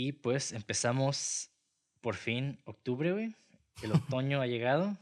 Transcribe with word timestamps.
Y 0.00 0.12
pues 0.12 0.52
empezamos 0.52 1.50
por 2.00 2.14
fin 2.14 2.60
octubre, 2.62 3.10
güey. 3.10 3.34
El 3.82 3.90
otoño 3.90 4.40
ha 4.40 4.46
llegado. 4.46 4.96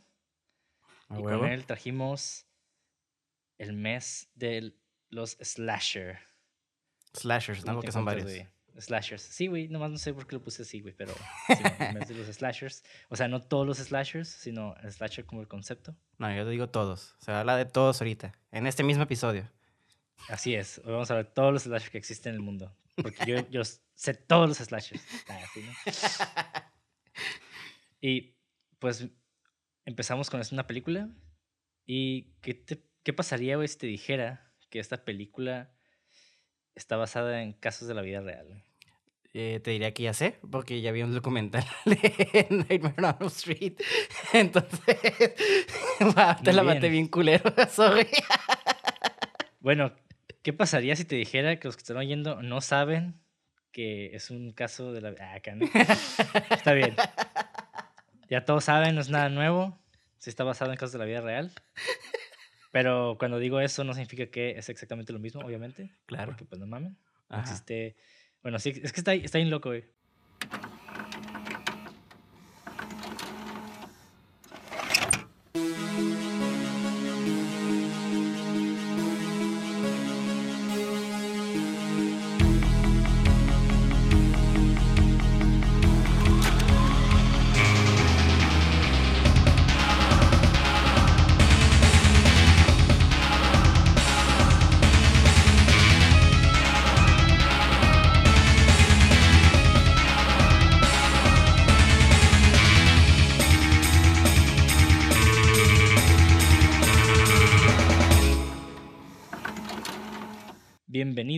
¿A 1.10 1.18
y 1.18 1.22
huevo? 1.22 1.40
con 1.40 1.50
él 1.50 1.66
trajimos 1.66 2.46
el 3.58 3.74
mes 3.74 4.30
de 4.36 4.72
los 5.10 5.32
slasher. 5.32 6.18
Slashers, 7.12 7.66
¿no? 7.66 7.78
Te 7.80 7.92
son 7.92 8.06
varios. 8.06 8.24
güey. 8.24 8.48
Slashers. 8.78 9.20
Sí, 9.20 9.48
güey, 9.48 9.68
nomás 9.68 9.90
no 9.90 9.98
sé 9.98 10.14
por 10.14 10.26
qué 10.26 10.36
lo 10.36 10.42
puse 10.42 10.62
así, 10.62 10.80
güey, 10.80 10.94
pero 10.94 11.12
sí, 11.46 11.62
el 11.78 11.92
mes 11.92 12.08
de 12.08 12.14
los 12.14 12.34
slashers. 12.34 12.82
O 13.10 13.16
sea, 13.16 13.28
no 13.28 13.42
todos 13.42 13.66
los 13.66 13.76
slashers, 13.76 14.30
sino 14.30 14.76
el 14.82 14.90
slasher 14.90 15.26
como 15.26 15.42
el 15.42 15.48
concepto. 15.48 15.94
No, 16.16 16.34
yo 16.34 16.44
te 16.44 16.50
digo 16.52 16.70
todos. 16.70 17.16
Se 17.18 17.32
habla 17.32 17.58
de 17.58 17.66
todos 17.66 18.00
ahorita. 18.00 18.32
En 18.50 18.66
este 18.66 18.82
mismo 18.82 19.02
episodio. 19.02 19.46
Así 20.28 20.54
es. 20.54 20.78
Hoy 20.84 20.92
vamos 20.92 21.10
a 21.10 21.14
ver 21.14 21.26
todos 21.26 21.52
los 21.52 21.62
slashers 21.62 21.90
que 21.90 21.98
existen 21.98 22.30
en 22.30 22.36
el 22.36 22.42
mundo. 22.42 22.74
Porque 23.02 23.24
yo, 23.26 23.48
yo 23.50 23.62
sé 23.94 24.14
todos 24.14 24.48
los 24.48 24.58
slashers. 24.58 25.02
Ah, 25.28 25.40
sí, 25.54 25.62
¿no? 25.62 25.72
Y 28.00 28.36
pues 28.78 29.06
empezamos 29.84 30.30
con 30.30 30.42
una 30.52 30.66
película. 30.66 31.08
¿Y 31.86 32.32
qué, 32.40 32.54
te- 32.54 32.82
qué 33.02 33.12
pasaría, 33.12 33.56
güey, 33.56 33.68
si 33.68 33.78
te 33.78 33.86
dijera 33.86 34.52
que 34.70 34.78
esta 34.80 35.04
película 35.04 35.72
está 36.74 36.96
basada 36.96 37.42
en 37.42 37.52
casos 37.52 37.86
de 37.88 37.94
la 37.94 38.02
vida 38.02 38.20
real? 38.20 38.62
Eh, 39.34 39.60
te 39.62 39.70
diría 39.70 39.92
que 39.92 40.02
ya 40.02 40.14
sé, 40.14 40.38
porque 40.50 40.80
ya 40.80 40.92
vi 40.92 41.02
un 41.02 41.12
documental 41.14 41.64
de 41.84 42.46
Nightmare 42.50 42.94
on 42.98 43.16
Elm 43.20 43.26
Street. 43.28 43.74
Entonces, 44.32 44.80
wow, 46.00 46.36
te 46.42 46.50
Muy 46.50 46.52
la 46.54 46.62
maté 46.62 46.80
bien. 46.80 46.92
bien 46.92 47.08
culero, 47.08 47.54
sorry. 47.70 48.08
Bueno, 49.60 49.92
¿qué 50.46 50.52
pasaría 50.52 50.94
si 50.94 51.04
te 51.04 51.16
dijera 51.16 51.58
que 51.58 51.66
los 51.66 51.74
que 51.76 51.80
están 51.80 51.96
oyendo 51.96 52.40
no 52.40 52.60
saben 52.60 53.20
que 53.72 54.14
es 54.14 54.30
un 54.30 54.52
caso 54.52 54.92
de 54.92 55.00
la 55.00 55.10
vida? 55.10 55.32
Ah, 55.32 55.34
acá, 55.34 55.56
¿no? 55.56 55.66
Está 56.50 56.72
bien. 56.72 56.94
Ya 58.30 58.44
todos 58.44 58.62
saben, 58.62 58.94
no 58.94 59.00
es 59.00 59.10
nada 59.10 59.28
nuevo. 59.28 59.76
Sí 60.18 60.30
está 60.30 60.44
basado 60.44 60.70
en 60.70 60.76
casos 60.76 60.92
de 60.92 61.00
la 61.00 61.04
vida 61.04 61.20
real. 61.20 61.50
Pero 62.70 63.16
cuando 63.18 63.40
digo 63.40 63.58
eso 63.58 63.82
no 63.82 63.92
significa 63.92 64.26
que 64.26 64.50
es 64.50 64.68
exactamente 64.68 65.12
lo 65.12 65.18
mismo, 65.18 65.40
obviamente. 65.40 65.90
Claro. 66.06 66.26
Porque 66.26 66.44
pues 66.44 66.60
no 66.60 66.76
Ajá. 67.28 67.40
existe... 67.40 67.96
Bueno, 68.40 68.60
sí, 68.60 68.70
es 68.80 68.92
que 68.92 69.00
está, 69.00 69.14
está 69.14 69.38
bien 69.38 69.50
loco, 69.50 69.70
güey. 69.70 69.84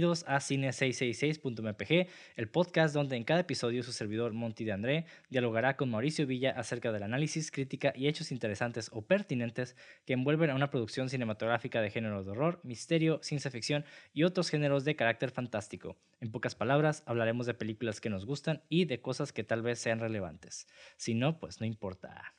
A 0.08 0.38
Cine666.mpg, 0.38 2.08
el 2.36 2.48
podcast 2.48 2.94
donde 2.94 3.16
en 3.16 3.24
cada 3.24 3.40
episodio 3.40 3.82
su 3.82 3.92
servidor 3.92 4.32
Monty 4.32 4.64
de 4.64 4.72
André 4.72 5.04
dialogará 5.28 5.76
con 5.76 5.90
Mauricio 5.90 6.26
Villa 6.26 6.52
acerca 6.52 6.92
del 6.92 7.02
análisis, 7.02 7.50
crítica 7.50 7.92
y 7.94 8.08
hechos 8.08 8.32
interesantes 8.32 8.88
o 8.94 9.02
pertinentes 9.02 9.76
que 10.06 10.14
envuelven 10.14 10.48
a 10.48 10.54
una 10.54 10.70
producción 10.70 11.10
cinematográfica 11.10 11.82
de 11.82 11.90
género 11.90 12.24
de 12.24 12.30
horror, 12.30 12.58
misterio, 12.62 13.20
ciencia 13.22 13.50
ficción 13.50 13.84
y 14.14 14.22
otros 14.22 14.48
géneros 14.48 14.86
de 14.86 14.96
carácter 14.96 15.30
fantástico. 15.30 15.98
En 16.20 16.30
pocas 16.30 16.54
palabras, 16.54 17.02
hablaremos 17.04 17.44
de 17.44 17.52
películas 17.52 18.00
que 18.00 18.08
nos 18.08 18.24
gustan 18.24 18.62
y 18.70 18.86
de 18.86 19.02
cosas 19.02 19.32
que 19.32 19.44
tal 19.44 19.60
vez 19.60 19.78
sean 19.78 20.00
relevantes. 20.00 20.66
Si 20.96 21.14
no, 21.14 21.38
pues 21.38 21.60
no 21.60 21.66
importa. 21.66 22.34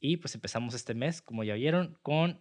Y 0.00 0.16
pues 0.18 0.34
empezamos 0.34 0.74
este 0.74 0.94
mes, 0.94 1.22
como 1.22 1.44
ya 1.44 1.54
oyeron, 1.54 1.96
con 2.02 2.40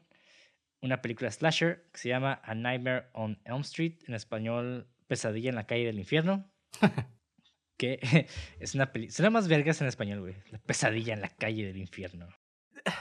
una 0.81 1.01
película 1.01 1.31
slasher 1.31 1.87
que 1.91 1.99
se 1.99 2.09
llama 2.09 2.41
A 2.43 2.55
Nightmare 2.55 3.07
on 3.13 3.39
Elm 3.45 3.61
Street, 3.61 3.99
en 4.07 4.13
español 4.13 4.87
Pesadilla 5.07 5.49
en 5.49 5.55
la 5.55 5.65
calle 5.65 5.85
del 5.85 5.99
infierno. 5.99 6.51
que 7.77 7.99
es 8.59 8.75
una 8.75 8.91
película. 8.91 9.15
Suena 9.15 9.29
más 9.29 9.47
vergas 9.47 9.79
en 9.81 9.87
español, 9.87 10.19
güey. 10.19 10.35
La 10.51 10.59
pesadilla 10.59 11.13
en 11.13 11.21
la 11.21 11.29
calle 11.29 11.65
del 11.65 11.77
infierno. 11.77 12.27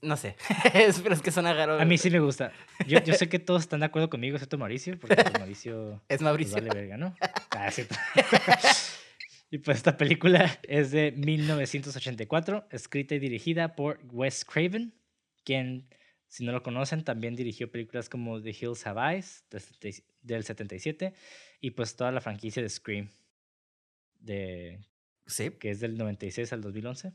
No 0.00 0.16
sé, 0.16 0.36
pero 1.02 1.14
es 1.14 1.20
que 1.20 1.30
suena 1.30 1.52
raro. 1.52 1.78
A 1.78 1.84
mí 1.84 1.98
sí 1.98 2.08
me 2.08 2.20
gusta. 2.20 2.50
Yo, 2.86 2.98
yo 3.02 3.12
sé 3.12 3.28
que 3.28 3.38
todos 3.38 3.60
están 3.62 3.80
de 3.80 3.86
acuerdo 3.86 4.08
conmigo, 4.08 4.36
excepto 4.36 4.56
Mauricio, 4.56 4.98
porque 4.98 5.16
pues, 5.16 5.38
Mauricio 5.38 5.94
Es 5.94 6.00
pues, 6.08 6.22
Mauricio. 6.22 6.54
vale 6.54 6.70
verga, 6.70 6.96
¿no? 6.96 7.14
Ah, 7.50 7.70
cierto. 7.70 7.94
y 9.50 9.58
pues 9.58 9.76
esta 9.76 9.98
película 9.98 10.58
es 10.62 10.92
de 10.92 11.12
1984, 11.12 12.68
escrita 12.70 13.16
y 13.16 13.18
dirigida 13.18 13.74
por 13.74 14.00
Wes 14.12 14.46
Craven, 14.46 14.94
quien, 15.44 15.88
si 16.36 16.44
no 16.44 16.52
lo 16.52 16.62
conocen, 16.62 17.02
también 17.02 17.34
dirigió 17.34 17.70
películas 17.70 18.10
como 18.10 18.42
The 18.42 18.50
Hills 18.50 18.86
Have 18.86 19.14
Eyes 19.14 19.46
del 19.50 19.60
70 19.62 20.04
del 20.20 20.44
77 20.44 21.14
y 21.60 21.70
pues 21.70 21.96
toda 21.96 22.12
la 22.12 22.20
franquicia 22.20 22.60
de 22.60 22.68
Scream, 22.68 23.10
de, 24.20 24.80
Sí. 25.24 25.50
que 25.52 25.70
es 25.70 25.80
del 25.80 25.96
96 25.96 26.52
al 26.52 26.60
2011. 26.60 27.14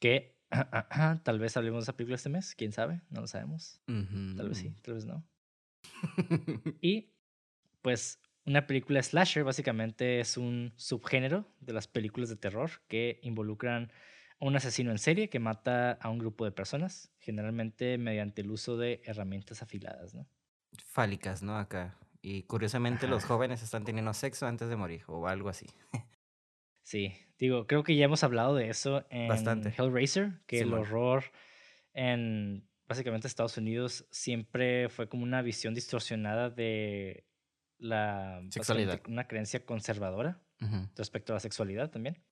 Que 0.00 0.36
tal 1.24 1.38
vez 1.38 1.56
hablemos 1.56 1.80
de 1.80 1.82
esa 1.84 1.96
película 1.96 2.16
este 2.16 2.28
mes, 2.28 2.54
quién 2.54 2.72
sabe, 2.72 3.00
no 3.08 3.22
lo 3.22 3.26
sabemos. 3.26 3.80
Tal 3.86 4.48
vez 4.48 4.58
sí, 4.58 4.74
tal 4.82 4.94
vez 4.94 5.06
no. 5.06 5.26
Y 6.82 7.12
pues 7.80 8.20
una 8.44 8.66
película 8.66 9.02
slasher 9.02 9.44
básicamente 9.44 10.20
es 10.20 10.36
un 10.36 10.74
subgénero 10.76 11.50
de 11.60 11.72
las 11.72 11.88
películas 11.88 12.28
de 12.28 12.36
terror 12.36 12.70
que 12.86 13.18
involucran 13.22 13.90
un 14.38 14.56
asesino 14.56 14.90
en 14.90 14.98
serie 14.98 15.28
que 15.28 15.38
mata 15.38 15.92
a 15.92 16.10
un 16.10 16.18
grupo 16.18 16.44
de 16.44 16.52
personas, 16.52 17.12
generalmente 17.18 17.98
mediante 17.98 18.42
el 18.42 18.50
uso 18.50 18.76
de 18.76 19.00
herramientas 19.04 19.62
afiladas, 19.62 20.14
¿no? 20.14 20.28
Fálicas, 20.84 21.42
¿no? 21.42 21.56
Acá. 21.56 21.98
Y 22.20 22.42
curiosamente 22.42 23.06
los 23.06 23.24
jóvenes 23.24 23.62
están 23.62 23.84
teniendo 23.84 24.12
sexo 24.12 24.46
antes 24.46 24.68
de 24.68 24.76
morir 24.76 25.02
o 25.06 25.26
algo 25.28 25.48
así. 25.48 25.66
Sí, 26.86 27.12
digo, 27.36 27.66
creo 27.66 27.82
que 27.82 27.96
ya 27.96 28.04
hemos 28.04 28.22
hablado 28.22 28.54
de 28.54 28.68
eso 28.68 29.04
en 29.10 29.26
Bastante. 29.26 29.74
Hellraiser, 29.76 30.34
que 30.46 30.60
el 30.60 30.72
horror 30.72 31.24
en 31.94 32.68
básicamente 32.86 33.26
Estados 33.26 33.56
Unidos 33.56 34.06
siempre 34.12 34.88
fue 34.88 35.08
como 35.08 35.24
una 35.24 35.42
visión 35.42 35.74
distorsionada 35.74 36.48
de 36.48 37.26
la 37.78 38.40
Sexualidad. 38.50 39.00
una 39.08 39.26
creencia 39.26 39.66
conservadora 39.66 40.40
respecto 40.94 41.32
a 41.32 41.34
la 41.34 41.40
sexualidad 41.40 41.90
también. 41.90 42.22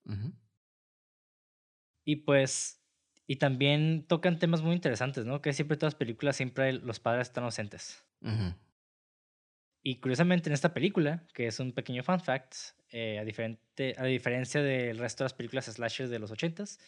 Y 2.04 2.16
pues, 2.16 2.82
y 3.26 3.36
también 3.36 4.04
tocan 4.06 4.38
temas 4.38 4.62
muy 4.62 4.74
interesantes, 4.74 5.24
¿no? 5.24 5.40
Que 5.40 5.52
siempre 5.52 5.76
todas 5.76 5.94
las 5.94 5.98
películas, 5.98 6.36
siempre 6.36 6.72
los 6.72 7.00
padres 7.00 7.28
están 7.28 7.44
ausentes. 7.44 8.04
Ujú. 8.20 8.54
Y 9.82 9.96
curiosamente 10.00 10.48
en 10.48 10.54
esta 10.54 10.72
película, 10.72 11.26
que 11.34 11.46
es 11.46 11.60
un 11.60 11.72
pequeño 11.72 12.02
fun 12.02 12.20
fact, 12.20 12.54
eh, 12.90 13.18
a, 13.18 13.24
diferente, 13.24 13.94
a 13.98 14.04
diferencia 14.04 14.62
del 14.62 14.98
resto 14.98 15.24
de 15.24 15.26
las 15.26 15.34
películas 15.34 15.66
slasher 15.66 16.08
de 16.08 16.18
los 16.18 16.30
80s, 16.30 16.78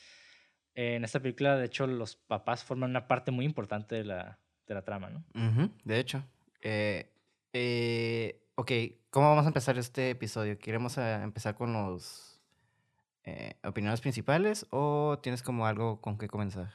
en 0.75 1.05
esta 1.05 1.21
película, 1.21 1.57
de 1.57 1.67
hecho, 1.67 1.87
los 1.87 2.17
papás 2.17 2.63
forman 2.63 2.91
una 2.91 3.09
parte 3.09 3.31
muy 3.31 3.47
importante 3.47 3.95
de 3.95 4.05
la, 4.05 4.39
de 4.67 4.75
la 4.75 4.83
trama, 4.83 5.09
¿no? 5.09 5.25
Ujú, 5.35 5.71
De 5.85 5.99
hecho. 5.99 6.23
Eh, 6.61 7.13
eh, 7.53 8.43
ok, 8.57 8.73
¿cómo 9.11 9.31
vamos 9.31 9.45
a 9.47 9.49
empezar 9.49 9.79
este 9.79 10.11
episodio? 10.11 10.59
¿Queremos 10.59 10.99
eh, 10.99 11.15
empezar 11.23 11.55
con 11.55 11.73
los 11.73 12.36
eh, 13.27 13.59
opiniones 13.65 14.01
principales 14.01 14.67
o 14.71 15.19
tienes 15.23 15.43
como 15.43 15.67
algo 15.67 16.01
con 16.01 16.17
que 16.17 16.29
comenzar? 16.29 16.73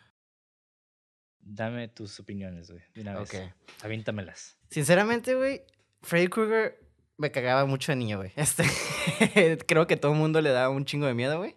Dame 1.39 1.87
tus 1.87 2.19
opiniones, 2.19 2.69
güey, 2.69 2.83
de 2.93 3.01
una 3.01 3.17
vez. 3.17 3.33
Ok. 3.33 3.83
Avíntamelas. 3.83 4.57
Sinceramente, 4.69 5.33
güey, 5.33 5.63
Freddy 6.01 6.27
Krueger 6.27 6.79
me 7.17 7.31
cagaba 7.31 7.65
mucho 7.65 7.91
de 7.91 7.95
niño, 7.95 8.17
güey. 8.17 8.31
Este, 8.35 9.57
creo 9.65 9.87
que 9.87 9.97
todo 9.97 10.11
el 10.11 10.17
mundo 10.17 10.41
le 10.41 10.51
da 10.51 10.69
un 10.69 10.85
chingo 10.85 11.07
de 11.07 11.13
miedo, 11.13 11.37
güey. 11.37 11.55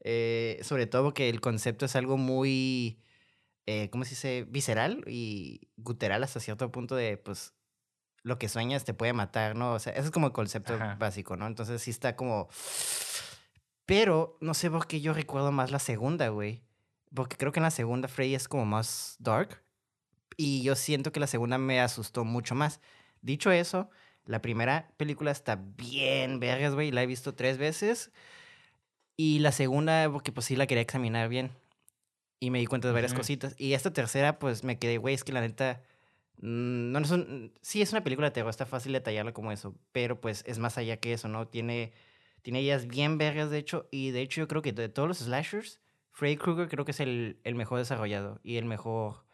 Eh, 0.00 0.60
sobre 0.62 0.86
todo 0.86 1.04
porque 1.04 1.30
el 1.30 1.40
concepto 1.40 1.86
es 1.86 1.96
algo 1.96 2.18
muy, 2.18 3.02
eh, 3.66 3.88
¿cómo 3.90 4.04
se 4.04 4.10
dice? 4.10 4.46
Visceral 4.48 5.02
y 5.06 5.68
guteral 5.76 6.22
hasta 6.22 6.38
cierto 6.38 6.70
punto 6.70 6.94
de, 6.94 7.16
pues, 7.16 7.54
lo 8.22 8.38
que 8.38 8.48
sueñas 8.48 8.84
te 8.84 8.92
puede 8.92 9.14
matar, 9.14 9.56
¿no? 9.56 9.72
O 9.72 9.78
sea, 9.78 9.92
ese 9.94 10.02
es 10.02 10.10
como 10.10 10.26
el 10.26 10.32
concepto 10.32 10.74
Ajá. 10.74 10.96
básico, 10.96 11.36
¿no? 11.36 11.46
Entonces 11.46 11.80
sí 11.80 11.90
está 11.90 12.14
como... 12.14 12.48
Pero 13.86 14.36
no 14.40 14.54
sé 14.54 14.70
por 14.70 14.86
qué 14.86 15.00
yo 15.00 15.12
recuerdo 15.12 15.52
más 15.52 15.70
la 15.70 15.78
segunda, 15.78 16.28
güey. 16.28 16.62
Porque 17.14 17.36
creo 17.36 17.52
que 17.52 17.60
en 17.60 17.64
la 17.64 17.70
segunda 17.70 18.08
Freddy 18.08 18.34
es 18.34 18.48
como 18.48 18.64
más 18.64 19.16
dark. 19.18 19.62
Y 20.36 20.62
yo 20.62 20.74
siento 20.74 21.12
que 21.12 21.20
la 21.20 21.26
segunda 21.26 21.58
me 21.58 21.80
asustó 21.80 22.24
mucho 22.24 22.54
más. 22.54 22.80
Dicho 23.20 23.50
eso, 23.52 23.90
La 24.26 24.40
primera 24.40 24.90
película 24.96 25.30
está 25.30 25.56
bien 25.56 26.40
vergas, 26.40 26.74
güey. 26.74 26.90
La 26.90 27.02
he 27.02 27.06
visto 27.06 27.34
tres 27.34 27.58
veces. 27.58 28.10
Y 29.16 29.38
la 29.40 29.52
segunda, 29.52 30.10
porque 30.10 30.32
pues 30.32 30.46
sí 30.46 30.56
la 30.56 30.66
quería 30.66 30.82
examinar 30.82 31.28
bien. 31.28 31.52
Y 32.40 32.50
me 32.50 32.58
di 32.58 32.66
cuenta 32.66 32.88
de 32.88 32.94
varias 32.94 33.12
Ujú. 33.12 33.20
cositas. 33.20 33.54
Y 33.58 33.74
esta 33.74 33.92
tercera, 33.92 34.38
pues 34.38 34.64
me 34.64 34.78
quedé, 34.78 34.98
güey, 34.98 35.14
es 35.14 35.24
que 35.24 35.32
la 35.32 35.40
neta. 35.40 35.82
mm, 36.38 36.90
No 36.90 36.98
es 36.98 37.10
un, 37.10 37.52
sí, 37.62 37.80
es 37.82 37.92
una 37.92 38.02
película 38.02 38.28
de 38.28 38.32
terror, 38.32 38.50
está 38.50 38.66
fácil 38.66 38.92
detallarla 38.92 39.32
como 39.32 39.52
eso. 39.52 39.74
Pero 39.92 40.20
pues 40.20 40.42
es 40.46 40.58
más 40.58 40.78
allá 40.78 40.96
que 40.96 41.12
eso, 41.12 41.28
¿no? 41.28 41.46
Tiene, 41.46 41.92
tiene 42.44 42.60
ideas 42.60 42.86
bien 42.86 43.16
vergas, 43.16 43.48
de 43.50 43.56
hecho. 43.56 43.88
Y 43.90 44.10
de 44.10 44.20
hecho, 44.20 44.42
yo 44.42 44.48
creo 44.48 44.60
que 44.60 44.72
de 44.72 44.90
todos 44.90 45.08
los 45.08 45.18
slashers, 45.18 45.80
Freddy 46.12 46.36
Krueger 46.36 46.68
creo 46.68 46.84
que 46.84 46.90
es 46.90 47.00
el, 47.00 47.40
el 47.42 47.54
mejor 47.54 47.78
desarrollado 47.78 48.38
y 48.44 48.58
el 48.58 48.66
mejor 48.66 49.24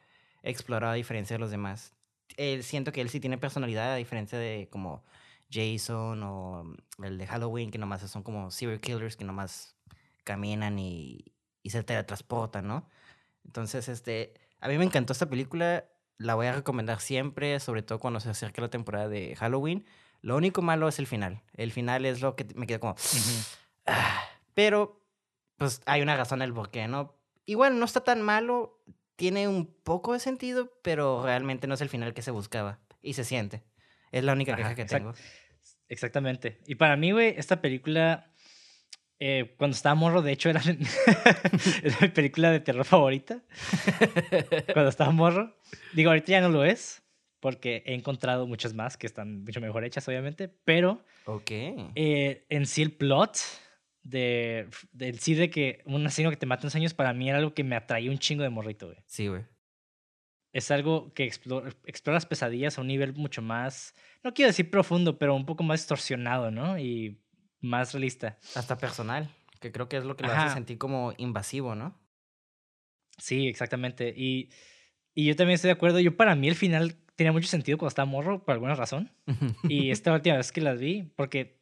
explorado 0.44 0.92
a 0.92 0.96
diferencia 0.96 1.34
de 1.34 1.40
los 1.40 1.50
demás. 1.50 1.96
Él, 2.36 2.62
siento 2.62 2.92
que 2.92 3.00
él 3.00 3.10
sí 3.10 3.18
tiene 3.18 3.36
personalidad 3.36 3.92
a 3.92 3.96
diferencia 3.96 4.38
de 4.38 4.68
como 4.70 5.04
Jason 5.50 6.22
o 6.22 6.62
mm, 6.62 7.04
el 7.04 7.18
de 7.18 7.26
Halloween, 7.26 7.72
que 7.72 7.78
nomás 7.78 8.08
son 8.08 8.22
como 8.22 8.52
serial 8.52 8.80
killers 8.80 9.16
que 9.16 9.24
nomás 9.24 9.76
caminan 10.22 10.78
y, 10.78 11.34
y 11.64 11.70
se 11.70 11.82
teletransportan, 11.82 12.68
¿no? 12.68 12.88
Entonces, 13.44 13.88
este, 13.88 14.34
a 14.60 14.68
mí 14.68 14.78
me 14.78 14.84
encantó 14.84 15.12
esta 15.12 15.28
película, 15.28 15.84
la 16.16 16.36
voy 16.36 16.46
a 16.46 16.52
recomendar 16.52 17.00
siempre, 17.00 17.58
sobre 17.58 17.82
todo 17.82 17.98
cuando 17.98 18.20
se 18.20 18.30
acerque 18.30 18.60
la 18.60 18.70
temporada 18.70 19.08
de 19.08 19.34
Halloween. 19.34 19.84
Lo 20.22 20.36
único 20.36 20.62
malo 20.62 20.88
es 20.88 20.98
el 20.98 21.06
final. 21.06 21.42
El 21.54 21.72
final 21.72 22.04
es 22.06 22.20
lo 22.20 22.36
que 22.36 22.46
me 22.54 22.66
queda 22.66 22.78
como... 22.78 22.94
Ah, 23.86 24.22
pero, 24.54 25.02
pues 25.56 25.80
hay 25.86 26.02
una 26.02 26.16
razón 26.16 26.40
del 26.40 26.52
por 26.52 26.70
qué, 26.70 26.86
¿no? 26.86 27.16
Igual 27.46 27.78
no 27.78 27.84
está 27.84 28.04
tan 28.04 28.22
malo, 28.22 28.78
tiene 29.16 29.48
un 29.48 29.66
poco 29.66 30.12
de 30.12 30.20
sentido, 30.20 30.70
pero 30.82 31.22
realmente 31.24 31.66
no 31.66 31.74
es 31.74 31.80
el 31.80 31.88
final 31.88 32.14
que 32.14 32.22
se 32.22 32.30
buscaba 32.30 32.78
y 33.02 33.14
se 33.14 33.24
siente. 33.24 33.64
Es 34.12 34.22
la 34.22 34.32
única 34.34 34.54
queja 34.54 34.74
que 34.74 34.82
exact- 34.86 34.98
tengo. 34.98 35.14
Exactamente. 35.88 36.60
Y 36.66 36.76
para 36.76 36.96
mí, 36.96 37.10
güey, 37.10 37.34
esta 37.36 37.60
película, 37.60 38.32
eh, 39.18 39.54
cuando 39.58 39.74
estaba 39.74 39.94
morro, 39.96 40.22
de 40.22 40.32
hecho, 40.32 40.50
era, 40.50 40.60
era 41.82 41.96
mi 42.00 42.08
película 42.08 42.50
de 42.52 42.60
terror 42.60 42.84
favorita. 42.84 43.42
Cuando 44.72 44.88
estaba 44.90 45.10
morro. 45.10 45.56
Digo, 45.94 46.10
ahorita 46.10 46.28
ya 46.32 46.40
no 46.40 46.48
lo 46.48 46.64
es, 46.64 47.02
porque 47.40 47.82
he 47.86 47.94
encontrado 47.94 48.46
muchas 48.46 48.74
más 48.74 48.96
que 48.96 49.06
están 49.06 49.42
mucho 49.44 49.60
mejor 49.60 49.84
hechas, 49.84 50.06
obviamente. 50.08 50.48
Pero 50.48 51.04
Ok. 51.24 51.50
eh, 51.94 52.46
en 52.48 52.66
sí 52.66 52.82
el 52.82 52.92
plot 52.92 53.38
de, 54.02 54.68
del 54.92 55.18
sí 55.18 55.34
de 55.34 55.50
que 55.50 55.82
un 55.86 56.06
asesino 56.06 56.30
que 56.30 56.36
te 56.36 56.46
mata 56.46 56.66
en 56.66 56.70
sueños, 56.70 56.94
para 56.94 57.12
mí 57.12 57.28
era 57.28 57.38
algo 57.38 57.54
que 57.54 57.64
me 57.64 57.76
atraía 57.76 58.10
un 58.10 58.18
chingo 58.18 58.42
de 58.42 58.50
morrito, 58.50 58.86
güey. 58.86 58.98
Sí, 59.06 59.28
güey. 59.28 59.44
Es 60.52 60.70
algo 60.72 61.12
que 61.14 61.24
explora, 61.24 61.70
explora 61.84 62.16
las 62.16 62.26
pesadillas 62.26 62.76
a 62.76 62.80
un 62.80 62.88
nivel 62.88 63.14
mucho 63.14 63.40
más, 63.40 63.94
no 64.24 64.34
quiero 64.34 64.48
decir 64.48 64.68
profundo, 64.68 65.16
pero 65.16 65.34
un 65.36 65.46
poco 65.46 65.62
más 65.62 65.80
distorsionado, 65.80 66.50
¿no? 66.50 66.76
Y 66.78 67.22
más 67.60 67.92
realista. 67.92 68.36
Hasta 68.56 68.76
personal, 68.76 69.28
que 69.60 69.70
creo 69.70 69.88
que 69.88 69.98
es 69.98 70.04
lo 70.04 70.16
que 70.16 70.24
lo 70.24 70.32
Ajá. 70.32 70.46
hace 70.46 70.54
sentir 70.54 70.76
como 70.76 71.14
invasivo, 71.18 71.76
¿no? 71.76 72.00
Sí, 73.18 73.46
exactamente. 73.46 74.12
Y, 74.16 74.50
y 75.14 75.26
yo 75.26 75.36
también 75.36 75.54
estoy 75.54 75.68
de 75.68 75.72
acuerdo. 75.74 76.00
Yo 76.00 76.16
para 76.16 76.34
mí 76.34 76.48
el 76.48 76.54
final 76.56 76.96
tenía 77.20 77.32
mucho 77.32 77.48
sentido 77.48 77.76
cuando 77.76 77.90
estaba 77.90 78.06
morro, 78.06 78.42
por 78.42 78.54
alguna 78.54 78.74
razón. 78.74 79.10
Y 79.64 79.90
esta 79.90 80.10
última 80.14 80.38
vez 80.38 80.52
que 80.52 80.62
las 80.62 80.80
vi, 80.80 81.02
porque 81.16 81.60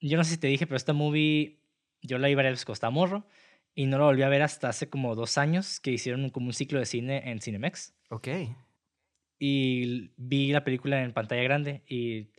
yo 0.00 0.16
no 0.16 0.24
sé 0.24 0.32
si 0.32 0.38
te 0.38 0.48
dije, 0.48 0.66
pero 0.66 0.76
esta 0.76 0.92
movie 0.92 1.60
yo 2.02 2.18
la 2.18 2.26
vi 2.26 2.34
varias 2.34 2.54
veces 2.54 2.64
cuando 2.64 2.74
estaba 2.74 2.90
morro 2.90 3.28
y 3.76 3.86
no 3.86 3.96
la 3.98 4.06
volví 4.06 4.24
a 4.24 4.28
ver 4.28 4.42
hasta 4.42 4.68
hace 4.68 4.90
como 4.90 5.14
dos 5.14 5.38
años 5.38 5.78
que 5.78 5.92
hicieron 5.92 6.30
como 6.30 6.46
un 6.46 6.52
ciclo 6.52 6.80
de 6.80 6.86
cine 6.86 7.30
en 7.30 7.40
Cinemex. 7.40 7.94
ok. 8.08 8.26
y 9.38 10.10
vi 10.16 10.50
la 10.50 10.64
película 10.64 11.00
en 11.00 11.12
pantalla 11.12 11.44
grande 11.44 11.84
y, 11.86 12.30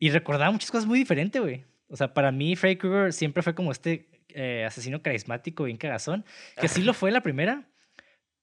y 0.00 0.10
recordaba 0.10 0.50
muchas 0.50 0.72
cosas 0.72 0.86
muy 0.86 0.98
diferentes, 0.98 1.40
güey. 1.40 1.64
O 1.86 1.96
sea, 1.96 2.12
para 2.12 2.32
mí 2.32 2.56
Freddy 2.56 2.74
Krueger 2.74 3.12
siempre 3.12 3.44
fue 3.44 3.54
como 3.54 3.70
este 3.70 4.24
eh, 4.30 4.64
asesino 4.66 5.00
carismático, 5.00 5.62
bien 5.62 5.76
cagazón, 5.76 6.24
que 6.60 6.66
sí 6.66 6.82
lo 6.82 6.92
fue 6.92 7.12
la 7.12 7.20
primera, 7.20 7.70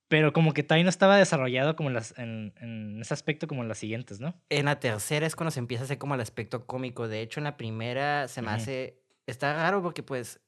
pero 0.07 0.31
como 0.33 0.53
que 0.53 0.63
todavía 0.63 0.83
no 0.83 0.89
estaba 0.89 1.17
desarrollado 1.17 1.75
como 1.75 1.89
en, 1.89 1.95
las, 1.95 2.17
en, 2.17 2.53
en 2.61 3.01
ese 3.01 3.13
aspecto 3.13 3.47
como 3.47 3.61
en 3.61 3.67
las 3.67 3.77
siguientes, 3.77 4.19
¿no? 4.19 4.33
En 4.49 4.65
la 4.65 4.79
tercera 4.79 5.25
es 5.25 5.35
cuando 5.35 5.51
se 5.51 5.59
empieza 5.59 5.83
a 5.83 5.85
hacer 5.85 5.97
como 5.97 6.15
el 6.15 6.21
aspecto 6.21 6.65
cómico. 6.65 7.07
De 7.07 7.21
hecho, 7.21 7.39
en 7.39 7.45
la 7.45 7.57
primera 7.57 8.27
se 8.27 8.41
me 8.41 8.47
Ujú. 8.47 8.55
hace... 8.55 9.01
Está 9.25 9.53
raro 9.53 9.81
porque 9.81 10.03
pues 10.03 10.39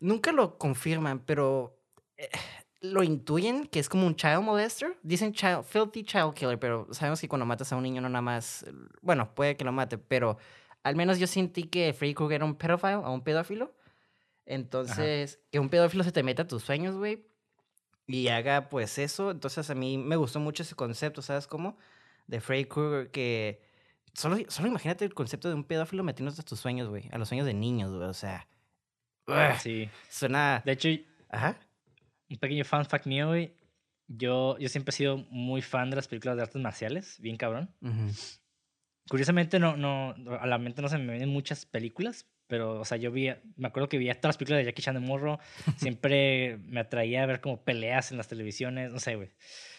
nunca 0.00 0.32
lo 0.32 0.58
confirman, 0.58 1.20
pero 1.20 1.80
eh, 2.16 2.28
lo 2.80 3.04
intuyen 3.04 3.66
que 3.66 3.78
es 3.78 3.88
como 3.88 4.06
un 4.06 4.16
child 4.16 4.42
molester. 4.42 4.96
Dicen 5.02 5.32
child, 5.32 5.62
filthy 5.62 6.02
child 6.02 6.34
killer, 6.34 6.58
pero 6.58 6.88
sabemos 6.92 7.20
que 7.20 7.28
cuando 7.28 7.46
matas 7.46 7.72
a 7.72 7.76
un 7.76 7.84
niño 7.84 8.00
no 8.00 8.08
nada 8.08 8.22
más... 8.22 8.66
Bueno, 9.02 9.34
puede 9.34 9.56
que 9.56 9.64
lo 9.64 9.70
mate, 9.70 9.98
pero 9.98 10.38
al 10.82 10.96
menos 10.96 11.20
yo 11.20 11.28
sentí 11.28 11.64
que 11.64 11.92
Freddy 11.92 12.14
Krueger 12.14 12.36
era 12.36 12.44
un 12.44 12.56
pedófilo 12.56 13.00
o 13.00 13.12
un 13.12 13.22
pedófilo. 13.22 13.74
Entonces, 14.46 15.38
que 15.52 15.58
un 15.58 15.68
pedófilo 15.68 16.02
se 16.02 16.10
te 16.10 16.22
meta 16.22 16.42
a 16.42 16.46
tus 16.46 16.62
sueños, 16.62 16.96
güey, 16.96 17.26
y 18.08 18.28
haga 18.28 18.68
pues 18.68 18.98
eso. 18.98 19.30
Entonces 19.30 19.70
a 19.70 19.74
mí 19.76 19.98
me 19.98 20.16
gustó 20.16 20.40
mucho 20.40 20.64
ese 20.64 20.74
concepto, 20.74 21.22
¿sabes 21.22 21.46
cómo? 21.46 21.78
De 22.26 22.40
Freddy 22.40 22.64
Krueger 22.64 23.10
que... 23.12 23.62
Solo, 24.14 24.36
solo 24.48 24.66
imagínate 24.66 25.04
el 25.04 25.14
concepto 25.14 25.48
de 25.48 25.54
un 25.54 25.62
pedófilo 25.62 26.02
metiéndose 26.02 26.40
a 26.40 26.44
tus 26.44 26.58
sueños, 26.58 26.88
güey. 26.88 27.08
A 27.12 27.18
los 27.18 27.28
sueños 27.28 27.46
de 27.46 27.54
niños, 27.54 27.92
güey. 27.92 28.08
O 28.08 28.14
sea... 28.14 28.48
ugh, 29.28 29.56
Sí. 29.60 29.88
Suena... 30.08 30.62
De 30.64 30.72
hecho, 30.72 30.88
Ajá. 31.28 31.60
un 32.28 32.38
pequeño 32.38 32.64
fun 32.64 32.84
fact 32.84 33.06
mío, 33.06 33.28
güey. 33.28 33.54
Yo, 34.08 34.56
yo 34.58 34.68
siempre 34.70 34.90
he 34.90 34.96
sido 34.96 35.18
muy 35.30 35.60
fan 35.60 35.90
de 35.90 35.96
las 35.96 36.08
películas 36.08 36.36
de 36.36 36.42
artes 36.42 36.60
marciales, 36.60 37.20
bien 37.20 37.36
cabrón. 37.36 37.70
Curiosamente, 39.08 39.58
no, 39.58 39.76
no, 39.76 40.14
a 40.40 40.46
la 40.46 40.58
mente 40.58 40.80
no 40.82 40.88
se 40.88 40.98
me 40.98 41.12
vienen 41.12 41.28
muchas 41.28 41.66
películas, 41.66 42.26
pero, 42.48 42.80
o 42.80 42.84
sea, 42.84 42.96
yo 42.98 43.12
vi, 43.12 43.30
me 43.56 43.68
acuerdo 43.68 43.88
que 43.88 43.98
veía 43.98 44.14
todas 44.14 44.30
las 44.30 44.36
películas 44.38 44.58
de 44.60 44.64
Jackie 44.64 44.82
Chan 44.82 44.94
de 44.94 45.00
morro, 45.00 45.38
siempre 45.76 46.58
me 46.66 46.80
atraía 46.80 47.22
a 47.22 47.26
ver 47.26 47.40
como 47.40 47.62
peleas 47.62 48.10
en 48.10 48.16
las 48.16 48.26
televisiones, 48.28 48.90
no 48.92 48.98
sé, 48.98 49.14
güey. 49.14 49.30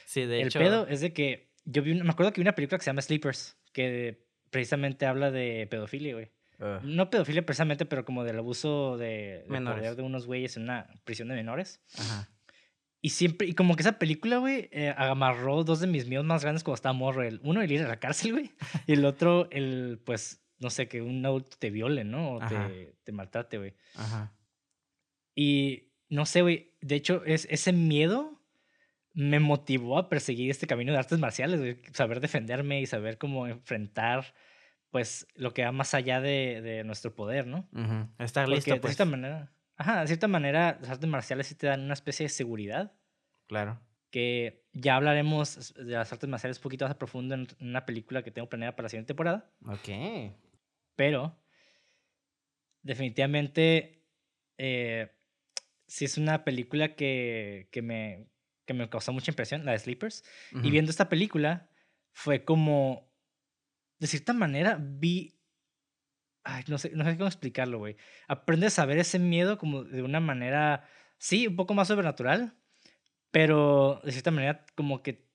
Sí, 0.05 0.21
de 0.25 0.41
El 0.41 0.47
hecho... 0.47 0.59
pedo 0.59 0.87
es 0.87 1.01
de 1.01 1.11
que 1.11 1.51
yo 1.65 1.81
vi, 1.81 1.95
me 1.95 2.09
acuerdo 2.09 2.31
que 2.31 2.39
vi 2.39 2.43
una 2.43 2.55
película 2.55 2.77
que 2.77 2.83
se 2.83 2.89
llama 2.89 3.01
Sleepers, 3.01 3.57
que 3.73 4.25
precisamente 4.49 5.05
habla 5.05 5.29
de 5.31 5.67
pedofilia, 5.69 6.13
güey. 6.13 6.31
ugh, 6.59 6.81
No 6.83 7.09
pedofilia 7.09 7.45
precisamente, 7.45 7.85
pero 7.85 8.05
como 8.05 8.23
del 8.23 8.37
abuso 8.39 8.97
de, 8.97 9.45
de 9.47 9.95
de 9.95 10.01
unos 10.01 10.25
güeyes 10.25 10.57
en 10.57 10.63
una 10.63 10.87
prisión 11.03 11.27
de 11.27 11.35
menores. 11.35 11.81
Ajá. 11.97 12.29
Y 13.01 13.11
siempre, 13.11 13.47
y 13.47 13.53
como 13.53 13.75
que 13.75 13.81
esa 13.83 13.97
película, 13.97 14.37
güey, 14.37 14.67
eh, 14.71 14.93
amarró 14.97 15.63
dos 15.63 15.79
de 15.79 15.87
mis 15.87 16.05
miedos 16.07 16.25
más 16.25 16.43
grandes 16.43 16.63
cuando 16.63 16.75
estaba 16.75 16.93
morro. 16.93 17.23
El, 17.23 17.39
uno, 17.43 17.61
el 17.61 17.71
ir 17.71 17.81
a 17.81 17.87
la 17.87 17.99
cárcel, 17.99 18.33
güey. 18.33 18.51
Y 18.87 18.93
el 18.93 19.05
otro, 19.05 19.47
el, 19.51 20.01
pues, 20.03 20.43
no 20.59 20.69
sé, 20.69 20.87
que 20.87 21.01
un 21.01 21.25
adulto 21.25 21.57
te 21.59 21.69
viole, 21.69 22.03
¿no? 22.03 22.33
O 22.35 22.39
te, 22.47 22.95
te 23.03 23.11
maltrate, 23.11 23.57
güey. 23.57 23.75
Ajá. 23.95 24.33
Y 25.35 25.91
no 26.09 26.25
sé, 26.25 26.41
güey. 26.41 26.73
De 26.81 26.95
hecho, 26.95 27.23
es, 27.25 27.47
ese 27.49 27.73
miedo 27.73 28.41
me 29.13 29.39
motivó 29.39 29.97
a 29.97 30.09
perseguir 30.09 30.49
este 30.51 30.67
camino 30.67 30.91
de 30.91 30.99
artes 30.99 31.19
marciales, 31.19 31.59
güey. 31.59 31.81
Saber 31.93 32.19
defenderme 32.19 32.81
y 32.81 32.85
saber 32.85 33.17
cómo 33.17 33.47
enfrentar, 33.47 34.33
pues, 34.91 35.27
lo 35.35 35.53
que 35.53 35.63
va 35.63 35.71
más 35.71 35.93
allá 35.93 36.21
de, 36.21 36.61
de 36.61 36.83
nuestro 36.83 37.15
poder, 37.15 37.47
¿no? 37.47 37.67
ujú, 37.73 38.07
Estar 38.19 38.45
Porque 38.45 38.55
listo, 38.55 38.73
de 38.75 38.79
pues. 38.81 38.95
cierta 38.95 39.09
manera, 39.09 39.51
ajá, 39.77 40.01
de 40.01 40.07
cierta 40.07 40.27
manera, 40.27 40.77
las 40.81 40.89
artes 40.91 41.09
marciales 41.09 41.47
sí 41.47 41.55
te 41.55 41.67
dan 41.67 41.81
una 41.81 41.93
especie 41.93 42.25
de 42.25 42.29
seguridad 42.29 42.93
Claro. 43.47 43.79
que 44.11 44.65
ya 44.73 44.95
hablaremos 44.95 45.73
de 45.73 45.93
las 45.93 46.11
artes 46.11 46.29
marciales 46.29 46.57
un 46.57 46.63
poquito 46.63 46.85
más 46.85 46.91
a 46.93 46.97
profundo 46.99 47.35
en 47.35 47.47
una 47.59 47.85
película 47.85 48.23
que 48.23 48.31
tengo 48.31 48.47
planeada 48.49 48.75
para 48.75 48.83
la 48.85 48.89
siguiente 48.89 49.07
temporada, 49.07 49.51
Ok. 49.65 49.89
Pero 50.99 51.41
definitivamente 52.81 54.03
eh, 54.57 55.09
sí 55.87 56.03
es 56.03 56.17
una 56.17 56.43
película 56.43 56.93
que, 56.95 57.69
que, 57.71 57.81
me, 57.81 58.27
que 58.65 58.73
me 58.73 58.89
causó 58.89 59.13
mucha 59.13 59.31
impresión, 59.31 59.63
la 59.63 59.71
de 59.71 59.79
Sleepers, 59.79 60.25
y 60.61 60.69
viendo 60.69 60.91
esta 60.91 61.07
película 61.07 61.69
fue 62.11 62.43
como, 62.43 63.09
de 63.99 64.07
cierta 64.07 64.33
manera, 64.33 64.77
vi... 64.77 65.39
Ay, 66.43 66.65
no 66.67 66.77
sé, 66.77 66.91
no 66.93 67.05
sé 67.05 67.15
cómo 67.15 67.27
explicarlo, 67.27 67.77
güey. 67.77 67.95
Aprendes 68.27 68.77
a 68.77 68.85
ver 68.85 68.97
ese 68.97 69.19
miedo 69.19 69.57
como 69.57 69.85
de 69.85 70.01
una 70.01 70.19
manera, 70.19 70.85
sí, 71.17 71.47
un 71.47 71.55
poco 71.55 71.75
más 71.75 71.87
sobrenatural, 71.87 72.57
pero 73.31 74.01
de 74.03 74.11
cierta 74.11 74.31
manera 74.31 74.65
como 74.75 75.01
que 75.01 75.28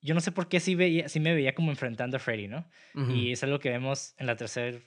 yo 0.00 0.14
no 0.14 0.20
sé 0.20 0.30
por 0.32 0.48
qué 0.48 0.60
sí, 0.60 0.74
veía, 0.74 1.08
sí 1.08 1.18
me 1.20 1.34
veía 1.34 1.54
como 1.54 1.70
enfrentando 1.70 2.16
a 2.16 2.20
Freddy, 2.20 2.48
¿no? 2.48 2.68
ujú, 2.94 3.10
Y 3.12 3.32
es 3.32 3.42
algo 3.42 3.58
que 3.58 3.70
vemos 3.70 4.14
en 4.18 4.26
la 4.26 4.36
tercera 4.36 4.78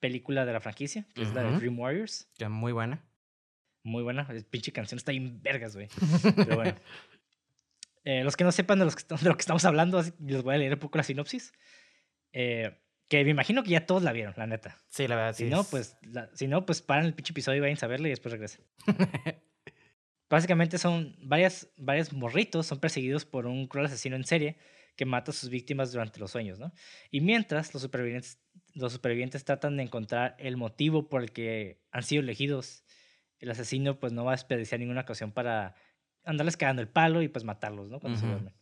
película 0.00 0.44
de 0.46 0.52
la 0.52 0.60
franquicia, 0.60 1.06
que 1.14 1.22
es 1.22 1.32
la 1.34 1.42
de. 1.42 1.56
Dream 1.58 1.78
Warriors. 1.78 2.28
que 2.38 2.48
muy 2.48 2.72
buena. 2.72 3.04
Muy 3.84 4.02
buena, 4.02 4.26
es 4.32 4.44
pinche 4.44 4.72
canción 4.72 4.96
está 4.98 5.10
bien 5.12 5.42
vergas, 5.42 5.74
güey. 5.74 5.88
Pero 6.36 6.56
bueno. 6.56 6.74
Eh, 8.04 8.24
los 8.24 8.36
que 8.36 8.44
no 8.44 8.52
sepan 8.52 8.78
de, 8.78 8.84
los 8.84 8.96
que, 8.96 9.02
de 9.14 9.28
lo 9.28 9.36
que 9.36 9.40
estamos 9.42 9.64
hablando, 9.64 10.02
les 10.20 10.42
voy 10.42 10.54
a 10.54 10.58
leer 10.58 10.72
un 10.74 10.78
poco 10.78 10.98
la 10.98 11.04
sinopsis. 11.04 11.52
Eh, 12.32 12.78
que 13.08 13.22
me 13.24 13.30
imagino 13.30 13.62
que 13.62 13.70
ya 13.70 13.84
todos 13.86 14.02
la 14.02 14.12
vieron, 14.12 14.34
la 14.36 14.46
neta. 14.46 14.78
Sí, 14.88 15.06
la 15.06 15.16
verdad, 15.16 15.34
Si 15.34 15.44
sí. 15.44 15.50
no, 15.50 15.60
es- 15.60 15.66
pues, 15.68 15.96
la- 16.02 16.30
si 16.34 16.46
no, 16.48 16.64
pues 16.64 16.80
paran 16.80 17.04
el 17.06 17.14
pinche 17.14 17.32
episodio 17.32 17.58
y 17.58 17.60
vayan 17.60 17.78
a 17.82 17.86
verla 17.86 18.08
y 18.08 18.10
después 18.10 18.32
regresen. 18.32 18.64
Básicamente 20.32 20.78
son 20.78 21.14
varias, 21.20 21.68
varios 21.76 22.10
morritos, 22.14 22.64
son 22.66 22.80
perseguidos 22.80 23.26
por 23.26 23.44
un 23.44 23.66
cruel 23.66 23.84
asesino 23.84 24.16
en 24.16 24.24
serie 24.24 24.56
que 24.96 25.04
mata 25.04 25.30
a 25.30 25.34
sus 25.34 25.50
víctimas 25.50 25.92
durante 25.92 26.18
los 26.20 26.30
sueños, 26.30 26.58
¿no? 26.58 26.72
Y 27.10 27.20
mientras 27.20 27.74
los 27.74 27.82
supervivientes, 27.82 28.38
los 28.72 28.94
supervivientes 28.94 29.44
tratan 29.44 29.76
de 29.76 29.82
encontrar 29.82 30.34
el 30.38 30.56
motivo 30.56 31.10
por 31.10 31.22
el 31.22 31.32
que 31.32 31.82
han 31.90 32.02
sido 32.02 32.22
elegidos, 32.22 32.82
el 33.40 33.50
asesino 33.50 34.00
pues 34.00 34.14
no 34.14 34.24
va 34.24 34.30
a 34.30 34.36
desperdiciar 34.36 34.80
ninguna 34.80 35.02
ocasión 35.02 35.32
para 35.32 35.74
andarles 36.24 36.56
cagando 36.56 36.80
el 36.80 36.88
palo 36.88 37.20
y 37.20 37.28
pues 37.28 37.44
matarlos, 37.44 37.90
¿no? 37.90 38.00
Cuando 38.00 38.18
se 38.18 38.26
duermen. 38.26 38.54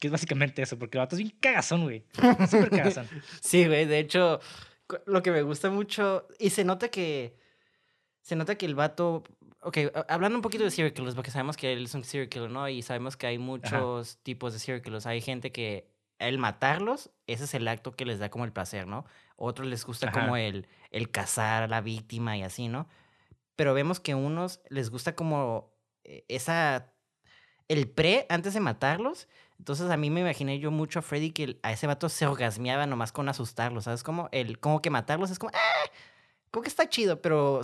Que 0.00 0.06
es 0.06 0.10
básicamente 0.10 0.62
eso, 0.62 0.78
porque 0.78 0.96
el 0.96 1.00
vato 1.00 1.14
es 1.14 1.20
bien 1.20 1.36
cagazón, 1.40 1.82
güey. 1.82 2.06
Súper 2.50 2.70
cagazón. 2.70 3.06
Sí, 3.42 3.66
güey, 3.66 3.84
de 3.84 3.98
hecho, 3.98 4.40
lo 5.04 5.22
que 5.22 5.30
me 5.30 5.42
gusta 5.42 5.68
mucho, 5.68 6.26
y 6.38 6.48
se 6.48 6.64
nota 6.64 6.88
que, 6.88 7.36
se 8.28 8.36
nota 8.36 8.56
que 8.56 8.66
el 8.66 8.74
vato, 8.74 9.24
ok, 9.62 9.78
hablando 10.06 10.36
un 10.36 10.42
poquito 10.42 10.62
de 10.62 10.70
serial 10.70 10.92
killers, 10.92 11.14
porque 11.14 11.30
sabemos 11.30 11.56
que 11.56 11.72
él 11.72 11.84
es 11.84 11.94
un 11.94 12.04
serial 12.04 12.28
killer, 12.28 12.50
¿no? 12.50 12.68
Y 12.68 12.82
sabemos 12.82 13.16
que 13.16 13.26
hay 13.26 13.38
muchos 13.38 14.18
tipos 14.18 14.52
de 14.52 14.58
serial 14.58 14.82
killers. 14.82 15.06
Hay 15.06 15.22
gente 15.22 15.50
que 15.50 15.88
el 16.18 16.36
matarlos, 16.36 17.10
ese 17.26 17.44
es 17.44 17.54
el 17.54 17.66
acto 17.66 17.92
que 17.92 18.04
les 18.04 18.18
da 18.18 18.28
como 18.28 18.44
el 18.44 18.52
placer, 18.52 18.86
¿no? 18.86 19.06
Otros 19.36 19.66
les 19.66 19.82
gusta 19.82 20.12
como 20.12 20.34
Ajá. 20.34 20.42
el, 20.42 20.66
el 20.90 21.10
cazar 21.10 21.62
a 21.62 21.68
la 21.68 21.80
víctima 21.80 22.36
y 22.36 22.42
así, 22.42 22.68
¿no? 22.68 22.86
Pero 23.56 23.72
vemos 23.72 23.98
que 23.98 24.12
a 24.12 24.16
unos 24.16 24.60
les 24.68 24.90
gusta 24.90 25.14
como 25.14 25.72
eh, 26.04 26.26
esa, 26.28 26.92
el 27.68 27.88
pre 27.88 28.26
antes 28.28 28.52
de 28.52 28.60
matarlos. 28.60 29.26
Entonces 29.58 29.90
a 29.90 29.96
mí 29.96 30.10
me 30.10 30.20
imaginé 30.20 30.58
yo 30.58 30.70
mucho 30.70 30.98
a 30.98 31.02
Freddy 31.02 31.30
que 31.30 31.58
a 31.62 31.72
ese 31.72 31.86
vato 31.86 32.10
se 32.10 32.26
orgasmeaba 32.26 32.84
nomás 32.84 33.10
con 33.10 33.26
asustarlos, 33.30 33.84
¿sabes? 33.84 34.02
Como 34.02 34.28
el, 34.32 34.58
como 34.60 34.82
que 34.82 34.90
matarlos 34.90 35.30
es 35.30 35.38
como, 35.38 35.50
¡ah! 35.54 35.90
Como 36.50 36.62
que 36.62 36.68
está 36.68 36.90
chido, 36.90 37.22
pero... 37.22 37.62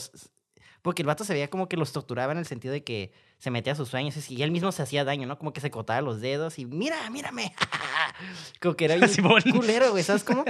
Porque 0.85 1.01
el 1.01 1.07
vato 1.07 1.25
se 1.25 1.33
veía 1.33 1.49
como 1.49 1.67
que 1.67 1.79
los 1.79 1.93
torturaba 1.93 2.33
en 2.33 2.39
el 2.39 2.45
sentido 2.45 2.75
de 2.75 2.85
que 2.85 3.11
se 3.39 3.51
metía 3.51 3.73
a 3.73 3.77
sus 3.77 3.89
sueños 3.89 4.31
y 4.31 4.43
él 4.43 4.51
mismo 4.51 4.71
se 4.71 4.83
hacía 4.83 5.03
daño, 5.03 5.27
¿no? 5.27 5.39
Como 5.39 5.55
que 5.55 5.63
se 5.63 5.71
cortaba 5.71 6.03
los 6.03 6.21
dedos 6.21 6.59
y 6.59 6.67
mira, 6.67 7.09
mírame. 7.09 7.55
como 8.61 8.77
que 8.77 8.85
era 8.85 9.09
Simón. 9.09 9.41
culero, 9.51 9.93
güey, 9.93 10.05
¿sabes 10.05 10.25
cómo? 10.25 10.45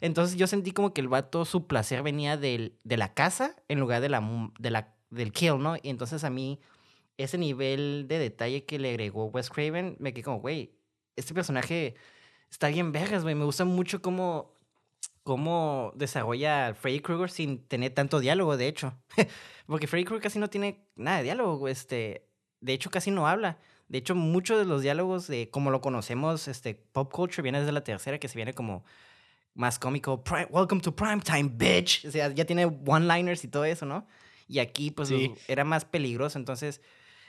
Entonces 0.00 0.36
yo 0.36 0.46
sentí 0.46 0.70
como 0.70 0.94
que 0.94 1.00
el 1.00 1.08
vato, 1.08 1.44
su 1.44 1.66
placer 1.66 2.04
venía 2.04 2.36
del, 2.36 2.78
de 2.84 2.96
la 2.98 3.14
casa 3.14 3.56
en 3.66 3.80
lugar 3.80 4.00
de 4.00 4.10
la, 4.10 4.22
de 4.60 4.70
la, 4.70 4.94
del 5.10 5.32
kill, 5.32 5.58
¿no? 5.58 5.74
Y 5.74 5.90
entonces 5.90 6.22
a 6.22 6.30
mí 6.30 6.60
ese 7.18 7.36
nivel 7.36 8.06
de 8.06 8.20
detalle 8.20 8.64
que 8.64 8.78
le 8.78 8.90
agregó 8.90 9.24
Wes 9.24 9.50
Craven, 9.50 9.96
me 9.98 10.14
quedé 10.14 10.22
como, 10.22 10.38
güey, 10.38 10.70
este 11.16 11.34
personaje 11.34 11.96
está 12.48 12.68
bien 12.68 12.92
vergas, 12.92 13.24
güey. 13.24 13.34
Me 13.34 13.44
gusta 13.44 13.64
mucho 13.64 14.00
cómo, 14.00 14.54
cómo 15.22 15.92
desarrolla 15.94 16.68
a 16.68 16.74
Freddy 16.74 17.00
Krueger 17.00 17.30
sin 17.30 17.66
tener 17.66 17.92
tanto 17.94 18.20
diálogo, 18.20 18.56
de 18.56 18.68
hecho. 18.68 18.94
Porque 19.66 19.86
Freddy 19.86 20.04
Krueger 20.04 20.22
casi 20.24 20.38
no 20.38 20.48
tiene 20.50 20.86
nada 20.96 21.18
de 21.18 21.24
diálogo, 21.24 21.68
este, 21.68 22.26
de 22.60 22.72
hecho 22.72 22.90
casi 22.90 23.10
no 23.10 23.26
habla. 23.28 23.58
De 23.88 23.98
hecho, 23.98 24.14
muchos 24.14 24.58
de 24.58 24.64
los 24.64 24.82
diálogos 24.82 25.26
de 25.26 25.50
como 25.50 25.70
lo 25.70 25.80
conocemos, 25.80 26.46
este, 26.48 26.74
pop 26.74 27.12
culture, 27.12 27.42
viene 27.42 27.58
desde 27.58 27.72
la 27.72 27.82
tercera, 27.82 28.18
que 28.18 28.28
se 28.28 28.36
viene 28.36 28.54
como 28.54 28.84
más 29.54 29.78
cómico. 29.80 30.22
"Pri- 30.22 30.46
Welcome 30.48 30.80
to 30.80 30.94
primetime, 30.94 31.50
bitch. 31.52 32.04
O 32.06 32.10
sea, 32.12 32.28
ya 32.32 32.44
tiene 32.44 32.66
one-liners 32.66 33.42
y 33.44 33.48
todo 33.48 33.64
eso, 33.64 33.86
¿no? 33.86 34.06
Y 34.46 34.60
aquí, 34.60 34.92
pues, 34.92 35.08
Sí. 35.08 35.34
era 35.48 35.64
más 35.64 35.84
peligroso. 35.84 36.38
Entonces, 36.38 36.80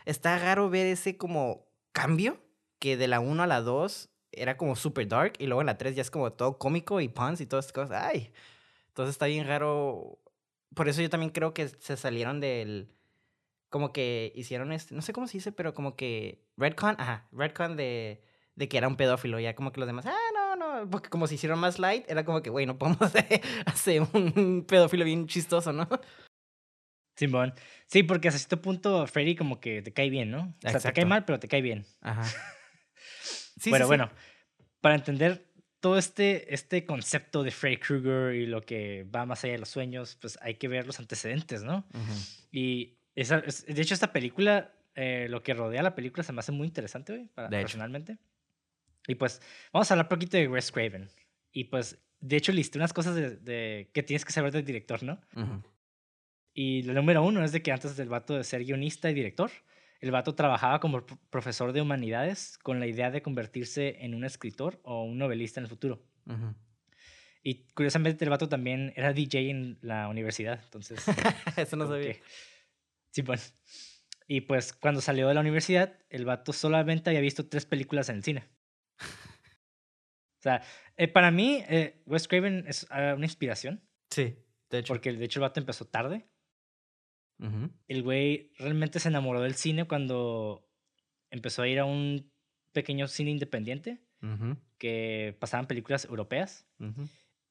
está 0.05 0.37
raro 0.37 0.69
ver 0.69 0.85
ese 0.85 1.17
como 1.17 1.65
cambio, 1.93 2.39
que 2.77 2.95
de 2.95 3.07
la 3.07 3.19
1 3.19 3.41
a 3.43 3.47
la 3.47 3.61
2 3.61 4.10
era 4.31 4.57
como 4.57 4.75
super 4.75 5.07
dark, 5.07 5.33
y 5.39 5.45
luego 5.47 5.61
en 5.61 5.67
la 5.67 5.77
3 5.77 5.95
ya 5.95 6.01
es 6.01 6.11
como 6.11 6.31
todo 6.33 6.57
cómico 6.57 7.01
y 7.01 7.07
puns 7.09 7.41
y 7.41 7.45
todas 7.45 7.65
estas 7.65 7.87
cosas. 7.87 8.03
Ay. 8.03 8.31
Entonces 8.89 9.13
está 9.15 9.25
bien 9.27 9.47
raro. 9.47 10.19
Por 10.75 10.89
eso 10.89 11.01
yo 11.01 11.09
también 11.09 11.31
creo 11.31 11.53
que 11.53 11.67
se 11.69 11.97
salieron 11.97 12.39
del. 12.39 12.91
Como 13.69 13.93
que 13.93 14.33
hicieron 14.35 14.71
este. 14.71 14.93
No 14.95 15.01
sé 15.01 15.13
cómo 15.13 15.27
se 15.27 15.37
dice, 15.37 15.51
pero 15.51 15.73
como 15.73 15.95
que. 15.95 16.43
Redcon, 16.57 16.95
ajá. 16.99 17.27
Redcon 17.31 17.77
de. 17.77 18.23
De 18.55 18.67
que 18.67 18.77
era 18.77 18.87
un 18.89 18.97
pedófilo. 18.97 19.39
Ya 19.39 19.55
como 19.55 19.71
que 19.71 19.79
los 19.79 19.87
demás. 19.87 20.05
Ah, 20.05 20.17
no, 20.33 20.55
no. 20.55 20.89
Porque 20.89 21.09
como 21.09 21.27
se 21.27 21.35
hicieron 21.35 21.59
más 21.59 21.79
light, 21.79 22.03
era 22.09 22.25
como 22.25 22.41
que, 22.41 22.49
güey, 22.49 22.65
no 22.65 22.77
podemos 22.77 23.01
hacer 23.71 24.03
un 24.13 24.65
pedófilo 24.67 25.05
bien 25.05 25.25
chistoso, 25.27 25.71
¿no? 25.71 25.87
Simón. 27.15 27.53
Sí, 27.87 28.03
porque 28.03 28.27
hasta 28.27 28.39
cierto 28.39 28.61
punto 28.61 29.05
Freddy 29.07 29.35
como 29.35 29.59
que 29.59 29.81
te 29.81 29.93
cae 29.93 30.09
bien, 30.09 30.31
¿no? 30.31 30.39
O 30.39 30.43
sea, 30.61 30.71
te 30.71 30.77
Exacto. 30.77 30.95
cae 30.95 31.05
mal, 31.05 31.23
pero 31.25 31.39
te 31.39 31.47
cae 31.47 31.61
bien. 31.61 31.85
Ajá. 32.01 32.23
Sí, 33.61 33.69
bueno, 33.69 33.85
sí, 33.85 33.87
bueno, 33.89 34.09
para 34.81 34.95
entender 34.95 35.45
todo 35.79 35.97
este, 35.97 36.53
este 36.53 36.85
concepto 36.85 37.43
de 37.43 37.51
Freddy 37.51 37.77
Krueger 37.77 38.35
y 38.35 38.45
lo 38.45 38.61
que 38.61 39.03
va 39.15 39.25
más 39.25 39.43
allá 39.43 39.53
de 39.53 39.59
los 39.59 39.69
sueños, 39.69 40.17
pues 40.21 40.37
hay 40.41 40.55
que 40.55 40.67
ver 40.67 40.85
los 40.85 40.99
antecedentes, 40.99 41.63
¿no? 41.63 41.85
Ujú. 41.93 42.13
Y 42.51 42.97
esa, 43.15 43.39
es- 43.39 43.65
de 43.65 43.81
hecho 43.81 43.93
esta 43.93 44.11
película, 44.13 44.73
eh, 44.95 45.27
lo 45.29 45.41
que 45.43 45.53
rodea 45.53 45.81
la 45.83 45.95
película 45.95 46.23
se 46.23 46.33
me 46.33 46.39
hace 46.39 46.51
muy 46.51 46.67
interesante, 46.67 47.13
güey, 47.13 47.27
para- 47.27 47.49
De 47.49 47.57
hecho. 47.57 47.63
personalmente. 47.65 48.17
Y 49.07 49.15
pues 49.15 49.41
vamos 49.73 49.89
a 49.89 49.93
hablar 49.95 50.05
un 50.05 50.09
poquito 50.09 50.37
de 50.37 50.47
Wes 50.47 50.71
Craven. 50.71 51.09
Y 51.51 51.63
pues, 51.65 51.97
de 52.19 52.37
hecho, 52.37 52.51
listé 52.51 52.77
unas 52.77 52.93
cosas 52.93 53.15
de, 53.15 53.37
de- 53.37 53.89
que 53.93 54.03
tienes 54.03 54.23
que 54.25 54.31
saber 54.31 54.51
del 54.51 54.63
director, 54.65 55.01
¿no? 55.03 55.19
Ujú. 55.35 55.63
Y 56.53 56.83
la 56.83 56.93
número 56.93 57.23
uno 57.23 57.43
es 57.43 57.51
de 57.51 57.61
que 57.63 57.71
antes 57.71 57.95
del 57.97 58.09
vato 58.09 58.35
de 58.35 58.43
ser 58.43 58.63
guionista 58.63 59.09
y 59.09 59.13
director, 59.13 59.49
el 60.01 60.11
vato 60.11 60.35
trabajaba 60.35 60.79
como 60.79 61.05
pro- 61.05 61.19
profesor 61.29 61.71
de 61.73 61.81
humanidades 61.81 62.57
con 62.57 62.79
la 62.79 62.87
idea 62.87 63.09
de 63.11 63.21
convertirse 63.21 64.03
en 64.03 64.13
un 64.15 64.23
escritor 64.25 64.79
o 64.83 65.03
un 65.03 65.17
novelista 65.17 65.59
en 65.59 65.65
el 65.65 65.69
futuro. 65.69 66.03
Y 67.43 67.65
curiosamente 67.73 68.23
el 68.25 68.29
vato 68.29 68.49
también 68.49 68.93
era 68.95 69.13
DJ 69.13 69.49
en 69.49 69.77
la 69.81 70.07
universidad, 70.09 70.59
entonces... 70.63 71.03
Eso 71.57 71.75
no 71.75 71.87
sabía. 71.87 72.13
que- 72.13 72.21
Sí, 73.11 73.23
pues. 73.23 73.55
Y 74.27 74.41
pues 74.41 74.71
cuando 74.73 75.01
salió 75.01 75.27
de 75.27 75.33
la 75.33 75.41
universidad, 75.41 75.97
el 76.09 76.23
vato 76.25 76.53
solamente 76.53 77.09
había 77.09 77.19
visto 77.21 77.47
tres 77.49 77.65
películas 77.65 78.09
en 78.09 78.17
el 78.17 78.23
cine. 78.23 78.43
O 80.39 80.41
sea, 80.43 80.63
eh, 80.97 81.07
para 81.07 81.29
mí, 81.29 81.63
eh, 81.69 82.01
Wes 82.07 82.27
Craven 82.27 82.65
es 82.67 82.87
ah, 82.89 83.13
una 83.15 83.25
inspiración, 83.27 83.87
Sí, 84.09 84.35
de 84.71 84.79
hecho. 84.79 84.87
porque 84.91 85.13
de 85.13 85.23
hecho 85.23 85.37
el 85.39 85.41
vato 85.41 85.59
empezó 85.59 85.85
tarde. 85.85 86.25
El 87.87 88.03
güey 88.03 88.51
realmente 88.57 88.99
se 88.99 89.09
enamoró 89.09 89.41
del 89.41 89.55
cine 89.55 89.85
cuando 89.85 90.67
empezó 91.31 91.63
a 91.63 91.67
ir 91.67 91.79
a 91.79 91.85
un 91.85 92.29
pequeño 92.71 93.07
cine 93.07 93.31
independiente 93.31 93.99
que 94.77 95.35
pasaban 95.39 95.67
películas 95.67 96.05
europeas. 96.05 96.67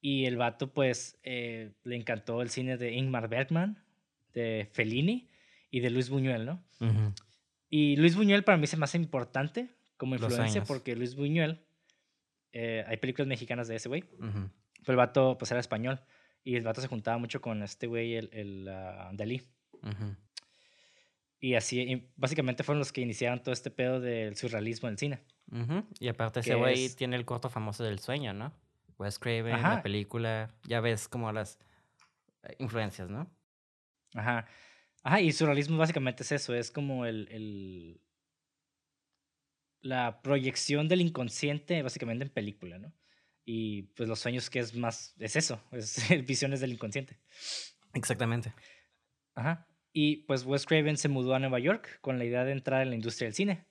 Y 0.00 0.24
el 0.26 0.36
vato, 0.36 0.72
pues, 0.72 1.18
eh, 1.24 1.72
le 1.84 1.96
encantó 1.96 2.40
el 2.40 2.50
cine 2.50 2.76
de 2.76 2.92
Ingmar 2.92 3.28
Bergman, 3.28 3.82
de 4.32 4.68
Fellini 4.72 5.28
y 5.70 5.80
de 5.80 5.90
Luis 5.90 6.08
Buñuel, 6.08 6.46
¿no? 6.46 6.62
Y 7.68 7.96
Luis 7.96 8.16
Buñuel 8.16 8.44
para 8.44 8.58
mí 8.58 8.66
se 8.66 8.76
me 8.76 8.84
hace 8.84 8.96
importante 8.96 9.68
como 9.96 10.14
influencia 10.14 10.64
porque 10.64 10.96
Luis 10.96 11.14
Buñuel, 11.14 11.60
eh, 12.52 12.84
hay 12.86 12.96
películas 12.96 13.28
mexicanas 13.28 13.68
de 13.68 13.76
ese 13.76 13.88
güey, 13.88 14.04
pero 14.12 14.92
el 14.92 14.96
vato, 14.96 15.36
pues, 15.38 15.50
era 15.50 15.60
español. 15.60 16.00
Y 16.42 16.56
el 16.56 16.62
vato 16.62 16.80
se 16.80 16.88
juntaba 16.88 17.18
mucho 17.18 17.42
con 17.42 17.62
este 17.62 17.86
güey, 17.86 18.14
el, 18.14 18.30
el 18.32 18.68
ah, 18.68 19.10
Y 21.40 21.54
así, 21.54 21.80
y 21.80 22.12
básicamente 22.16 22.62
fueron 22.62 22.80
los 22.80 22.92
que 22.92 23.00
iniciaron 23.00 23.42
todo 23.42 23.52
este 23.52 23.70
pedo 23.70 23.98
del 24.00 24.36
surrealismo 24.36 24.88
en 24.88 24.92
el 24.92 24.98
cine. 24.98 25.24
Y 25.98 26.08
aparte 26.08 26.40
ese 26.40 26.54
güey 26.54 26.84
es- 26.84 26.96
tiene 26.96 27.16
el 27.16 27.24
corto 27.24 27.48
famoso 27.48 27.82
del 27.82 27.98
sueño, 27.98 28.32
¿no? 28.34 28.52
Wes 28.98 29.18
Craven, 29.18 29.54
Ajá. 29.54 29.76
la 29.76 29.82
película. 29.82 30.54
Ya 30.68 30.80
ves 30.80 31.08
como 31.08 31.32
las 31.32 31.58
eh, 32.42 32.54
influencias, 32.58 33.08
¿no? 33.08 33.30
Ajá. 34.14 34.46
Ajá, 35.02 35.20
y 35.22 35.32
surrealismo 35.32 35.78
básicamente 35.78 36.22
es 36.24 36.32
eso, 36.32 36.54
es 36.54 36.70
como 36.70 37.06
el, 37.06 37.26
el- 37.30 38.00
la 39.80 40.20
proyección 40.22 40.88
del 40.88 41.00
inconsciente 41.00 41.82
básicamente 41.82 42.24
en 42.24 42.30
película, 42.30 42.78
¿no? 42.78 42.92
Y 43.46 43.84
pues 43.94 44.08
los 44.08 44.20
sueños 44.20 44.50
que 44.50 44.58
es 44.58 44.74
más, 44.74 45.14
es 45.18 45.36
eso, 45.36 45.62
es 45.72 45.96
visiones 46.26 46.60
del 46.60 46.72
inconsciente. 46.74 47.18
Exactamente. 47.94 48.52
Ajá. 49.34 49.66
Y 49.92 50.18
pues 50.24 50.44
Wes 50.44 50.66
Craven 50.66 50.96
se 50.96 51.08
mudó 51.08 51.34
a 51.34 51.38
Nueva 51.38 51.58
York 51.58 51.98
con 52.00 52.18
la 52.18 52.24
idea 52.24 52.44
de 52.44 52.52
entrar 52.52 52.82
en 52.82 52.90
la 52.90 52.94
industria 52.94 53.26
del 53.26 53.34
cine. 53.34 53.64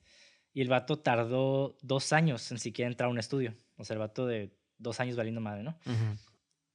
Y 0.53 0.61
el 0.61 0.67
vato 0.67 0.99
tardó 0.99 1.77
dos 1.81 2.11
años 2.11 2.51
en 2.51 2.59
siquiera 2.59 2.89
entrar 2.89 3.07
a 3.07 3.11
un 3.11 3.19
estudio. 3.19 3.53
O 3.77 3.83
sea, 3.85 3.93
el 3.93 3.99
vato 3.99 4.25
de 4.27 4.51
dos 4.77 4.99
años 4.99 5.15
valiendo 5.15 5.39
madre, 5.41 5.63
¿no? 5.63 5.77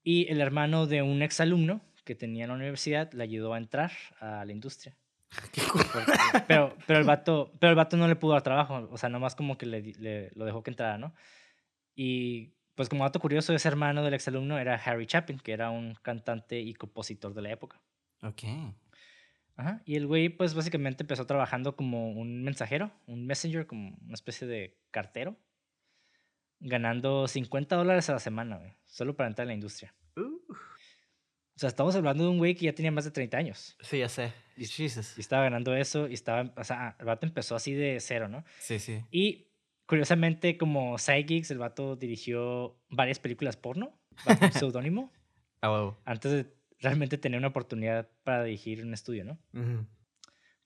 Y 0.03 0.27
el 0.31 0.41
hermano 0.41 0.87
de 0.87 1.03
un 1.03 1.23
exalumno 1.23 1.81
que 2.05 2.15
tenía 2.15 2.45
en 2.45 2.51
la 2.51 2.57
universidad 2.57 3.13
le 3.13 3.23
ayudó 3.25 3.55
a 3.55 3.59
entrar 3.59 3.91
a 4.21 4.45
la 4.45 4.53
industria. 4.53 4.97
Qué. 5.53 5.63
Porque- 5.73 6.13
pero, 6.47 6.77
pero, 6.87 6.99
el 7.01 7.05
vato, 7.05 7.53
pero 7.59 7.71
el 7.71 7.77
vato 7.77 7.97
no 7.97 8.07
le 8.07 8.15
pudo 8.17 8.33
dar 8.33 8.43
trabajo, 8.43 8.89
o 8.91 8.97
sea, 8.99 9.09
nomás 9.09 9.35
como 9.35 9.59
que 9.59 9.67
le- 9.67 10.31
lo 10.35 10.45
dejó 10.45 10.63
que 10.63 10.71
entrara, 10.71 10.97
¿no? 10.99 11.15
Y 11.95 12.53
pues 12.75 12.89
como 12.89 13.05
dato 13.05 13.21
curioso, 13.21 13.55
ese 13.55 13.69
hermano 13.69 14.03
del 14.03 14.15
exalumno 14.15 14.59
era 14.59 14.75
Harry 14.77 15.07
Chapin, 15.07 15.39
que 15.39 15.53
era 15.53 15.71
un 15.71 15.95
cantante 16.03 16.61
y 16.61 16.75
compositor 16.75 17.35
de 17.35 17.43
la 17.43 17.51
época. 17.53 17.81
Ok. 18.23 18.43
Ajá. 19.57 19.83
Y 19.85 19.97
el 19.97 20.07
güey 20.07 20.29
pues 20.29 20.55
básicamente 20.55 21.05
empezó 21.05 21.27
trabajando 21.27 21.77
como 21.77 22.11
un 22.11 22.43
mensajero, 22.43 22.91
un 23.07 23.27
messenger, 23.27 23.67
como 23.67 23.97
una 24.05 24.15
especie 24.15 24.47
de 24.47 24.77
cartero, 24.91 25.37
ganando 26.61 27.29
50 27.29 27.77
dólares 27.77 28.09
a 28.11 28.15
la 28.15 28.19
semana, 28.19 28.57
güey, 28.59 28.75
solo 28.87 29.15
para 29.15 29.29
entrar 29.29 29.45
en 29.45 29.49
la 29.49 29.55
industria. 29.55 29.95
Uh. 30.17 30.41
O 31.57 31.59
sea, 31.59 31.69
estamos 31.69 31.95
hablando 31.95 32.25
de 32.25 32.31
un 32.31 32.39
güey 32.39 32.57
que 32.57 32.65
ya 32.65 32.75
tenía 32.75 32.91
más 32.91 33.05
de 33.05 33.13
30 33.13 33.37
años. 33.37 33.77
Sí, 33.81 33.99
ya 33.99 34.09
sé. 34.09 34.33
Jesus. 34.57 35.17
Y 35.17 35.21
estaba 35.21 35.45
ganando 35.45 35.75
eso 35.75 36.09
y 36.09 36.15
estaba, 36.15 36.53
o 36.57 36.65
sea, 36.65 36.97
el 36.99 37.07
vato 37.07 37.27
empezó 37.27 37.55
así 37.55 37.73
de 37.73 37.99
cero, 38.01 38.29
¿no? 38.29 38.45
Sí, 38.59 38.81
sí. 38.81 39.05
Y 39.13 39.47
curiosamente, 39.87 40.59
como 40.59 40.99
Psychics, 40.99 41.51
el 41.53 41.59
vato 41.59 41.95
dirigió 41.95 42.77
varias 42.89 43.21
películas 43.21 43.57
porno 43.57 43.97
bajo 44.25 44.51
seudónimo. 44.53 45.13
Ah, 45.63 45.95
Antes 46.05 46.33
de 46.33 46.47
realmente 46.85 47.19
tener 47.19 47.39
una 47.39 47.49
oportunidad 47.49 48.09
para 48.23 48.45
dirigir 48.45 48.85
un 48.85 48.95
estudio, 48.95 49.25
¿no? 49.25 49.39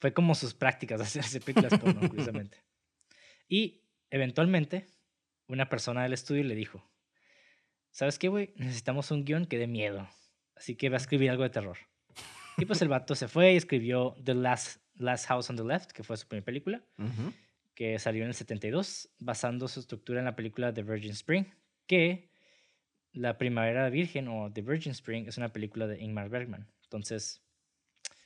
Fue 0.00 0.12
como 0.12 0.34
sus 0.34 0.52
prácticas 0.52 1.00
hacer 1.16 1.42
películas 1.42 1.78
porno, 1.78 2.06
curiosamente. 2.08 2.62
Y 3.48 3.84
eventualmente, 4.10 4.86
una 5.46 5.68
persona 5.68 6.02
del 6.02 6.12
estudio 6.12 6.44
le 6.44 6.54
dijo: 6.54 6.84
¿Sabes 7.90 8.18
qué, 8.18 8.28
güey? 8.28 8.52
Necesitamos 8.56 9.10
un 9.10 9.24
guion 9.24 9.46
que 9.46 9.58
dé 9.58 9.66
miedo. 9.66 10.08
Así 10.54 10.74
que 10.74 10.88
va 10.88 10.96
a 10.96 11.00
escribir 11.00 11.30
algo 11.30 11.44
de 11.44 11.50
terror. 11.50 11.78
Y 12.58 12.66
pues 12.66 12.82
el 12.82 12.88
vato 12.88 13.14
se 13.14 13.28
fue 13.28 13.52
y 13.52 13.56
escribió 13.56 14.16
The 14.24 14.34
Last, 14.34 14.82
Last 14.96 15.26
House 15.26 15.48
on 15.48 15.56
the 15.56 15.64
Left, 15.64 15.92
que 15.92 16.02
fue 16.02 16.16
su 16.16 16.26
primera 16.26 16.44
película, 16.44 16.82
que 17.74 17.98
salió 18.00 18.24
en 18.24 18.28
el 18.28 18.34
72, 18.34 19.10
basando 19.20 19.68
su 19.68 19.78
estructura 19.78 20.18
en 20.18 20.24
la 20.24 20.34
película 20.34 20.74
The 20.74 20.82
Virgin 20.82 21.12
Spring, 21.12 21.44
que 21.86 22.28
La 23.18 23.36
Primavera 23.36 23.88
Virgen 23.90 24.28
o 24.28 24.50
The 24.52 24.62
Virgin 24.62 24.92
Spring 24.92 25.26
es 25.26 25.36
una 25.38 25.48
película 25.52 25.86
de 25.86 26.00
Ingmar 26.00 26.28
Bergman. 26.28 26.68
Entonces, 26.84 27.42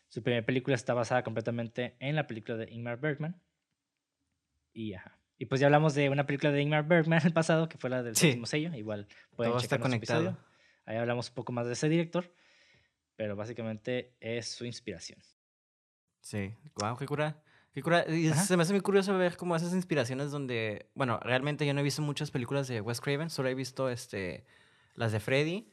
su 0.08 0.22
primera 0.22 0.44
película 0.44 0.74
está 0.76 0.92
basada 0.92 1.22
completamente 1.24 1.96
en 1.98 2.14
la 2.14 2.26
película 2.26 2.58
de 2.58 2.70
Ingmar 2.70 2.98
Bergman. 3.00 3.40
Y, 4.74 4.94
ajá. 4.94 5.18
y 5.38 5.46
pues 5.46 5.60
ya 5.60 5.66
hablamos 5.68 5.94
de 5.94 6.10
una 6.10 6.26
película 6.26 6.52
de 6.52 6.60
Ingmar 6.60 6.86
Bergman 6.86 7.18
en 7.22 7.26
el 7.28 7.32
pasado, 7.32 7.68
que 7.68 7.78
fue 7.78 7.88
la 7.90 8.02
del 8.02 8.16
Sí. 8.16 8.40
sello. 8.44 8.74
Igual 8.74 9.06
pueden 9.34 9.52
Todo 9.52 9.62
está 9.62 9.78
nuestro 9.78 9.96
episodio. 9.96 10.20
conectado. 10.30 10.52
Ahí 10.84 10.96
hablamos 10.96 11.28
un 11.28 11.34
poco 11.36 11.52
más 11.52 11.66
de 11.66 11.72
ese 11.74 11.88
director, 11.88 12.30
pero 13.16 13.34
básicamente 13.36 14.14
es 14.20 14.48
su 14.50 14.66
inspiración. 14.66 15.18
Sí, 16.20 16.54
wow, 16.76 16.96
qué 16.98 17.06
cura. 17.06 17.42
Qué 17.72 17.82
cura. 17.82 18.04
Y 18.08 18.28
Ajá. 18.28 18.42
se 18.42 18.56
me 18.56 18.62
hace 18.64 18.72
muy 18.74 18.82
curioso 18.82 19.16
ver 19.16 19.36
como 19.38 19.56
esas 19.56 19.72
inspiraciones 19.72 20.30
donde, 20.30 20.90
bueno, 20.94 21.18
realmente 21.20 21.66
yo 21.66 21.72
no 21.72 21.80
he 21.80 21.84
visto 21.84 22.02
muchas 22.02 22.30
películas 22.30 22.68
de 22.68 22.80
Wes 22.82 23.00
Craven, 23.00 23.30
solo 23.30 23.48
he 23.48 23.54
visto 23.54 23.88
este 23.88 24.44
las 24.94 25.12
de 25.12 25.20
Freddy, 25.20 25.68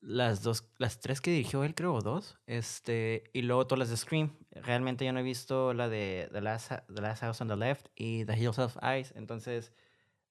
las 0.00 0.42
dos, 0.42 0.68
las 0.78 1.00
tres 1.00 1.20
que 1.20 1.30
dirigió 1.30 1.64
él, 1.64 1.74
creo, 1.74 1.94
o 1.94 2.00
dos, 2.00 2.38
este, 2.46 3.24
y 3.32 3.42
luego 3.42 3.66
todas 3.66 3.78
las 3.78 3.90
de 3.90 3.96
Scream. 3.96 4.36
Realmente 4.50 5.04
yo 5.04 5.12
no 5.12 5.20
he 5.20 5.22
visto 5.22 5.74
la 5.74 5.88
de 5.88 6.28
The 6.32 6.40
Last, 6.40 6.72
The 6.92 7.00
Last 7.00 7.22
House 7.22 7.40
on 7.40 7.48
the 7.48 7.56
Left 7.56 7.86
y 7.94 8.24
The 8.24 8.36
Hills 8.36 8.58
of 8.58 8.76
Ice, 8.98 9.16
entonces 9.16 9.72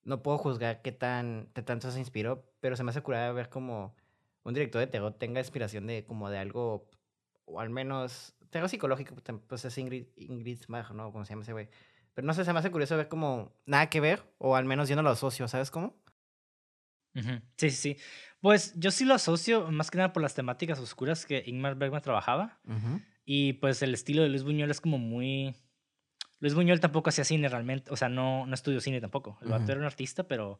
no 0.03 0.21
puedo 0.21 0.37
juzgar 0.37 0.81
qué 0.81 0.91
tan, 0.91 1.49
qué 1.53 1.61
tanto 1.61 1.89
se 1.91 1.99
inspiró, 1.99 2.45
pero 2.59 2.75
se 2.75 2.83
me 2.83 2.91
hace 2.91 3.01
curada 3.01 3.31
ver 3.31 3.49
como 3.49 3.95
un 4.43 4.53
director 4.53 4.79
de 4.79 4.87
terror 4.87 5.13
tenga 5.13 5.39
inspiración 5.39 5.87
de 5.87 6.03
como 6.05 6.29
de 6.29 6.39
algo, 6.39 6.89
o 7.45 7.59
al 7.59 7.69
menos 7.69 8.35
terror 8.49 8.69
psicológico, 8.69 9.15
pues, 9.15 9.39
pues 9.47 9.65
es 9.65 9.77
Ingrid, 9.77 10.07
Ingrid 10.17 10.61
Smag, 10.63 10.93
¿no? 10.93 11.11
Como 11.11 11.25
se 11.25 11.31
llama 11.31 11.43
ese 11.43 11.53
güey. 11.53 11.69
Pero 12.13 12.27
no 12.27 12.33
sé, 12.33 12.43
se 12.43 12.51
me 12.51 12.59
hace 12.59 12.71
curioso 12.71 12.97
ver 12.97 13.07
como 13.07 13.53
nada 13.65 13.89
que 13.89 14.01
ver, 14.01 14.23
o 14.37 14.55
al 14.55 14.65
menos 14.65 14.89
yo 14.89 14.95
no 14.95 15.01
lo 15.01 15.11
asocio, 15.11 15.47
¿sabes 15.47 15.71
cómo? 15.71 15.95
Sí, 17.13 17.69
sí, 17.69 17.71
sí. 17.71 17.97
Pues 18.39 18.73
yo 18.75 18.91
sí 18.91 19.05
lo 19.05 19.13
asocio 19.13 19.71
más 19.71 19.91
que 19.91 19.97
nada 19.97 20.13
por 20.13 20.23
las 20.23 20.33
temáticas 20.33 20.79
oscuras 20.79 21.25
que 21.25 21.43
Ingmar 21.45 21.75
Bergman 21.75 22.01
trabajaba. 22.01 22.59
Y 23.25 23.53
pues 23.53 23.81
el 23.81 23.93
estilo 23.93 24.23
de 24.23 24.29
Luis 24.29 24.43
Buñuel 24.43 24.71
es 24.71 24.81
como 24.81 24.97
muy... 24.97 25.55
Luis 26.39 26.55
Buñuel 26.55 26.79
tampoco 26.79 27.09
hacía 27.09 27.23
cine 27.23 27.49
realmente, 27.49 27.91
o 27.91 27.95
sea, 27.95 28.09
no, 28.09 28.47
no 28.47 28.53
estudió 28.55 28.81
cine 28.81 28.99
tampoco. 28.99 29.37
El 29.41 29.49
vato 29.49 29.63
Ujú. 29.63 29.71
era 29.73 29.81
un 29.81 29.85
artista, 29.85 30.27
pero 30.27 30.59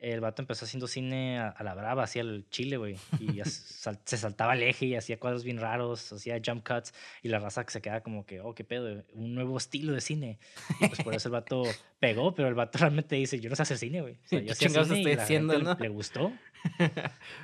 el 0.00 0.20
vato 0.20 0.42
empezó 0.42 0.64
haciendo 0.64 0.86
cine 0.86 1.38
a, 1.38 1.48
a 1.48 1.64
la 1.64 1.74
brava, 1.74 2.04
hacía 2.04 2.22
el 2.22 2.46
chile, 2.50 2.76
güey. 2.76 2.96
Y 3.18 3.40
sal- 3.44 3.98
se 4.04 4.16
saltaba 4.16 4.54
el 4.54 4.62
eje 4.62 4.86
y 4.86 4.94
hacía 4.94 5.18
cuadros 5.18 5.42
bien 5.44 5.58
raros, 5.58 6.12
hacía 6.12 6.40
jump 6.44 6.66
cuts. 6.66 6.94
Y 7.22 7.28
la 7.28 7.38
raza 7.40 7.64
que 7.64 7.72
se 7.72 7.80
queda 7.80 8.00
como 8.02 8.24
que, 8.24 8.40
oh, 8.40 8.54
qué 8.54 8.62
pedo, 8.64 9.02
un 9.14 9.34
nuevo 9.34 9.56
estilo 9.58 9.92
de 9.92 10.00
cine. 10.00 10.38
Y 10.80 10.86
pues 10.86 11.02
por 11.02 11.14
eso 11.14 11.28
el 11.28 11.32
vato 11.32 11.62
pegó, 12.00 12.34
pero 12.34 12.46
el 12.48 12.54
vato 12.54 12.78
realmente 12.78 13.16
dice, 13.16 13.40
yo 13.40 13.50
no 13.50 13.56
sé 13.56 13.62
hacer 13.62 13.78
cine, 13.78 14.00
güey. 14.02 14.14
O 14.14 14.28
sea, 14.28 14.40
¿Qué 14.40 14.46
yo 14.46 14.52
hacía 14.52 14.68
cine 14.70 14.78
y 14.78 15.00
estoy 15.00 15.16
la 15.16 15.26
gente 15.26 15.58
no? 15.58 15.74
le, 15.74 15.80
le 15.80 15.88
gustó. 15.88 16.32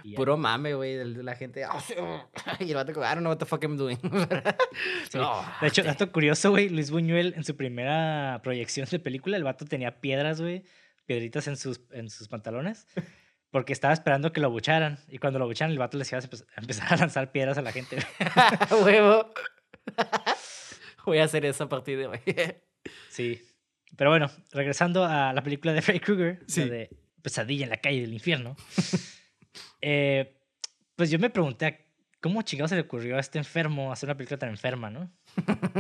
Y. 0.03 0.15
Puro 0.15 0.37
mame, 0.37 0.75
güey, 0.75 0.95
de 0.97 1.23
la 1.23 1.35
gente. 1.37 1.65
y 2.61 2.69
el 2.71 2.75
vato 2.75 2.93
como, 2.93 3.07
I 3.07 3.11
don't 3.11 3.21
know 3.21 3.31
what 3.33 3.39
the 3.39 3.47
fuck 3.47 3.63
I'm 3.63 3.77
doing. 3.77 3.97
Sí. 5.09 5.19
No, 5.19 5.41
De 5.61 5.69
hecho, 5.69 5.81
este. 5.83 5.85
dato 5.85 6.11
curioso, 6.13 6.51
güey, 6.51 6.69
Luis 6.69 6.91
Buñuel 6.91 7.35
en 7.37 7.45
su 7.45 7.57
primera 7.57 8.41
proyección 8.43 8.87
de 8.91 8.99
película, 8.99 9.37
el 9.37 9.45
vato 9.45 9.65
tenía 9.65 10.01
piedras, 10.01 10.41
güey, 10.41 10.65
piedritas 11.07 11.47
en 11.49 11.57
sus, 11.57 11.81
en 11.93 12.09
sus 12.11 12.29
pantalones, 12.29 12.87
porque 13.51 13.73
estaba 13.73 13.93
esperando 13.95 14.33
que 14.33 14.41
lo 14.41 14.51
bucharan. 14.51 14.99
Y 15.09 15.19
cuando 15.19 15.39
lo 15.39 15.47
bucharan, 15.47 15.73
el 15.73 15.79
vato 15.79 15.97
les 15.99 16.11
iba 16.13 16.19
a 16.19 16.23
empe- 16.23 16.47
a 16.57 16.61
empezar 16.61 16.93
a 16.93 16.97
lanzar 16.97 17.31
piedras 17.33 17.59
a 17.59 17.63
la 17.63 17.73
gente. 17.73 17.99
Huevo. 18.85 19.33
Voy 21.07 21.19
a 21.19 21.25
hacer 21.25 21.45
eso 21.45 21.65
a 21.65 21.69
partir 21.69 21.99
de 21.99 22.07
hoy. 22.07 22.21
Sí. 23.09 23.41
Pero 23.97 24.11
bueno, 24.11 24.31
regresando 24.53 25.05
a 25.05 25.33
la 25.33 25.43
película 25.43 25.73
de 25.73 25.81
Freddy 25.81 26.01
Krueger, 26.01 26.43
Sí. 26.47 26.61
la 26.65 26.67
de 26.67 26.91
Pesadilla 27.23 27.65
en 27.65 27.71
la 27.71 27.77
calle 27.79 28.01
del 28.03 28.13
infierno. 28.13 28.57
eh, 29.81 30.37
pues 30.97 31.11
yo 31.11 31.19
me 31.19 31.31
pregunté, 31.31 31.87
¿cómo 32.21 32.43
chingado 32.43 32.69
se 32.69 32.75
le 32.75 32.83
ocurrió 32.83 33.17
a 33.17 33.21
este 33.21 33.39
enfermo 33.39 33.93
hacer 33.93 34.09
una 34.09 34.17
película 34.17 34.39
tan 34.39 34.51
enferma, 34.51 34.91
no? 34.91 35.11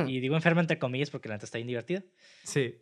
Y 0.06 0.20
digo 0.20 0.34
enferma 0.36 0.60
entre 0.60 0.78
comillas 0.78 1.10
porque 1.10 1.28
la 1.28 1.34
neta 1.34 1.44
está 1.44 1.58
bien 1.58 1.68
divertida. 1.68 2.02
sí. 2.44 2.76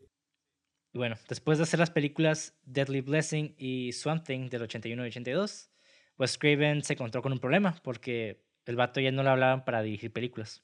Y 0.92 0.98
bueno, 0.98 1.16
después 1.28 1.58
de 1.58 1.64
hacer 1.64 1.80
las 1.80 1.90
películas 1.90 2.54
Deadly 2.64 3.00
Blessing 3.00 3.54
y 3.56 3.92
Swamp 3.92 4.24
Thing 4.26 4.48
del 4.50 4.62
81 4.62 5.04
y 5.04 5.08
82, 5.08 5.70
Wes 6.18 6.36
Craven 6.38 6.82
se 6.84 6.92
encontró 6.92 7.22
con 7.22 7.32
un 7.32 7.38
problema 7.38 7.80
porque 7.82 8.44
el 8.66 8.76
vato 8.76 9.00
ya 9.00 9.10
no 9.10 9.22
le 9.22 9.30
hablaban 9.30 9.64
para 9.64 9.82
dirigir 9.82 10.12
películas. 10.12 10.62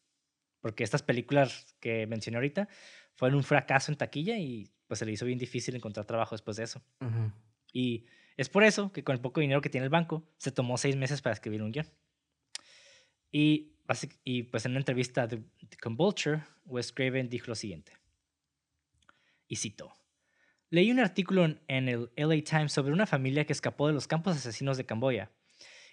Porque 0.60 0.84
estas 0.84 1.02
películas 1.02 1.74
que 1.80 2.06
mencioné 2.06 2.36
ahorita 2.36 2.68
fueron 3.14 3.38
un 3.38 3.44
fracaso 3.44 3.90
en 3.90 3.96
taquilla 3.96 4.36
y 4.38 4.70
pues 4.86 4.98
se 4.98 5.06
le 5.06 5.12
hizo 5.12 5.24
bien 5.24 5.38
difícil 5.38 5.74
encontrar 5.74 6.04
trabajo 6.06 6.34
después 6.34 6.56
de 6.58 6.64
eso. 6.64 6.82
Ujú. 7.00 7.32
Y 7.72 8.04
es 8.36 8.48
por 8.48 8.64
eso 8.64 8.92
que 8.92 9.02
con 9.04 9.14
el 9.14 9.20
poco 9.20 9.40
dinero 9.40 9.60
que 9.62 9.70
tiene 9.70 9.84
el 9.84 9.90
banco, 9.90 10.28
se 10.36 10.52
tomó 10.52 10.76
seis 10.76 10.94
meses 10.96 11.22
para 11.22 11.32
escribir 11.34 11.62
un 11.62 11.72
guion. 11.72 11.86
Y, 13.32 13.72
y 14.24 14.44
pues 14.44 14.64
en 14.66 14.72
una 14.72 14.80
entrevista 14.80 15.26
de, 15.26 15.36
de- 15.38 15.76
con 15.80 15.96
Vulture, 15.96 16.42
Wes 16.66 16.92
Craven 16.92 17.28
dijo 17.28 17.46
lo 17.48 17.54
siguiente. 17.54 17.92
Y 19.46 19.56
citó. 19.56 19.92
Leí 20.70 20.90
un 20.90 21.00
artículo 21.00 21.46
en, 21.66 21.88
el 21.88 22.10
LA 22.14 22.42
Times 22.44 22.72
sobre 22.72 22.92
una 22.92 23.06
familia 23.06 23.46
que 23.46 23.54
escapó 23.54 23.86
de 23.86 23.94
los 23.94 24.06
campos 24.06 24.36
asesinos 24.36 24.76
de 24.76 24.84
Camboya 24.84 25.30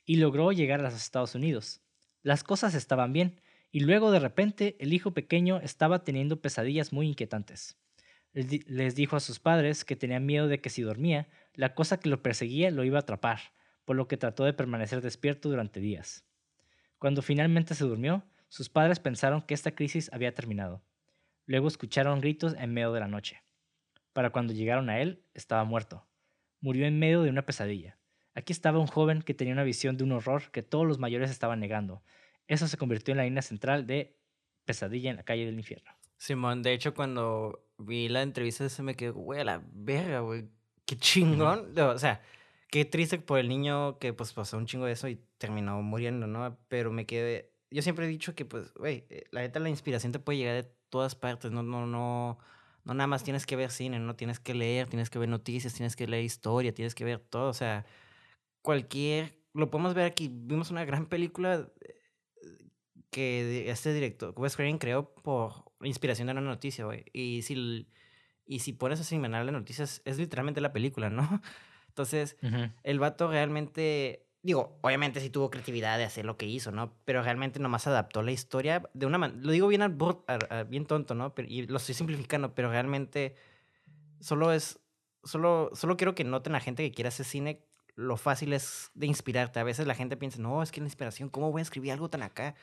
y 0.05 0.17
logró 0.17 0.51
llegar 0.51 0.81
a 0.81 0.83
los 0.83 0.95
Estados 0.95 1.33
Unidos. 1.33 1.81
Las 2.23 2.43
cosas 2.43 2.75
estaban 2.75 3.13
bien 3.13 3.39
y 3.71 3.79
luego 3.79 4.11
de 4.11 4.19
repente 4.19 4.75
el 4.79 4.91
hijo 4.91 5.11
pequeño 5.11 5.61
estaba 5.61 6.03
teniendo 6.03 6.41
pesadillas 6.41 6.91
muy 6.91 7.07
inquietantes. 7.07 7.77
Les 8.33 8.95
dijo 8.95 9.15
a 9.15 9.21
sus 9.21 9.39
padres 9.39 9.85
que 9.85 9.95
tenía 9.95 10.19
miedo 10.19 10.49
de 10.49 10.59
que 10.59 10.69
si 10.69 10.81
dormía, 10.81 11.29
la 11.53 11.73
cosa 11.73 11.97
que 11.97 12.09
lo 12.09 12.21
perseguía 12.21 12.69
lo 12.69 12.83
iba 12.83 12.97
a 12.97 13.01
atrapar, 13.01 13.39
por 13.85 13.95
lo 13.95 14.09
que 14.09 14.17
trató 14.17 14.43
de 14.43 14.51
permanecer 14.51 14.99
despierto 14.99 15.47
durante 15.47 15.79
días. 15.79 16.25
Cuando 16.99 17.21
finalmente 17.21 17.75
se 17.75 17.85
durmió, 17.85 18.25
sus 18.49 18.67
padres 18.67 18.99
pensaron 18.99 19.41
que 19.41 19.53
esta 19.53 19.73
crisis 19.73 20.09
había 20.11 20.33
terminado. 20.33 20.83
Luego 21.45 21.69
escucharon 21.69 22.19
gritos 22.19 22.55
en 22.59 22.73
medio 22.73 22.91
de 22.91 22.99
la 22.99 23.07
noche. 23.07 23.44
Para 24.15 24.29
cuando 24.29 24.53
llegaron 24.53 24.89
a 24.89 25.01
él, 25.01 25.25
estaba 25.33 25.65
muerto. 25.65 26.07
Murió 26.61 26.85
en 26.85 26.97
medio 26.97 27.21
de 27.21 27.29
una 27.29 27.45
pesadilla. 27.45 27.97
Aquí 28.33 28.53
estaba 28.53 28.79
un 28.79 28.87
joven 28.87 29.21
que 29.21 29.33
tenía 29.33 29.53
una 29.53 29.65
visión 29.65 29.97
de 29.97 30.05
un 30.05 30.13
horror 30.13 30.51
que 30.51 30.63
todos 30.63 30.87
los 30.87 30.99
mayores 30.99 31.29
estaban 31.29 31.59
negando. 31.59 32.01
Eso 32.47 32.69
se 32.69 32.77
convirtió 32.77 33.11
en 33.11 33.17
la 33.17 33.25
línea 33.25 33.41
central 33.41 33.85
de 33.85 34.17
Pesadilla 34.63 35.09
en 35.09 35.17
la 35.17 35.23
calle 35.23 35.45
del 35.45 35.55
infierno. 35.55 35.91
Simón, 36.15 36.63
de 36.63 36.71
hecho, 36.71 36.93
cuando 36.93 37.67
vi 37.77 38.07
la 38.07 38.21
entrevista, 38.21 38.69
se 38.69 38.83
me 38.83 38.95
quedó, 38.95 39.15
güey, 39.15 39.43
la 39.43 39.61
verga, 39.73 40.21
güey. 40.21 40.45
Qué 40.85 40.95
chingón. 40.95 41.77
O 41.77 41.99
sea, 41.99 42.21
qué 42.69 42.85
triste 42.85 43.19
por 43.19 43.39
el 43.39 43.49
niño 43.49 43.99
que 43.99 44.13
pues 44.13 44.31
pasó 44.31 44.57
un 44.57 44.65
chingo 44.65 44.85
de 44.85 44.93
eso 44.93 45.09
y 45.09 45.19
terminó 45.37 45.81
muriendo, 45.81 46.25
¿no? 46.25 46.57
Pero 46.69 46.89
me 46.89 47.05
quedé. 47.05 47.51
Yo 47.69 47.81
siempre 47.81 48.05
he 48.05 48.07
dicho 48.07 48.33
que, 48.33 48.45
pues, 48.45 48.73
güey, 48.75 49.05
eh, 49.09 49.25
la 49.31 49.41
neta, 49.41 49.59
la 49.59 49.67
inspiración 49.67 50.13
te 50.13 50.19
puede 50.19 50.37
llegar 50.37 50.63
de 50.63 50.71
todas 50.89 51.15
partes. 51.15 51.51
No, 51.51 51.63
no, 51.63 51.85
no. 51.85 51.87
No 51.87 52.39
nada 52.93 53.07
más 53.07 53.23
tienes 53.23 53.45
que 53.45 53.55
ver 53.55 53.71
cine, 53.71 53.99
no 53.99 54.15
tienes 54.15 54.39
que 54.39 54.53
leer, 54.53 54.87
tienes 54.87 55.09
que 55.09 55.19
ver 55.19 55.29
noticias, 55.29 55.73
tienes 55.73 55.95
que 55.95 56.07
leer 56.07 56.23
historia, 56.23 56.73
tienes 56.73 56.93
que 56.95 57.03
ver 57.03 57.19
todo. 57.19 57.49
O 57.49 57.53
sea, 57.53 57.85
cualquier. 58.61 59.39
Lo 59.53 59.71
podemos 59.71 59.93
ver 59.93 60.05
aquí. 60.05 60.29
Vimos 60.31 60.69
una 60.71 60.85
gran 60.85 61.07
película 61.07 61.71
que 63.09 63.69
este 63.69 63.93
director, 63.93 64.33
Wes 64.35 64.57
Craven, 64.57 64.77
creó 64.77 65.15
por 65.15 65.71
inspiración 65.81 66.27
de 66.27 66.33
una 66.33 66.41
noticia, 66.41 66.83
güey. 66.83 67.05
Y 67.13 67.43
si, 67.43 67.87
y 68.45 68.59
si 68.59 68.73
pones 68.73 68.99
a 68.99 69.05
semanal 69.05 69.45
de 69.45 69.53
noticias, 69.53 70.01
es 70.03 70.17
literalmente 70.17 70.59
la 70.59 70.73
película, 70.73 71.09
¿no? 71.09 71.41
Entonces, 71.87 72.35
el 72.83 72.99
vato 72.99 73.29
realmente, 73.29 74.24
digo, 74.45 74.77
obviamente 74.81 75.19
sí 75.19 75.29
tuvo 75.31 75.49
creatividad 75.49 75.97
de 75.97 76.03
hacer 76.03 76.23
lo 76.25 76.37
que 76.37 76.45
hizo, 76.45 76.71
¿no? 76.71 76.93
Pero 77.05 77.23
realmente 77.23 77.59
nomás 77.59 77.87
adaptó 77.87 78.21
la 78.21 78.31
historia 78.31 78.83
de 78.93 79.05
una 79.07 79.17
manera, 79.17 79.39
lo 79.41 79.51
digo 79.51 79.67
bien, 79.67 79.81
a- 79.81 79.87
a- 80.27 80.63
bien 80.63 80.85
tonto, 80.85 81.15
¿no? 81.15 81.33
Pero, 81.33 81.47
y 81.49 81.65
lo 81.67 81.77
estoy 81.77 81.95
simplificando, 81.95 82.53
pero 82.53 82.69
realmente 82.69 83.35
solo 84.19 84.51
es, 84.53 84.79
solo, 85.23 85.71
solo 85.73 85.97
quiero 85.97 86.15
que 86.15 86.23
noten 86.23 86.53
la 86.53 86.59
gente 86.61 86.83
que 86.83 86.93
quiere 86.95 87.09
hacer 87.09 87.25
cine 87.25 87.65
lo 87.95 88.17
fácil 88.17 88.53
es 88.53 88.91
de 88.93 89.07
inspirarte. 89.07 89.59
A 89.59 89.63
veces 89.63 89.87
la 89.87 89.95
gente 89.95 90.17
piensa, 90.17 90.39
no, 90.41 90.61
es 90.63 90.71
que 90.71 90.81
la 90.81 90.87
inspiración, 90.87 91.29
¿cómo 91.29 91.51
voy 91.51 91.61
a 91.61 91.63
escribir 91.63 91.93
algo 91.93 92.09
tan 92.09 92.23
acá? 92.23 92.55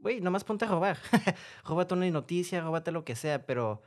Güey, 0.00 0.20
nomás 0.20 0.44
ponte 0.44 0.64
a 0.64 0.68
robar. 0.68 0.98
róbate 1.64 1.94
una 1.94 2.10
noticia, 2.10 2.60
róbate 2.62 2.92
lo 2.92 3.04
que 3.04 3.16
sea, 3.16 3.46
pero 3.46 3.82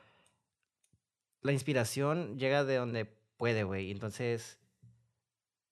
la 1.42 1.52
inspiración 1.52 2.38
llega 2.38 2.64
de 2.64 2.76
donde 2.78 3.06
puede, 3.38 3.64
güey. 3.64 3.92
Entonces, 3.92 4.60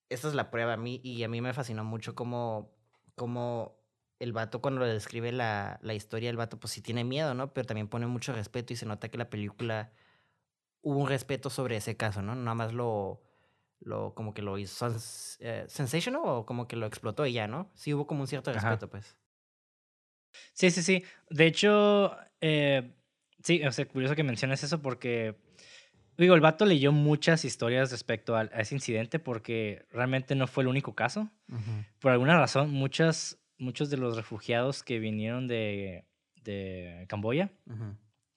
esta 0.10 0.28
es 0.28 0.34
la 0.34 0.52
prueba 0.52 0.74
a 0.74 0.78
mí 0.78 1.00
y 1.04 1.24
a 1.24 1.28
mí 1.28 1.42
me 1.42 1.54
fascinó 1.54 1.84
mucho 1.84 2.16
cómo, 2.16 2.72
cómo 3.16 3.80
el 4.20 4.34
vato 4.34 4.62
cuando 4.62 4.82
le 4.82 4.94
describe 4.94 5.32
la, 5.32 5.80
la 5.82 5.94
historia, 5.94 6.30
el 6.30 6.38
vato 6.38 6.60
pues 6.60 6.74
sí 6.74 6.82
tiene 6.82 7.04
miedo, 7.04 7.34
¿no? 7.34 7.54
Pero 7.54 7.68
también 7.68 7.88
pone 7.88 8.08
mucho 8.08 8.34
respeto 8.34 8.74
y 8.74 8.76
se 8.76 8.86
nota 8.86 9.10
que 9.10 9.18
la 9.18 9.30
película 9.30 9.92
hubo 10.82 11.00
un 11.00 11.08
respeto 11.08 11.50
sobre 11.50 11.78
ese 11.78 11.96
caso, 11.98 12.22
¿no? 12.22 12.36
Nada 12.36 12.56
más 12.56 12.74
lo, 12.74 13.22
lo 13.80 14.14
como 14.16 14.34
que 14.34 14.42
lo 14.42 14.58
hizo 14.58 14.94
eh, 15.40 15.66
sensational 15.68 16.22
o 16.24 16.46
como 16.46 16.68
que 16.68 16.76
lo 16.76 16.86
explotó 16.86 17.26
y 17.26 17.34
ya, 17.34 17.48
¿no? 17.48 17.72
Sí 17.76 17.94
hubo 17.94 18.08
como 18.08 18.22
un 18.22 18.28
cierto 18.28 18.52
respeto, 18.52 18.90
pues. 18.90 19.18
Sí, 20.54 20.72
sí, 20.72 20.84
sí. 20.84 21.04
De 21.30 21.46
hecho, 21.48 22.16
eh, 22.42 22.94
sí, 23.44 23.64
o 23.66 23.72
sea, 23.72 23.88
curioso 23.88 24.16
que 24.16 24.24
menciones 24.24 24.64
eso 24.64 24.82
porque, 24.82 25.38
digo, 26.24 26.36
el 26.36 26.42
vato 26.42 26.66
leyó 26.66 26.92
muchas 26.92 27.46
historias 27.46 27.92
respecto 27.92 28.36
a, 28.36 28.44
ese 28.44 28.76
incidente 28.76 29.20
porque 29.20 29.86
realmente 29.92 30.36
no 30.36 30.48
fue 30.48 30.64
el 30.64 30.68
único 30.68 30.94
caso. 30.94 31.30
Por 32.00 32.12
alguna 32.12 32.38
razón, 32.38 32.72
muchas, 32.72 33.38
muchos 33.58 33.90
de 33.90 33.98
los 33.98 34.16
refugiados 34.16 34.84
que 34.84 35.00
vinieron 35.00 35.48
de, 35.48 36.06
de 36.44 37.06
Camboya, 37.08 37.52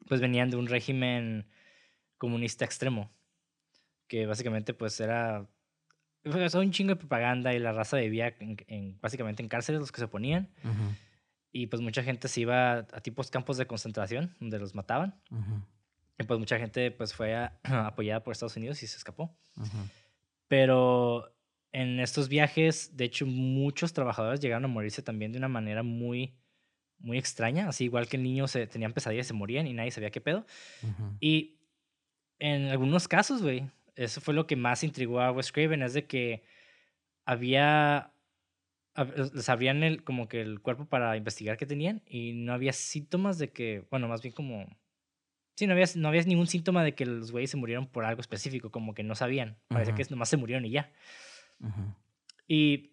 pues 0.07 0.21
venían 0.21 0.51
de 0.51 0.57
un 0.57 0.67
régimen 0.67 1.47
comunista 2.19 2.65
extremo, 2.65 3.11
que 4.07 4.27
básicamente 4.27 4.75
pues 4.75 5.01
era 5.01 5.47
un 6.25 6.71
chingo 6.71 6.91
de 6.91 6.97
propaganda 6.97 7.53
y 7.55 7.59
la 7.59 7.73
raza 7.73 7.97
vivía 7.97 8.35
en, 8.39 8.99
básicamente 9.01 9.43
en 9.43 9.49
cárceles 9.49 9.81
los 9.81 9.91
que 9.91 9.99
se 9.99 10.05
oponían. 10.05 10.49
Y 11.51 11.67
pues 11.67 11.83
mucha 11.83 12.03
gente 12.03 12.29
se 12.29 12.41
iba 12.41 12.79
a, 12.79 13.01
tipos 13.03 13.31
campos 13.31 13.57
de 13.57 13.67
concentración 13.67 14.35
donde 14.41 14.59
los 14.59 14.75
mataban. 14.75 15.21
Y 16.19 16.25
pues 16.25 16.39
mucha 16.39 16.59
gente 16.59 16.91
pues 16.91 17.15
fue 17.15 17.35
apoyada 17.63 18.23
por 18.23 18.33
Estados 18.33 18.57
Unidos 18.57 18.83
y 18.83 18.87
se 18.87 18.97
escapó. 18.97 19.35
Pero 20.49 21.35
en 21.73 22.01
estos 22.01 22.29
viajes, 22.29 22.97
de 22.97 23.05
hecho, 23.05 23.27
muchos 23.27 23.93
trabajadores 23.93 24.41
llegaron 24.41 24.65
a 24.65 24.69
morirse 24.69 25.03
también 25.03 25.33
de 25.33 25.39
una 25.39 25.49
manera 25.49 25.83
muy, 25.83 26.35
muy 26.99 27.19
extraña. 27.19 27.69
Así 27.69 27.85
igual 27.85 28.09
que 28.09 28.17
el 28.17 28.23
niño 28.23 28.47
se, 28.47 28.67
tenían 28.67 28.93
pesadillas, 28.93 29.27
se 29.27 29.33
morían 29.33 29.67
y 29.67 29.73
nadie 29.73 29.91
sabía 29.91 30.11
qué 30.11 30.21
pedo. 30.21 30.47
Y 31.21 31.57
en 32.39 32.69
algunos 32.69 33.09
casos, 33.09 33.43
güey, 33.43 33.71
eso 33.97 34.21
fue 34.21 34.35
lo 34.35 34.47
que 34.47 34.57
más 34.57 34.85
intrigó 34.85 35.21
a 35.21 35.33
Wes 35.33 35.53
Craven, 35.53 35.83
es 35.83 35.95
de 35.95 36.07
que 36.07 36.43
había 37.25 38.13
les 39.33 39.49
abrían 39.49 39.83
el, 39.83 40.05
como 40.05 40.29
que 40.29 40.41
el 40.43 40.61
cuerpo 40.61 40.85
para 40.85 41.17
investigar 41.17 41.57
qué 41.57 41.67
tenían 41.67 42.03
y 42.07 42.33
no 42.35 42.53
había 42.53 42.73
síntomas 42.73 43.39
de 43.39 43.51
que, 43.51 43.87
bueno, 43.91 44.09
más 44.09 44.23
bien 44.23 44.35
como... 44.35 44.67
Sí, 45.55 45.67
no 45.67 45.75
había, 45.75 45.87
no 45.97 46.09
había 46.09 46.23
ningún 46.23 46.47
síntoma 46.47 46.83
de 46.83 46.95
que 46.95 47.05
los 47.05 47.31
güeyes 47.31 47.51
se 47.51 47.57
murieron 47.57 47.87
por 47.87 48.05
algo 48.05 48.21
específico, 48.21 48.71
como 48.71 48.95
que 48.95 49.03
no 49.03 49.15
sabían. 49.15 49.59
Parece 49.69 49.95
que 49.95 50.05
nomás 50.11 50.29
se 50.29 50.37
murieron 50.37 50.65
y 50.65 50.71
ya. 50.71 50.93
Y 52.49 52.93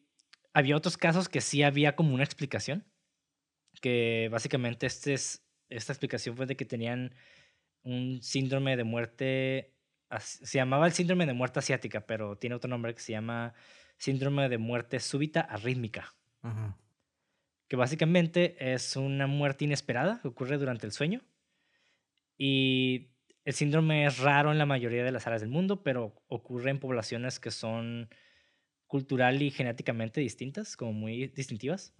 había 0.54 0.76
otros 0.76 0.98
casos 0.98 1.30
que 1.30 1.42
sí 1.42 1.64
había 1.64 1.96
como 1.96 2.14
una 2.14 2.24
explicación, 2.24 2.86
que 3.82 4.30
básicamente 4.32 4.86
este 4.88 5.14
es, 5.14 5.46
esta 5.70 5.94
explicación 5.94 6.36
fue 6.36 6.46
de 6.46 6.56
que 6.56 6.66
tenían 6.66 7.14
un 7.84 8.22
síndrome 8.22 8.76
de 8.76 8.84
muerte, 8.84 9.74
se 10.20 10.58
llamaba 10.58 10.86
el 10.86 10.94
síndrome 10.94 11.26
de 11.26 11.34
muerte 11.34 11.60
asiática, 11.60 12.02
pero 12.02 12.38
tiene 12.38 12.56
otro 12.56 12.70
nombre 12.70 12.94
que 12.94 13.02
se 13.02 13.14
llama 13.14 13.54
síndrome 13.98 14.50
de 14.50 14.58
muerte 14.58 15.00
súbita 15.00 15.42
arrítmica. 15.42 16.14
Que 17.68 17.76
básicamente 17.76 18.74
es 18.74 18.96
una 18.96 19.28
muerte 19.28 19.66
inesperada 19.66 20.20
que 20.22 20.28
ocurre 20.28 20.58
durante 20.58 20.86
el 20.86 20.92
sueño. 20.92 21.22
Y 22.40 23.12
el 23.44 23.54
síndrome 23.54 24.06
es 24.06 24.20
raro 24.20 24.52
en 24.52 24.58
la 24.58 24.66
mayoría 24.66 25.04
de 25.04 25.12
las 25.12 25.28
áreas 25.28 25.42
del 25.42 25.52
mundo, 25.52 25.84
pero 25.84 26.24
ocurre 26.28 26.72
en 26.72 26.80
poblaciones 26.80 27.40
que 27.40 27.52
son 27.52 28.10
cultural 28.88 29.42
y 29.42 29.52
genéticamente 29.52 30.22
distintas, 30.22 30.78
como 30.78 30.94
muy 30.94 31.28
distintivas. 31.28 31.94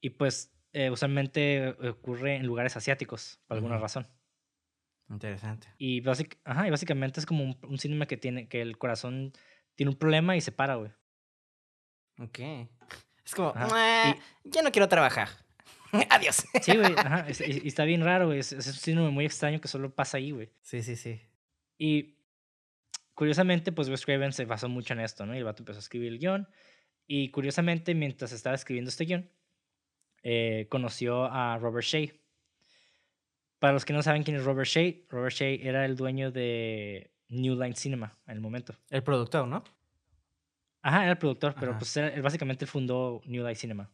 Y 0.00 0.10
pues 0.10 0.52
eh, 0.72 0.90
usualmente 0.90 1.68
ocurre 1.88 2.36
en 2.36 2.46
lugares 2.46 2.76
asiáticos, 2.76 3.40
por 3.46 3.56
alguna 3.56 3.78
razón. 3.78 4.08
Interesante. 5.08 5.68
Y, 5.78 6.00
básicamente 6.00 7.20
es 7.20 7.26
como 7.26 7.44
un, 7.44 7.56
un, 7.62 7.78
síndrome 7.78 8.08
que 8.08 8.16
tiene 8.16 8.48
que 8.48 8.60
el 8.60 8.76
corazón 8.76 9.32
tiene 9.76 9.90
un 9.90 9.96
problema 9.96 10.36
y 10.36 10.40
se 10.40 10.50
para, 10.50 10.74
güey. 10.74 10.90
Ok. 12.18 12.38
Es 13.24 13.34
como, 13.34 13.52
ya 14.44 14.62
no 14.62 14.70
quiero 14.70 14.88
trabajar. 14.88 15.28
Adiós. 16.10 16.46
Sí, 16.62 16.76
güey, 16.76 16.92
ajá. 16.96 17.26
Y, 17.28 17.68
está 17.68 17.84
bien 17.84 18.02
raro, 18.02 18.26
güey. 18.26 18.40
Es, 18.40 18.52
un 18.52 18.62
síndrome 18.62 19.10
muy 19.10 19.24
extraño 19.24 19.60
que 19.60 19.68
solo 19.68 19.94
pasa 19.94 20.18
ahí, 20.18 20.30
güey. 20.30 20.50
Sí, 20.62 20.82
sí, 20.82 20.96
sí. 20.96 21.20
Y 21.78 22.16
curiosamente, 23.14 23.72
pues 23.72 23.88
Wes 23.88 24.04
Craven 24.04 24.32
se 24.32 24.44
basó 24.44 24.68
mucho 24.68 24.94
en 24.94 25.00
esto, 25.00 25.26
¿no? 25.26 25.34
Y 25.34 25.38
el 25.38 25.44
vato 25.44 25.62
empezó 25.62 25.78
a 25.78 25.80
escribir 25.80 26.12
el 26.12 26.18
guion. 26.18 26.48
Y 27.06 27.30
curiosamente, 27.30 27.94
mientras 27.94 28.32
estaba 28.32 28.54
escribiendo 28.54 28.88
este 28.88 29.04
guion, 29.04 29.30
eh, 30.22 30.66
conoció 30.68 31.24
a 31.26 31.58
Robert 31.58 31.86
Shea. 31.86 32.08
Para 33.58 33.72
los 33.72 33.84
que 33.84 33.92
no 33.92 34.02
saben 34.02 34.22
quién 34.22 34.36
es 34.36 34.44
Robert 34.44 34.68
Shea, 34.68 34.94
Robert 35.08 35.34
Shea 35.34 35.54
era 35.62 35.84
el 35.84 35.96
dueño 35.96 36.30
de 36.30 37.10
New 37.28 37.54
Line 37.54 37.76
Cinema 37.76 38.18
en 38.26 38.34
el 38.34 38.40
momento. 38.40 38.74
El 38.90 39.02
productor, 39.02 39.46
¿no? 39.46 39.64
Ajá, 40.82 41.02
era 41.02 41.12
el 41.12 41.18
productor, 41.18 41.54
pero 41.58 41.76
pues 41.78 41.96
él 41.96 42.22
básicamente 42.22 42.66
fundó 42.66 43.20
New 43.24 43.42
Line 43.42 43.56
Cinema. 43.56 43.90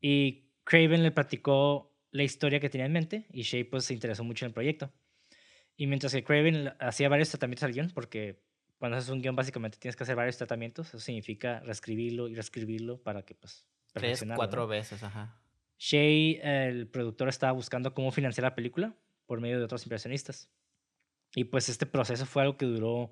Y 0.00 0.50
Craven 0.64 1.02
le 1.02 1.10
platicó 1.10 1.94
la 2.10 2.22
historia 2.22 2.60
que 2.60 2.70
tenía 2.70 2.86
en 2.86 2.92
mente 2.92 3.26
y 3.30 3.42
Shea 3.42 3.64
pues 3.70 3.84
se 3.84 3.94
interesó 3.94 4.24
mucho 4.24 4.44
en 4.44 4.50
el 4.50 4.54
proyecto. 4.54 4.92
Y 5.76 5.86
mientras 5.86 6.12
que 6.12 6.24
Craven 6.24 6.72
hacía 6.80 7.08
varios 7.08 7.28
tratamientos 7.30 7.64
al 7.64 7.72
guion, 7.72 7.90
porque 7.90 8.42
cuando 8.78 8.96
haces 8.96 9.10
un 9.10 9.20
guion 9.20 9.36
básicamente 9.36 9.78
tienes 9.78 9.96
que 9.96 10.04
hacer 10.04 10.16
varios 10.16 10.36
tratamientos, 10.36 10.88
eso 10.88 10.98
significa 10.98 11.60
reescribirlo 11.60 12.28
y 12.28 12.34
reescribirlo 12.34 13.02
para 13.02 13.22
que 13.22 13.34
pues... 13.34 13.66
Tres, 13.92 14.26
cuatro 14.34 14.66
veces, 14.66 15.02
ajá. 15.02 15.40
Shea, 15.78 16.68
el 16.68 16.88
productor, 16.88 17.28
estaba 17.28 17.52
buscando 17.52 17.94
cómo 17.94 18.10
financiar 18.10 18.44
la 18.44 18.54
película 18.54 18.94
por 19.26 19.40
medio 19.40 19.58
de 19.58 19.64
otros 19.64 19.84
inversionistas. 19.84 20.50
Y 21.34 21.44
pues 21.44 21.68
este 21.68 21.86
proceso 21.86 22.26
fue 22.26 22.42
algo 22.42 22.56
que 22.56 22.66
duró 22.66 23.10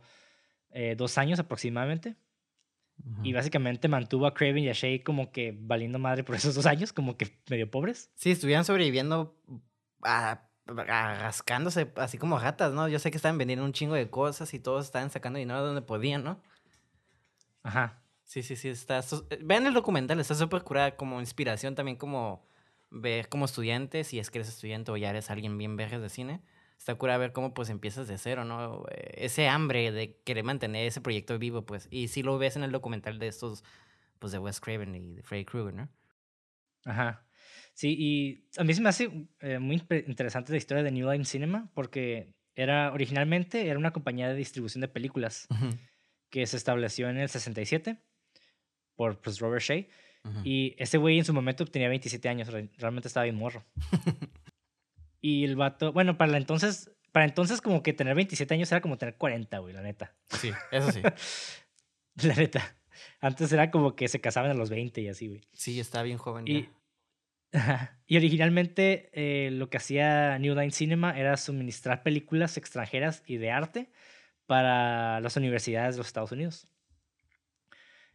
eh, 0.70 0.94
dos 0.96 1.18
años 1.18 1.38
aproximadamente. 1.38 2.16
Y 3.22 3.32
básicamente 3.32 3.88
mantuvo 3.88 4.26
a 4.26 4.34
Craven 4.34 4.64
y 4.64 4.68
a 4.68 4.72
Shay 4.72 5.00
como 5.00 5.30
que 5.30 5.56
valiendo 5.58 5.98
madre 5.98 6.24
por 6.24 6.34
esos 6.36 6.54
dos 6.54 6.66
años, 6.66 6.92
como 6.92 7.16
que 7.16 7.38
medio 7.50 7.70
pobres. 7.70 8.10
Sí, 8.14 8.30
estuvieran 8.30 8.64
sobreviviendo 8.64 9.36
a, 10.02 10.48
rascándose 10.66 11.92
así 11.96 12.18
como 12.18 12.38
gatas, 12.38 12.72
¿no? 12.72 12.88
Yo 12.88 12.98
sé 12.98 13.10
que 13.10 13.16
estaban 13.16 13.38
vendiendo 13.38 13.64
un 13.64 13.72
chingo 13.72 13.94
de 13.94 14.08
cosas 14.08 14.54
y 14.54 14.60
todos 14.60 14.86
estaban 14.86 15.10
sacando 15.10 15.38
dinero 15.38 15.62
donde 15.62 15.82
podían, 15.82 16.24
¿no? 16.24 16.40
Ajá. 17.62 18.02
Sí, 18.24 18.42
sí, 18.42 18.56
sí. 18.56 18.68
Está, 18.68 19.00
eh, 19.00 19.38
vean 19.42 19.66
el 19.66 19.74
documental, 19.74 20.18
está 20.18 20.34
súper 20.34 20.62
curada 20.62 20.96
como 20.96 21.20
inspiración 21.20 21.74
también 21.74 21.96
como 21.96 22.46
ver 22.90 23.28
como 23.28 23.44
estudiante, 23.44 24.04
si 24.04 24.18
es 24.18 24.30
que 24.30 24.38
eres 24.38 24.48
estudiante 24.48 24.90
o 24.92 24.96
ya 24.96 25.10
eres 25.10 25.30
alguien 25.30 25.58
bien 25.58 25.76
vergas 25.76 26.00
de 26.00 26.08
cine 26.08 26.40
está 26.84 26.96
cura 26.96 27.16
ver 27.16 27.32
cómo 27.32 27.54
pues 27.54 27.70
empiezas 27.70 28.08
de 28.08 28.18
cero, 28.18 28.44
¿no? 28.44 28.84
Ese 28.90 29.48
hambre 29.48 29.90
de 29.90 30.20
querer 30.22 30.44
mantener 30.44 30.86
ese 30.86 31.00
proyecto 31.00 31.38
vivo, 31.38 31.64
pues. 31.64 31.88
Y 31.90 32.08
si 32.08 32.22
lo 32.22 32.36
ves 32.36 32.56
en 32.56 32.62
el 32.62 32.72
documental 32.72 33.18
de 33.18 33.26
estos, 33.26 33.64
pues 34.18 34.32
de 34.32 34.38
Wes 34.38 34.60
Craven 34.60 34.94
y 34.94 35.14
de 35.14 35.22
Freddy 35.22 35.46
Krueger, 35.46 35.72
¿no? 35.72 35.88
Ajá. 36.84 37.26
Sí, 37.72 37.96
y 37.98 38.48
a 38.58 38.64
mí 38.64 38.74
se 38.74 38.82
me 38.82 38.90
hace 38.90 39.28
eh, 39.40 39.58
muy 39.58 39.82
interesante 40.06 40.52
la 40.52 40.58
historia 40.58 40.82
de 40.82 40.90
New 40.90 41.10
Line 41.10 41.24
Cinema 41.24 41.70
porque 41.72 42.34
era 42.54 42.92
originalmente 42.92 43.66
era 43.66 43.78
una 43.78 43.94
compañía 43.94 44.28
de 44.28 44.34
distribución 44.34 44.82
de 44.82 44.88
películas 44.88 45.48
que 46.28 46.46
se 46.46 46.58
estableció 46.58 47.08
en 47.08 47.16
el 47.16 47.30
67 47.30 47.96
por 48.94 49.22
pues, 49.22 49.38
Robert 49.38 49.62
Shea. 49.62 49.86
Y 50.42 50.74
ese 50.78 50.98
güey 50.98 51.18
en 51.18 51.24
su 51.24 51.32
momento 51.32 51.64
tenía 51.64 51.88
27 51.88 52.28
años, 52.28 52.48
realmente 52.76 53.08
estaba 53.08 53.24
bien 53.24 53.36
morro. 53.36 53.64
Y 55.24 55.42
el 55.44 55.56
vato, 55.56 55.90
bueno, 55.90 56.18
para 56.18 56.36
entonces, 56.36 56.90
para 57.10 57.24
entonces 57.24 57.62
como 57.62 57.82
que 57.82 57.94
tener 57.94 58.14
27 58.14 58.52
años 58.52 58.70
era 58.70 58.82
como 58.82 58.98
tener 58.98 59.16
40, 59.16 59.58
güey, 59.60 59.72
la 59.72 59.80
neta. 59.80 60.14
Sí, 60.28 60.50
eso 60.70 60.92
sí. 60.92 61.00
la 62.28 62.34
neta. 62.34 62.76
Antes 63.20 63.50
era 63.50 63.70
como 63.70 63.96
que 63.96 64.06
se 64.08 64.20
casaban 64.20 64.50
a 64.50 64.54
los 64.54 64.68
20 64.68 65.00
y 65.00 65.08
así, 65.08 65.28
güey. 65.28 65.40
Sí, 65.54 65.80
estaba 65.80 66.04
bien 66.04 66.18
joven. 66.18 66.46
Y, 66.46 66.68
y 68.06 68.18
originalmente 68.18 69.08
eh, 69.14 69.50
lo 69.50 69.70
que 69.70 69.78
hacía 69.78 70.38
New 70.40 70.54
Line 70.54 70.72
Cinema 70.72 71.18
era 71.18 71.38
suministrar 71.38 72.02
películas 72.02 72.58
extranjeras 72.58 73.22
y 73.24 73.38
de 73.38 73.50
arte 73.50 73.90
para 74.44 75.22
las 75.22 75.38
universidades 75.38 75.94
de 75.94 76.00
los 76.00 76.06
Estados 76.06 76.32
Unidos. 76.32 76.68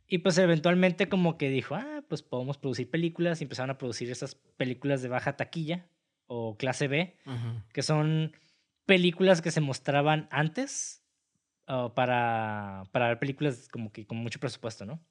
Y 0.05 0.19
pues 0.19 0.37
eventualmente 0.37 1.09
como 1.09 1.39
que 1.39 1.49
dijo, 1.49 1.73
ah, 1.73 2.03
pues 2.07 2.21
podemos 2.21 2.59
producir 2.59 2.91
películas 2.91 3.41
y 3.41 3.45
empezaron 3.45 3.71
a 3.71 3.79
producir 3.79 4.11
esas 4.11 4.35
películas 4.35 5.01
de 5.01 5.07
baja 5.07 5.35
taquilla 5.37 5.87
o 6.31 6.55
clase 6.57 6.87
B, 6.87 7.17
que 7.73 7.81
son 7.81 8.31
películas 8.85 9.41
que 9.41 9.51
se 9.51 9.61
mostraban 9.61 10.27
antes 10.31 11.03
para, 11.95 12.83
para 12.91 13.07
ver 13.09 13.19
películas 13.19 13.67
como 13.67 13.91
que 13.91 14.07
con 14.07 14.17
mucho 14.17 14.39
presupuesto, 14.39 14.85
¿no? 14.85 15.03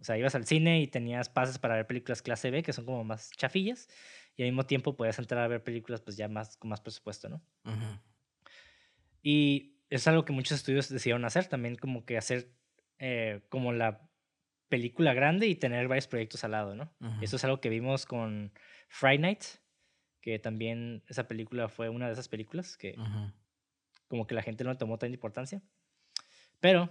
O 0.00 0.04
sea, 0.04 0.18
ibas 0.18 0.34
al 0.34 0.46
cine 0.46 0.80
y 0.80 0.86
tenías 0.86 1.28
pases 1.28 1.58
para 1.58 1.76
ver 1.76 1.86
películas 1.86 2.22
clase 2.22 2.50
B, 2.50 2.62
que 2.62 2.72
son 2.72 2.84
como 2.84 3.02
más 3.04 3.30
chafillas, 3.36 3.88
y 4.36 4.42
al 4.42 4.48
mismo 4.48 4.64
tiempo 4.66 4.96
podías 4.96 5.18
entrar 5.18 5.42
a 5.42 5.48
ver 5.48 5.62
películas 5.62 6.00
pues 6.00 6.16
ya 6.16 6.28
más 6.28 6.56
con 6.56 6.70
más 6.70 6.80
presupuesto, 6.80 7.28
¿no? 7.28 7.42
Y 9.22 9.78
es 9.90 10.06
algo 10.08 10.24
que 10.24 10.32
muchos 10.32 10.58
estudios 10.58 10.88
decidieron 10.88 11.24
hacer, 11.24 11.46
también 11.46 11.76
como 11.76 12.04
que 12.04 12.16
hacer 12.18 12.52
eh, 12.98 13.42
como 13.48 13.72
la 13.72 14.08
película 14.68 15.14
grande 15.14 15.46
y 15.46 15.54
tener 15.54 15.86
varios 15.88 16.08
proyectos 16.08 16.42
al 16.44 16.50
lado, 16.52 16.74
¿no? 16.74 16.92
Eso 17.20 17.36
es 17.36 17.44
algo 17.44 17.60
que 17.60 17.68
vimos 17.68 18.06
con 18.06 18.52
Friday 18.88 19.18
Night, 19.18 19.44
que 20.24 20.38
también 20.38 21.02
esa 21.06 21.28
película 21.28 21.68
fue 21.68 21.90
una 21.90 22.06
de 22.06 22.14
esas 22.14 22.28
películas 22.28 22.78
que 22.78 22.96
como 24.08 24.26
que 24.26 24.34
la 24.34 24.40
gente 24.40 24.64
no 24.64 24.70
le 24.70 24.78
tomó 24.78 24.96
tanta 24.96 25.12
importancia. 25.12 25.60
Pero 26.60 26.88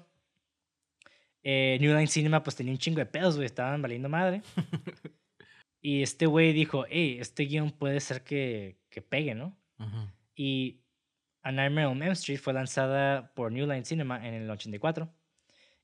eh, 1.42 1.80
New 1.82 1.96
Line 1.96 2.06
Cinema 2.06 2.44
pues 2.44 2.56
tenía 2.56 2.72
un 2.72 2.78
chingo 2.78 3.00
de 3.00 3.08
pedos, 3.08 3.36
güey, 3.36 3.48
estaban 3.48 3.82
valiendo 3.82 4.08
madre. 4.08 4.44
y 5.82 6.04
este 6.04 6.28
güey 6.28 6.54
dijo, 6.54 6.86
hey, 6.88 7.18
este 7.20 7.46
guion 7.46 7.72
puede 7.72 8.02
ser 8.02 8.24
que, 8.24 8.78
que 8.92 9.02
pegue, 9.02 9.34
¿no? 9.34 9.58
Y 10.36 10.84
A 11.42 11.52
Nightmare 11.52 11.88
on 11.88 12.04
Elm 12.04 12.12
Street 12.12 12.38
fue 12.38 12.54
lanzada 12.54 13.34
por 13.34 13.52
New 13.52 13.66
Line 13.66 13.84
Cinema 13.84 14.28
en 14.28 14.36
el 14.36 14.48
84. 14.48 15.12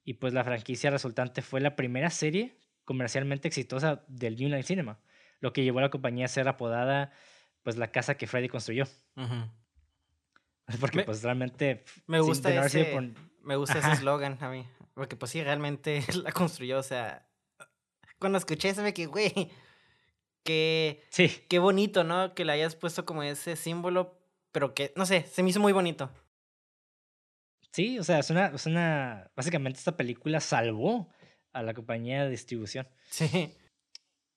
Y 0.03 0.13
pues 0.13 0.33
la 0.33 0.43
franquicia 0.43 0.91
resultante 0.91 1.41
fue 1.41 1.61
la 1.61 1.75
primera 1.75 2.11
serie 2.11 2.59
comercialmente 2.85 3.47
exitosa 3.47 4.03
del 4.07 4.35
New 4.35 4.49
Line 4.49 4.61
Cinema, 4.61 4.99
lo 5.39 5.51
que 5.51 5.63
llevó 5.63 5.79
a 5.79 5.81
la 5.81 5.89
compañía 5.89 6.25
a 6.25 6.27
ser 6.27 6.47
apodada 6.47 7.11
pues 7.63 7.77
la 7.77 7.91
casa 7.91 8.15
que 8.15 8.27
Freddy 8.27 8.49
construyó. 8.49 8.85
Porque 10.79 11.03
pues 11.03 11.23
realmente... 11.23 11.83
Me 12.05 12.19
gusta 12.19 12.53
ese, 12.65 13.13
me 13.41 13.55
gusta 13.55 13.79
ese 13.79 13.91
eslogan 13.91 14.37
a 14.41 14.49
mí. 14.49 14.67
Porque 14.93 15.15
pues 15.15 15.31
sí, 15.31 15.43
realmente 15.43 16.03
la 16.23 16.31
construyó, 16.31 16.79
o 16.79 16.83
sea... 16.83 17.25
Cuando 18.19 18.37
escuché 18.37 18.69
eso 18.69 18.83
me 18.83 18.93
que, 18.93 19.05
güey, 19.05 19.49
que... 20.43 21.03
Sí. 21.09 21.29
Qué 21.47 21.57
bonito, 21.59 22.03
¿no? 22.03 22.35
Que 22.35 22.43
le 22.43 22.51
hayas 22.51 22.75
puesto 22.75 23.05
como 23.05 23.23
ese 23.23 23.55
símbolo, 23.55 24.19
pero 24.51 24.73
que, 24.73 24.93
no 24.95 25.05
sé, 25.05 25.25
se 25.31 25.41
me 25.41 25.49
hizo 25.49 25.59
muy 25.59 25.71
bonito. 25.71 26.11
Sí, 27.71 27.97
o 27.97 28.03
sea, 28.03 28.19
es 28.19 28.29
una, 28.29 28.47
es 28.47 28.65
una... 28.65 29.31
Básicamente 29.35 29.79
esta 29.79 29.95
película 29.95 30.39
salvó 30.41 31.09
a 31.53 31.63
la 31.63 31.73
compañía 31.73 32.23
de 32.23 32.29
distribución. 32.29 32.87
Sí. 33.09 33.55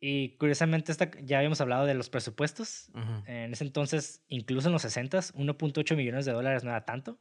Y 0.04 0.30
curiosamente, 0.30 0.90
esta, 0.90 1.12
ya 1.22 1.38
habíamos 1.38 1.60
hablado 1.60 1.86
de 1.86 1.94
los 1.94 2.10
presupuestos. 2.10 2.90
En 3.24 3.52
ese 3.52 3.62
entonces, 3.62 4.24
incluso 4.26 4.66
en 4.66 4.72
los 4.72 4.82
60, 4.82 5.16
1.8 5.16 5.96
millones 5.96 6.24
de 6.24 6.32
dólares 6.32 6.64
no 6.64 6.70
era 6.70 6.84
tanto. 6.84 7.20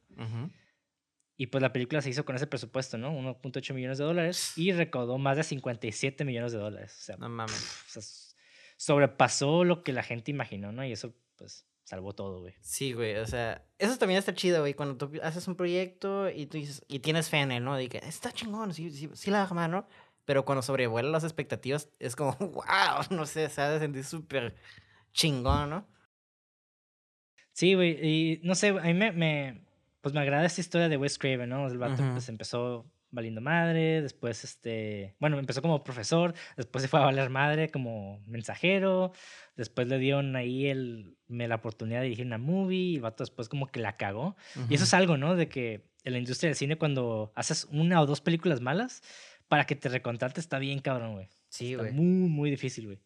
Y 1.37 1.47
pues 1.47 1.61
la 1.61 1.71
película 1.73 2.01
se 2.01 2.09
hizo 2.09 2.25
con 2.25 2.35
ese 2.35 2.47
presupuesto, 2.47 2.97
¿no? 2.97 3.13
1.8 3.13 3.75
millones 3.75 3.99
de 3.99 4.03
dólares 4.03 4.53
y 4.57 4.71
recaudó 4.71 5.19
más 5.19 5.37
de 5.37 5.43
57 5.43 6.25
millones 6.25 6.53
de 6.53 6.57
dólares. 6.57 6.97
O 6.99 7.03
sea, 7.03 7.17
no 7.17 7.29
mames. 7.29 8.35
sobrepasó 8.77 9.63
lo 9.63 9.83
que 9.83 9.93
la 9.93 10.01
gente 10.01 10.31
imaginó, 10.31 10.71
¿no? 10.71 10.83
Y 10.83 10.91
eso, 10.91 11.13
pues, 11.35 11.67
salvó 11.83 12.15
todo, 12.15 12.39
güey. 12.39 12.55
Sí, 12.61 12.93
güey. 12.93 13.17
O 13.17 13.27
sea, 13.27 13.63
eso 13.77 13.95
también 13.99 14.17
está 14.17 14.33
chido, 14.33 14.61
güey. 14.61 14.73
Cuando 14.73 14.97
tú 14.97 15.11
haces 15.21 15.47
un 15.47 15.55
proyecto 15.55 16.31
y 16.31 16.47
tú 16.47 16.57
dices, 16.57 16.83
y 16.87 16.97
tienes 16.97 17.29
fe 17.29 17.41
en 17.41 17.51
él, 17.51 17.63
¿no? 17.63 17.75
De 17.75 17.89
que 17.89 17.99
está 17.99 18.31
chingón, 18.31 18.73
sí, 18.73 18.89
sí, 18.89 19.07
sí 19.13 19.29
la 19.29 19.45
mano 19.49 19.87
pero 20.25 20.45
cuando 20.45 20.61
sobrevuela 20.61 21.09
las 21.09 21.23
expectativas 21.23 21.89
es 21.99 22.15
como, 22.15 22.33
wow, 22.39 23.03
no 23.09 23.25
sé, 23.25 23.49
se 23.49 23.61
ha 23.61 23.69
de 23.69 23.79
sentir 23.79 24.03
súper 24.03 24.55
chingón, 25.11 25.69
¿no? 25.69 25.87
Sí, 27.53 27.73
güey, 27.73 27.99
y 28.01 28.39
no 28.43 28.55
sé, 28.55 28.69
a 28.69 28.81
mí 28.81 28.93
me, 28.93 29.11
me, 29.11 29.65
pues 30.01 30.13
me 30.13 30.21
agrada 30.21 30.45
esta 30.45 30.61
historia 30.61 30.89
de 30.89 30.97
Wes 30.97 31.17
Craven, 31.17 31.49
¿no? 31.49 31.67
El 31.67 31.77
vato 31.77 32.01
pues 32.13 32.29
empezó 32.29 32.89
valiendo 33.11 33.41
madre, 33.41 34.01
después 34.01 34.43
este, 34.43 35.15
bueno, 35.19 35.37
empezó 35.37 35.61
como 35.61 35.83
profesor, 35.83 36.33
después 36.55 36.81
se 36.81 36.87
fue 36.87 36.99
a 37.01 37.05
valer 37.05 37.29
madre 37.29 37.69
como 37.69 38.21
mensajero, 38.25 39.11
después 39.55 39.87
le 39.87 39.99
dieron 39.99 40.35
ahí 40.35 40.67
el, 40.67 41.17
me, 41.27 41.47
la 41.47 41.55
oportunidad 41.55 41.99
de 41.99 42.05
dirigir 42.05 42.25
una 42.25 42.37
movie, 42.37 42.77
y 42.77 42.95
el 42.95 43.01
vato 43.01 43.23
después 43.23 43.49
como 43.49 43.67
que 43.67 43.81
la 43.81 43.97
cagó. 43.97 44.35
Y 44.69 44.75
eso 44.75 44.85
es 44.85 44.93
algo, 44.93 45.17
¿no? 45.17 45.35
De 45.35 45.49
que 45.49 45.91
en 46.03 46.13
la 46.13 46.19
industria 46.19 46.49
del 46.49 46.55
cine 46.55 46.77
cuando 46.77 47.31
haces 47.35 47.67
una 47.71 48.01
o 48.01 48.05
dos 48.05 48.21
películas 48.21 48.61
malas, 48.61 49.03
para 49.51 49.65
que 49.65 49.75
te 49.75 49.89
recontrate 49.89 50.39
está 50.39 50.59
bien 50.59 50.79
cabrón, 50.79 51.11
güey. 51.11 51.27
Sí, 51.49 51.75
güey. 51.75 51.91
Muy, 51.91 52.29
muy 52.29 52.49
difícil, 52.49 52.85
güey. 52.85 53.01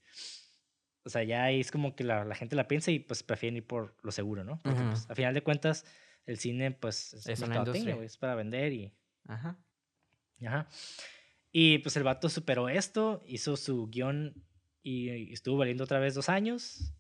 O 1.03 1.10
sea, 1.10 1.23
ya 1.23 1.49
es 1.49 1.71
como 1.71 1.95
que 1.95 2.03
la, 2.03 2.23
la, 2.23 2.36
gente 2.36 2.55
la 2.55 2.67
piensa 2.67 2.91
y 2.91 2.99
pues 2.99 3.23
prefieren 3.23 3.58
ir 3.58 3.65
por 3.65 3.97
lo 4.03 4.12
seguro, 4.12 4.43
¿no? 4.43 4.62
Porque 4.62 4.79
pues, 4.84 5.10
a 5.10 5.15
final 5.15 5.34
de 5.34 5.41
cuentas 5.41 5.88
el 6.27 6.38
cine 6.38 6.69
pues 6.69 7.15
es, 7.15 7.39
una 7.41 7.55
industria. 7.55 7.95
es 7.95 8.17
para 8.17 8.36
vender 8.36 8.73
y... 8.73 8.93
Ajá. 9.27 9.58
Ajá. 10.45 10.69
Y 11.51 11.79
pues 11.79 11.97
el 11.97 12.03
vato 12.03 12.29
superó 12.29 12.69
esto, 12.69 13.23
hizo 13.25 13.58
su 13.58 13.88
guion 13.88 14.45
y, 14.84 15.34
estuvo 15.34 15.58
valiendo 15.58 15.84
otra 15.84 15.97
vez 15.97 16.13
dos 16.13 16.29
años. 16.29 16.93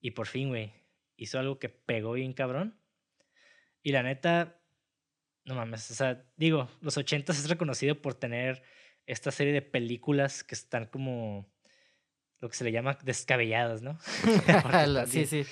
Y 0.00 0.10
por 0.10 0.26
fin, 0.26 0.48
güey, 0.48 0.72
hizo 1.16 1.38
algo 1.38 1.60
que 1.60 1.68
pegó 1.68 2.14
bien 2.14 2.32
cabrón. 2.32 2.76
Y 3.84 3.92
la 3.92 4.02
neta, 4.02 4.60
no 5.44 5.54
mames, 5.54 5.90
o 5.90 5.94
sea, 5.94 6.24
digo, 6.36 6.68
los 6.80 6.96
80 6.96 7.32
es 7.32 7.48
reconocido 7.48 8.00
por 8.00 8.14
tener 8.14 8.62
esta 9.06 9.30
serie 9.30 9.52
de 9.52 9.62
películas 9.62 10.42
que 10.42 10.54
están 10.54 10.86
como 10.86 11.46
lo 12.40 12.48
que 12.48 12.56
se 12.56 12.64
le 12.64 12.72
llama 12.72 12.98
descabelladas, 13.04 13.82
¿no? 13.82 13.98
sí, 15.06 15.26
sí. 15.26 15.44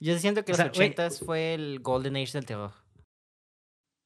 Yo 0.00 0.18
siento 0.18 0.44
que 0.44 0.52
los 0.52 0.60
80 0.60 1.10
fue 1.10 1.54
el 1.54 1.80
golden 1.80 2.16
age 2.16 2.32
del 2.32 2.46
terror. 2.46 2.72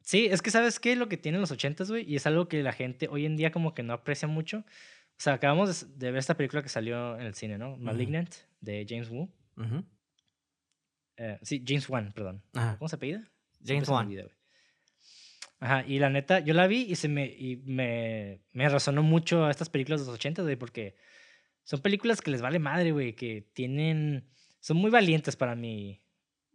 Sí, 0.03 0.27
es 0.27 0.41
que 0.41 0.51
sabes 0.51 0.81
qué 0.81 0.97
lo 0.97 1.09
que 1.09 1.17
tienen 1.17 1.41
los 1.41 1.51
80 1.51 1.85
güey, 1.85 2.11
y 2.11 2.17
es 2.17 2.27
algo 2.27 2.49
que 2.49 2.63
la 2.63 2.73
gente 2.73 3.09
hoy 3.11 3.27
en 3.27 3.37
día 3.37 3.51
como 3.51 3.75
que 3.75 3.83
no 3.83 3.93
aprecia 3.93 4.29
mucho. 4.29 4.59
O 4.59 5.21
sea, 5.21 5.35
acabamos 5.35 5.99
de 5.99 6.11
ver 6.13 6.19
esta 6.19 6.37
película 6.37 6.63
que 6.63 6.69
salió 6.69 7.19
en 7.19 7.27
el 7.27 7.35
cine, 7.35 7.59
¿no? 7.59 7.77
Malignant, 7.77 8.33
de 8.61 8.87
James 8.89 9.11
Wu. 9.11 9.29
Eh, 11.17 11.39
sí, 11.43 11.65
James 11.67 11.89
Wan, 11.89 12.13
perdón. 12.13 12.43
¿Cómo 12.79 12.89
se 12.89 12.97
apellida? 12.97 13.29
James 13.65 13.89
Wan. 13.89 14.09
Ajá, 15.61 15.85
y 15.87 15.99
la 15.99 16.09
neta, 16.09 16.41
yo 16.41 16.55
la 16.55 16.67
vi 16.67 16.83
y, 16.83 16.95
se 16.95 17.09
me, 17.09 17.27
y 17.27 17.57
me, 17.65 18.41
me 18.53 18.69
resonó 18.69 19.03
mucho 19.03 19.45
a 19.45 19.51
estas 19.51 19.69
películas 19.69 20.01
de 20.01 20.07
los 20.07 20.15
80, 20.15 20.43
güey, 20.43 20.57
porque 20.57 20.95
son 21.65 21.81
películas 21.81 22.21
que 22.21 22.31
les 22.31 22.43
vale 22.43 22.59
madre, 22.59 22.93
güey, 22.93 23.15
que 23.15 23.51
tienen, 23.53 24.29
son 24.61 24.77
muy 24.77 24.91
valientes 24.91 25.35
para 25.35 25.57
mi, 25.57 26.01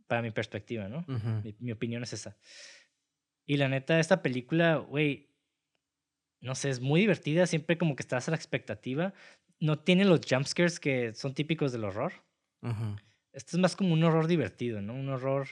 para 0.07 0.21
mi 0.21 0.31
perspectiva, 0.31 0.87
¿no? 0.87 1.03
mi, 1.43 1.55
mi, 1.59 1.71
opinión 1.71 2.03
es 2.03 2.13
esa. 2.13 2.37
Y 3.45 3.57
la 3.57 3.67
neta, 3.67 3.99
esta 3.99 4.21
película, 4.21 4.77
güey, 4.77 5.33
no 6.39 6.55
sé, 6.55 6.69
es 6.69 6.79
muy 6.79 7.01
divertida, 7.01 7.45
siempre 7.45 7.77
como 7.77 7.95
que 7.95 8.03
estás 8.03 8.27
a 8.27 8.31
la 8.31 8.37
expectativa. 8.37 9.13
No 9.59 9.79
tiene 9.79 10.05
los 10.05 10.21
jumpscares 10.29 10.79
que 10.79 11.13
son 11.13 11.33
típicos 11.33 11.71
del 11.71 11.85
horror. 11.85 12.13
Esto 13.33 13.57
es 13.57 13.59
más 13.59 13.75
como 13.75 13.93
un 13.93 14.03
horror 14.03 14.27
divertido, 14.27 14.81
¿no? 14.81 14.93
Un 14.93 15.09
horror 15.09 15.47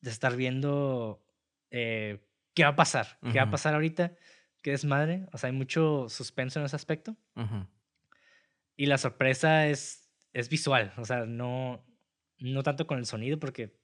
de 0.00 0.10
estar 0.10 0.36
viendo 0.36 1.22
eh, 1.70 2.18
¿qué 2.60 2.64
va 2.64 2.70
a 2.72 2.76
pasar? 2.76 3.18
¿Qué 3.32 3.38
va 3.38 3.44
a 3.44 3.50
pasar 3.50 3.72
ahorita? 3.72 4.12
¿Qué 4.60 4.72
desmadre? 4.72 5.26
O 5.32 5.38
sea, 5.38 5.48
hay 5.48 5.56
mucho 5.56 6.10
suspenso 6.10 6.60
en 6.60 6.66
ese 6.66 6.76
aspecto. 6.76 7.16
Y 8.76 8.84
la 8.84 8.98
sorpresa 8.98 9.66
es, 9.66 10.10
es 10.34 10.50
visual, 10.50 10.92
o 10.98 11.06
sea, 11.06 11.24
no, 11.24 11.82
no 12.38 12.62
tanto 12.62 12.86
con 12.86 12.98
el 12.98 13.06
sonido, 13.06 13.38
porque 13.38 13.74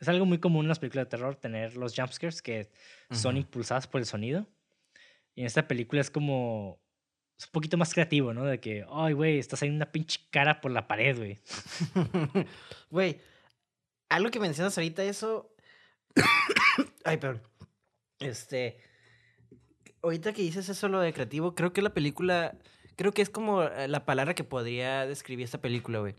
es 0.00 0.08
algo 0.08 0.26
muy 0.26 0.38
común 0.38 0.64
en 0.64 0.68
las 0.68 0.80
películas 0.80 1.06
de 1.06 1.10
terror 1.10 1.36
tener 1.36 1.76
los 1.76 1.94
jumpscares 1.94 2.42
que 2.42 2.72
son 3.12 3.36
impulsados 3.36 3.86
por 3.86 4.00
el 4.00 4.06
sonido. 4.06 4.48
Y 5.36 5.42
en 5.42 5.46
esta 5.46 5.68
película 5.68 6.00
es 6.00 6.10
como 6.10 6.80
es 7.38 7.46
un 7.46 7.52
poquito 7.52 7.76
más 7.76 7.94
creativo, 7.94 8.34
¿no? 8.34 8.44
De 8.44 8.58
que, 8.58 8.84
ay, 8.90 9.12
güey, 9.12 9.38
estás 9.38 9.60
saliendo 9.60 9.84
una 9.84 9.92
pinche 9.92 10.18
cara 10.32 10.60
por 10.60 10.72
la 10.72 10.88
pared, 10.88 11.16
güey. 11.16 11.38
Güey, 12.90 13.20
algo 14.08 14.30
que 14.30 14.40
mencionas 14.40 14.76
ahorita, 14.76 15.04
eso. 15.04 15.54
ay, 17.04 17.16
perdón. 17.16 17.42
Este. 18.18 18.78
Ahorita 20.02 20.32
que 20.32 20.42
dices 20.42 20.68
eso 20.68 20.88
lo 20.88 21.00
de 21.00 21.12
creativo, 21.12 21.54
creo 21.54 21.72
que 21.72 21.82
la 21.82 21.94
película. 21.94 22.56
Creo 22.96 23.12
que 23.12 23.22
es 23.22 23.30
como 23.30 23.62
eh, 23.64 23.88
la 23.88 24.04
palabra 24.04 24.34
que 24.34 24.44
podría 24.44 25.06
describir 25.06 25.44
esta 25.44 25.60
película, 25.60 25.98
güey. 25.98 26.14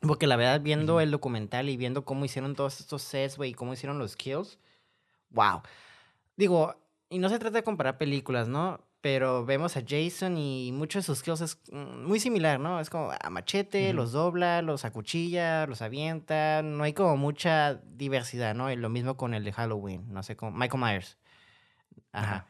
Porque 0.00 0.26
la 0.26 0.36
verdad, 0.36 0.60
viendo 0.60 1.00
el 1.00 1.10
documental 1.10 1.68
y 1.68 1.76
viendo 1.76 2.04
cómo 2.04 2.24
hicieron 2.24 2.56
todos 2.56 2.80
estos 2.80 3.02
sets, 3.02 3.36
güey, 3.36 3.50
y 3.50 3.54
cómo 3.54 3.72
hicieron 3.72 3.98
los 3.98 4.16
kills. 4.16 4.58
Wow. 5.30 5.62
Digo, 6.36 6.74
y 7.08 7.18
no 7.18 7.28
se 7.28 7.38
trata 7.38 7.58
de 7.58 7.62
comparar 7.62 7.98
películas, 7.98 8.48
¿no? 8.48 8.80
Pero 9.02 9.44
vemos 9.44 9.76
a 9.76 9.82
Jason 9.86 10.38
y 10.38 10.70
muchos 10.72 11.04
de 11.04 11.06
sus 11.06 11.22
kills 11.22 11.40
es 11.42 11.58
mm, 11.70 12.06
muy 12.06 12.20
similar, 12.20 12.58
¿no? 12.60 12.80
Es 12.80 12.88
como 12.88 13.10
a 13.20 13.30
machete, 13.30 13.92
los 13.92 14.12
dobla, 14.12 14.62
los 14.62 14.84
acuchilla, 14.84 15.66
los 15.66 15.82
avienta. 15.82 16.62
No 16.62 16.84
hay 16.84 16.94
como 16.94 17.16
mucha 17.16 17.74
diversidad, 17.74 18.54
¿no? 18.54 18.70
Y 18.70 18.76
lo 18.76 18.88
mismo 18.88 19.16
con 19.16 19.34
el 19.34 19.44
de 19.44 19.52
Halloween, 19.52 20.06
no 20.12 20.22
sé, 20.22 20.36
con 20.36 20.56
Michael 20.56 20.82
Myers. 20.82 21.18
Ajá. 22.12 22.46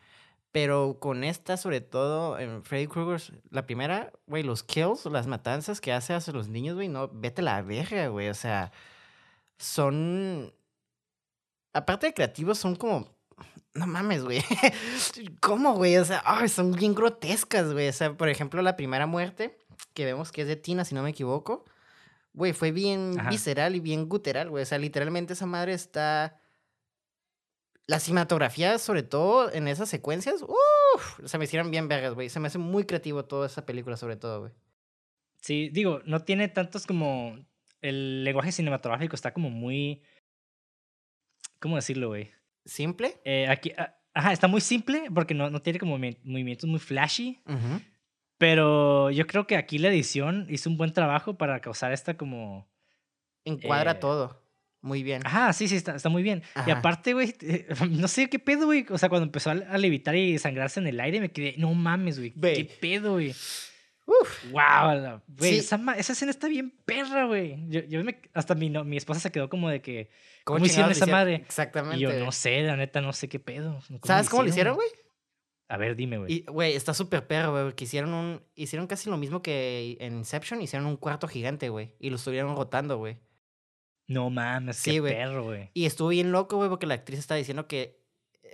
Pero 0.53 0.99
con 1.01 1.25
esta, 1.25 1.57
sobre 1.57 1.81
todo, 1.81 2.38
en 2.38 2.62
Freddy 2.62 2.87
Krueger, 2.87 3.41
la 3.51 3.65
primera, 3.65 4.12
güey, 4.27 4.43
los 4.43 4.62
kills, 4.62 5.07
las 5.07 5.27
matanzas 5.27 5.81
que 5.81 5.95
hace 5.95 6.12
hacia 6.12 6.35
los 6.35 6.49
niños, 6.49 6.77
güey, 6.77 6.88
no, 6.88 7.09
vete 7.09 7.41
a 7.41 7.45
la 7.45 7.62
verga, 7.62 8.09
güey. 8.09 8.29
O 8.29 8.35
sea, 8.35 8.71
son. 9.59 10.53
Aparte 11.73 12.07
de 12.09 12.15
creativos, 12.15 12.59
son 12.59 12.77
como. 12.77 13.09
No 13.75 13.87
mames, 13.87 14.23
güey. 14.25 14.43
¿Cómo, 15.41 15.75
güey? 15.75 15.97
O 15.97 16.05
sea, 16.05 16.23
son 16.49 16.73
bien 16.73 16.95
grotescas, 16.95 17.73
güey. 17.73 17.89
O 17.89 17.93
sea, 17.93 18.15
por 18.17 18.29
ejemplo, 18.29 18.61
la 18.63 18.77
primera 18.77 19.07
muerte, 19.07 19.59
que 19.95 20.05
vemos 20.05 20.31
que 20.31 20.43
es 20.43 20.49
de 20.49 20.57
Tina, 20.57 20.85
si 20.85 20.95
no 20.95 21.03
me 21.03 21.11
equivoco. 21.11 21.65
Güey, 22.35 22.53
fue 22.53 22.71
bien 22.73 23.17
visceral 23.31 23.77
y 23.77 23.81
bien 23.81 24.09
guteral, 24.09 24.51
güey. 24.51 24.63
O 24.63 24.67
sea, 24.67 24.79
literalmente 24.79 25.35
esa 25.35 25.47
madre 25.47 25.73
está 25.75 26.41
La 27.87 27.99
cinematografía, 28.01 28.79
sobre 28.79 29.03
todo 29.03 29.53
en 29.53 29.69
esas 29.69 29.89
secuencias, 29.89 30.43
uff, 30.43 31.21
se 31.25 31.39
me 31.39 31.45
hicieron 31.45 31.71
bien 31.71 31.89
vergas, 31.89 32.15
güey. 32.15 32.29
Se 32.31 32.41
me 32.41 32.47
hace 32.49 32.59
muy 32.59 32.85
creativo 32.87 33.25
toda 33.25 33.47
esa 33.47 33.67
película, 33.67 33.97
sobre 33.97 34.17
todo, 34.17 34.41
güey. 34.41 34.53
Sí, 35.41 35.69
digo, 35.71 36.01
no 36.05 36.21
tiene 36.25 36.49
tantos 36.49 36.87
como. 36.87 37.37
El 37.81 38.23
lenguaje 38.25 38.53
cinematográfico 38.53 39.17
está 39.17 39.33
como 39.35 39.51
muy. 39.51 40.03
¿Cómo 41.61 41.77
decirlo, 41.77 42.09
güey? 42.09 42.33
¿Simple? 42.64 43.20
Eh, 43.25 43.46
aquí, 43.48 43.72
ah, 43.77 43.96
ajá, 44.14 44.33
está 44.33 44.48
muy 44.48 44.61
simple 44.61 45.05
porque 45.14 45.35
no, 45.35 45.51
no 45.51 45.62
tiene 45.62 45.79
como 45.79 45.98
movimientos 45.98 46.68
muy 46.68 46.79
flashy. 46.79 47.40
Pero 48.38 49.11
yo 49.11 49.27
creo 49.27 49.46
que 49.46 49.57
aquí 49.57 49.79
la 49.79 49.88
edición 49.88 50.46
hizo 50.48 50.68
un 50.68 50.77
buen 50.77 50.92
trabajo 50.92 51.38
para 51.38 51.61
causar 51.61 51.92
esta 51.92 52.16
como... 52.16 52.68
Encuadra 53.44 53.92
eh, 53.92 53.96
todo. 53.96 54.42
Muy 54.81 55.05
bien. 55.05 55.22
Ajá, 55.25 55.53
sí, 55.53 55.68
sí, 55.68 55.77
está, 55.77 55.94
está 55.94 56.09
muy 56.09 56.25
bien. 56.25 56.42
Y 56.66 56.70
aparte, 56.72 57.12
güey, 57.12 57.35
no 57.90 58.09
sé 58.09 58.29
qué 58.29 58.40
pedo, 58.40 58.66
güey. 58.66 58.85
O 58.90 58.98
sea, 58.98 59.09
cuando 59.09 59.27
empezó 59.27 59.51
a, 59.51 59.55
levitar 59.79 60.16
y 60.16 60.38
sangrarse 60.38 60.81
en 60.81 60.88
el 60.88 60.98
aire, 60.98 61.20
me 61.20 61.31
quedé, 61.31 61.55
no 61.57 61.72
mames, 61.72 62.18
güey. 62.18 62.33
¿Qué 62.33 62.68
pedo, 62.81 63.12
güey? 63.12 63.33
Uf. 64.05 64.51
Wow, 64.51 65.21
güey, 65.29 65.59
esa, 65.59 65.77
escena 65.97 66.31
está 66.31 66.49
bien 66.49 66.71
perra, 66.85 67.27
güey. 67.27 67.69
Yo, 67.69 67.81
yo 67.83 68.03
me, 68.03 68.21
hasta 68.35 68.55
mi, 68.55 68.69
no, 68.69 68.85
mi 68.85 68.97
esposa 68.97 69.21
se 69.21 69.31
quedó 69.31 69.49
como 69.49 69.69
de 69.69 69.81
que, 69.81 70.11
¿cómo, 70.45 70.65
hicieron 70.65 70.91
esa 70.91 71.07
madre? 71.07 71.37
Exactamente. 71.37 71.99
Y 71.99 72.01
yo 72.01 72.12
no 72.12 72.33
sé, 72.33 72.62
la 72.62 72.77
neta, 72.77 73.01
no 73.01 73.12
sé 73.12 73.29
qué 73.29 73.38
pedo. 73.38 73.81
¿Sabes 74.03 74.29
cómo 74.29 74.43
lo 74.43 74.49
hicieron, 74.49 74.75
güey? 74.75 74.88
A 75.69 75.79
ver, 75.79 75.97
dime, 75.97 76.19
güey. 76.19 76.45
Güey, 76.47 76.75
está 76.75 76.93
súper 76.93 77.27
perro, 77.27 77.53
güey. 77.53 77.73
Que 77.75 77.85
hicieron 77.85 78.12
un. 78.12 78.43
Hicieron 78.55 78.87
casi 78.87 79.09
lo 79.09 79.17
mismo 79.17 79.41
que 79.41 79.97
en 80.01 80.19
Inception. 80.19 80.61
Hicieron 80.61 80.87
un 80.87 80.99
cuarto 80.99 81.27
gigante, 81.29 81.71
güey. 81.71 81.95
Y 81.99 82.11
lo 82.11 82.17
estuvieron 82.17 82.55
rotando, 82.57 82.99
güey. 82.99 83.17
No 84.07 84.29
mames, 84.29 84.77
sí, 84.77 84.91
qué 84.91 85.03
perro, 85.03 85.45
güey. 85.45 85.71
Y 85.73 85.87
estuvo 85.87 86.09
bien 86.09 86.31
loco, 86.31 86.57
güey, 86.57 86.69
porque 86.69 86.87
la 86.87 86.95
actriz 86.95 87.19
estaba 87.19 87.38
diciendo 87.38 87.69
que. 87.69 88.03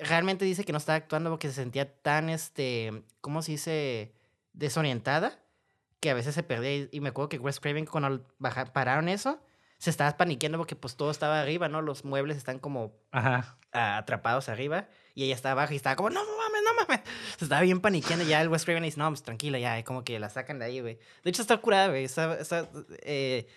Realmente 0.01 0.45
dice 0.45 0.63
que 0.65 0.71
no 0.71 0.79
estaba 0.79 0.95
actuando 0.95 1.31
porque 1.31 1.49
se 1.49 1.55
sentía 1.55 1.93
tan, 1.93 2.29
este. 2.29 3.03
¿Cómo 3.21 3.43
se 3.43 3.51
dice? 3.51 4.15
Desorientada. 4.59 5.40
Que 6.01 6.11
a 6.11 6.14
veces 6.14 6.35
se 6.35 6.42
perdía. 6.42 6.88
Y 6.92 7.01
me 7.01 7.09
acuerdo 7.09 7.29
que 7.29 7.38
Wes 7.38 7.61
Craven, 7.61 7.87
cuando 7.87 8.25
pararon 8.73 9.09
eso, 9.09 9.40
se 9.79 9.90
estaba 9.90 10.16
paniqueando 10.16 10.59
porque, 10.59 10.77
pues 10.77 10.97
todo 10.97 11.11
estaba 11.11 11.40
arriba, 11.40 11.68
¿no? 11.68 11.83
Los 11.83 12.05
muebles 12.05 12.37
están 12.37 12.59
como. 12.59 12.92
Ajá. 13.11 13.59
Atrapados 13.73 14.49
arriba. 14.49 14.88
Y 15.14 15.25
ella 15.25 15.35
estaba 15.35 15.62
abajo 15.62 15.73
y 15.73 15.77
estaba 15.77 15.97
como, 15.97 16.11
no, 16.11 16.21
mames, 16.21 16.62
no 16.64 16.75
mames. 16.75 17.01
Se 17.38 17.44
estaba 17.44 17.62
bien 17.62 17.81
paniqueando. 17.81 18.25
Ya 18.25 18.40
el 18.40 18.49
West 18.49 18.64
Craven 18.64 18.85
dice, 18.85 18.99
no, 18.99 19.09
pues 19.09 19.23
tranquila, 19.23 19.59
ya. 19.59 19.83
como 19.83 20.05
que 20.05 20.18
la 20.21 20.31
sacan 20.31 20.59
de 20.59 20.66
ahí, 20.66 20.81
güey. 20.81 20.99
De 21.25 21.31
hecho, 21.31 21.42
está 21.42 21.57
curada, 21.57 21.88
güey. 21.88 22.05
Está, 22.05 22.38
está, 22.38 22.68
eh, 23.03 23.49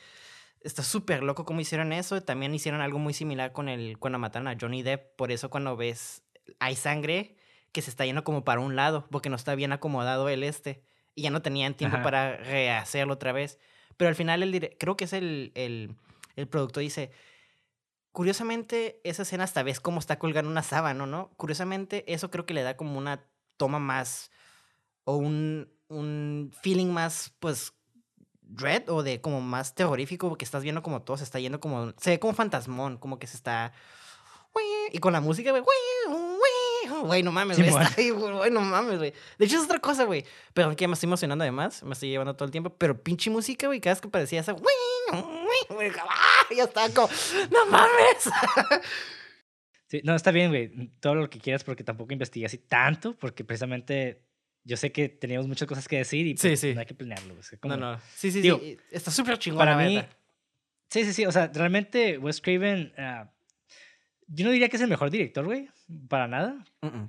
está 0.61 0.81
súper 0.83 1.21
loco 1.21 1.45
cómo 1.45 1.61
hicieron 1.61 1.93
eso. 1.93 2.21
También 2.23 2.55
hicieron 2.55 2.81
algo 2.81 2.97
muy 2.97 3.13
similar 3.13 3.51
con 3.51 3.69
el, 3.69 3.99
cuando 3.99 4.17
mataron 4.17 4.47
a 4.47 4.57
Johnny 4.59 4.81
Depp. 4.81 5.15
Por 5.15 5.31
eso 5.31 5.49
cuando 5.49 5.77
ves, 5.77 6.23
hay 6.59 6.75
sangre 6.75 7.37
que 7.71 7.81
se 7.81 7.89
está 7.89 8.05
yendo 8.05 8.23
como 8.23 8.43
para 8.43 8.59
un 8.59 8.75
lado, 8.75 9.07
porque 9.11 9.29
no 9.29 9.35
está 9.35 9.55
bien 9.55 9.71
acomodado 9.71 10.29
el 10.29 10.43
este. 10.43 10.83
Y 11.15 11.23
ya 11.23 11.29
no 11.29 11.41
tenían 11.41 11.73
tiempo 11.73 12.01
para 12.01 12.37
rehacerlo 12.37 13.13
otra 13.13 13.31
vez. 13.31 13.59
Pero 13.97 14.09
al 14.09 14.15
final, 14.15 14.43
el 14.43 14.77
creo 14.79 14.95
que 14.95 15.05
es 15.05 15.13
el, 15.13 15.51
el, 15.55 15.95
el 16.35 16.47
productor 16.47 16.83
dice, 16.83 17.11
Curiosamente, 18.11 18.99
esa 19.05 19.21
escena 19.21 19.45
hasta 19.45 19.63
ves 19.63 19.79
cómo 19.79 19.99
está 19.99 20.19
colgando 20.19 20.51
una 20.51 20.63
sábana, 20.63 21.05
¿no? 21.05 21.29
Curiosamente, 21.37 22.03
eso 22.11 22.29
creo 22.29 22.45
que 22.45 22.53
le 22.53 22.61
da 22.61 22.75
como 22.75 22.97
una 22.97 23.25
toma 23.55 23.79
más 23.79 24.31
o 25.05 25.15
un, 25.15 25.71
un 25.87 26.51
feeling 26.61 26.87
más, 26.87 27.33
pues, 27.39 27.73
dread 28.41 28.89
o 28.89 29.01
de 29.01 29.21
como 29.21 29.39
más 29.39 29.75
terrorífico, 29.75 30.27
porque 30.27 30.43
estás 30.43 30.61
viendo 30.61 30.83
como 30.83 31.03
todo 31.03 31.15
se 31.15 31.23
está 31.23 31.39
yendo 31.39 31.61
como, 31.61 31.93
se 31.97 32.11
ve 32.11 32.19
como 32.19 32.33
fantasmón, 32.33 32.97
como 32.97 33.17
que 33.17 33.27
se 33.27 33.37
está... 33.37 33.71
Y 34.91 34.97
con 34.97 35.13
la 35.13 35.21
música, 35.21 35.53
güey, 36.89 37.01
güey, 37.01 37.23
no 37.23 37.31
mames, 37.31 37.57
güey, 37.57 37.69
está 37.69 37.93
ahí, 37.97 38.09
güey, 38.09 38.51
no 38.51 38.61
mames, 38.61 38.97
güey. 38.97 39.13
De 39.37 39.45
hecho, 39.45 39.57
es 39.57 39.63
otra 39.63 39.79
cosa, 39.79 40.03
güey. 40.05 40.25
Pero 40.53 40.75
que 40.75 40.87
me 40.87 40.93
estoy 40.93 41.07
emocionando 41.07 41.43
además, 41.43 41.83
me 41.83 41.93
estoy 41.93 42.09
llevando 42.09 42.35
todo 42.35 42.45
el 42.45 42.51
tiempo, 42.51 42.69
pero 42.77 43.01
pinche 43.01 43.29
música, 43.29 43.67
güey, 43.67 43.79
cada 43.79 43.95
vez 43.95 44.01
que 44.01 44.09
parecía 44.09 44.41
esa, 44.41 44.53
güey, 44.53 44.75
ya 46.55 46.63
está 46.63 46.89
como, 46.93 47.09
no 47.51 47.65
mames. 47.67 48.29
Sí, 49.87 49.99
no, 50.05 50.15
está 50.15 50.31
bien, 50.31 50.51
güey, 50.51 50.71
todo 51.01 51.15
lo 51.15 51.29
que 51.29 51.37
quieras, 51.37 51.65
porque 51.65 51.83
tampoco 51.83 52.13
investigué 52.13 52.45
así 52.45 52.57
tanto, 52.57 53.13
porque 53.17 53.43
precisamente 53.43 54.21
yo 54.63 54.77
sé 54.77 54.93
que 54.93 55.09
teníamos 55.09 55.47
muchas 55.47 55.67
cosas 55.67 55.85
que 55.87 55.97
decir 55.97 56.27
y 56.27 56.35
pues, 56.35 56.63
no 56.63 56.79
hay 56.79 56.85
que 56.85 56.93
planearlo. 56.93 57.35
no, 57.63 57.75
no. 57.75 57.99
Sí, 58.15 58.31
sí, 58.31 58.41
sí. 58.41 58.77
Está 58.89 59.11
súper 59.11 59.37
chingón. 59.37 59.59
Para 59.59 59.75
mí. 59.75 60.01
Sí, 60.89 61.03
sí, 61.03 61.11
sí. 61.11 61.25
O 61.25 61.31
sea, 61.33 61.51
realmente 61.53 62.17
Wes 62.17 62.39
Craven. 62.39 62.93
Ah, 62.97 63.29
yo 64.33 64.45
no 64.45 64.51
diría 64.51 64.69
que 64.69 64.77
es 64.77 64.81
el 64.81 64.89
mejor 64.89 65.11
director, 65.11 65.45
güey. 65.45 65.67
Para 66.07 66.27
nada. 66.27 66.65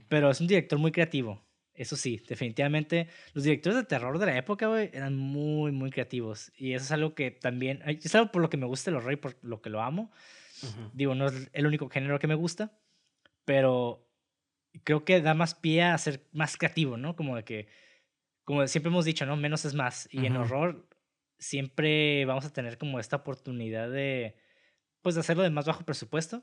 Pero 0.09 0.31
es 0.31 0.41
un 0.41 0.49
director 0.49 0.79
muy 0.79 0.91
creativo. 0.91 1.41
Eso 1.75 1.97
sí, 1.97 2.23
definitivamente. 2.29 3.09
Los 3.33 3.45
directores 3.45 3.77
de 3.77 3.85
terror 3.85 4.19
de 4.19 4.27
la 4.27 4.37
época, 4.37 4.67
güey, 4.67 4.91
eran 4.93 5.17
muy, 5.17 5.73
muy 5.73 5.91
creativos. 5.91 6.53
Y 6.57 6.73
eso 6.75 6.85
es 6.85 6.93
algo 6.93 7.15
que 7.15 7.31
también. 7.31 7.81
Es 7.87 8.15
algo 8.15 8.33
por 8.33 8.43
lo 8.43 8.51
que 8.51 8.57
me 8.57 8.67
gusta 8.67 8.91
el 8.91 8.97
horror 8.97 9.13
y 9.13 9.17
por 9.17 9.37
lo 9.43 9.63
que 9.63 9.71
lo 9.71 9.81
amo. 9.83 10.11
Digo, 10.93 11.15
no 11.15 11.27
es 11.27 11.49
el 11.53 11.67
único 11.67 11.89
género 11.89 12.19
que 12.19 12.27
me 12.27 12.35
gusta. 12.35 12.73
Pero 13.45 14.07
creo 14.85 15.05
que 15.05 15.21
da 15.21 15.35
más 15.35 15.55
pie 15.55 15.85
a 15.85 15.99
ser 15.99 16.27
más 16.33 16.57
creativo, 16.57 16.97
¿no? 16.97 17.15
Como 17.15 17.37
de 17.37 17.45
que, 17.45 17.69
como 18.45 18.67
siempre 18.67 18.91
hemos 18.91 19.05
dicho, 19.05 19.27
¿no? 19.27 19.37
Menos 19.37 19.65
es 19.65 19.75
más. 19.75 20.09
Y 20.11 20.27
en 20.27 20.37
horror 20.37 20.89
siempre 21.39 22.25
vamos 22.25 22.45
a 22.45 22.53
tener 22.53 22.79
como 22.79 22.99
esta 22.99 23.17
oportunidad 23.17 23.91
de, 23.91 24.37
pues, 25.03 25.15
de 25.15 25.21
hacerlo 25.21 25.43
de 25.43 25.51
más 25.51 25.67
bajo 25.67 25.85
presupuesto. 25.85 26.43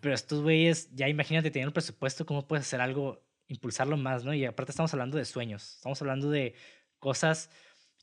Pero 0.00 0.14
estos 0.14 0.42
güeyes, 0.42 0.90
ya 0.94 1.08
imagínate 1.08 1.50
teniendo 1.50 1.68
el 1.68 1.74
presupuesto, 1.74 2.26
¿cómo 2.26 2.48
puedes 2.48 2.66
hacer 2.66 2.80
algo, 2.80 3.22
impulsarlo 3.46 3.96
más, 3.96 4.24
¿no? 4.24 4.34
Y 4.34 4.44
aparte 4.44 4.72
estamos 4.72 4.92
hablando 4.92 5.18
de 5.18 5.24
sueños, 5.24 5.76
estamos 5.76 6.00
hablando 6.00 6.30
de 6.30 6.54
cosas 6.98 7.50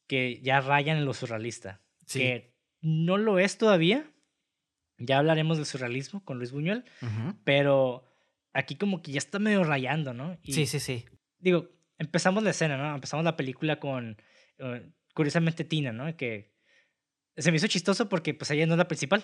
que 0.08 0.40
ya 0.42 0.62
rayan 0.62 0.98
en 0.98 1.06
lo 1.06 1.14
surrealista. 1.14 1.82
Que 2.12 2.54
no 2.82 3.18
lo 3.18 3.40
es 3.40 3.58
todavía. 3.58 4.10
Ya 4.98 5.20
hablaremos 5.20 5.58
del 5.58 5.66
surrealismo 5.66 6.24
con 6.24 6.38
Luis 6.38 6.52
Buñuel, 6.52 6.84
pero 7.44 8.04
aquí 8.54 8.76
como 8.76 9.02
que 9.02 9.12
ya 9.12 9.20
está 9.20 9.38
medio 9.38 9.64
rayando, 9.64 10.14
¿no? 10.14 10.38
sí, 10.44 10.66
sí, 10.66 10.80
sí. 10.80 11.06
Digo, 11.40 11.70
empezamos 12.00 12.44
la 12.44 12.50
escena, 12.50 12.78
¿no? 12.78 12.96
Empezamos 12.96 13.24
la 13.24 13.38
película 13.38 13.80
con, 13.80 14.20
eh, 14.58 14.90
curiosamente, 15.14 15.64
Tina, 15.64 15.92
¿no? 15.92 16.16
Que 16.18 16.56
se 17.36 17.52
me 17.52 17.58
hizo 17.58 17.68
chistoso 17.68 18.10
porque 18.10 18.34
pues 18.34 18.50
ella 18.52 18.66
no 18.66 18.74
es 18.74 18.80
la 18.80 18.88
principal. 18.88 19.24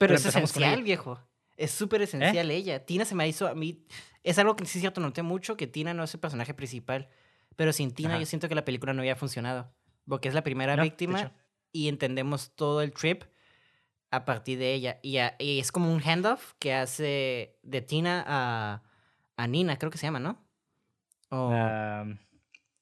Pero, 0.00 0.14
es 0.14 0.24
esencial, 0.24 0.82
viejo. 0.82 1.20
Es 1.56 1.70
súper 1.72 2.00
esencial 2.00 2.50
¿Eh? 2.50 2.56
ella. 2.56 2.86
Tina 2.86 3.04
se 3.04 3.14
me 3.14 3.28
hizo 3.28 3.46
a 3.46 3.54
mí... 3.54 3.84
Es 4.22 4.38
algo 4.38 4.56
que 4.56 4.64
sí 4.64 4.78
es 4.78 4.80
cierto, 4.80 5.00
noté 5.00 5.22
mucho, 5.22 5.56
que 5.56 5.66
Tina 5.66 5.92
no 5.92 6.04
es 6.04 6.14
el 6.14 6.20
personaje 6.20 6.54
principal. 6.54 7.08
Pero 7.56 7.72
sin 7.72 7.90
Tina 7.90 8.18
yo 8.18 8.24
siento 8.24 8.48
que 8.48 8.54
la 8.54 8.64
película 8.64 8.94
no 8.94 9.00
había 9.02 9.14
funcionado. 9.14 9.70
Porque 10.08 10.28
es 10.28 10.34
la 10.34 10.42
primera 10.42 10.74
víctima 10.82 11.32
y 11.70 11.88
entendemos 11.88 12.54
todo 12.54 12.80
el 12.80 12.92
trip 12.92 13.24
a 14.10 14.24
partir 14.24 14.58
de 14.58 14.72
ella. 14.72 14.98
Y, 15.02 15.18
es 15.58 15.70
como 15.70 15.92
un 15.92 16.00
handoff 16.00 16.54
que 16.58 16.72
hace 16.72 17.58
de 17.62 17.82
Tina 17.82 18.24
a, 18.26 18.82
a 19.36 19.46
Nina, 19.46 19.76
creo 19.76 19.90
que 19.90 19.98
se 19.98 20.06
llama, 20.06 20.18
¿no? 20.18 20.42
O... 21.28 21.52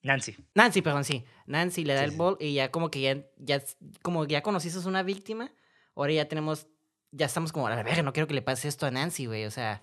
Nancy. 0.03 0.37
Nancy, 0.55 0.83
perdón, 0.83 1.05
sí. 1.05 1.25
Nancy 1.47 1.85
le 1.85 1.95
da 1.95 2.05
el 2.05 2.13
bol 2.13 2.37
y 2.41 2.55
ya 2.55 2.71
como 2.71 2.91
que 2.91 3.01
ya, 3.01 3.27
ya, 3.37 3.63
como 4.03 4.25
ya 4.25 4.43
conociste 4.43 4.79
una 4.89 5.03
víctima, 5.03 5.51
ahora 5.97 6.13
ya 6.13 6.29
tenemos, 6.29 6.69
ya 7.11 7.27
estamos 7.27 7.53
como, 7.53 7.67
a 7.67 7.71
la 7.71 7.83
verga, 7.83 8.03
no 8.03 8.13
quiero 8.13 8.27
que 8.27 8.35
le 8.35 8.43
pase 8.43 8.69
esto 8.69 8.87
a 8.87 8.91
Nancy, 8.91 9.27
güey, 9.27 9.45
o 9.45 9.51
sea, 9.51 9.83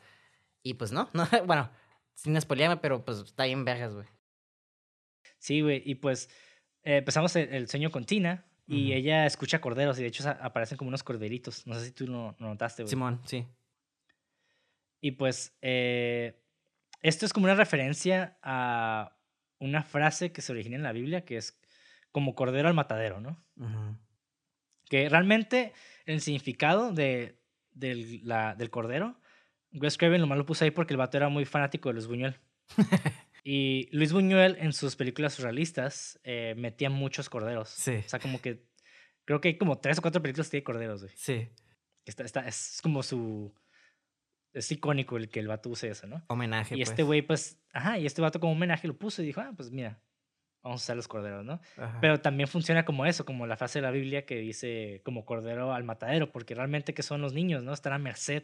y 0.64 0.76
pues 0.76 0.92
no, 0.92 1.10
no 1.14 1.28
bueno, 1.46 1.72
sin 2.14 2.40
spoilearme, 2.40 2.78
pero 2.78 3.04
pues 3.04 3.20
está 3.20 3.46
bien 3.46 3.66
vergas, 3.66 3.94
güey. 3.94 4.08
Sí, 5.38 5.62
güey, 5.62 5.82
y 5.86 5.96
pues 5.96 6.30
eh, 6.84 6.98
empezamos 6.98 7.36
el, 7.36 7.68
sueño 7.68 7.92
con 7.92 8.06
Tina, 8.06 8.46
y 8.68 8.94
ella 8.94 9.28
escucha 9.28 9.62
corderos 9.62 10.00
y 10.00 10.02
de 10.02 10.08
hecho 10.08 10.28
aparecen 10.28 10.76
como 10.76 10.88
unos 10.88 11.04
corderitos. 11.04 11.68
No 11.68 11.76
sé 11.76 11.86
si 11.86 11.92
tú 11.92 12.08
lo, 12.08 12.36
notaste, 12.40 12.82
güey. 12.82 12.90
Simón, 12.90 13.22
sí. 13.26 13.46
Y 15.02 15.12
pues 15.12 15.56
eh, 15.62 16.42
esto 17.04 17.28
es 17.28 17.34
como 17.34 17.44
una 17.44 17.54
referencia 17.54 18.40
a 18.42 19.16
una 19.60 19.84
frase 19.84 20.32
que 20.32 20.42
se 20.42 20.52
origina 20.52 20.76
en 20.76 20.84
la 20.84 20.94
Biblia 20.94 21.26
que 21.26 21.38
es 21.38 21.60
como 22.12 22.34
cordero 22.34 22.68
al 22.68 22.74
matadero, 22.74 23.20
¿no? 23.20 23.46
Que 24.86 25.10
realmente 25.10 25.74
el 26.06 26.22
significado 26.22 26.92
de, 26.92 27.40
la, 28.24 28.56
del 28.56 28.70
cordero, 28.70 29.20
Wes 29.72 29.98
Craven 29.98 30.22
lo 30.22 30.28
malo 30.28 30.40
lo 30.40 30.46
puso 30.46 30.64
ahí 30.64 30.72
porque 30.72 30.94
el 30.94 30.98
vato 30.98 31.18
era 31.18 31.30
muy 31.30 31.46
fanático 31.46 31.90
de 31.90 31.94
Luis 31.94 32.08
Buñuel. 32.08 32.36
Y 33.48 33.88
Luis 33.96 34.12
Buñuel 34.12 34.58
en 34.60 34.74
sus 34.74 34.96
películas 34.96 35.36
surrealistas 35.36 36.20
eh, 36.24 36.56
metía 36.58 36.90
muchos 36.90 37.30
corderos. 37.30 37.70
Sí. 37.70 37.98
O 38.04 38.10
sea, 38.10 38.18
como 38.18 38.42
que 38.42 38.66
creo 39.24 39.40
que 39.40 39.50
hay 39.50 39.58
como 39.60 39.78
tres 39.78 40.00
o 40.00 40.02
cuatro 40.02 40.20
películas 40.20 40.48
que 40.48 40.52
tiene 40.52 40.64
corderos, 40.64 41.04
güey. 41.04 41.14
Sí. 41.16 41.50
Está, 42.06 42.24
está, 42.24 42.48
es 42.48 42.80
como 42.82 43.04
su... 43.04 43.54
Es 44.52 44.72
icónico 44.72 45.18
el 45.18 45.30
que 45.30 45.42
el 45.42 45.48
vato 45.48 45.70
use 45.70 45.90
eso, 45.90 46.08
¿no? 46.08 46.26
Homenaje, 46.28 46.76
Y 46.76 46.82
este 46.82 46.96
pues. 46.96 47.06
güey, 47.06 47.22
pues... 47.22 47.62
Ajá, 47.72 48.00
y 48.00 48.08
este 48.08 48.20
vato 48.20 48.40
como 48.40 48.54
homenaje 48.54 48.88
lo 48.88 48.98
puso 48.98 49.22
y 49.22 49.28
dijo, 49.28 49.42
ah, 49.42 49.54
pues 49.56 49.70
mira, 49.70 50.02
vamos 50.66 50.82
a 50.82 50.84
usar 50.84 50.96
los 50.98 51.08
corderos, 51.08 51.46
¿no? 51.46 51.62
Pero 52.02 52.20
también 52.20 52.50
funciona 52.50 52.84
como 52.84 53.06
eso, 53.06 53.24
como 53.24 53.46
la 53.48 53.56
frase 53.56 53.80
de 53.80 53.84
la 53.84 53.92
Biblia 53.92 54.26
que 54.26 54.36
dice 54.38 55.02
como 55.06 55.24
cordero 55.24 55.74
al 55.74 55.84
matadero, 55.84 56.32
porque 56.32 56.56
realmente 56.56 56.94
que 56.94 57.04
son 57.04 57.22
los 57.22 57.34
niños, 57.34 57.64
¿no? 57.64 57.72
Están 57.72 57.94
a 57.94 58.00
merced 58.00 58.44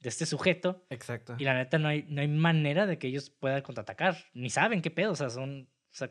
de 0.00 0.08
este 0.08 0.24
sujeto. 0.24 0.86
Exacto. 0.88 1.36
Y 1.38 1.44
la 1.44 1.52
neta, 1.54 1.78
no 1.78 1.88
hay, 1.88 2.06
no 2.08 2.22
hay 2.22 2.28
manera 2.28 2.86
de 2.86 2.98
que 2.98 3.08
ellos 3.08 3.28
puedan 3.28 3.60
contraatacar. 3.60 4.16
Ni 4.32 4.48
saben 4.48 4.80
qué 4.80 4.90
pedo. 4.90 5.12
O 5.12 5.16
sea, 5.16 5.28
son. 5.28 5.68
O 5.92 5.94
sea, 5.94 6.08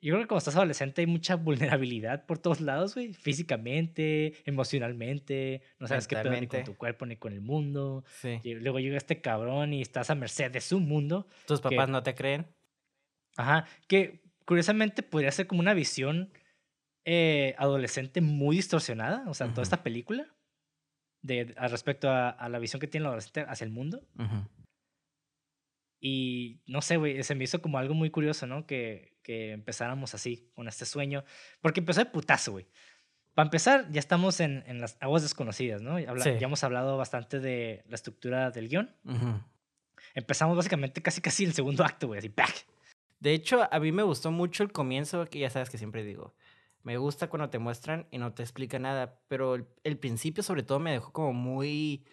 yo 0.00 0.12
creo 0.14 0.22
que 0.22 0.28
cuando 0.28 0.38
estás 0.38 0.56
adolescente 0.56 1.02
hay 1.02 1.06
mucha 1.06 1.34
vulnerabilidad 1.82 2.24
por 2.24 2.38
todos 2.38 2.62
lados, 2.62 2.94
güey. 2.94 3.12
Físicamente, 3.12 4.32
emocionalmente. 4.46 5.60
No 5.78 5.86
sabes 5.86 6.08
qué 6.08 6.16
pedo 6.16 6.40
ni 6.40 6.46
con 6.46 6.64
tu 6.64 6.74
cuerpo 6.76 7.04
ni 7.04 7.16
con 7.16 7.34
el 7.34 7.42
mundo. 7.42 8.04
Sí. 8.22 8.40
Y 8.42 8.54
luego 8.54 8.78
llega 8.80 8.96
este 8.96 9.20
cabrón 9.20 9.74
y 9.74 9.82
estás 9.82 10.08
a 10.08 10.14
merced 10.14 10.50
de 10.50 10.62
su 10.62 10.80
mundo. 10.80 11.26
¿Tus 11.46 11.60
que- 11.60 11.68
papás 11.68 11.90
no 11.90 12.02
te 12.02 12.14
creen? 12.14 12.46
Ajá. 13.36 13.66
Que 13.88 14.23
curiosamente 14.44 15.02
podría 15.02 15.30
ser 15.32 15.46
como 15.46 15.60
una 15.60 15.74
visión 15.74 16.32
eh, 17.04 17.54
adolescente 17.58 18.20
muy 18.20 18.56
distorsionada. 18.56 19.24
O 19.28 19.34
sea, 19.34 19.46
toda 19.48 19.54
Ujú. 19.60 19.62
esta 19.62 19.82
película. 19.82 20.26
De, 21.22 21.54
al 21.56 21.70
respecto 21.70 22.10
a, 22.10 22.28
a 22.28 22.48
la 22.50 22.58
visión 22.58 22.80
que 22.80 22.86
tiene 22.86 23.04
el 23.04 23.08
adolescente 23.08 23.46
hacia 23.48 23.64
el 23.64 23.70
mundo. 23.70 24.06
Y 26.00 26.60
no 26.66 26.82
sé, 26.82 26.96
güey, 26.98 27.22
se 27.22 27.34
me 27.34 27.44
hizo 27.44 27.62
como 27.62 27.78
algo 27.78 27.94
muy 27.94 28.10
curioso, 28.10 28.46
¿no? 28.46 28.66
Que, 28.66 29.16
que 29.22 29.52
empezáramos 29.52 30.14
así, 30.14 30.50
con 30.54 30.68
este 30.68 30.84
sueño. 30.84 31.24
Porque 31.62 31.80
empezó 31.80 32.00
de 32.00 32.06
putazo, 32.10 32.52
güey. 32.52 32.66
Para 33.34 33.46
empezar, 33.46 33.90
ya 33.90 34.00
estamos 34.00 34.38
en, 34.40 34.62
en 34.66 34.80
las 34.80 34.96
aguas 35.00 35.22
desconocidas, 35.22 35.80
¿no? 35.80 35.98
Ya, 35.98 36.10
habla- 36.10 36.24
Sí. 36.24 36.30
ya 36.38 36.46
hemos 36.46 36.62
hablado 36.62 36.96
bastante 36.98 37.40
de 37.40 37.84
la 37.88 37.94
estructura 37.94 38.50
del 38.50 38.68
guion. 38.68 38.94
Empezamos 40.14 40.56
básicamente 40.56 41.00
casi 41.02 41.20
casi 41.22 41.44
el 41.44 41.54
segundo 41.54 41.84
acto, 41.84 42.06
güey, 42.08 42.18
así, 42.18 42.28
¡pac! 42.28 42.52
De 43.24 43.32
hecho, 43.32 43.66
a 43.70 43.80
mí 43.80 43.90
me 43.90 44.02
gustó 44.02 44.30
mucho 44.30 44.62
el 44.62 44.70
comienzo, 44.70 45.24
que 45.30 45.38
ya 45.38 45.48
sabes 45.48 45.70
que 45.70 45.78
siempre 45.78 46.04
digo. 46.04 46.34
Me 46.82 46.98
gusta 46.98 47.30
cuando 47.30 47.48
te 47.48 47.58
muestran 47.58 48.06
y 48.10 48.18
no 48.18 48.34
te 48.34 48.42
explica 48.42 48.78
nada, 48.78 49.18
pero 49.28 49.54
el, 49.82 49.96
principio 49.96 50.42
sobre 50.42 50.62
todo 50.62 50.78
me 50.78 50.92
dejó 50.92 51.10
como 51.10 51.32
muy... 51.32 52.04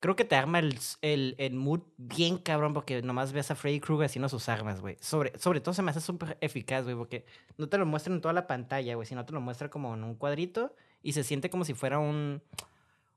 Creo 0.00 0.16
que 0.16 0.24
te 0.24 0.34
arma 0.34 0.58
el, 0.60 0.78
el, 1.02 1.34
el 1.36 1.52
mood 1.52 1.82
bien 1.98 2.38
cabrón 2.38 2.72
porque 2.72 3.02
nomás 3.02 3.34
ves 3.34 3.50
a 3.50 3.56
Freddy 3.56 3.78
Krueger 3.78 4.06
haciendo 4.06 4.30
sus 4.30 4.48
armas, 4.48 4.80
güey. 4.80 4.96
Sobre, 5.00 5.38
sobre 5.38 5.60
todo 5.60 5.74
se 5.74 5.82
me 5.82 5.90
hace 5.90 6.00
súper 6.00 6.38
eficaz, 6.40 6.84
güey, 6.84 6.96
porque 6.96 7.26
no 7.58 7.68
te 7.68 7.76
lo 7.76 7.84
muestran 7.84 8.14
en 8.14 8.22
toda 8.22 8.32
la 8.32 8.46
pantalla, 8.46 8.94
güey, 8.94 9.06
sino 9.06 9.26
te 9.26 9.34
lo 9.34 9.40
muestra 9.42 9.68
como 9.68 9.92
en 9.92 10.02
un 10.02 10.14
cuadrito 10.14 10.74
y 11.02 11.12
se 11.12 11.24
siente 11.24 11.50
como 11.50 11.66
si 11.66 11.74
fuera 11.74 11.98
un, 11.98 12.42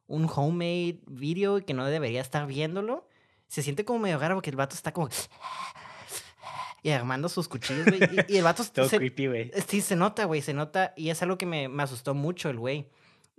un 0.07 0.29
homemade 0.35 0.99
video 1.07 1.65
que 1.65 1.73
no 1.73 1.85
debería 1.85 2.19
estar 2.19 2.45
viéndolo. 2.45 3.07
Se 3.47 3.63
siente 3.63 3.85
como 3.85 3.99
medio 3.99 4.19
raro 4.19 4.35
porque 4.35 4.49
el 4.49 4.57
vato 4.57 4.75
está 4.75 4.91
como... 4.91 5.07
Y 6.85 6.91
armando 6.91 7.29
sus 7.29 7.47
cuchillos, 7.47 7.85
güey. 7.87 7.99
Y, 8.27 8.33
y 8.33 8.37
el 8.37 8.43
vato 8.43 8.63
Todo 8.73 8.87
se, 8.87 8.97
creepy, 8.97 9.25
güey. 9.25 9.51
Sí, 9.67 9.81
se 9.81 9.95
nota, 9.95 10.25
güey, 10.25 10.43
se 10.43 10.53
nota. 10.53 10.93
Y 10.95 11.09
es 11.09 11.19
algo 11.23 11.35
que 11.35 11.47
me, 11.47 11.67
me 11.67 11.81
asustó 11.81 12.13
mucho 12.13 12.47
el 12.51 12.59
güey 12.59 12.91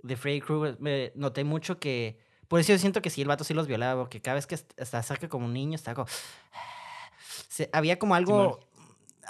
de 0.03 0.17
Freddy 0.17 0.41
Krueger. 0.41 0.75
Me 0.81 1.13
noté 1.15 1.45
mucho 1.45 1.79
que... 1.79 2.19
Por 2.49 2.59
eso 2.59 2.73
yo 2.73 2.77
siento 2.77 3.01
que 3.01 3.09
sí, 3.09 3.21
el 3.21 3.27
vato 3.29 3.45
sí 3.45 3.53
los 3.53 3.67
violaba, 3.67 4.01
porque 4.01 4.21
cada 4.21 4.35
vez 4.35 4.47
que 4.47 4.55
est- 4.55 4.73
está 4.75 5.01
cerca 5.01 5.29
como 5.29 5.45
un 5.45 5.53
niño, 5.53 5.75
está 5.75 5.93
como... 5.93 6.07
Se- 7.47 7.69
había 7.71 7.97
como 7.97 8.15
algo... 8.15 8.59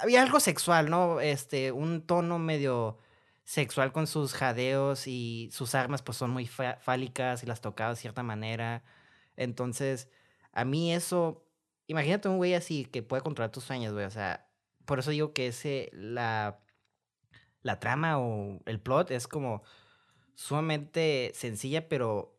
Había 0.00 0.22
algo 0.22 0.40
sexual, 0.40 0.90
¿no? 0.90 1.20
Este, 1.20 1.70
un 1.70 2.02
tono 2.02 2.40
medio 2.40 2.98
sexual 3.44 3.92
con 3.92 4.06
sus 4.08 4.32
jadeos 4.32 5.06
y 5.06 5.48
sus 5.52 5.74
armas 5.76 6.02
pues 6.02 6.18
son 6.18 6.30
muy 6.30 6.46
fálicas 6.46 7.42
y 7.44 7.46
las 7.46 7.60
tocaba 7.60 7.90
de 7.90 7.96
cierta 8.00 8.24
manera. 8.24 8.82
Entonces, 9.36 10.08
a 10.52 10.64
mí 10.64 10.92
eso... 10.92 11.44
Imagínate 11.88 12.28
un 12.28 12.36
güey 12.36 12.54
así 12.54 12.84
que 12.84 13.02
puede 13.02 13.22
controlar 13.22 13.50
tus 13.50 13.64
sueños, 13.64 13.92
güey. 13.92 14.04
O 14.04 14.10
sea, 14.10 14.46
por 14.84 14.98
eso 14.98 15.10
digo 15.10 15.32
que 15.32 15.48
ese, 15.48 15.90
la, 15.92 16.60
la 17.62 17.80
trama 17.80 18.18
o 18.18 18.60
el 18.66 18.78
plot 18.78 19.10
es 19.10 19.26
como 19.26 19.62
sumamente 20.34 21.32
sencilla, 21.34 21.88
pero 21.88 22.38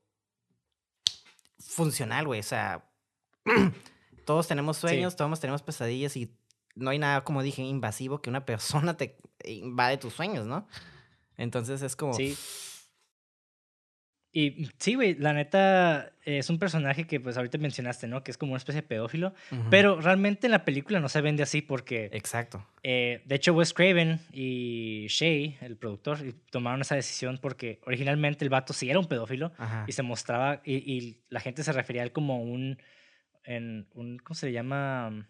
funcional, 1.59 2.27
güey. 2.27 2.39
O 2.39 2.43
sea, 2.43 2.89
todos 4.25 4.47
tenemos 4.47 4.77
sueños, 4.77 5.15
todos 5.15 5.39
tenemos 5.39 5.63
pesadillas 5.63 6.15
y 6.15 6.33
no 6.75 6.91
hay 6.91 6.99
nada, 6.99 7.23
como 7.23 7.41
dije, 7.41 7.63
invasivo 7.63 8.21
que 8.21 8.29
una 8.29 8.45
persona 8.45 8.95
te 8.95 9.17
invade 9.43 9.97
tus 9.97 10.13
sueños, 10.13 10.45
¿no? 10.45 10.67
Entonces 11.37 11.81
es 11.81 11.95
como... 11.95 12.13
Sí. 12.13 12.37
Y 14.31 14.69
sí, 14.77 14.93
güey, 14.93 15.15
la 15.15 15.33
neta 15.33 16.11
es 16.23 16.51
un 16.51 16.59
personaje 16.59 17.07
que 17.07 17.19
pues 17.19 17.35
ahorita 17.35 17.57
mencionaste, 17.57 18.07
¿no? 18.07 18.23
Que 18.23 18.29
es 18.29 18.37
como 18.37 18.51
una 18.51 18.57
especie 18.59 18.81
de 18.83 18.87
pedófilo. 18.87 19.33
Pero 19.71 19.99
realmente 19.99 20.45
en 20.45 20.51
la 20.51 20.65
película 20.65 20.99
no 20.99 21.09
se 21.09 21.21
vende 21.21 21.41
así 21.41 21.63
porque, 21.63 22.11
Exacto. 22.13 22.63
eh, 22.83 23.23
de 23.25 23.35
hecho, 23.35 23.53
Wes 23.53 23.73
Craven 23.73 24.19
y 24.31 25.07
Shay, 25.09 25.57
el 25.61 25.77
productor, 25.77 26.19
tomaron 26.51 26.81
esa 26.81 26.93
decisión 26.93 27.39
porque 27.41 27.79
originalmente 27.87 28.45
el 28.45 28.51
vato 28.51 28.71
sí 28.71 28.87
era 28.87 28.99
un 28.99 29.07
pedófilo 29.07 29.51
Ajá. 29.57 29.85
y 29.87 29.93
se 29.93 30.03
mostraba, 30.03 30.61
y, 30.63 30.75
y 30.75 31.23
la 31.29 31.39
gente 31.39 31.63
se 31.63 31.71
refería 31.71 32.03
a 32.03 32.05
él 32.05 32.11
como 32.11 32.43
un, 32.43 32.77
en, 33.43 33.87
un 33.95 34.19
¿cómo 34.19 34.35
se 34.35 34.45
le 34.45 34.51
llama? 34.51 35.27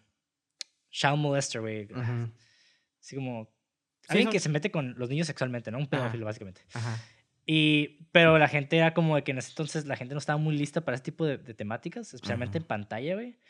Child 0.90 1.16
molester, 1.16 1.62
güey. 1.62 1.84
Ujú. 1.84 2.30
Así 3.00 3.16
como... 3.16 3.48
Sí, 4.02 4.08
Alguien 4.08 4.26
no- 4.26 4.32
que 4.32 4.40
se 4.40 4.48
mete 4.50 4.70
con 4.70 4.94
los 4.98 5.08
niños 5.08 5.26
sexualmente, 5.26 5.70
¿no? 5.70 5.78
Un 5.78 5.84
Ajá. 5.84 5.90
pedófilo, 5.90 6.26
básicamente. 6.26 6.62
Ajá. 6.74 6.98
Y, 7.52 8.06
pero 8.12 8.38
la 8.38 8.46
gente 8.46 8.76
era 8.76 8.94
como 8.94 9.16
de 9.16 9.24
que 9.24 9.32
en 9.32 9.38
ese 9.38 9.50
entonces 9.50 9.84
la 9.84 9.96
gente 9.96 10.14
no 10.14 10.18
estaba 10.18 10.38
muy 10.38 10.56
lista 10.56 10.82
para 10.82 10.94
ese 10.94 11.02
tipo 11.02 11.26
de, 11.26 11.36
de 11.36 11.52
temáticas, 11.52 12.14
especialmente 12.14 12.58
en 12.58 12.64
pantalla, 12.64 13.14
güey. 13.14 13.40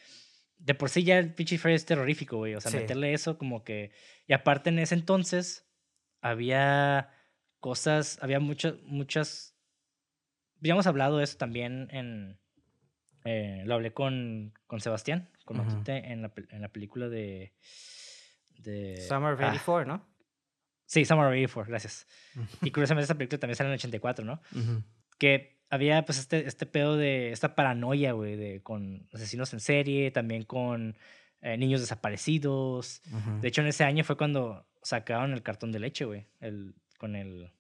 De 0.56 0.74
por 0.74 0.88
sí 0.88 1.04
ya 1.04 1.18
el 1.18 1.34
pinche 1.34 1.58
Freddy 1.58 1.76
es 1.76 1.84
terrorífico, 1.84 2.38
güey. 2.38 2.54
O 2.54 2.62
sea, 2.62 2.70
Sí. 2.70 2.78
meterle 2.78 3.12
eso 3.12 3.36
como 3.36 3.62
que... 3.62 3.90
Y 4.26 4.32
aparte 4.32 4.70
en 4.70 4.78
ese 4.78 4.94
entonces 4.94 5.66
había 6.22 7.10
cosas, 7.58 8.18
había 8.22 8.40
muchas, 8.40 8.76
muchas... 8.84 9.54
Ya 10.60 10.72
hemos 10.72 10.86
hablado 10.86 11.18
de 11.18 11.24
eso 11.24 11.36
también 11.36 11.88
en... 11.90 12.38
eh, 13.26 13.64
lo 13.66 13.74
hablé 13.74 13.92
con, 13.92 14.54
con 14.66 14.80
Sebastián, 14.80 15.28
con 15.44 15.60
Ujú. 15.60 15.68
Matute, 15.72 16.10
en 16.10 16.22
la, 16.22 16.32
en 16.48 16.62
la 16.62 16.68
película 16.72 17.10
de... 17.10 17.52
de 18.60 18.96
Summer 19.06 19.34
of 19.34 19.40
ah, 19.42 19.48
84, 19.48 19.84
¿no? 19.86 20.09
Sí, 20.90 21.04
Summer 21.04 21.26
of 21.26 21.32
84, 21.32 21.70
gracias. 21.70 22.06
Y 22.62 22.70
curiosamente 22.72 23.04
esa 23.04 23.14
película 23.14 23.38
también 23.38 23.56
sale 23.56 23.68
en 23.68 23.74
el 23.74 23.78
84, 23.78 24.24
¿no? 24.24 24.40
Ujú. 24.54 24.82
que 25.18 25.60
había 25.70 26.04
pues 26.04 26.18
este, 26.18 26.48
este 26.48 26.66
pedo 26.66 26.96
de 26.96 27.30
esta 27.30 27.54
paranoia, 27.54 28.12
güey, 28.12 28.34
de 28.34 28.60
con 28.60 29.06
asesinos 29.12 29.52
en 29.52 29.60
serie, 29.60 30.10
también 30.10 30.42
con 30.42 30.96
eh, 31.42 31.56
niños 31.56 31.80
desaparecidos. 31.80 33.02
Ujú. 33.12 33.40
De 33.40 33.48
hecho, 33.48 33.60
en 33.60 33.68
ese 33.68 33.84
año 33.84 34.02
fue 34.02 34.16
cuando 34.16 34.66
sacaron 34.82 35.32
el 35.32 35.42
cartón 35.42 35.70
de 35.70 35.78
leche, 35.78 36.04
güey, 36.04 36.26
el, 36.40 36.74
con 36.98 37.14
el... 37.14 37.52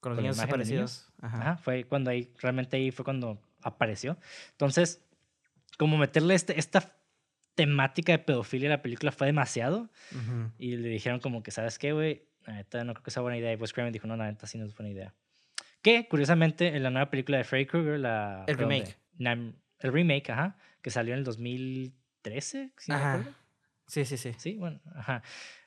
Con 0.00 0.10
los 0.10 0.16
con 0.16 0.22
niños 0.24 0.36
imagen 0.38 0.58
de 0.58 0.64
niños. 0.64 0.90
desaparecidos. 0.90 1.12
Ajá. 1.22 1.36
Ajá, 1.38 1.56
fue 1.58 1.84
cuando 1.84 2.10
ahí, 2.10 2.32
realmente 2.40 2.76
ahí 2.76 2.90
fue 2.90 3.04
cuando 3.04 3.40
apareció. 3.62 4.16
Entonces, 4.52 5.00
como 5.78 5.98
meterle 5.98 6.34
este, 6.34 6.58
esta 6.58 6.96
temática 7.54 8.12
de 8.12 8.18
pedofilia 8.18 8.68
a 8.68 8.76
la 8.76 8.82
película 8.82 9.12
fue 9.12 9.26
demasiado. 9.28 9.88
Ujú. 10.12 10.52
Y 10.58 10.76
le 10.76 10.88
dijeron 10.88 11.20
como 11.20 11.42
que, 11.42 11.50
¿sabes 11.52 11.78
qué, 11.78 11.92
güey? 11.92 12.22
La 12.46 12.54
neta 12.54 12.84
no 12.84 12.94
creo 12.94 13.02
que 13.04 13.10
sea 13.10 13.22
buena 13.22 13.36
idea. 13.38 13.52
Y 13.52 13.56
pues 13.56 13.72
Craven 13.72 13.92
dijo, 13.92 14.06
no, 14.06 14.16
la 14.16 14.26
neta 14.30 14.46
sí 14.46 14.56
no 14.58 14.64
es 14.64 14.74
buena 14.76 14.90
idea. 14.92 15.14
Que, 15.82 16.08
curiosamente, 16.08 16.68
en 16.76 16.82
la 16.82 16.90
nueva 16.90 17.10
película 17.10 17.38
de 17.38 17.44
Freddy 17.44 17.66
Krueger, 17.66 17.98
la... 18.00 18.44
El 18.46 18.56
de 18.56 18.62
remake. 18.64 18.96
El 19.78 19.92
remake, 19.92 20.30
ajá, 20.30 20.56
que 20.82 20.90
salió 20.90 21.12
en 21.14 21.18
el 21.18 21.24
2013, 21.24 22.72
si 22.76 22.90
me 22.92 22.96
Ajá. 22.96 23.24
Sí, 23.86 24.04
sí, 24.04 24.16
sí. 24.16 24.32
Sí, 24.36 24.56
bueno, 24.56 24.80
ajá. 24.96 25.22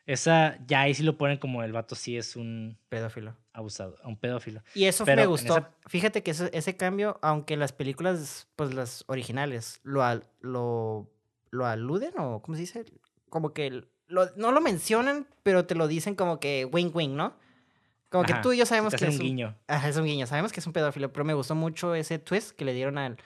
Esa, 0.06 0.58
ya 0.66 0.82
ahí 0.82 0.94
sí 0.94 1.04
lo 1.04 1.18
ponen 1.18 1.38
como 1.38 1.64
el 1.64 1.72
vato 1.72 1.96
sí 1.96 2.18
es 2.18 2.36
un 2.36 2.78
Pedófilo. 2.90 3.38
abusado, 3.54 3.96
un 4.04 4.18
pedófilo. 4.18 4.62
Y 4.74 4.86
eso 4.86 5.06
Pero 5.06 5.22
me 5.22 5.28
gustó. 5.28 5.56
esa- 5.58 5.72
Fíjate 5.88 6.24
que 6.24 6.32
ese, 6.32 6.50
ese 6.52 6.76
cambio, 6.76 7.20
aunque 7.22 7.56
las 7.58 7.72
películas, 7.74 8.48
pues 8.56 8.74
las 8.74 9.04
originales, 9.08 9.80
lo, 9.84 10.04
al- 10.04 10.26
lo, 10.42 11.14
lo 11.52 11.66
aluden 11.68 12.14
o, 12.18 12.42
¿cómo 12.42 12.56
se 12.56 12.62
dice? 12.62 12.86
Como 13.30 13.54
que 13.54 13.84
lo- 14.10 14.30
no 14.36 14.52
lo 14.52 14.60
mencionan, 14.62 15.26
pero 15.44 15.66
te 15.66 15.76
lo 15.76 15.88
dicen 15.88 16.16
como 16.16 16.40
que 16.40 16.66
wing 16.66 16.92
wing, 16.94 17.16
¿no? 17.16 17.36
Como 18.10 18.24
que 18.26 18.34
Ajá, 18.34 18.42
tú 18.42 18.52
y 18.54 18.58
yo 18.58 18.66
sabemos 18.66 18.94
que 18.96 19.06
es 19.06 19.16
un 19.16 19.20
guiño. 19.20 19.56
Ajá, 19.68 19.88
es 19.88 19.96
un 19.96 20.06
guiño. 20.06 20.26
Sabemos 20.28 20.52
que 20.52 20.60
es 20.60 20.68
un 20.68 20.74
pedófilo, 20.74 21.14
pero 21.14 21.24
me 21.26 21.34
gustó 21.34 21.56
mucho 21.56 21.94
ese 21.96 22.20
twist 22.20 22.52
que 22.56 22.66
le 22.66 22.74
dieron 22.74 22.98
al- 22.98 23.18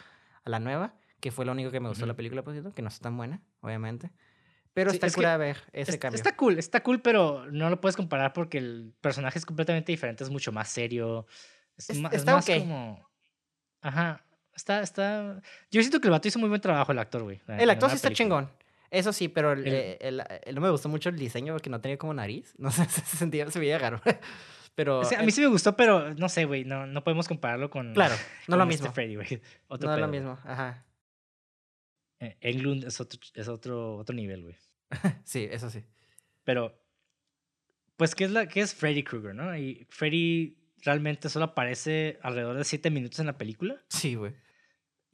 a 0.44 0.50
la 0.50 0.60
nueva, 0.60 0.94
que 1.22 1.32
fue 1.32 1.46
lo 1.46 1.54
único 1.54 1.72
que 1.72 1.80
me 1.80 1.88
gustó 1.90 2.02
de 2.04 2.08
la 2.08 2.12
Ujú. 2.14 2.18
película, 2.18 2.44
por 2.44 2.54
cierto, 2.54 2.74
que 2.74 2.82
no 2.82 2.90
está 2.90 3.04
tan 3.04 3.16
buena, 3.18 3.42
obviamente. 3.62 4.12
Pero 4.74 4.90
Sí, 4.92 4.98
está 4.98 5.08
es 5.08 5.14
que 5.14 5.18
cura 5.20 5.38
ver 5.38 5.58
ese 5.72 5.92
Es- 5.92 5.98
cambio. 5.98 6.18
Está 6.18 6.36
cool, 6.36 6.58
está 6.60 6.84
cool, 6.84 7.00
pero 7.02 7.46
no 7.52 7.70
lo 7.70 7.80
puedes 7.80 7.96
comparar 7.96 8.34
porque 8.34 8.58
el 8.58 8.94
personaje 9.00 9.40
es 9.40 9.46
completamente 9.46 9.92
diferente, 9.92 10.24
es 10.24 10.30
mucho 10.30 10.52
más 10.52 10.68
serio. 10.68 11.28
Es, 11.78 11.90
Es- 11.92 11.98
es 11.98 12.14
está 12.14 12.34
más 12.36 12.50
ok. 12.50 12.58
como. 12.60 13.08
Ajá. 13.82 14.22
Está, 14.56 14.82
está. 14.82 15.42
Yo 15.72 15.82
siento 15.82 16.00
que 16.02 16.08
el 16.08 16.12
vato 16.12 16.28
hizo 16.28 16.40
muy 16.40 16.50
buen 16.50 16.60
trabajo, 16.62 16.92
el 16.92 17.00
actor, 17.00 17.24
güey. 17.24 17.42
la- 17.48 17.58
El 17.58 17.68
la 17.68 17.74
actor 17.74 17.90
sí 17.90 17.96
está 17.96 18.10
película. 18.10 18.18
chingón. 18.48 18.63
Eso 18.94 19.12
sí, 19.12 19.28
pero 19.28 19.54
el, 19.54 19.68
El- 19.68 19.74
eh, 19.74 19.98
el- 20.02 20.24
el- 20.46 20.56
no 20.56 20.62
me 20.62 20.70
gustó 20.70 20.88
mucho 20.88 21.10
el 21.10 21.18
diseño 21.18 21.54
porque 21.54 21.70
no 21.70 21.82
tenía 21.82 21.98
como 21.98 22.14
nariz. 22.14 22.54
No 22.60 22.70
sé, 22.72 22.86
se 22.86 23.02
sentía, 23.18 23.50
se 23.50 23.60
veía 23.60 23.78
raro. 23.80 24.00
Pero 24.76 25.02
a 25.04 25.22
mí 25.24 25.32
sí 25.32 25.40
me 25.42 25.46
gustó, 25.48 25.76
pero 25.78 26.16
no 26.16 26.28
sé, 26.30 26.46
güey. 26.46 26.66
No, 26.66 26.88
no 26.88 27.04
podemos 27.04 27.28
compararlo 27.28 27.70
con. 27.70 27.94
claro, 27.94 28.16
no 28.48 28.58
lo 28.58 28.66
mismo. 28.66 28.92
Freddy, 28.92 29.14
güey. 29.16 29.40
Otro 29.68 29.88
No 29.88 29.94
es 29.94 29.98
pedo, 30.00 30.08
lo 30.08 30.12
mismo, 30.12 30.40
ajá. 30.44 30.84
Eh, 32.20 32.38
Englund 32.42 32.84
es 32.86 33.00
otro, 33.00 33.20
es 33.36 33.48
otro, 33.48 33.98
otro 33.98 34.16
nivel, 34.16 34.42
güey. 34.42 34.56
Sí, 35.26 35.48
eso 35.52 35.70
sí. 35.70 35.84
Pero. 36.44 36.76
Pues, 37.98 38.16
¿qué 38.16 38.24
es, 38.24 38.32
la, 38.32 38.48
¿qué 38.48 38.62
es 38.62 38.74
Freddy 38.74 39.04
Krueger, 39.04 39.36
no? 39.36 39.56
Y 39.56 39.86
Freddy 39.92 40.58
realmente 40.84 41.30
solo 41.30 41.46
aparece 41.46 42.18
alrededor 42.24 42.58
de 42.58 42.64
siete 42.64 42.90
minutos 42.90 43.20
en 43.20 43.28
la 43.28 43.38
película. 43.38 43.78
Sí, 43.90 44.16
güey. 44.16 44.34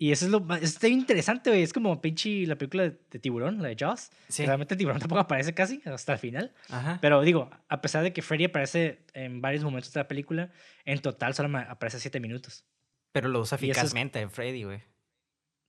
Y 0.01 0.13
eso 0.13 0.25
es 0.25 0.31
lo 0.31 0.39
más. 0.39 0.61
Está 0.61 0.87
interesante, 0.87 1.49
güey. 1.49 1.61
Es 1.61 1.73
como 1.73 2.01
pinche 2.01 2.47
la 2.47 2.55
película 2.55 2.83
de, 2.83 2.97
de 3.11 3.19
tiburón, 3.19 3.61
la 3.61 3.67
de 3.67 3.75
Jaws. 3.77 4.09
Sí. 4.29 4.45
Realmente 4.45 4.73
el 4.73 4.77
tiburón 4.77 4.97
tampoco 4.99 5.19
aparece 5.19 5.53
casi 5.53 5.81
hasta 5.85 6.13
el 6.13 6.19
final. 6.19 6.53
Ajá. 6.69 6.99
Pero 7.01 7.21
digo, 7.21 7.49
a 7.67 7.81
pesar 7.81 8.01
de 8.03 8.13
que 8.13 8.21
Freddy 8.21 8.45
aparece 8.45 9.05
en 9.13 9.41
varios 9.41 9.63
momentos 9.63 9.91
de 9.93 9.99
la 9.99 10.07
película, 10.07 10.51
en 10.85 10.99
total 11.01 11.33
solo 11.35 11.55
aparece 11.57 11.99
siete 11.99 12.21
minutos. 12.21 12.63
Pero 13.11 13.27
lo 13.27 13.41
usa 13.41 13.57
eso 13.57 13.65
es- 13.65 13.71
eficazmente, 13.71 14.27
Freddy, 14.29 14.63
güey. 14.63 14.81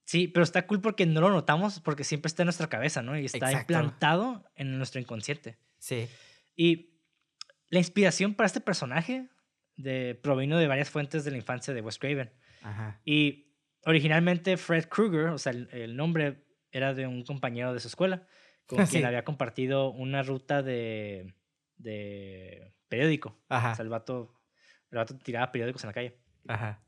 Sí, 0.05 0.27
pero 0.29 0.43
está 0.43 0.65
cool 0.65 0.79
porque 0.81 1.05
no 1.05 1.19
lo 1.21 1.29
notamos 1.29 1.79
porque 1.81 2.03
siempre 2.05 2.27
está 2.27 2.43
en 2.43 2.47
nuestra 2.47 2.67
cabeza, 2.67 3.01
¿no? 3.01 3.17
Y 3.19 3.25
está 3.25 3.37
Exacto. 3.37 3.73
implantado 3.73 4.49
en 4.55 4.77
nuestro 4.77 4.99
inconsciente. 5.01 5.57
Sí. 5.77 6.07
Y 6.55 6.95
la 7.69 7.79
inspiración 7.79 8.33
para 8.33 8.47
este 8.47 8.61
personaje 8.61 9.27
de, 9.75 10.15
provino 10.21 10.57
de 10.57 10.67
varias 10.67 10.89
fuentes 10.89 11.23
de 11.25 11.31
la 11.31 11.37
infancia 11.37 11.73
de 11.73 11.81
Wes 11.81 11.97
Craven. 11.99 12.31
Ajá. 12.61 12.99
Y 13.05 13.50
originalmente 13.85 14.57
Fred 14.57 14.85
Krueger, 14.87 15.27
o 15.29 15.37
sea, 15.37 15.51
el, 15.53 15.69
el 15.71 15.95
nombre 15.95 16.45
era 16.71 16.93
de 16.93 17.07
un 17.07 17.23
compañero 17.23 17.73
de 17.73 17.79
su 17.79 17.87
escuela, 17.87 18.27
con 18.65 18.85
Sí. 18.87 18.93
quien 18.93 19.05
había 19.05 19.23
compartido 19.23 19.91
una 19.91 20.23
ruta 20.23 20.61
de, 20.63 21.33
de 21.77 22.73
periódico. 22.87 23.29
O 23.49 23.53
Ajá. 23.53 23.75
sea, 23.75 23.83
el 23.83 23.89
vato, 23.89 24.33
el 24.91 24.97
vato 24.97 25.17
tiraba 25.17 25.51
periódicos 25.51 25.83
en 25.83 25.87
la 25.89 25.93
calle. 25.93 26.17
Ajá. 26.47 26.81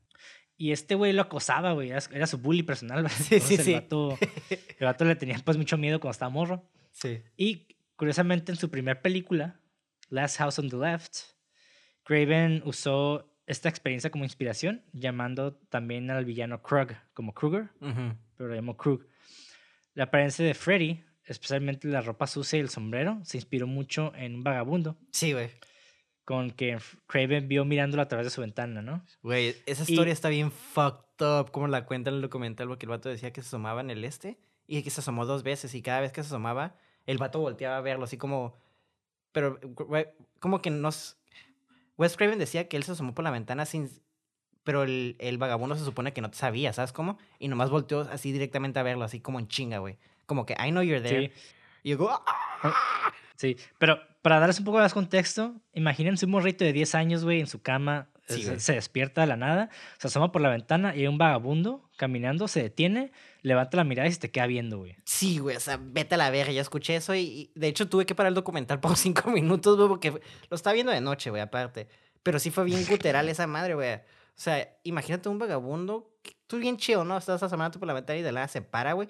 Y 0.56 0.72
este 0.72 0.94
güey 0.94 1.12
lo 1.12 1.22
acosaba, 1.22 1.72
güey. 1.72 1.90
Era, 1.90 1.98
era 2.12 2.26
su 2.26 2.38
bully 2.38 2.62
personal. 2.62 3.02
güey. 3.02 3.12
Sí, 3.12 3.40
sí, 3.40 3.54
Entonces, 3.54 3.64
sí. 3.64 3.72
El 3.74 3.80
vato, 3.80 4.18
el 4.78 4.84
vato 4.86 5.04
le 5.04 5.16
tenía 5.16 5.36
pues 5.44 5.56
mucho 5.56 5.76
miedo 5.76 6.00
cuando 6.00 6.12
estaba 6.12 6.30
morro. 6.30 6.70
Sí. 6.92 7.22
Y 7.36 7.76
curiosamente 7.96 8.52
en 8.52 8.56
su 8.56 8.70
primera 8.70 9.02
película, 9.02 9.60
Last 10.10 10.38
House 10.38 10.58
on 10.60 10.68
the 10.70 10.76
Left, 10.76 11.16
Craven 12.04 12.62
usó 12.64 13.33
esta 13.46 13.68
experiencia 13.68 14.10
como 14.10 14.24
inspiración, 14.24 14.82
llamando 14.92 15.54
también 15.68 16.10
al 16.10 16.24
villano 16.24 16.62
Krug 16.62 16.88
como 17.12 17.34
Kruger, 17.34 17.68
pero 17.78 18.48
lo 18.48 18.54
llamó 18.54 18.76
Krug. 18.76 19.06
La 19.94 20.04
apariencia 20.04 20.44
de 20.44 20.54
Freddy, 20.54 21.02
especialmente 21.24 21.86
la 21.88 22.00
ropa 22.00 22.26
sucia 22.26 22.56
y 22.56 22.60
el 22.60 22.68
sombrero, 22.70 23.20
se 23.24 23.36
inspiró 23.36 23.66
mucho 23.66 24.12
en 24.16 24.34
un 24.36 24.42
vagabundo 24.44 24.96
Sí, 25.10 25.32
güey. 25.32 25.50
con 26.24 26.50
que 26.50 26.78
Craven 27.06 27.46
vio 27.48 27.64
mirándolo 27.66 28.02
a 28.02 28.08
través 28.08 28.26
de 28.26 28.30
su 28.30 28.40
ventana, 28.40 28.80
¿no? 28.82 29.04
Güey, 29.22 29.54
esa 29.66 29.84
Y- 29.86 29.92
historia 29.92 30.12
está 30.12 30.30
bien 30.30 30.50
fucked 30.50 31.24
up, 31.24 31.50
como 31.52 31.68
la 31.68 31.84
cuenta 31.84 32.08
en 32.10 32.16
el 32.16 32.22
documental, 32.22 32.66
porque 32.68 32.86
el 32.86 32.90
vato 32.90 33.08
decía 33.10 33.32
que 33.32 33.42
se 33.42 33.48
asomaba 33.48 33.82
en 33.82 33.90
el 33.90 34.04
este 34.04 34.38
y 34.66 34.82
que 34.82 34.88
se 34.90 35.00
asomó 35.02 35.26
dos 35.26 35.42
veces 35.42 35.74
y 35.74 35.82
cada 35.82 36.00
vez 36.00 36.12
que 36.12 36.22
se 36.22 36.28
asomaba, 36.28 36.76
el 37.06 37.18
vato 37.18 37.40
volteaba 37.40 37.76
a 37.76 37.80
verlo, 37.82 38.04
así 38.04 38.16
como... 38.16 38.56
Pero, 39.32 39.58
güey, 39.62 40.06
como 40.40 40.62
que 40.62 40.70
nos... 40.70 41.18
Wes 41.96 42.16
Craven 42.16 42.38
decía 42.38 42.68
que 42.68 42.76
él 42.76 42.82
se 42.84 42.92
asomó 42.92 43.14
por 43.14 43.24
la 43.24 43.30
ventana 43.30 43.64
sin... 43.66 43.90
Pero 44.64 44.82
el, 44.82 45.16
el 45.18 45.36
vagabundo 45.36 45.76
se 45.76 45.84
supone 45.84 46.12
que 46.14 46.22
no 46.22 46.32
sabía, 46.32 46.72
¿sabes 46.72 46.92
cómo? 46.92 47.18
Y 47.38 47.48
nomás 47.48 47.68
volteó 47.68 48.00
así 48.10 48.32
directamente 48.32 48.78
a 48.78 48.82
verlo, 48.82 49.04
así 49.04 49.20
como 49.20 49.38
en 49.38 49.46
chinga, 49.46 49.78
güey. 49.78 49.98
Como 50.24 50.46
que, 50.46 50.54
I 50.54 50.70
know 50.70 50.82
you're 50.82 51.06
there. 51.06 51.26
Sí. 51.26 51.32
Y 51.82 51.90
yo, 51.90 52.10
"Ah". 52.10 52.72
Sí, 53.36 53.56
pero 53.78 53.98
para 54.22 54.38
darles 54.38 54.58
un 54.60 54.64
poco 54.64 54.78
más 54.78 54.94
contexto, 54.94 55.54
imagínense 55.74 56.24
un 56.24 56.32
morrito 56.32 56.64
de 56.64 56.72
10 56.72 56.94
años, 56.94 57.24
güey, 57.24 57.40
en 57.40 57.46
su 57.46 57.60
cama, 57.60 58.08
Sí, 58.26 58.42
se, 58.58 58.72
despierta 58.72 59.20
de 59.20 59.26
la 59.26 59.36
nada, 59.36 59.68
se 59.98 60.06
asoma 60.06 60.32
por 60.32 60.40
la 60.40 60.48
ventana 60.48 60.96
y 60.96 61.00
hay 61.00 61.06
un 61.08 61.18
vagabundo 61.18 61.90
caminando, 61.96 62.48
se 62.48 62.62
detiene, 62.62 63.12
levanta 63.42 63.76
la 63.76 63.84
mirada 63.84 64.08
y 64.08 64.12
se 64.12 64.18
te 64.18 64.30
queda 64.30 64.46
viendo, 64.46 64.78
güey. 64.78 64.96
Sí, 65.04 65.38
güey, 65.38 65.56
o 65.56 65.60
sea, 65.60 65.78
vete 65.78 66.14
a 66.14 66.18
la 66.18 66.30
verga, 66.30 66.50
ya 66.50 66.62
escuché 66.62 66.96
eso 66.96 67.14
y, 67.14 67.20
y 67.20 67.52
de 67.54 67.68
hecho 67.68 67.86
tuve 67.86 68.06
que 68.06 68.14
parar 68.14 68.28
el 68.28 68.34
documental 68.34 68.80
por 68.80 68.96
cinco 68.96 69.30
minutos, 69.30 69.76
güey, 69.76 69.88
porque 69.88 70.10
lo 70.10 70.54
estaba 70.54 70.72
viendo 70.72 70.92
de 70.92 71.00
noche, 71.02 71.30
güey, 71.30 71.42
aparte. 71.42 71.86
Pero 72.22 72.38
sí 72.38 72.50
fue 72.50 72.64
bien 72.64 72.84
guteral 72.90 73.28
esa 73.28 73.46
madre, 73.46 73.74
güey. 73.74 73.94
O 74.36 74.40
sea, 74.40 74.68
imagínate 74.82 75.28
un 75.28 75.38
vagabundo, 75.38 76.10
tú 76.46 76.58
bien 76.58 76.76
chido, 76.76 77.04
¿no? 77.04 77.16
Estás 77.16 77.42
asomándote 77.42 77.78
por 77.78 77.86
la 77.86 77.94
ventana 77.94 78.18
y 78.18 78.22
de 78.22 78.32
la 78.32 78.40
nada 78.40 78.48
se 78.48 78.62
para, 78.62 78.94
güey. 78.94 79.08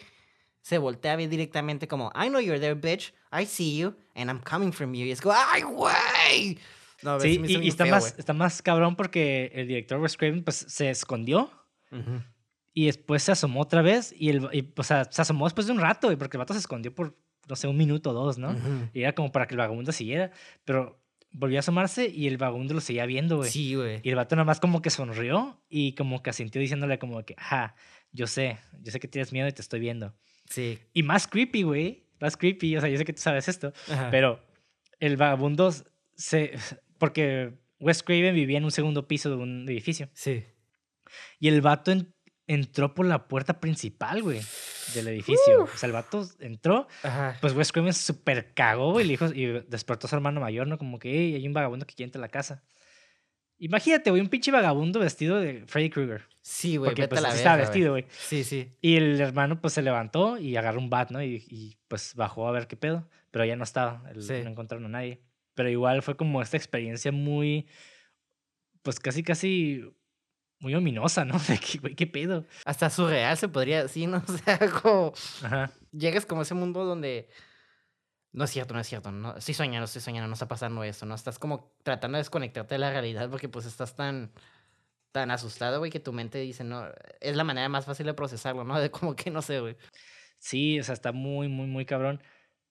Se 0.61 0.79
voltea 0.79 1.13
a 1.13 1.17
ver 1.17 1.29
directamente 1.29 1.87
como, 1.89 2.11
I 2.15 2.29
know 2.29 2.41
you're 2.41 2.59
there, 2.59 2.75
bitch. 2.75 3.15
I 3.33 3.47
see 3.47 3.77
you, 3.79 3.95
and 4.15 4.31
I'm 4.31 4.41
coming 4.41 4.73
from 4.73 4.95
you. 4.95 5.05
Y 5.07 5.13
es 5.13 5.21
como, 5.21 5.35
¡ay, 5.37 5.63
güey! 5.63 6.59
No, 7.05 7.21
Sí, 7.21 7.41
y, 7.47 7.57
y 7.59 7.69
está, 7.69 7.85
feo, 7.85 7.95
más, 7.95 8.19
está 8.19 8.33
más 8.33 8.63
cabrón 8.63 8.97
porque 8.97 9.53
el 9.55 9.69
director 9.69 10.01
Wes 10.01 10.17
Craven 10.17 10.43
pues, 10.43 10.57
se 10.69 10.91
escondió 10.91 11.51
güey. 11.91 12.03
Ujú. 12.03 12.23
y 12.73 12.87
después 12.87 13.23
se 13.23 13.31
asomó 13.33 13.61
otra 13.61 13.83
vez 13.83 14.13
y, 14.19 14.31
el, 14.31 14.49
y, 14.53 14.73
o 14.77 14.83
sea, 14.83 15.05
se 15.11 15.23
asomó 15.23 15.45
después 15.47 15.67
de 15.67 15.73
un 15.75 15.81
rato, 15.81 16.09
porque 16.19 16.37
el 16.37 16.41
vato 16.41 16.55
se 16.55 16.61
escondió 16.61 16.95
por, 16.95 17.17
no 17.49 17.57
sé, 17.57 17.69
un 17.69 17.77
minuto 17.77 18.11
o 18.11 18.13
dos, 18.15 18.39
¿no? 18.39 18.51
Ujú. 18.51 18.89
Y 18.95 19.03
era 19.03 19.15
como 19.15 19.31
para 19.31 19.47
que 19.47 19.55
el 19.55 19.59
vagabundo 19.59 19.93
siguiera, 19.93 20.33
pero 20.65 20.99
volvió 21.31 21.59
a 21.59 21.61
asomarse 21.61 22.09
y 22.09 22.27
el 22.27 22.39
vagabundo 22.39 22.75
lo 22.75 22.81
seguía 22.81 23.07
viendo, 23.07 23.37
güey. 23.37 23.51
Sí, 23.51 23.75
güey. 23.75 24.01
Y 24.03 24.09
el 24.09 24.17
vato 24.17 24.35
nada 24.35 24.45
más 24.47 24.61
como 24.61 24.81
que 24.81 24.89
sonrió 24.91 25.61
y 25.69 25.95
como 25.95 26.23
que 26.23 26.31
asintió 26.31 26.61
diciéndole 26.61 26.99
como 26.99 27.23
que, 27.25 27.35
ajá, 27.37 27.75
yo 28.13 28.27
sé, 28.27 28.59
yo 28.81 28.91
sé 28.93 28.99
que 29.01 29.09
tienes 29.09 29.33
miedo 29.33 29.47
y 29.49 29.53
te 29.53 29.61
estoy 29.61 29.81
viendo. 29.81 30.15
Sí. 30.49 30.79
Y 30.93 31.03
más 31.03 31.27
creepy, 31.27 31.65
güey, 31.65 32.07
más 32.21 32.37
creepy, 32.37 32.77
o 32.77 32.81
sea, 32.81 32.89
yo 32.89 32.97
sé 32.97 33.05
que 33.05 33.13
tú 33.13 33.21
sabes 33.21 33.49
esto, 33.49 33.73
Ajá. 33.91 34.09
pero 34.11 34.41
el 35.01 35.17
vagabundo 35.17 35.73
se... 36.15 36.53
Porque 37.05 37.53
Wes 37.81 38.03
Craven 38.03 38.35
vivía 38.35 38.59
en 38.59 38.65
un 38.65 38.71
segundo 38.71 39.07
piso 39.07 39.29
de 39.31 39.37
un 39.37 39.69
edificio 39.69 40.09
Sí. 40.15 40.45
y 41.39 41.49
el 41.49 41.61
vato 41.61 41.91
en- 41.93 42.15
entró 42.47 42.95
por 42.95 43.07
la 43.07 43.27
puerta 43.29 43.59
principal, 43.61 44.23
güey, 44.23 44.41
del 44.95 45.09
edificio. 45.09 45.65
O 45.65 45.77
sea, 45.77 45.87
el 45.87 45.93
vato 45.93 46.27
entró, 46.41 46.87
Ajá. 47.03 47.37
pues 47.41 47.55
Wes 47.55 47.73
Craven 47.73 47.93
super 47.95 48.53
cagó, 48.55 48.93
güey, 48.93 49.05
y, 49.05 49.09
le 49.09 49.13
dijo- 49.13 49.33
y 49.35 49.47
despertó 49.69 50.07
a 50.07 50.11
su 50.11 50.17
hermano 50.17 50.41
mayor, 50.41 50.67
¿no? 50.67 50.77
Como 50.79 50.99
que, 50.99 51.11
hey, 51.11 51.35
hay 51.37 51.47
un 51.47 51.55
vagabundo 51.55 51.87
que 51.87 51.95
quiere 51.95 52.09
entrar 52.09 52.21
a 52.23 52.27
la 52.27 52.31
casa. 52.31 52.63
Imagínate, 53.59 54.11
güey, 54.11 54.21
un 54.21 54.29
pinche 54.29 54.51
vagabundo 54.51 54.99
vestido 55.01 55.39
de 55.41 55.65
Freddy 55.67 55.89
Krueger. 55.89 56.23
Sí, 56.43 56.77
güey, 56.77 56.91
Porque 56.91 57.09
pues 57.09 57.23
la 57.23 57.29
así 57.29 57.39
estaba 57.39 57.57
vestido, 57.57 57.93
güey. 57.93 58.05
Sí, 58.11 58.45
sí. 58.45 58.77
Y 58.81 58.97
el 58.97 59.21
hermano 59.21 59.61
pues 59.61 59.73
se 59.75 59.81
levantó 59.83 60.37
y 60.39 60.57
agarró 60.57 60.81
un 60.81 60.91
bat, 60.91 61.11
¿no? 61.11 61.23
Y, 61.23 61.45
y, 61.49 61.79
pues 61.89 62.15
bajó 62.15 62.49
a 62.49 62.53
ver 62.53 62.67
qué 62.67 62.77
pedo. 62.77 63.09
Pero 63.31 63.45
ya 63.45 63.57
no 63.57 63.65
estaba, 63.65 64.03
el- 64.11 64.23
Sí. 64.23 64.35
no 64.43 64.51
encontraron 64.51 64.85
a 64.87 64.89
nadie. 64.89 65.23
Pero 65.55 65.71
igual 65.71 66.03
fue 66.03 66.17
como 66.17 66.43
esta 66.43 66.57
experiencia 66.57 67.13
muy, 67.13 67.67
pues 68.83 69.01
casi, 69.01 69.23
casi 69.23 69.85
muy 70.59 70.75
ominosa, 70.75 71.25
¿no? 71.25 71.39
De 71.49 71.59
que, 71.59 71.79
güey, 71.79 71.95
qué 71.95 72.07
pedo. 72.07 72.45
Hasta 72.65 72.91
surreal 72.91 73.37
se 73.37 73.49
podría 73.49 73.83
decir, 73.83 74.09
¿no? 74.09 74.23
O 74.29 74.39
sea, 74.39 74.59
como... 74.83 75.13
Ajá. 75.43 75.71
llegas 75.93 76.27
como 76.27 76.41
a 76.41 76.45
ese 76.45 76.55
mundo 76.55 76.85
donde 76.85 77.29
no 78.33 78.45
es 78.45 78.51
cierto, 78.51 78.75
no 78.75 78.81
es 78.81 78.89
cierto, 78.89 79.13
no 79.13 79.37
estoy 79.37 79.55
soñando, 79.55 79.85
estoy 79.85 80.03
soñando, 80.03 80.27
no 80.27 80.35
está 80.35 80.49
pasando 80.49 80.83
eso, 80.83 81.07
¿no? 81.07 81.15
Estás 81.15 81.39
como 81.39 81.77
tratando 81.85 82.17
de 82.17 82.21
desconectarte 82.21 82.75
de 82.75 82.79
la 82.81 82.91
realidad 82.91 83.31
porque 83.31 83.49
pues 83.49 83.65
estás 83.65 83.95
tan 83.95 84.33
tan 85.15 85.31
asustado, 85.31 85.79
güey, 85.79 85.93
que 85.93 86.01
tu 86.01 86.13
mente 86.13 86.39
dice, 86.39 86.65
no, 86.65 86.89
es 87.21 87.37
la 87.37 87.45
manera 87.45 87.69
más 87.69 87.85
fácil 87.85 88.05
de 88.05 88.15
procesarlo, 88.15 88.65
¿no? 88.65 88.77
De 88.81 88.91
como 88.91 89.15
que 89.15 89.31
no 89.31 89.43
sé, 89.43 89.61
güey. 89.61 89.77
Sí, 90.39 90.81
o 90.81 90.83
sea, 90.83 90.93
está 90.93 91.13
muy, 91.13 91.47
muy, 91.47 91.69
muy 91.69 91.87
cabrón. 91.87 92.21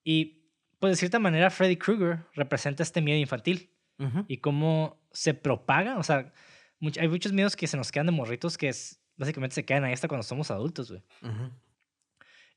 Y 0.03 0.42
pues 0.83 0.91
de 0.91 0.97
cierta 0.97 1.17
manera 1.17 1.49
Freddy 1.49 1.77
Krueger 1.77 2.19
representa 2.33 2.83
este 2.83 3.01
miedo 3.01 3.17
infantil. 3.17 3.69
Ujú. 3.99 4.25
y 4.27 4.37
cómo 4.39 4.99
se 5.13 5.33
propaga. 5.33 5.97
O 5.97 6.03
sea, 6.03 6.33
much- 6.81 6.97
hay 6.99 7.07
muchos 7.07 7.31
miedos 7.31 7.55
que 7.55 7.67
se 7.67 7.77
nos 7.77 7.89
quedan 7.91 8.07
de 8.07 8.11
morritos 8.11 8.57
que 8.57 8.67
es, 8.67 8.99
básicamente 9.15 9.53
se 9.55 9.63
quedan 9.63 9.85
ahí 9.85 9.93
hasta 9.93 10.07
cuando 10.09 10.23
somos 10.23 10.51
adultos, 10.51 10.89
güey. 10.91 11.03
Ujú. 11.21 11.51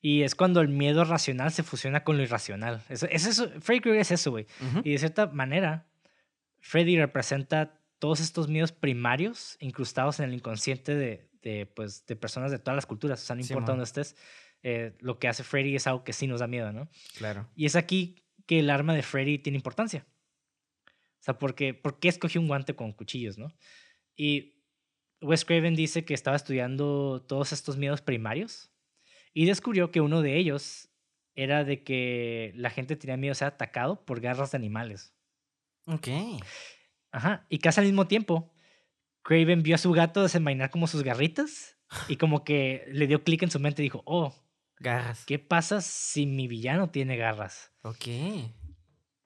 Y 0.01 0.23
es 0.23 0.35
cuando 0.35 0.61
el 0.63 0.69
miedo 0.69 1.05
racional 1.05 1.53
se 1.53 1.63
fusiona 1.63 2.05
con 2.05 2.17
lo 2.17 2.23
irracional. 2.25 2.83
Eso, 2.89 3.07
es 3.11 3.27
eso, 3.27 3.49
Freddy 3.61 3.81
Krueger 3.81 4.01
es 4.01 4.11
eso, 4.11 4.31
güey. 4.33 4.47
Ujú. 4.71 4.81
Y 4.83 4.93
de 4.93 4.99
cierta 4.99 5.27
manera, 5.27 5.87
Freddy 6.61 6.97
representa 6.97 7.79
todos 8.01 8.19
estos 8.21 8.49
miedos 8.49 8.73
primarios 8.73 9.57
incrustados 9.61 10.19
en 10.21 10.25
el 10.31 10.35
inconsciente 10.35 10.95
de, 10.95 11.29
de, 11.43 11.67
pues, 11.67 12.05
de 12.07 12.17
personas 12.17 12.51
de 12.51 12.59
todas 12.59 12.77
las 12.77 12.87
culturas. 12.87 13.23
O 13.23 13.27
sea, 13.27 13.37
no 13.37 13.43
importa 13.43 13.57
Simón. 13.67 13.67
dónde 13.67 13.85
estés, 13.85 14.17
eh, 14.69 14.97
lo 14.99 15.21
que 15.21 15.29
hace 15.29 15.45
Freddy 15.45 15.77
es 15.77 15.87
algo 15.87 16.03
que 16.03 16.13
sí 16.13 16.27
nos 16.27 16.41
da 16.41 16.49
miedo, 16.49 16.73
¿no? 16.73 16.89
Claro. 17.19 17.49
Y 17.55 17.67
es 17.67 17.77
aquí 17.77 18.25
que 18.47 18.59
el 18.59 18.69
arma 18.69 18.95
de 18.95 19.03
Freddy 19.05 19.39
tiene 19.39 19.59
importancia. 19.59 20.05
O 20.89 21.21
sea, 21.21 21.39
porque, 21.39 21.73
¿por 21.73 22.01
qué 22.01 22.09
escogió 22.09 22.41
un 22.41 22.49
guante 22.49 22.75
con 22.75 22.93
cuchillos, 22.93 23.39
no? 23.39 23.55
Y 24.17 24.61
Wes 25.21 25.45
Craven 25.45 25.77
dice 25.77 26.05
que 26.05 26.15
estaba 26.15 26.37
estudiando 26.37 27.25
todos 27.29 27.53
estos 27.53 27.77
miedos 27.77 28.03
primarios 28.03 28.73
y 29.33 29.45
descubrió 29.45 29.93
que 29.93 30.01
uno 30.01 30.21
de 30.21 30.37
ellos 30.37 30.89
era 31.37 31.63
de 31.63 31.85
que 31.85 32.51
la 32.57 32.71
gente 32.71 32.97
tenía 32.97 33.17
miedo 33.17 33.31
a 33.31 33.37
ser 33.37 33.47
atacado 33.47 34.05
por 34.05 34.21
garras 34.21 34.51
de 34.51 34.57
animales. 34.57 35.15
Ok. 35.87 36.09
Ajá. 37.13 37.47
Y 37.49 37.59
casi 37.59 37.79
al 37.79 37.87
mismo 37.87 38.09
tiempo, 38.09 38.53
Craven 39.23 39.63
vio 39.63 39.77
a 39.77 39.79
su 39.79 39.93
gato 39.93 40.25
desenvainar 40.25 40.71
como 40.71 40.89
sus 40.89 41.05
garritas 41.05 41.79
y 42.09 42.17
como 42.17 42.43
que 42.43 42.85
le 42.91 43.07
dio 43.07 43.23
clic 43.23 43.45
en 43.45 43.53
su 43.53 43.61
mente 43.61 43.83
y 43.83 43.85
dijo, 43.85 44.03
oh, 44.07 44.35
Garras. 44.79 45.25
¿qué 45.27 45.39
pasa 45.39 45.81
si 45.81 46.27
mi 46.27 46.49
villano 46.49 46.91
tiene 46.91 47.17
garras? 47.17 47.73
Ok. 47.83 48.07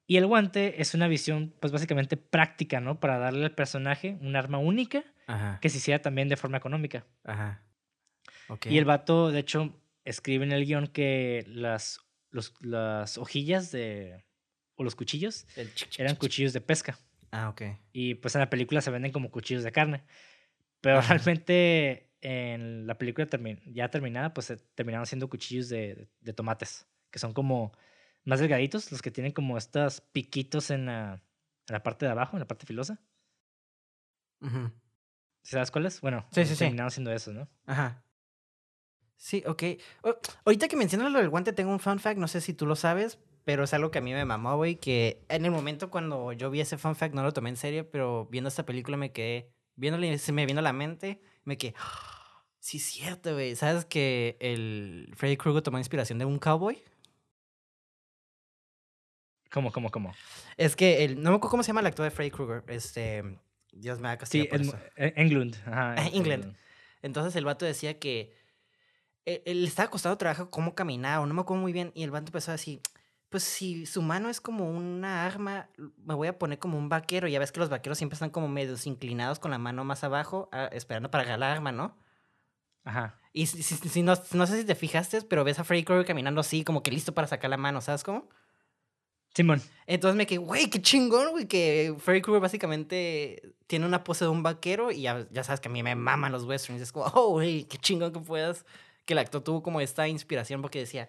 Y 0.06 0.16
el 0.16 0.26
guante 0.26 0.80
es 0.82 0.94
una 0.94 1.06
visión, 1.08 1.54
pues 1.60 1.72
básicamente 1.72 2.16
práctica, 2.16 2.80
¿no? 2.80 2.98
Para 3.00 3.18
darle 3.18 3.44
al 3.44 3.54
personaje 3.54 4.18
un 4.20 4.34
arma 4.36 4.58
única 4.58 5.04
Ajá. 5.26 5.58
que 5.60 5.68
se 5.68 5.78
hiciera 5.78 6.02
también 6.02 6.28
de 6.28 6.36
forma 6.36 6.56
económica. 6.58 7.06
Ajá. 7.24 7.62
Ok. 8.48 8.66
Y 8.66 8.78
el 8.78 8.84
vato, 8.84 9.30
de 9.30 9.38
hecho, 9.40 9.80
escribe 10.04 10.44
en 10.44 10.52
el 10.52 10.64
guion 10.66 10.88
que 10.88 11.44
las, 11.46 12.00
los- 12.30 12.54
las 12.60 13.18
hojillas 13.18 13.70
de, 13.70 14.24
o 14.74 14.82
los 14.82 14.96
cuchillos 14.96 15.46
eran 15.96 16.16
cuchillos 16.16 16.52
de 16.52 16.60
pesca. 16.60 16.98
Ah, 17.30 17.48
ok. 17.50 17.62
Y 17.92 18.14
pues 18.16 18.34
en 18.34 18.40
la 18.40 18.50
película 18.50 18.80
se 18.80 18.90
venden 18.90 19.12
como 19.12 19.30
cuchillos 19.30 19.62
de 19.62 19.70
carne. 19.70 20.02
Pero 20.80 20.98
Ajá. 20.98 21.14
realmente 21.14 22.09
en 22.20 22.86
la 22.86 22.98
película 22.98 23.26
ya 23.66 23.90
terminada, 23.90 24.34
pues 24.34 24.52
terminaron 24.74 25.04
haciendo 25.04 25.28
cuchillos 25.28 25.68
de, 25.68 26.08
de, 26.20 26.32
tomates, 26.32 26.86
que 27.10 27.18
son 27.18 27.32
como 27.32 27.72
más 28.24 28.40
delgaditos, 28.40 28.92
los 28.92 29.02
que 29.02 29.10
tienen 29.10 29.32
como 29.32 29.56
estos 29.56 30.00
piquitos 30.00 30.70
en 30.70 30.86
la, 30.86 31.22
en 31.68 31.72
la 31.72 31.82
parte 31.82 32.06
de 32.06 32.12
abajo, 32.12 32.36
en 32.36 32.40
la 32.40 32.48
parte 32.48 32.66
filosa. 32.66 33.00
¿Sabes 35.42 35.70
cuáles? 35.70 36.00
Bueno, 36.00 36.26
sí, 36.32 36.44
sí, 36.44 36.56
terminaron 36.56 36.88
haciendo 36.88 37.12
eso, 37.12 37.32
¿no? 37.32 37.48
Ajá. 37.66 38.04
Sí, 39.16 39.42
ok. 39.46 39.62
Ahorita 40.44 40.68
que 40.68 40.76
mencionas 40.76 41.12
lo 41.12 41.18
del 41.18 41.28
guante, 41.28 41.52
tengo 41.52 41.70
un 41.70 41.80
fun 41.80 41.98
fact, 41.98 42.18
no 42.18 42.28
sé 42.28 42.40
si 42.40 42.54
tú 42.54 42.66
lo 42.66 42.76
sabes, 42.76 43.18
pero 43.44 43.64
es 43.64 43.74
algo 43.74 43.90
que 43.90 43.98
a 43.98 44.02
mí 44.02 44.12
me 44.12 44.24
mamó, 44.24 44.56
güey, 44.56 44.76
que 44.76 45.24
en 45.28 45.44
el 45.44 45.50
momento 45.50 45.90
cuando 45.90 46.32
yo 46.32 46.50
vi 46.50 46.60
ese 46.60 46.78
fun 46.78 46.96
fact 46.96 47.14
no 47.14 47.22
lo 47.22 47.32
tomé 47.32 47.50
en 47.50 47.56
serio, 47.56 47.90
pero 47.90 48.26
viendo 48.26 48.48
esta 48.48 48.64
película 48.64 48.96
me 48.96 49.12
quedé, 49.12 49.52
viéndole, 49.76 50.16
se 50.18 50.32
me 50.32 50.46
vino 50.46 50.60
a 50.60 50.62
la 50.62 50.72
mente, 50.72 51.20
me 51.44 51.56
quedé, 51.58 51.74
sí 52.58 52.76
es 52.76 52.84
cierto, 52.84 53.32
güey. 53.34 53.56
¿Sabes 53.56 53.84
que 53.84 54.36
el 54.40 55.12
Freddy 55.16 55.36
Krueger 55.36 55.62
tomó 55.62 55.78
inspiración 55.78 56.18
de 56.18 56.24
un 56.24 56.38
cowboy? 56.38 56.82
¿Cómo, 59.50 59.72
cómo, 59.72 59.90
cómo? 59.90 60.14
Es 60.56 60.76
que 60.76 61.04
el, 61.04 61.22
no 61.22 61.30
me 61.30 61.36
acuerdo 61.36 61.50
cómo 61.50 61.62
se 61.62 61.68
llama 61.68 61.80
el 61.80 61.86
actor 61.86 62.04
de 62.04 62.10
Freddy 62.10 62.30
Krueger, 62.30 62.62
este, 62.68 63.38
Dios 63.72 63.98
me 63.98 64.08
ha 64.08 64.16
castigado 64.16 64.62
sí, 64.62 64.70
England. 64.96 65.56
Ajá, 65.66 66.06
England. 66.12 66.56
Entonces 67.02 67.34
el 67.34 67.44
vato 67.44 67.64
decía 67.64 67.98
que 67.98 68.32
él, 69.24 69.42
él 69.44 69.64
estaba 69.64 69.90
costado 69.90 70.16
trabajo 70.16 70.50
cómo 70.50 70.74
caminaba, 70.74 71.26
no 71.26 71.34
me 71.34 71.40
acuerdo 71.40 71.62
muy 71.62 71.72
bien, 71.72 71.90
y 71.94 72.04
el 72.04 72.10
vato 72.10 72.26
empezó 72.26 72.52
a 72.52 72.54
decir, 72.54 72.80
pues 73.30 73.44
si 73.44 73.86
su 73.86 74.02
mano 74.02 74.28
es 74.28 74.40
como 74.40 74.68
una 74.68 75.24
arma, 75.24 75.68
me 76.04 76.14
voy 76.14 76.26
a 76.26 76.38
poner 76.38 76.58
como 76.58 76.76
un 76.76 76.88
vaquero. 76.88 77.28
Ya 77.28 77.38
ves 77.38 77.52
que 77.52 77.60
los 77.60 77.68
vaqueros 77.68 77.96
siempre 77.96 78.14
están 78.14 78.30
como 78.30 78.48
medios 78.48 78.86
inclinados 78.86 79.38
con 79.38 79.52
la 79.52 79.58
mano 79.58 79.84
más 79.84 80.02
abajo, 80.02 80.48
ah, 80.52 80.68
esperando 80.72 81.10
para 81.10 81.22
agarrar 81.22 81.38
la 81.38 81.52
arma, 81.52 81.72
¿no? 81.72 81.96
Ajá. 82.84 83.20
Y 83.32 83.46
si, 83.46 84.02
no, 84.02 84.14
no, 84.32 84.46
sé 84.48 84.58
si 84.58 84.64
te 84.64 84.74
fijaste, 84.74 85.22
pero 85.22 85.44
ves 85.44 85.60
a 85.60 85.64
Freddy 85.64 85.84
Krueger 85.84 86.06
caminando 86.06 86.40
así, 86.40 86.64
como 86.64 86.82
que 86.82 86.90
listo 86.90 87.14
para 87.14 87.28
sacar 87.28 87.50
la 87.50 87.56
mano, 87.56 87.80
¿sabes 87.80 88.02
cómo? 88.02 88.28
Simón. 89.32 89.62
Entonces 89.86 90.16
me 90.16 90.26
quedé, 90.26 90.38
güey, 90.38 90.68
qué 90.68 90.82
chingón, 90.82 91.30
güey, 91.30 91.46
que 91.46 91.94
Freddy 92.00 92.22
Krueger 92.22 92.42
básicamente 92.42 93.54
tiene 93.68 93.86
una 93.86 94.02
pose 94.02 94.24
de 94.24 94.30
un 94.30 94.42
vaquero 94.42 94.90
y 94.90 95.02
ya, 95.02 95.28
ya 95.30 95.44
sabes 95.44 95.60
que 95.60 95.68
a 95.68 95.72
mí 95.72 95.84
me 95.84 95.94
maman 95.94 96.32
los 96.32 96.42
westerns. 96.44 96.82
Es 96.82 96.90
como, 96.90 97.06
oh, 97.14 97.28
güey, 97.30 97.62
qué 97.64 97.78
chingón 97.78 98.12
que 98.12 98.18
puedas. 98.18 98.66
Que 99.04 99.12
el 99.12 99.20
actor 99.20 99.42
tuvo 99.42 99.62
como 99.62 99.80
esta 99.80 100.08
inspiración 100.08 100.62
porque 100.62 100.80
decía, 100.80 101.08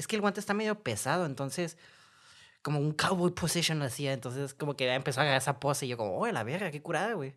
es 0.00 0.06
que 0.06 0.16
el 0.16 0.22
guante 0.22 0.40
está 0.40 0.54
medio 0.54 0.82
pesado, 0.82 1.26
entonces 1.26 1.76
como 2.62 2.80
un 2.80 2.92
cowboy 2.92 3.32
position 3.32 3.78
lo 3.78 3.84
hacía, 3.84 4.12
entonces 4.12 4.54
como 4.54 4.76
que 4.76 4.92
empezó 4.92 5.20
a 5.20 5.22
agarrar 5.22 5.40
esa 5.40 5.60
pose 5.60 5.86
y 5.86 5.90
yo 5.90 5.96
como, 5.96 6.18
oh, 6.18 6.26
la 6.30 6.42
verga, 6.44 6.70
qué 6.70 6.82
curada, 6.82 7.14
güey. 7.14 7.34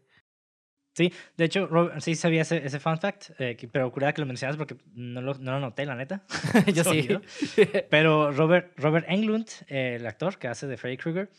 Sí, 0.96 1.12
de 1.38 1.46
hecho, 1.46 1.70
sí 2.00 2.14
sabía 2.14 2.44
ese, 2.44 2.64
ese 2.64 2.80
fun 2.80 3.00
fact, 3.00 3.32
eh, 3.40 3.58
pero 3.72 3.92
curada 3.92 4.14
que 4.14 4.22
lo 4.22 4.28
mencionas 4.28 4.58
porque 4.58 4.78
no 4.94 5.22
lo, 5.22 5.34
no 5.36 5.54
lo 5.54 5.60
noté, 5.60 5.86
la 5.86 5.96
neta. 5.96 6.24
yo 6.74 6.84
sí. 6.84 7.08
pero 7.90 8.32
Robert, 8.32 8.78
Robert 8.78 9.06
Englund, 9.10 9.48
eh, 9.68 9.96
el 9.96 10.06
actor 10.06 10.38
que 10.38 10.48
hace 10.48 10.68
de 10.68 10.78
Freddy 10.78 10.98
Krueger, 10.98 11.32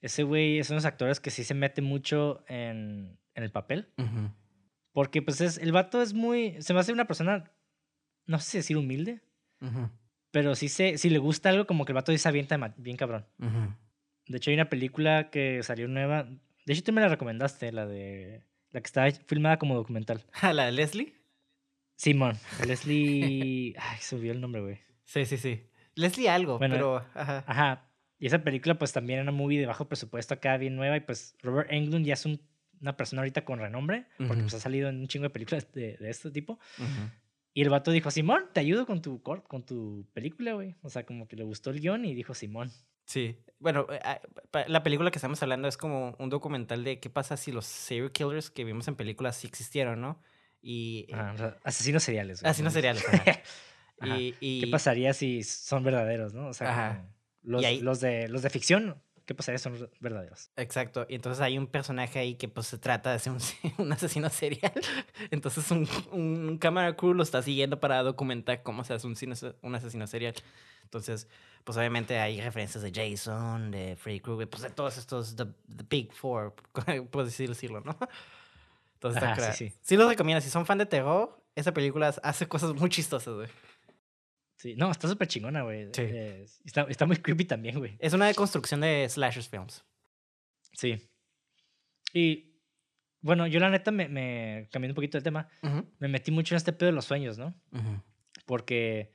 ese 0.00 0.22
güey 0.22 0.58
es 0.58 0.70
uno 0.70 0.76
de 0.76 0.78
los 0.78 0.86
actores 0.86 1.20
que 1.20 1.30
sí 1.30 1.44
se 1.44 1.52
mete 1.52 1.82
mucho 1.82 2.42
en, 2.48 3.18
en 3.34 3.44
el 3.44 3.50
papel. 3.50 3.92
Porque 4.92 5.20
pues 5.20 5.42
es, 5.42 5.58
el 5.58 5.72
vato 5.72 6.00
es 6.00 6.14
muy, 6.14 6.56
se 6.62 6.72
me 6.72 6.80
hace 6.80 6.92
una 6.92 7.06
persona, 7.06 7.52
no 8.24 8.38
sé 8.38 8.50
si 8.50 8.58
decir 8.58 8.76
humilde, 8.78 9.20
pero 10.36 10.54
sí, 10.54 10.68
se, 10.68 10.98
si 10.98 11.08
le 11.08 11.16
gusta 11.16 11.48
algo, 11.48 11.66
como 11.66 11.86
que 11.86 11.92
el 11.92 11.94
vato 11.94 12.12
dice 12.12 12.28
avienta 12.28 12.58
bien 12.76 12.98
cabrón. 12.98 13.24
De 14.26 14.36
hecho, 14.36 14.50
hay 14.50 14.54
una 14.54 14.68
película 14.68 15.30
que 15.30 15.62
salió 15.62 15.88
nueva. 15.88 16.24
De 16.66 16.74
hecho, 16.74 16.84
tú 16.84 16.92
me 16.92 17.00
la 17.00 17.08
recomendaste, 17.08 17.72
la 17.72 17.86
de. 17.86 18.42
La 18.70 18.82
que 18.82 18.86
está 18.86 19.10
filmada 19.26 19.58
como 19.58 19.74
documental. 19.74 20.26
¿La 20.42 20.66
de 20.66 20.72
Leslie? 20.72 21.14
Simón. 21.94 22.36
Leslie. 22.66 23.74
Ay, 23.78 23.98
subió 24.02 24.30
el 24.32 24.42
nombre, 24.42 24.60
güey. 24.60 24.78
Sí, 25.06 25.24
sí, 25.24 25.38
sí. 25.38 25.70
Leslie 25.94 26.28
algo, 26.28 26.58
pero. 26.58 27.02
Ajá. 27.14 27.42
Ajá. 27.46 27.88
Y 28.18 28.26
esa 28.26 28.44
película, 28.44 28.74
pues 28.74 28.92
también 28.92 29.20
era 29.20 29.30
una 29.30 29.32
movie 29.32 29.58
de 29.58 29.64
bajo 29.64 29.88
presupuesto 29.88 30.34
acá, 30.34 30.58
bien 30.58 30.76
nueva. 30.76 30.98
Y 30.98 31.00
pues 31.00 31.34
Robert 31.40 31.72
Englund 31.72 32.04
ya 32.04 32.12
es 32.12 32.26
una 32.26 32.94
persona 32.98 33.22
ahorita 33.22 33.46
con 33.46 33.58
renombre, 33.58 34.04
porque 34.18 34.42
pues 34.42 34.52
ha 34.52 34.60
salido 34.60 34.90
en 34.90 35.00
un 35.00 35.08
chingo 35.08 35.22
de 35.22 35.30
películas 35.30 35.72
de, 35.72 35.96
de 35.96 36.10
este 36.10 36.30
tipo. 36.30 36.58
Y 37.56 37.62
el 37.62 37.70
vato 37.70 37.90
dijo, 37.90 38.10
Simón, 38.10 38.50
te 38.52 38.60
ayudo 38.60 38.84
con 38.84 39.00
tu, 39.00 39.22
con 39.22 39.64
tu 39.64 40.06
película, 40.12 40.52
güey. 40.52 40.74
O 40.82 40.90
sea, 40.90 41.06
como 41.06 41.26
que 41.26 41.36
le 41.36 41.44
gustó 41.44 41.70
el 41.70 41.80
guion 41.80 42.04
y 42.04 42.14
dijo, 42.14 42.34
Simón. 42.34 42.70
Sí. 43.06 43.38
Bueno, 43.58 43.86
eh, 43.90 43.98
ah, 44.04 44.20
la 44.68 44.82
película 44.82 45.10
que 45.10 45.16
estamos 45.16 45.42
hablando 45.42 45.66
es 45.66 45.78
como 45.78 46.14
un 46.18 46.28
documental 46.28 46.84
de 46.84 47.00
qué 47.00 47.08
pasa 47.08 47.38
si 47.38 47.52
los 47.52 47.64
serial 47.64 48.12
killers 48.12 48.50
que 48.50 48.62
vimos 48.64 48.88
en 48.88 48.96
películas 48.96 49.38
sí 49.38 49.46
existieron, 49.46 50.02
¿no? 50.02 50.20
Y... 50.60 51.06
Eh, 51.08 51.54
asesinos 51.64 52.02
seriales. 52.02 52.42
Güey. 52.42 52.50
Asesinos 52.50 52.74
seriales. 52.74 53.02
Y, 54.40 54.60
¿Qué 54.60 54.66
pasaría 54.66 55.14
si 55.14 55.42
son 55.42 55.82
verdaderos, 55.82 56.34
no? 56.34 56.48
O 56.48 56.52
sea, 56.52 57.08
los, 57.40 57.64
los, 57.80 58.00
de, 58.00 58.28
los 58.28 58.42
de 58.42 58.50
ficción 58.50 59.02
qué 59.26 59.34
pasaría 59.34 59.58
son 59.58 59.90
verdaderos. 60.00 60.50
Exacto. 60.56 61.04
Y 61.08 61.16
entonces 61.16 61.42
hay 61.42 61.58
un 61.58 61.66
personaje 61.66 62.18
ahí 62.18 62.36
que 62.36 62.48
pues 62.48 62.68
se 62.68 62.78
trata 62.78 63.12
de 63.12 63.18
ser 63.18 63.32
un, 63.32 63.40
un 63.78 63.92
asesino 63.92 64.30
serial. 64.30 64.72
Entonces 65.30 65.70
un, 65.70 65.88
un 66.12 66.58
cámara 66.58 66.96
crew 66.96 67.12
lo 67.12 67.22
está 67.22 67.42
siguiendo 67.42 67.80
para 67.80 68.02
documentar 68.02 68.62
cómo 68.62 68.84
se 68.84 68.94
hace 68.94 69.06
un, 69.06 69.16
un 69.62 69.74
asesino 69.74 70.06
serial. 70.06 70.34
Entonces, 70.84 71.28
pues 71.64 71.76
obviamente 71.76 72.18
hay 72.20 72.40
referencias 72.40 72.82
de 72.84 72.92
Jason, 72.94 73.72
de 73.72 73.96
Freddy 73.96 74.20
Krueger, 74.20 74.48
pues 74.48 74.62
de 74.62 74.70
todos 74.70 74.96
estos, 74.98 75.34
the, 75.34 75.46
Big 75.90 76.12
Four, 76.12 76.54
por 77.10 77.24
decirlo, 77.24 77.80
¿no? 77.80 77.98
Entonces, 78.94 79.22
Ajá, 79.22 79.52
sí, 79.52 79.68
sí. 79.68 79.74
sí 79.82 79.96
lo 79.96 80.08
recomiendo. 80.08 80.40
Si 80.40 80.48
son 80.48 80.64
fan 80.64 80.78
de 80.78 80.86
terror, 80.86 81.36
esa 81.56 81.72
película 81.72 82.14
hace 82.22 82.46
cosas 82.46 82.72
muy 82.74 82.88
chistosas, 82.88 83.34
güey. 83.34 83.48
Sí, 84.66 84.74
no, 84.74 84.90
está 84.90 85.06
súper 85.06 85.28
chingona, 85.28 85.62
güey. 85.62 85.90
Sí. 85.92 86.02
está, 86.64 86.86
está, 86.88 87.06
muy 87.06 87.18
creepy 87.18 87.44
también, 87.44 87.78
güey. 87.78 87.96
Es 88.00 88.14
una 88.14 88.26
deconstrucción 88.26 88.80
de 88.80 89.08
slashers 89.08 89.48
films. 89.48 89.84
Sí. 90.72 91.08
Y 92.12 92.58
bueno, 93.20 93.46
yo 93.46 93.60
la 93.60 93.70
neta 93.70 93.92
me, 93.92 94.08
me 94.08 94.68
cambiando 94.72 94.90
un 94.90 94.96
poquito 94.96 95.18
el 95.18 95.22
tema, 95.22 95.46
me 96.00 96.08
metí 96.08 96.32
mucho 96.32 96.54
en 96.54 96.56
este 96.56 96.72
pedo 96.72 96.86
de 96.86 96.96
los 96.96 97.04
sueños, 97.04 97.38
¿no? 97.38 97.54
Porque 98.44 99.14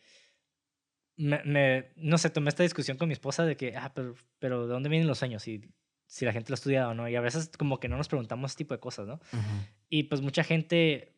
me, 1.17 1.43
me, 1.43 1.91
no 1.97 2.17
sé, 2.17 2.29
tomé 2.29 2.47
esta 2.47 2.63
discusión 2.63 2.97
con 2.97 3.09
mi 3.09 3.13
esposa 3.13 3.43
de 3.43 3.57
que, 3.57 3.75
ah, 3.75 3.91
pero, 3.93 4.15
pero 4.39 4.67
¿de 4.67 4.73
dónde 4.73 4.87
vienen 4.87 5.09
los 5.09 5.19
sueños? 5.19 5.43
Si, 5.43 5.69
si 6.05 6.23
la 6.23 6.31
gente 6.31 6.49
lo 6.49 6.53
ha 6.53 6.55
estudiado 6.55 6.91
o 6.91 6.93
no. 6.93 7.09
Y 7.09 7.15
a 7.17 7.21
veces 7.21 7.51
como 7.57 7.81
que 7.81 7.89
no 7.89 7.97
nos 7.97 8.07
preguntamos 8.07 8.51
ese 8.51 8.59
tipo 8.59 8.73
de 8.73 8.79
cosas, 8.79 9.05
¿no? 9.05 9.19
Y 9.89 10.03
pues 10.03 10.21
mucha 10.21 10.45
gente 10.45 11.17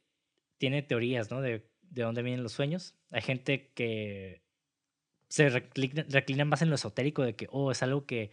tiene 0.57 0.81
teorías, 0.81 1.29
¿no? 1.29 1.39
De 1.39 1.71
de 1.93 2.03
dónde 2.03 2.23
vienen 2.23 2.43
los 2.43 2.53
sueños. 2.53 2.95
Hay 3.11 3.21
gente 3.21 3.71
que 3.73 4.41
se 5.27 5.49
reclina, 5.49 6.45
más 6.45 6.61
en 6.61 6.69
lo 6.69 6.75
esotérico 6.75 7.23
de 7.23 7.35
que, 7.35 7.47
oh, 7.51 7.71
es 7.71 7.83
algo 7.83 8.05
que 8.05 8.31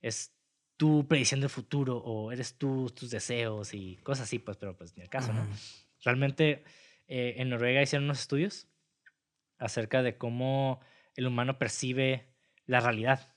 es 0.00 0.34
tu 0.76 1.08
predicción 1.08 1.40
del 1.40 1.50
futuro 1.50 1.98
o 1.98 2.30
eres 2.32 2.56
tú, 2.56 2.90
tus 2.90 3.10
deseos 3.10 3.74
y 3.74 3.96
cosas 3.96 4.24
así, 4.24 4.38
pues, 4.38 4.56
pero 4.56 4.76
pues 4.76 4.96
ni 4.96 5.02
el 5.02 5.08
caso, 5.08 5.32
¿no? 5.32 5.46
Realmente 6.04 6.64
eh, 7.08 7.34
en 7.38 7.48
Noruega 7.48 7.82
hicieron 7.82 8.04
unos 8.04 8.20
estudios 8.20 8.68
acerca 9.58 10.02
de 10.02 10.16
cómo 10.16 10.80
el 11.16 11.26
humano 11.26 11.58
percibe 11.58 12.28
la 12.66 12.80
realidad. 12.80 13.34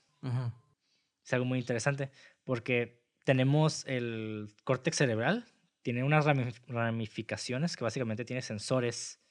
Es 1.24 1.32
algo 1.32 1.46
muy 1.46 1.58
interesante 1.58 2.10
porque 2.44 3.02
tenemos 3.24 3.84
el 3.86 4.54
córtex 4.64 4.98
cerebral, 4.98 5.46
tiene 5.82 6.04
unas 6.04 6.24
ramificaciones 6.68 7.76
que 7.76 7.84
básicamente 7.84 8.24
tiene 8.24 8.42
sensores 8.42 9.21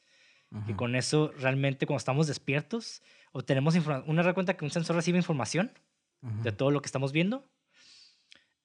y 0.67 0.73
con 0.73 0.95
eso, 0.95 1.31
realmente, 1.39 1.85
cuando 1.85 1.99
estamos 1.99 2.27
despiertos, 2.27 3.01
obtenemos 3.31 3.75
información. 3.75 4.09
Una 4.09 4.33
cuenta 4.33 4.57
que 4.57 4.65
un 4.65 4.71
sensor 4.71 4.97
recibe 4.97 5.17
información 5.17 5.71
de 6.21 6.51
todo 6.51 6.71
lo 6.71 6.81
que 6.81 6.87
estamos 6.87 7.11
viendo 7.11 7.47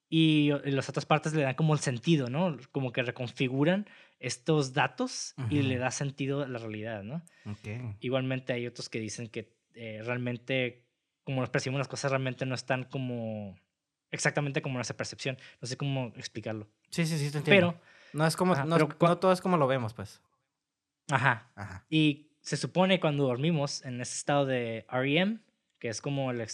y 0.09 0.51
las 0.65 0.89
otras 0.89 1.07
partes 1.07 1.33
le 1.35 1.43
dan 1.43 1.55
como 1.55 1.75
el 1.75 1.81
sentido, 1.81 2.29
¿no? 2.29 2.57
Como 2.71 2.93
que 2.93 3.03
reconfiguran 3.03 3.89
estos 4.19 4.73
datos 4.73 5.35
y 5.51 5.63
le 5.63 5.79
da 5.79 5.91
sentido 5.91 6.43
a 6.43 6.49
la 6.49 6.59
realidad, 6.59 7.03
¿no? 7.03 7.23
Igualmente 8.01 8.53
hay 8.53 8.67
otros 8.67 8.89
que 8.89 9.01
dicen 9.01 9.29
que 9.29 9.55
eh, 9.75 10.01
realmente, 10.05 10.85
como 11.25 11.41
nos 11.41 11.51
percibimos 11.51 11.79
las 11.79 11.89
cosas, 11.89 12.11
realmente 12.11 12.47
no 12.47 12.55
están 12.55 12.85
como 12.85 13.57
exactamente 14.11 14.63
como 14.63 14.77
nuestra 14.77 14.97
percepción. 14.97 15.39
No 15.61 15.67
sé 15.67 15.77
cómo 15.77 16.13
explicarlo. 16.17 16.69
Sí, 16.91 17.05
sí, 17.05 17.19
sí, 17.19 17.31
te 17.31 17.39
entiendo. 17.39 17.73
Pero, 17.73 17.83
no 18.13 18.27
es 18.27 18.37
como, 18.37 18.55
no, 18.55 18.79
no 18.79 19.19
todo 19.19 19.33
es 19.33 19.41
como 19.41 19.57
lo 19.57 19.67
vemos, 19.67 19.93
pues. 19.93 20.23
Ajá. 21.11 21.51
Ajá. 21.55 21.87
Y 21.89 22.31
se 22.41 22.57
supone 22.57 23.01
cuando 23.01 23.25
dormimos 23.25 23.85
en 23.85 24.01
ese 24.01 24.15
estado 24.15 24.47
de 24.47 24.87
REM, 24.91 25.41
que 25.79 25.89
es 25.89 26.01
como 26.01 26.31
el 26.31 26.47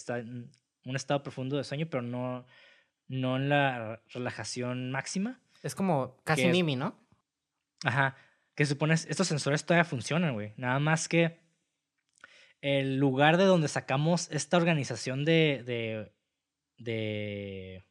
un 0.85 0.95
estado 0.95 1.23
profundo 1.23 1.57
de 1.57 1.63
sueño, 1.63 1.87
pero 1.89 2.01
no, 2.01 2.45
no 3.07 3.37
en 3.37 3.49
la 3.49 4.01
relajación 4.09 4.91
máxima. 4.91 5.39
Es 5.61 5.75
como 5.75 6.17
casi 6.23 6.47
Mimi, 6.47 6.75
¿no? 6.75 6.99
Ajá. 7.83 8.15
Que 8.55 8.65
se 8.65 8.73
supone 8.73 8.93
estos 8.93 9.27
sensores 9.27 9.65
todavía 9.65 9.85
funcionan, 9.85 10.33
güey. 10.33 10.53
Nada 10.57 10.79
más 10.79 11.07
que 11.07 11.39
el 12.61 12.97
lugar 12.97 13.37
de 13.37 13.45
donde 13.45 13.67
sacamos 13.67 14.29
esta 14.31 14.57
organización 14.57 15.25
de, 15.25 15.63
de, 15.65 16.11
de 16.77 17.83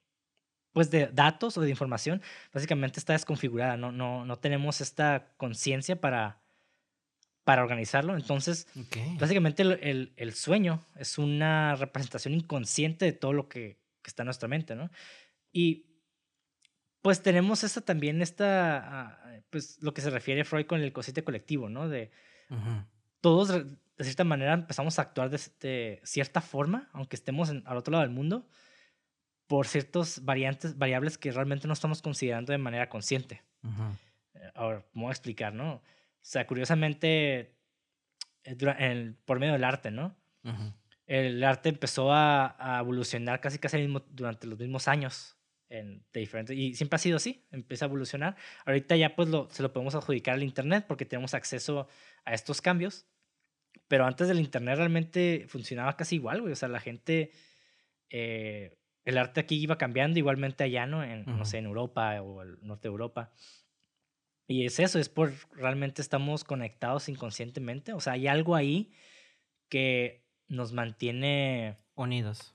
pues 0.72 0.90
de 0.90 1.06
datos 1.06 1.56
o 1.56 1.60
de 1.60 1.70
información, 1.70 2.22
básicamente 2.52 2.98
está 2.98 3.12
desconfigurada, 3.12 3.76
no, 3.76 3.92
no, 3.92 4.24
no 4.24 4.38
tenemos 4.38 4.80
esta 4.80 5.34
conciencia 5.36 6.00
para, 6.00 6.41
para 7.44 7.62
organizarlo. 7.62 8.16
Entonces, 8.16 8.68
básicamente 9.18 9.62
el, 9.62 10.12
el, 10.16 10.32
sueño 10.34 10.84
es 10.96 11.18
una 11.18 11.74
representación 11.74 12.34
inconsciente 12.34 13.04
de 13.04 13.12
todo 13.12 13.32
lo 13.32 13.48
que, 13.48 13.78
que, 14.02 14.08
está 14.08 14.22
en 14.22 14.26
nuestra 14.26 14.48
mente, 14.48 14.76
¿no? 14.76 14.90
Y 15.52 15.86
pues 17.02 17.20
tenemos 17.20 17.64
esta 17.64 17.80
también, 17.80 18.22
esta, 18.22 18.78
ah, 18.78 19.40
pues 19.50 19.82
lo 19.82 19.92
que 19.92 20.00
se 20.00 20.10
refiere 20.10 20.44
Freud 20.44 20.66
con 20.66 20.80
el 20.80 20.92
cosite 20.92 21.24
colectivo, 21.24 21.68
¿no? 21.68 21.88
De 21.88 22.10
todos, 23.20 23.48
de 23.48 24.04
cierta 24.04 24.24
manera, 24.24 24.52
empezamos 24.52 24.98
a 24.98 25.02
actuar 25.02 25.30
de, 25.30 26.00
cierta 26.04 26.40
forma, 26.40 26.90
aunque 26.92 27.16
estemos 27.16 27.50
en, 27.50 27.62
al 27.66 27.76
otro 27.76 27.92
lado 27.92 28.02
del 28.02 28.14
mundo, 28.14 28.46
por 29.46 29.66
ciertas 29.66 30.24
variantes, 30.24 30.78
variables 30.78 31.18
que 31.18 31.32
realmente 31.32 31.66
no 31.66 31.72
estamos 31.72 32.02
considerando 32.02 32.52
de 32.52 32.58
manera 32.58 32.88
consciente. 32.88 33.42
Eh, 34.34 34.50
ahora, 34.54 34.84
¿cómo 34.92 35.10
explicar, 35.10 35.52
no? 35.52 35.82
O 36.22 36.24
sea, 36.24 36.46
curiosamente, 36.46 37.56
eh, 38.44 39.14
por 39.24 39.40
medio 39.40 39.54
del 39.54 39.64
arte, 39.64 39.90
¿no? 39.90 40.16
El 41.06 41.42
arte 41.42 41.68
empezó 41.68 42.12
a, 42.12 42.78
evolucionar 42.80 43.40
casi 43.40 43.58
casi 43.58 43.78
mismo, 43.78 44.00
durante 44.10 44.46
los 44.46 44.58
mismos 44.58 44.86
años 44.86 45.36
en, 45.68 46.04
de 46.12 46.20
diferentes, 46.20 46.56
y 46.56 46.74
siempre 46.74 46.96
ha 46.96 46.98
sido 46.98 47.16
así, 47.16 47.44
empieza 47.50 47.86
a 47.86 47.88
evolucionar. 47.88 48.36
Ahorita 48.64 48.94
ya 48.94 49.16
pues 49.16 49.28
lo, 49.28 49.48
se 49.50 49.62
lo 49.62 49.72
podemos 49.72 49.96
adjudicar 49.96 50.34
al 50.34 50.44
Internet 50.44 50.84
porque 50.86 51.04
tenemos 51.04 51.34
acceso 51.34 51.88
a 52.24 52.34
estos 52.34 52.60
cambios, 52.60 53.06
pero 53.88 54.06
antes 54.06 54.28
del 54.28 54.38
Internet 54.38 54.76
realmente 54.76 55.46
funcionaba 55.48 55.96
casi 55.96 56.16
igual, 56.16 56.40
güey, 56.40 56.52
o 56.52 56.56
sea, 56.56 56.68
la 56.68 56.80
gente, 56.80 57.32
eh, 58.10 58.78
el 59.04 59.18
arte 59.18 59.40
aquí 59.40 59.56
iba 59.60 59.76
cambiando 59.76 60.20
igualmente 60.20 60.62
allá, 60.62 60.86
¿no? 60.86 61.02
En, 61.02 61.24
no 61.26 61.44
sé, 61.44 61.58
en 61.58 61.66
Europa 61.66 62.22
o 62.22 62.42
el 62.42 62.58
norte 62.62 62.88
de 62.88 62.92
Europa. 62.92 63.32
Y 64.48 64.66
es 64.66 64.80
eso, 64.80 64.98
es 64.98 65.08
por 65.08 65.32
realmente 65.52 66.02
estamos 66.02 66.44
conectados 66.44 67.08
inconscientemente, 67.08 67.92
o 67.92 68.00
sea, 68.00 68.14
hay 68.14 68.26
algo 68.26 68.54
ahí 68.54 68.92
que 69.68 70.24
nos 70.48 70.72
mantiene 70.72 71.78
unidos. 71.94 72.54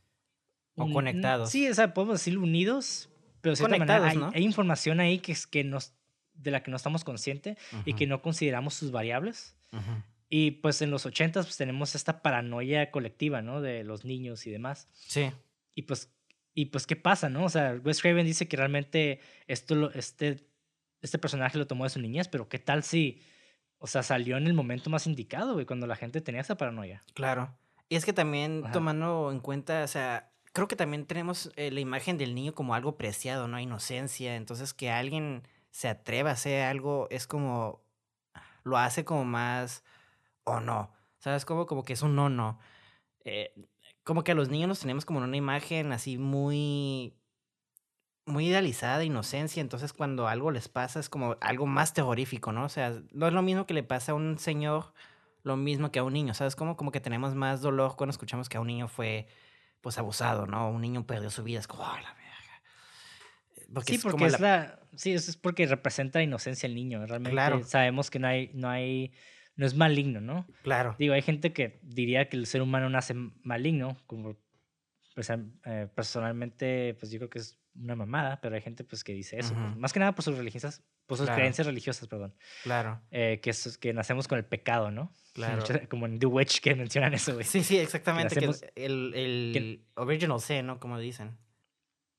O 0.75 0.91
conectados. 0.91 1.49
Sí, 1.49 1.67
o 1.67 1.73
sea, 1.73 1.93
podemos 1.93 2.19
decir 2.19 2.37
unidos, 2.37 3.09
pero 3.41 3.53
de 3.53 3.55
cierta 3.57 3.77
manera 3.77 4.07
hay, 4.07 4.19
hay, 4.33 4.43
información 4.43 4.99
ahí 4.99 5.17
que, 5.17 5.31
es, 5.31 5.47
que 5.47 5.63
nos, 5.63 5.95
de 6.35 6.51
la 6.51 6.61
que 6.61 6.69
no 6.69 6.77
estamos 6.77 7.03
conscientes 7.03 7.57
y 7.85 7.93
que 7.93 8.05
no 8.05 8.21
consideramos 8.21 8.75
sus 8.75 8.91
variables. 8.91 9.55
Y 10.29 10.51
pues 10.51 10.81
en 10.81 10.91
los 10.91 11.05
ochentas 11.05 11.45
pues 11.45 11.57
tenemos 11.57 11.95
esta 11.95 12.21
paranoia 12.21 12.91
colectiva, 12.91 13.41
¿no? 13.41 13.61
De 13.61 13.83
los 13.83 14.05
niños 14.05 14.45
y 14.45 14.51
demás. 14.51 14.87
Sí. 14.93 15.31
Y 15.73 15.83
pues, 15.83 16.13
y 16.53 16.65
pues 16.65 16.85
¿qué 16.85 16.95
pasa, 16.95 17.29
no? 17.29 17.45
O 17.45 17.49
sea, 17.49 17.79
Wes 17.83 18.01
Craven 18.01 18.25
dice 18.25 18.47
que 18.47 18.57
realmente 18.57 19.19
esto, 19.47 19.91
este, 19.93 20.47
este 21.01 21.17
personaje 21.17 21.57
lo 21.57 21.67
tomó 21.67 21.83
de 21.83 21.89
su 21.89 21.99
niñez, 21.99 22.27
pero 22.27 22.49
¿qué 22.49 22.59
tal 22.59 22.83
si, 22.83 23.21
o 23.77 23.87
sea, 23.87 24.03
salió 24.03 24.37
en 24.37 24.47
el 24.47 24.53
momento 24.53 24.89
más 24.89 25.07
indicado, 25.07 25.53
güey, 25.53 25.65
cuando 25.65 25.87
la 25.87 25.95
gente 25.95 26.21
tenía 26.21 26.41
esa 26.41 26.57
paranoia? 26.57 27.03
Claro. 27.13 27.57
Y 27.89 27.95
es 27.95 28.05
que 28.05 28.13
también 28.13 28.63
tomando 28.73 29.31
en 29.31 29.39
cuenta, 29.39 29.83
o 29.83 29.87
sea, 29.87 30.31
creo 30.57 30.67
que 30.67 30.75
también 30.75 31.05
tenemos 31.05 31.51
eh, 31.55 31.69
la 31.69 31.79
imagen 31.79 32.17
del 32.17 32.33
niño 32.33 32.55
como 32.55 32.73
algo 32.73 32.97
preciado, 32.97 33.47
¿no? 33.47 33.59
Inocencia. 33.59 34.35
Entonces, 34.35 34.73
que 34.73 34.89
alguien 34.89 35.47
se 35.69 35.87
atreva 35.87 36.31
a 36.31 36.33
hacer 36.33 36.63
algo 36.63 37.07
es 37.11 37.27
como. 37.27 37.83
Lo 38.63 38.77
hace 38.77 39.05
como 39.05 39.23
más. 39.23 39.83
O 40.43 40.59
no. 40.59 40.91
¿Sabes? 41.19 41.45
Como, 41.45 41.67
como 41.67 41.83
que 41.83 41.93
es 41.93 42.01
un 42.01 42.15
no, 42.15 42.29
no. 42.29 42.59
Eh, 43.23 43.53
como 44.03 44.23
que 44.23 44.31
a 44.31 44.35
los 44.35 44.49
niños 44.49 44.67
nos 44.67 44.79
tenemos 44.79 45.05
como 45.05 45.19
una 45.19 45.37
imagen 45.37 45.91
así 45.91 46.17
muy. 46.17 47.13
Muy 48.27 48.47
idealizada, 48.47 49.03
inocencia. 49.03 49.61
Entonces, 49.61 49.93
cuando 49.93 50.27
algo 50.27 50.51
les 50.51 50.67
pasa, 50.67 50.99
es 50.99 51.09
como 51.09 51.37
algo 51.41 51.65
más 51.65 51.93
terrorífico, 51.93 52.51
¿no? 52.51 52.65
O 52.65 52.69
sea, 52.69 53.01
no 53.11 53.27
es 53.27 53.33
lo 53.33 53.41
mismo 53.41 53.65
que 53.65 53.73
le 53.73 53.83
pasa 53.83 54.11
a 54.11 54.15
un 54.15 54.37
señor, 54.37 54.93
lo 55.43 55.55
mismo 55.55 55.91
que 55.91 55.99
a 55.99 56.03
un 56.03 56.13
niño. 56.13 56.33
¿Sabes? 56.33 56.55
Como, 56.55 56.75
como 56.75 56.91
que 56.91 56.99
tenemos 56.99 57.35
más 57.35 57.61
dolor 57.61 57.95
cuando 57.95 58.11
escuchamos 58.11 58.49
que 58.49 58.57
a 58.57 58.59
un 58.59 58.67
niño 58.67 58.89
fue 58.89 59.27
pues 59.81 59.97
abusado, 59.97 60.45
¿no? 60.45 60.69
Un 60.69 60.81
niño 60.81 61.07
perdió 61.07 61.29
su 61.29 61.43
vida, 61.43 61.59
es 61.59 61.67
como, 61.67 61.83
oh, 61.83 61.95
la 61.95 62.13
verga. 62.13 63.83
sí, 63.85 63.97
porque 63.97 64.25
es 64.25 64.39
la... 64.39 64.79
sí, 64.95 65.13
eso 65.13 65.31
es 65.31 65.37
porque 65.37 65.65
representa 65.65 66.21
inocencia 66.21 66.67
el 66.67 66.75
niño. 66.75 67.05
Realmente 67.05 67.31
claro. 67.31 67.63
sabemos 67.63 68.11
que 68.11 68.19
no 68.19 68.27
hay, 68.27 68.51
no 68.53 68.69
hay, 68.69 69.13
no 69.55 69.65
es 69.65 69.75
maligno, 69.75 70.19
¿no? 70.19 70.45
Claro. 70.63 70.95
Digo, 70.99 71.13
hay 71.13 71.21
gente 71.21 71.53
que 71.53 71.79
diría 71.81 72.27
que 72.27 72.35
el 72.35 72.45
ser 72.45 72.61
humano 72.61 72.89
nace 72.89 73.13
maligno, 73.43 73.97
como 74.05 74.35
pues, 75.15 75.31
eh, 75.31 75.87
personalmente, 75.95 76.95
pues 76.99 77.11
yo 77.11 77.17
creo 77.19 77.29
que 77.29 77.39
es 77.39 77.57
una 77.79 77.95
mamada, 77.95 78.41
pero 78.41 78.55
hay 78.55 78.61
gente 78.61 78.83
pues 78.83 79.03
que 79.03 79.13
dice 79.13 79.39
eso. 79.39 79.53
Pues, 79.53 79.75
más 79.77 79.93
que 79.93 79.99
nada 79.99 80.13
por 80.13 80.23
sus 80.23 80.37
religiosas, 80.37 80.83
por 81.05 81.17
sus 81.17 81.29
creencias 81.29 81.67
religiosas, 81.67 82.07
perdón. 82.07 82.35
Claro. 82.63 83.01
Eh, 83.11 83.39
que, 83.41 83.51
que 83.79 83.93
nacemos 83.93 84.27
con 84.27 84.37
el 84.37 84.45
pecado, 84.45 84.91
¿no? 84.91 85.13
Claro. 85.37 85.63
Como 85.87 86.07
en 86.07 86.17
The 86.17 86.25
Witch 86.25 86.61
que 86.61 86.73
mencionan 86.73 87.13
eso, 87.13 87.35
güey. 87.35 87.45
Sí, 87.45 87.63
sí, 87.63 87.77
exactamente. 87.77 88.35
Que 88.35 88.49
el, 88.73 89.13
el 89.13 89.85
original 89.93 90.41
C, 90.41 90.63
¿no? 90.63 90.79
Como 90.79 90.97
dicen. 90.97 91.37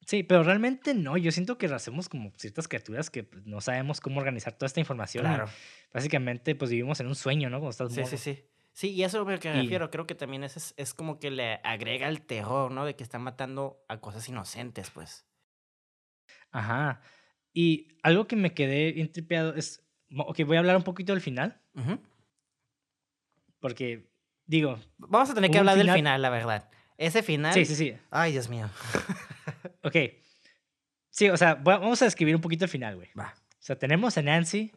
Sí, 0.08 0.22
pero 0.22 0.44
realmente 0.44 0.94
no. 0.94 1.16
Yo 1.16 1.32
siento 1.32 1.58
que 1.58 1.68
nacemos 1.68 2.08
como 2.08 2.32
ciertas 2.36 2.66
criaturas 2.66 3.10
que 3.10 3.24
pues, 3.24 3.44
no 3.44 3.60
sabemos 3.60 4.00
cómo 4.00 4.20
organizar 4.20 4.54
toda 4.54 4.68
esta 4.68 4.80
información. 4.80 5.24
Claro. 5.24 5.48
Básicamente, 5.92 6.54
pues 6.54 6.70
vivimos 6.70 7.00
en 7.00 7.08
un 7.08 7.14
sueño, 7.14 7.50
¿no? 7.50 7.58
Cuando 7.58 7.70
estás 7.70 7.92
Sí, 7.92 8.04
sí, 8.04 8.16
sí. 8.16 8.44
Sí, 8.72 8.90
y 8.92 9.02
eso 9.02 9.20
es 9.20 9.28
lo 9.28 9.38
que 9.40 9.50
me 9.50 9.60
refiero. 9.60 9.90
Creo 9.90 10.06
que 10.06 10.14
también 10.14 10.44
es, 10.44 10.72
es 10.76 10.94
como 10.94 11.18
que 11.18 11.30
le 11.30 11.60
agrega 11.64 12.08
el 12.08 12.22
terror, 12.22 12.70
¿no? 12.70 12.86
De 12.86 12.94
que 12.94 13.02
están 13.02 13.22
matando 13.22 13.84
a 13.88 14.00
cosas 14.00 14.28
inocentes, 14.28 14.88
pues. 14.90 15.26
Ajá. 16.50 17.00
Y 17.52 17.88
algo 18.02 18.26
que 18.26 18.36
me 18.36 18.54
quedé 18.54 18.92
bien 18.92 19.10
tripeado 19.10 19.54
es. 19.54 19.84
Ok, 20.16 20.40
voy 20.44 20.56
a 20.56 20.60
hablar 20.60 20.76
un 20.76 20.84
poquito 20.84 21.12
del 21.12 21.20
final. 21.20 21.60
Porque, 23.60 24.10
digo. 24.46 24.78
Vamos 24.98 25.30
a 25.30 25.34
tener 25.34 25.50
que 25.50 25.58
hablar 25.58 25.76
del 25.76 25.90
final, 25.90 26.22
la 26.22 26.30
verdad. 26.30 26.68
Ese 26.96 27.22
final. 27.22 27.54
Sí, 27.54 27.64
sí, 27.64 27.74
sí. 27.74 27.94
Ay, 28.10 28.32
Dios 28.32 28.48
mío. 28.48 28.68
ok. 29.82 29.96
Sí, 31.10 31.28
o 31.30 31.36
sea, 31.36 31.54
vamos 31.54 32.00
a 32.02 32.04
describir 32.04 32.34
un 32.34 32.40
poquito 32.40 32.64
el 32.64 32.70
final, 32.70 32.96
güey. 32.96 33.08
Va. 33.18 33.34
O 33.36 33.62
sea, 33.62 33.78
tenemos 33.78 34.16
a 34.18 34.22
Nancy 34.22 34.72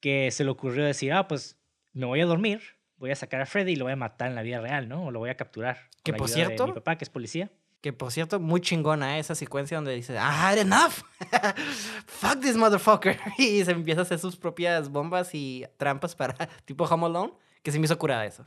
que 0.00 0.30
se 0.30 0.44
le 0.44 0.50
ocurrió 0.50 0.84
decir, 0.84 1.12
ah, 1.12 1.28
pues 1.28 1.60
me 1.92 2.06
voy 2.06 2.20
a 2.20 2.26
dormir, 2.26 2.62
voy 2.96 3.10
a 3.10 3.16
sacar 3.16 3.40
a 3.40 3.46
Freddy 3.46 3.72
y 3.72 3.76
lo 3.76 3.84
voy 3.84 3.92
a 3.92 3.96
matar 3.96 4.28
en 4.28 4.34
la 4.34 4.42
vida 4.42 4.60
real, 4.60 4.88
¿no? 4.88 5.06
O 5.06 5.10
lo 5.10 5.18
voy 5.18 5.30
a 5.30 5.36
capturar. 5.36 5.88
Que 6.02 6.12
por 6.12 6.28
cierto. 6.28 6.66
mi 6.66 6.72
papá, 6.72 6.96
que 6.96 7.04
es 7.04 7.10
policía. 7.10 7.50
Que 7.80 7.94
por 7.94 8.12
cierto, 8.12 8.38
muy 8.38 8.60
chingona 8.60 9.18
esa 9.18 9.34
secuencia 9.34 9.78
donde 9.78 9.94
dice, 9.94 10.16
ah, 10.18 10.54
enough. 10.56 11.02
Fuck 12.06 12.40
this 12.40 12.56
motherfucker. 12.56 13.18
Y 13.38 13.64
se 13.64 13.70
empieza 13.70 14.00
a 14.00 14.04
hacer 14.04 14.18
sus 14.18 14.36
propias 14.36 14.90
bombas 14.90 15.34
y 15.34 15.64
trampas 15.78 16.14
para 16.14 16.34
tipo 16.66 16.84
Home 16.84 17.06
Alone, 17.06 17.32
que 17.62 17.72
se 17.72 17.78
me 17.78 17.86
hizo 17.86 17.98
curada 17.98 18.26
eso. 18.26 18.46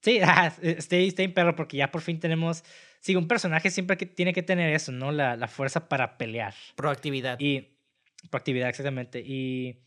Sí, 0.00 0.20
ah, 0.22 0.52
estoy 0.62 1.12
en 1.18 1.34
perro 1.34 1.56
porque 1.56 1.76
ya 1.76 1.90
por 1.90 2.00
fin 2.00 2.20
tenemos. 2.20 2.64
Sí, 3.00 3.16
un 3.16 3.28
personaje 3.28 3.70
siempre 3.70 3.96
que 3.96 4.06
tiene 4.06 4.32
que 4.32 4.42
tener 4.42 4.72
eso, 4.72 4.92
¿no? 4.92 5.12
La, 5.12 5.36
la 5.36 5.48
fuerza 5.48 5.88
para 5.88 6.16
pelear. 6.16 6.54
Proactividad. 6.76 7.38
Y. 7.40 7.76
Proactividad, 8.30 8.68
exactamente. 8.68 9.20
Y. 9.20 9.80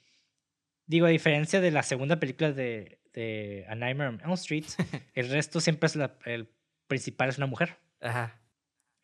Digo, 0.85 1.05
a 1.05 1.09
diferencia 1.09 1.61
de 1.61 1.71
la 1.71 1.83
segunda 1.83 2.19
película 2.19 2.51
de, 2.51 2.99
de 3.13 3.65
A 3.69 3.75
Nightmare 3.75 4.09
on 4.09 4.21
Elm 4.21 4.33
Street, 4.33 4.65
el 5.13 5.29
resto 5.29 5.61
siempre 5.61 5.87
es 5.87 5.95
la, 5.95 6.17
el 6.25 6.49
principal 6.87 7.29
es 7.29 7.37
una 7.37 7.47
mujer. 7.47 7.77
Ajá. 8.01 8.40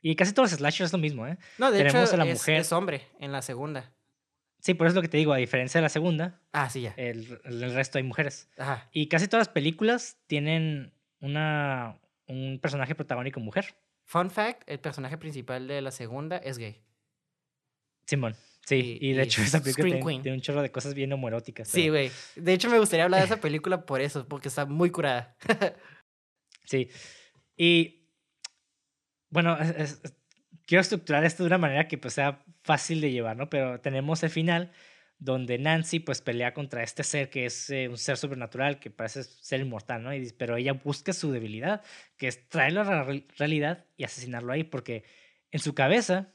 Y 0.01 0.15
casi 0.15 0.33
todos 0.33 0.51
los 0.51 0.59
slashers 0.59 0.89
es 0.89 0.93
lo 0.93 0.99
mismo, 0.99 1.27
¿eh? 1.27 1.37
No, 1.57 1.71
de 1.71 1.81
hecho, 1.81 1.97
la 2.15 2.25
es, 2.25 2.39
mujer. 2.39 2.61
es 2.61 2.71
hombre 2.71 3.07
en 3.19 3.31
la 3.31 3.41
segunda. 3.41 3.93
Sí, 4.59 4.73
por 4.73 4.87
eso 4.87 4.91
es 4.91 4.95
lo 4.95 5.01
que 5.01 5.07
te 5.07 5.17
digo, 5.17 5.33
a 5.33 5.37
diferencia 5.37 5.79
de 5.79 5.83
la 5.83 5.89
segunda. 5.89 6.41
Ah, 6.51 6.69
sí, 6.69 6.81
ya. 6.81 6.93
El, 6.97 7.39
el 7.43 7.73
resto 7.73 7.97
hay 7.97 8.03
mujeres. 8.03 8.49
Ajá. 8.57 8.89
Y 8.91 9.07
casi 9.07 9.27
todas 9.27 9.47
las 9.47 9.53
películas 9.53 10.17
tienen 10.27 10.93
una, 11.19 11.99
un 12.27 12.59
personaje 12.61 12.95
protagónico 12.95 13.39
mujer. 13.39 13.75
Fun 14.05 14.31
fact, 14.31 14.63
el 14.67 14.79
personaje 14.79 15.17
principal 15.17 15.67
de 15.67 15.81
la 15.81 15.91
segunda 15.91 16.37
es 16.37 16.57
gay. 16.57 16.81
Simón. 18.05 18.35
Sí, 18.65 18.97
y, 18.99 19.13
de 19.13 19.23
hecho 19.23 19.41
esa 19.41 19.61
película 19.61 19.97
tiene, 20.21 20.33
un 20.33 20.41
chorro 20.41 20.61
de 20.61 20.71
cosas 20.71 20.93
bien 20.93 21.11
homoeróticas. 21.13 21.69
Sí, 21.69 21.87
güey. 21.87 22.11
De 22.35 22.51
hecho 22.51 22.69
me 22.69 22.79
gustaría 22.79 23.05
hablar 23.05 23.21
de 23.21 23.25
esa 23.25 23.39
película 23.39 23.85
por 23.85 24.01
eso, 24.01 24.27
porque 24.27 24.49
está 24.49 24.65
muy 24.65 24.91
curada. 24.91 25.37
sí. 26.65 26.89
Y 27.55 27.96
bueno, 29.29 29.57
quiero 30.65 30.81
estructurar 30.81 31.23
esto 31.23 31.43
de 31.43 31.47
una 31.47 31.57
manera 31.57 31.87
que 31.87 31.97
pues, 31.97 32.13
sea 32.13 32.43
fácil 32.63 33.01
de 33.01 33.11
llevar, 33.11 33.37
¿no? 33.37 33.49
Pero 33.49 33.79
tenemos 33.79 34.23
el 34.23 34.29
final 34.29 34.71
donde 35.19 35.57
Nancy 35.57 35.99
pues 35.99 36.21
pelea 36.21 36.53
contra 36.53 36.83
este 36.83 37.03
ser 37.03 37.29
que 37.29 37.45
es 37.45 37.69
eh, 37.69 37.87
un 37.89 37.97
ser 37.97 38.17
sobrenatural 38.17 38.79
que 38.79 38.91
parece 38.91 39.23
ser 39.23 39.61
inmortal, 39.61 40.03
¿no? 40.03 40.13
Y, 40.13 40.31
pero 40.37 40.57
ella 40.57 40.73
busca 40.73 41.13
su 41.13 41.31
debilidad, 41.31 41.81
que 42.17 42.27
es 42.27 42.47
traerlo 42.49 42.81
a 42.81 42.83
la 42.83 43.21
realidad 43.37 43.85
y 43.95 44.03
asesinarlo 44.03 44.53
ahí, 44.53 44.63
porque 44.63 45.03
en 45.51 45.59
su 45.59 45.73
cabeza, 45.73 46.33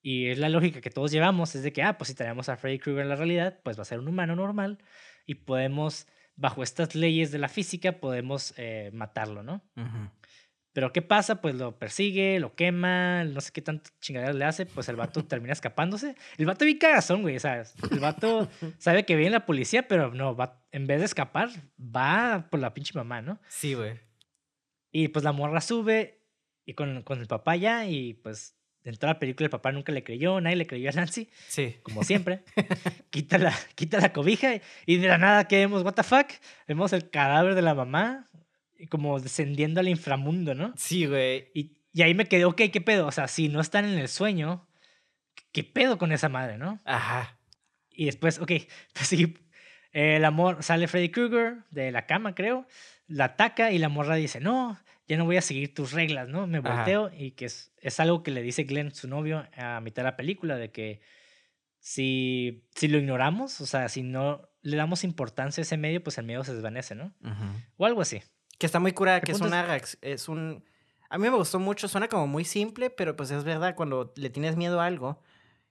y 0.00 0.28
es 0.28 0.38
la 0.38 0.48
lógica 0.48 0.80
que 0.80 0.90
todos 0.90 1.10
llevamos, 1.10 1.54
es 1.54 1.62
de 1.62 1.72
que, 1.72 1.82
ah, 1.82 1.98
pues 1.98 2.08
si 2.08 2.14
traemos 2.14 2.48
a 2.48 2.56
Freddy 2.56 2.78
Krueger 2.78 3.02
en 3.02 3.08
la 3.10 3.16
realidad, 3.16 3.60
pues 3.62 3.78
va 3.78 3.82
a 3.82 3.86
ser 3.86 3.98
un 3.98 4.08
humano 4.08 4.36
normal 4.36 4.78
y 5.26 5.34
podemos, 5.36 6.06
bajo 6.36 6.62
estas 6.62 6.94
leyes 6.94 7.30
de 7.30 7.38
la 7.38 7.48
física, 7.48 8.00
podemos 8.00 8.54
eh, 8.56 8.90
matarlo, 8.94 9.42
¿no? 9.42 9.62
Pero 10.74 10.92
¿qué 10.92 11.00
pasa? 11.02 11.40
Pues 11.40 11.54
lo 11.54 11.78
persigue, 11.78 12.38
lo 12.40 12.54
quema, 12.54 13.24
no 13.24 13.40
sé 13.40 13.52
qué 13.52 13.62
tanto 13.62 13.90
chingadera 14.00 14.32
le 14.32 14.44
hace, 14.44 14.66
pues 14.66 14.88
el 14.88 14.96
vato 14.96 15.24
termina 15.24 15.52
escapándose. 15.52 16.16
El 16.36 16.46
vato 16.46 16.64
vi 16.66 16.78
cagazón, 16.78 17.22
güey, 17.22 17.38
¿sabes? 17.38 17.74
El 17.90 18.00
vato 18.00 18.48
sabe 18.78 19.06
que 19.06 19.14
viene 19.16 19.30
la 19.30 19.46
policía, 19.46 19.88
pero 19.88 20.12
no, 20.12 20.34
va, 20.36 20.62
en 20.72 20.86
vez 20.86 20.98
de 20.98 21.06
escapar, 21.06 21.48
va 21.80 22.48
por 22.50 22.58
la 22.60 22.74
pinche 22.74 22.92
mamá, 22.94 23.22
¿no? 23.22 23.38
Sí, 23.48 23.74
güey. 23.74 24.00
Y 24.90 25.08
pues 25.08 25.24
la 25.24 25.32
morra 25.32 25.60
sube 25.60 26.20
y 26.66 26.74
con, 26.74 27.02
con 27.04 27.20
el 27.20 27.28
papá 27.28 27.54
ya, 27.56 27.86
y 27.86 28.14
pues 28.14 28.56
en 28.82 28.96
toda 28.96 29.14
la 29.14 29.18
película 29.20 29.46
el 29.46 29.50
papá 29.50 29.70
nunca 29.72 29.92
le 29.92 30.02
creyó, 30.02 30.40
nadie 30.40 30.56
le 30.56 30.66
creyó 30.66 30.90
a 30.90 30.92
Nancy, 30.92 31.30
Sí. 31.48 31.76
como 31.84 32.02
siempre. 32.02 32.42
quita, 33.10 33.38
la, 33.38 33.54
quita 33.76 34.00
la 34.00 34.12
cobija 34.12 34.60
y 34.86 34.96
de 34.96 35.06
la 35.08 35.18
nada 35.18 35.46
que 35.46 35.56
vemos, 35.56 35.84
what 35.84 35.94
the 35.94 36.02
fuck, 36.02 36.26
vemos 36.66 36.92
el 36.92 37.10
cadáver 37.10 37.54
de 37.54 37.62
la 37.62 37.74
mamá 37.74 38.28
como 38.90 39.20
descendiendo 39.20 39.80
al 39.80 39.88
inframundo, 39.88 40.54
¿no? 40.54 40.72
Sí, 40.76 41.06
güey. 41.06 41.50
Y, 41.54 41.78
y 41.92 42.02
ahí 42.02 42.14
me 42.14 42.26
quedé, 42.26 42.44
ok, 42.44 42.62
¿qué 42.72 42.80
pedo? 42.80 43.06
O 43.06 43.12
sea, 43.12 43.28
si 43.28 43.48
no 43.48 43.60
están 43.60 43.84
en 43.84 43.98
el 43.98 44.08
sueño, 44.08 44.66
¿qué 45.52 45.64
pedo 45.64 45.98
con 45.98 46.12
esa 46.12 46.28
madre, 46.28 46.58
no? 46.58 46.80
Ajá. 46.84 47.38
Y 47.90 48.06
después, 48.06 48.38
ok, 48.38 48.50
pues 48.92 49.06
sí, 49.06 49.36
el 49.92 50.24
amor, 50.24 50.62
sale 50.62 50.88
Freddy 50.88 51.10
Krueger 51.10 51.64
de 51.70 51.92
la 51.92 52.06
cama, 52.06 52.34
creo, 52.34 52.66
la 53.06 53.26
ataca 53.26 53.70
y 53.70 53.78
la 53.78 53.88
morra 53.88 54.16
dice, 54.16 54.40
no, 54.40 54.78
ya 55.06 55.16
no 55.16 55.24
voy 55.24 55.36
a 55.36 55.42
seguir 55.42 55.72
tus 55.74 55.92
reglas, 55.92 56.28
¿no? 56.28 56.46
Me 56.46 56.58
Ajá. 56.58 56.76
volteo 56.76 57.10
y 57.16 57.32
que 57.32 57.44
es, 57.46 57.72
es 57.80 58.00
algo 58.00 58.22
que 58.22 58.30
le 58.30 58.42
dice 58.42 58.64
Glenn, 58.64 58.94
su 58.94 59.08
novio, 59.08 59.46
a 59.56 59.80
mitad 59.80 60.02
de 60.02 60.10
la 60.10 60.16
película, 60.16 60.56
de 60.56 60.72
que 60.72 61.00
si, 61.78 62.66
si 62.74 62.88
lo 62.88 62.98
ignoramos, 62.98 63.60
o 63.60 63.66
sea, 63.66 63.88
si 63.88 64.02
no 64.02 64.48
le 64.62 64.76
damos 64.76 65.04
importancia 65.04 65.60
a 65.60 65.64
ese 65.64 65.76
medio, 65.76 66.02
pues 66.02 66.16
el 66.18 66.24
miedo 66.24 66.42
se 66.42 66.54
desvanece, 66.54 66.94
¿no? 66.94 67.14
O 67.76 67.84
algo 67.84 68.00
así. 68.00 68.22
Que 68.58 68.66
está 68.66 68.78
muy 68.80 68.92
curada, 68.92 69.20
que 69.20 69.32
es 69.32 69.40
es- 69.40 69.46
una 69.46 69.66
reacc- 69.66 69.98
es 70.02 70.28
un... 70.28 70.64
A 71.10 71.18
mí 71.18 71.28
me 71.28 71.36
gustó 71.36 71.58
mucho, 71.60 71.86
suena 71.88 72.08
como 72.08 72.26
muy 72.26 72.44
simple, 72.44 72.90
pero 72.90 73.14
pues 73.16 73.30
es 73.30 73.44
verdad, 73.44 73.74
cuando 73.76 74.12
le 74.16 74.30
tienes 74.30 74.56
miedo 74.56 74.80
a 74.80 74.86
algo, 74.86 75.20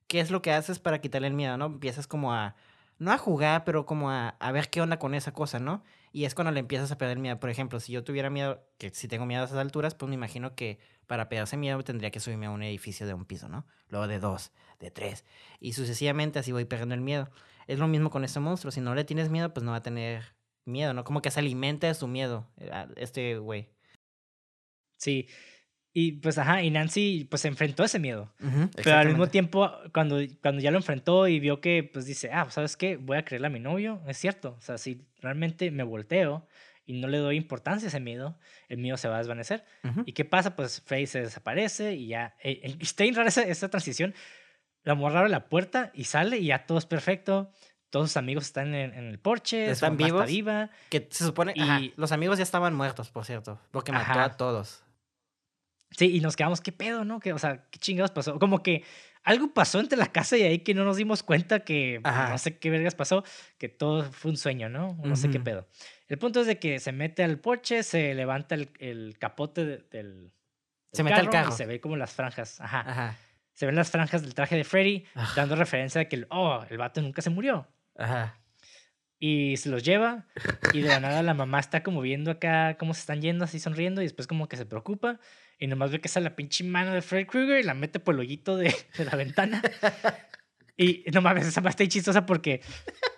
¿qué 0.08 0.20
es 0.20 0.32
lo 0.32 0.42
que 0.42 0.52
haces 0.52 0.80
para 0.80 1.00
quitarle 1.02 1.28
el 1.28 1.34
miedo, 1.34 1.58
no? 1.58 1.66
Empiezas 1.66 2.08
como 2.08 2.34
a, 2.34 2.56
no 2.98 3.12
a 3.12 3.18
jugar, 3.18 3.64
pero 3.66 3.86
como 3.86 4.10
a, 4.10 4.30
a 4.30 4.52
ver 4.52 4.70
qué 4.70 4.82
onda 4.82 5.00
con 5.00 5.14
esa 5.16 5.34
cosa, 5.34 5.60
¿no? 5.60 5.84
Y 6.14 6.26
es 6.26 6.36
cuando 6.36 6.52
le 6.52 6.60
empiezas 6.60 6.92
a 6.92 6.98
perder 6.98 7.18
miedo. 7.20 7.40
Por 7.40 7.50
ejemplo, 7.50 7.80
si 7.80 7.92
yo 7.92 8.04
tuviera 8.04 8.30
miedo, 8.30 8.64
que 8.78 8.92
si 8.92 9.08
tengo 9.08 9.26
miedo 9.26 9.42
a 9.42 9.46
esas 9.46 9.58
alturas, 9.58 9.96
pues 9.96 10.08
me 10.10 10.16
imagino 10.16 10.56
que 10.56 10.80
para 11.08 11.28
perderse 11.28 11.58
miedo 11.58 11.84
tendría 11.84 12.12
que 12.12 12.20
subirme 12.20 12.46
a 12.46 12.52
un 12.52 12.64
edificio 12.64 13.06
de 13.08 13.14
un 13.14 13.26
piso, 13.26 13.50
¿no? 13.50 13.66
Luego 13.90 14.08
de 14.08 14.20
dos, 14.20 14.52
de 14.80 14.92
tres. 14.92 15.26
Y 15.60 15.74
sucesivamente 15.74 16.40
así 16.40 16.52
voy 16.52 16.66
perdiendo 16.66 16.96
el 16.96 17.02
miedo. 17.02 17.30
Es 17.68 17.80
lo 17.80 17.88
mismo 17.88 18.10
con 18.12 18.24
este 18.24 18.40
monstruo. 18.40 18.72
Si 18.72 18.80
no 18.80 18.94
le 18.96 19.04
tienes 19.04 19.30
miedo, 19.30 19.54
pues 19.54 19.64
no 19.64 19.72
va 19.72 19.78
a 19.78 19.84
tener 19.84 20.36
miedo, 20.66 20.94
¿no? 20.94 21.04
Como 21.04 21.22
que 21.22 21.32
se 21.32 21.40
alimenta 21.40 21.88
de 21.88 21.94
su 21.94 22.08
miedo, 22.08 22.48
eh, 22.58 22.72
este 22.96 23.38
güey. 23.38 23.70
Sí. 24.98 25.28
Y 25.96 26.14
pues, 26.14 26.40
ajá, 26.40 26.64
y 26.64 26.72
Nancy 26.72 27.28
pues 27.30 27.44
se 27.44 27.48
enfrentó 27.50 27.84
a 27.84 27.86
ese 27.86 28.00
miedo. 28.00 28.34
Ujú, 28.44 28.70
Pero 28.76 28.96
al 28.98 29.08
mismo 29.10 29.28
tiempo, 29.28 29.72
cuando, 29.94 30.20
cuando 30.42 30.60
ya 30.62 30.72
lo 30.72 30.78
enfrentó 30.78 31.28
y 31.28 31.40
vio 31.40 31.62
que, 31.62 31.84
pues 31.84 32.06
dice, 32.08 32.32
ah, 32.34 32.50
¿sabes 32.50 32.76
qué? 32.78 32.98
Voy 32.98 33.18
a 33.18 33.26
creerle 33.26 33.48
a 33.48 33.52
mi 33.52 33.60
novio. 33.60 34.02
Es 34.08 34.18
cierto. 34.18 34.56
O 34.58 34.62
sea, 34.62 34.80
si 34.80 35.06
realmente 35.22 35.70
me 35.70 35.84
volteo 35.84 36.48
y 36.86 36.94
no 37.00 37.08
le 37.08 37.20
doy 37.20 37.38
importancia 37.38 37.86
a 37.88 37.90
ese 37.90 38.00
miedo, 38.00 38.40
el 38.70 38.80
miedo 38.80 38.98
se 38.98 39.08
va 39.08 39.16
a 39.16 39.18
desvanecer. 39.20 39.66
¿Y 40.06 40.14
qué 40.14 40.26
pasa? 40.26 40.56
Pues 40.56 40.82
Freddy 40.82 41.06
se 41.06 41.22
desaparece 41.22 41.94
y 41.94 42.08
ya. 42.08 42.36
eh, 42.42 42.60
eh, 42.64 42.78
está 42.80 43.04
rara 43.14 43.30
esa, 43.30 43.44
esa 43.44 43.70
transición. 43.70 44.16
La 44.84 44.96
morra 44.96 45.20
abre 45.20 45.30
la 45.30 45.48
puerta 45.48 45.92
y 45.94 46.06
sale 46.06 46.40
y 46.40 46.48
ya 46.48 46.66
todo 46.66 46.80
es 46.80 46.88
perfecto. 46.88 47.52
Todos 47.94 48.10
sus 48.10 48.18
amigos 48.18 48.46
están 48.46 48.74
en, 48.74 48.92
en 48.96 49.06
el 49.08 49.20
porche. 49.20 49.68
su 49.68 49.72
¿Están 49.74 49.94
mamá 49.94 50.08
está 50.08 50.16
vivos? 50.16 50.28
viva. 50.28 50.70
Que 50.90 51.08
se 51.12 51.26
supone. 51.26 51.54
ajá, 51.56 51.80
Y- 51.80 51.94
los 51.96 52.12
amigos 52.12 52.40
ya 52.40 52.44
estaban 52.44 52.74
muertos, 52.74 53.12
por 53.12 53.24
cierto. 53.24 53.60
Porque 53.70 53.92
mató 53.92 54.20
a 54.20 54.36
todos. 54.36 54.84
Sí, 55.92 56.16
y 56.18 56.22
nos 56.22 56.36
quedamos, 56.36 56.60
¿qué 56.60 56.72
pedo, 56.72 57.06
no? 57.06 57.20
Que, 57.20 57.34
o 57.34 57.38
sea, 57.38 57.66
¿qué 57.70 57.78
chingados 57.78 58.10
pasó? 58.10 58.40
Como 58.40 58.64
que 58.64 58.84
algo 59.24 59.54
pasó 59.54 59.80
entre 59.80 59.96
la 59.96 60.08
casa 60.12 60.36
y 60.38 60.42
ahí 60.42 60.60
que 60.60 60.74
no 60.74 60.84
nos 60.86 60.98
dimos 60.98 61.22
cuenta 61.22 61.60
que 61.60 62.02
Ajá. 62.04 62.30
no 62.30 62.38
sé 62.40 62.58
qué 62.58 62.72
vergas 62.72 62.96
pasó, 62.96 63.24
que 63.60 63.70
todo 63.70 64.12
fue 64.12 64.32
un 64.32 64.38
sueño, 64.38 64.70
¿no? 64.70 64.98
No 65.04 65.16
sé 65.16 65.30
qué 65.30 65.40
pedo. 65.40 65.68
El 66.08 66.18
punto 66.18 66.42
es 66.42 66.48
de 66.48 66.58
que 66.58 66.80
se 66.80 66.92
mete 66.94 67.24
al 67.24 67.38
porche, 67.40 67.84
se 67.84 68.16
levanta 68.16 68.56
el, 68.56 68.70
el 68.80 69.18
capote 69.20 69.66
de- 69.66 69.78
del, 69.92 70.32
Se 70.92 71.04
del 71.04 71.06
mete 71.06 71.20
al 71.20 71.26
y 71.28 71.30
carro. 71.30 71.52
se 71.52 71.68
ve 71.68 71.80
como 71.80 71.96
las 71.96 72.12
franjas, 72.14 72.60
ajá. 72.60 72.80
Ajá. 72.90 73.18
Se 73.54 73.68
ven 73.68 73.76
las 73.76 73.92
franjas 73.92 74.24
del 74.24 74.34
traje 74.34 74.56
de 74.56 74.64
Freddy, 74.64 75.06
dando 75.36 75.56
referencia 75.56 76.02
a 76.02 76.06
que, 76.06 76.16
el- 76.16 76.28
oh, 76.32 76.66
el 76.72 76.78
vato 76.80 77.00
nunca 77.04 77.22
se 77.22 77.30
murió. 77.30 77.68
Ajá. 77.96 78.40
Y 79.20 79.56
se 79.58 79.70
los 79.70 79.84
lleva 79.84 80.26
y 80.74 80.82
de 80.82 80.90
la 80.90 81.00
nada 81.00 81.24
la 81.24 81.34
mamá 81.34 81.60
está 81.60 81.82
como 81.82 82.02
viendo 82.02 82.30
acá 82.30 82.76
cómo 82.78 82.94
se 82.94 83.02
están 83.02 83.22
yendo, 83.22 83.46
así 83.46 83.60
sonriendo 83.60 84.02
y 84.02 84.06
después 84.06 84.28
como 84.28 84.50
que 84.50 84.58
se 84.58 84.66
preocupa 84.66 85.20
y 85.60 85.68
nomás 85.68 85.92
ve 85.92 86.02
que 86.02 86.10
sale 86.10 86.26
la 86.26 86.36
pinche 86.36 86.64
mano 86.66 86.94
de 86.94 87.02
Freddy 87.02 87.26
Krueger 87.26 87.60
y 87.60 87.64
la 87.64 87.74
mete 87.74 88.00
por 88.00 88.16
el 88.16 88.20
hoyito 88.20 88.58
de, 88.58 88.76
de 88.98 89.06
la 89.06 89.16
ventana. 89.16 89.62
Y 90.76 91.06
no 91.14 91.22
mames, 91.22 91.48
esa 91.48 91.62
más 91.62 91.72
está 91.72 91.88
chistosa 91.88 92.26
porque 92.26 92.62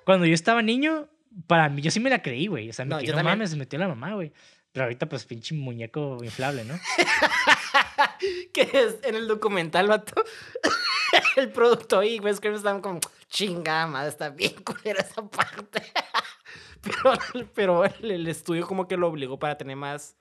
cuando 0.05 0.25
yo 0.25 0.33
estaba 0.33 0.61
niño, 0.61 1.09
para 1.47 1.69
mí, 1.69 1.81
yo 1.81 1.89
sí 1.89 1.99
me 1.99 2.09
la 2.09 2.21
creí, 2.21 2.47
güey. 2.47 2.69
O 2.69 2.73
sea, 2.73 2.85
me 2.85 2.89
No, 2.89 2.97
no, 2.97 3.01
yo 3.01 3.15
no 3.15 3.23
mames, 3.23 3.49
se 3.51 3.55
metió 3.55 3.79
la 3.79 3.87
mamá, 3.87 4.13
güey. 4.13 4.31
Pero 4.71 4.83
ahorita 4.83 5.07
pues 5.07 5.25
pinche 5.25 5.55
muñeco 5.55 6.23
inflable, 6.23 6.65
¿no? 6.65 6.75
que 8.53 8.61
es 8.61 8.99
en 9.03 9.15
el 9.15 9.27
documental, 9.27 9.87
vato. 9.87 10.23
el 11.37 11.51
productor 11.51 12.05
y 12.05 12.19
Wes 12.19 12.39
Craven 12.39 12.57
estaban 12.57 12.81
como, 12.81 12.99
chingada 13.29 14.07
está 14.07 14.29
bien 14.29 14.53
culera 14.63 15.01
esa 15.01 15.27
parte. 15.29 15.81
pero 16.81 17.13
pero 17.53 17.85
el, 17.85 18.27
estudio 18.27 18.67
como 18.67 18.87
que 18.87 18.97
lo 18.97 19.07
obligó 19.07 19.39
para 19.39 19.57
tener 19.57 19.75
más, 19.75 20.15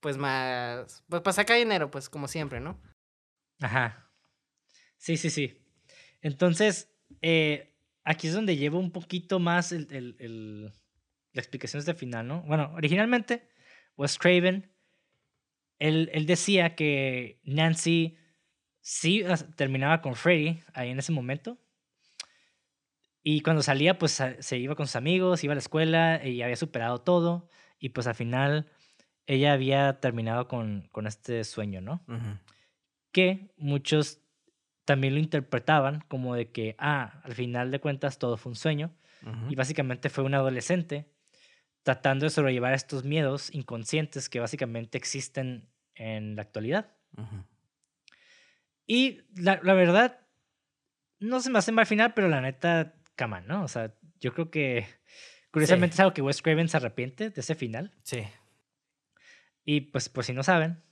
pues 0.00 0.16
más, 0.16 1.02
pues 1.08 1.22
para 1.22 1.32
sacar 1.32 1.58
dinero, 1.58 1.90
pues 1.90 2.08
como 2.08 2.28
siempre, 2.28 2.60
¿no? 2.60 2.80
Ajá. 3.60 4.10
Sí, 4.96 5.16
sí, 5.16 5.30
sí. 5.30 5.56
Entonces, 6.22 6.90
eh, 7.22 7.74
aquí 8.04 8.28
es 8.28 8.34
donde 8.34 8.56
llevo 8.56 8.78
un 8.78 8.92
poquito 8.92 9.38
más 9.38 9.72
el, 9.72 9.86
el- 9.90 10.72
la 11.32 11.40
explicación 11.40 11.84
de 11.84 11.94
final, 11.94 12.26
¿no? 12.26 12.42
Bueno, 12.42 12.72
originalmente, 12.74 13.48
Wes 13.96 14.18
Craven, 14.18 14.70
él, 15.80 16.10
él 16.12 16.26
decía 16.26 16.76
que 16.76 17.40
Nancy 17.42 18.16
sí 18.80 19.24
terminaba 19.56 20.00
con 20.00 20.14
Freddy 20.14 20.60
ahí 20.72 20.90
en 20.90 20.98
ese 20.98 21.10
momento. 21.10 21.58
Y 23.22 23.40
cuando 23.40 23.62
salía, 23.62 23.98
pues 23.98 24.22
se 24.38 24.58
iba 24.58 24.76
con 24.76 24.86
sus 24.86 24.96
amigos, 24.96 25.42
iba 25.44 25.52
a 25.52 25.56
la 25.56 25.60
escuela 25.60 26.24
y 26.24 26.42
había 26.42 26.56
superado 26.56 27.00
todo. 27.00 27.48
Y 27.78 27.90
pues 27.90 28.06
al 28.06 28.14
final, 28.14 28.70
ella 29.26 29.52
había 29.52 30.00
terminado 30.00 30.48
con, 30.48 30.88
con 30.92 31.06
este 31.06 31.44
sueño, 31.44 31.80
¿no? 31.80 32.04
que 33.12 33.52
muchos 33.56 34.20
también 34.84 35.14
lo 35.14 35.20
interpretaban 35.20 36.04
como 36.08 36.34
de 36.34 36.50
que, 36.50 36.76
ah, 36.78 37.20
al 37.24 37.34
final 37.34 37.70
de 37.70 37.80
cuentas 37.80 38.18
todo 38.18 38.36
fue 38.36 38.50
un 38.50 38.56
sueño 38.56 38.94
y 39.48 39.54
básicamente 39.54 40.08
fue 40.08 40.24
un 40.24 40.34
adolescente 40.34 41.12
tratando 41.82 42.26
de 42.26 42.30
sobrellevar 42.30 42.74
estos 42.74 43.04
miedos 43.04 43.52
inconscientes 43.54 44.28
que 44.28 44.40
básicamente 44.40 44.98
existen 44.98 45.68
en 45.94 46.36
la 46.36 46.42
actualidad. 46.42 46.92
Y 48.86 49.22
la, 49.36 49.60
la 49.62 49.74
verdad, 49.74 50.20
no 51.18 51.40
se 51.40 51.50
me 51.50 51.58
hace 51.58 51.72
mal 51.72 51.86
final, 51.86 52.14
pero 52.14 52.28
la 52.28 52.40
neta, 52.40 52.94
cama, 53.16 53.40
¿no? 53.40 53.62
O 53.62 53.68
sea, 53.68 53.94
yo 54.20 54.32
creo 54.32 54.50
que 54.50 54.86
curiosamente 55.50 55.94
es 55.94 56.00
algo 56.00 56.14
que 56.14 56.22
Wes 56.22 56.42
Craven 56.42 56.68
se 56.68 56.76
arrepiente 56.76 57.30
de 57.30 57.40
ese 57.40 57.54
final. 57.54 57.92
Sí. 58.02 58.22
Y 59.64 59.82
pues 59.82 60.08
por 60.08 60.24
si 60.24 60.32
no 60.32 60.42
saben, 60.42 60.82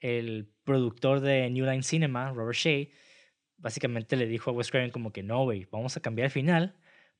el 0.00 0.52
productor 0.64 1.20
de 1.20 1.48
New 1.50 1.64
Line 1.64 1.82
Cinema, 1.82 2.32
Robert 2.32 2.56
Shea, 2.56 2.88
básicamente 3.56 4.16
le 4.16 4.26
dijo 4.26 4.50
a 4.50 4.54
Wes 4.54 4.70
Craven 4.70 4.90
como 4.90 5.12
que 5.12 5.22
no, 5.22 5.44
güey, 5.44 5.66
vamos 5.70 5.96
a 5.96 6.00
cambiar 6.00 6.26
el 6.26 6.32
final 6.32 6.76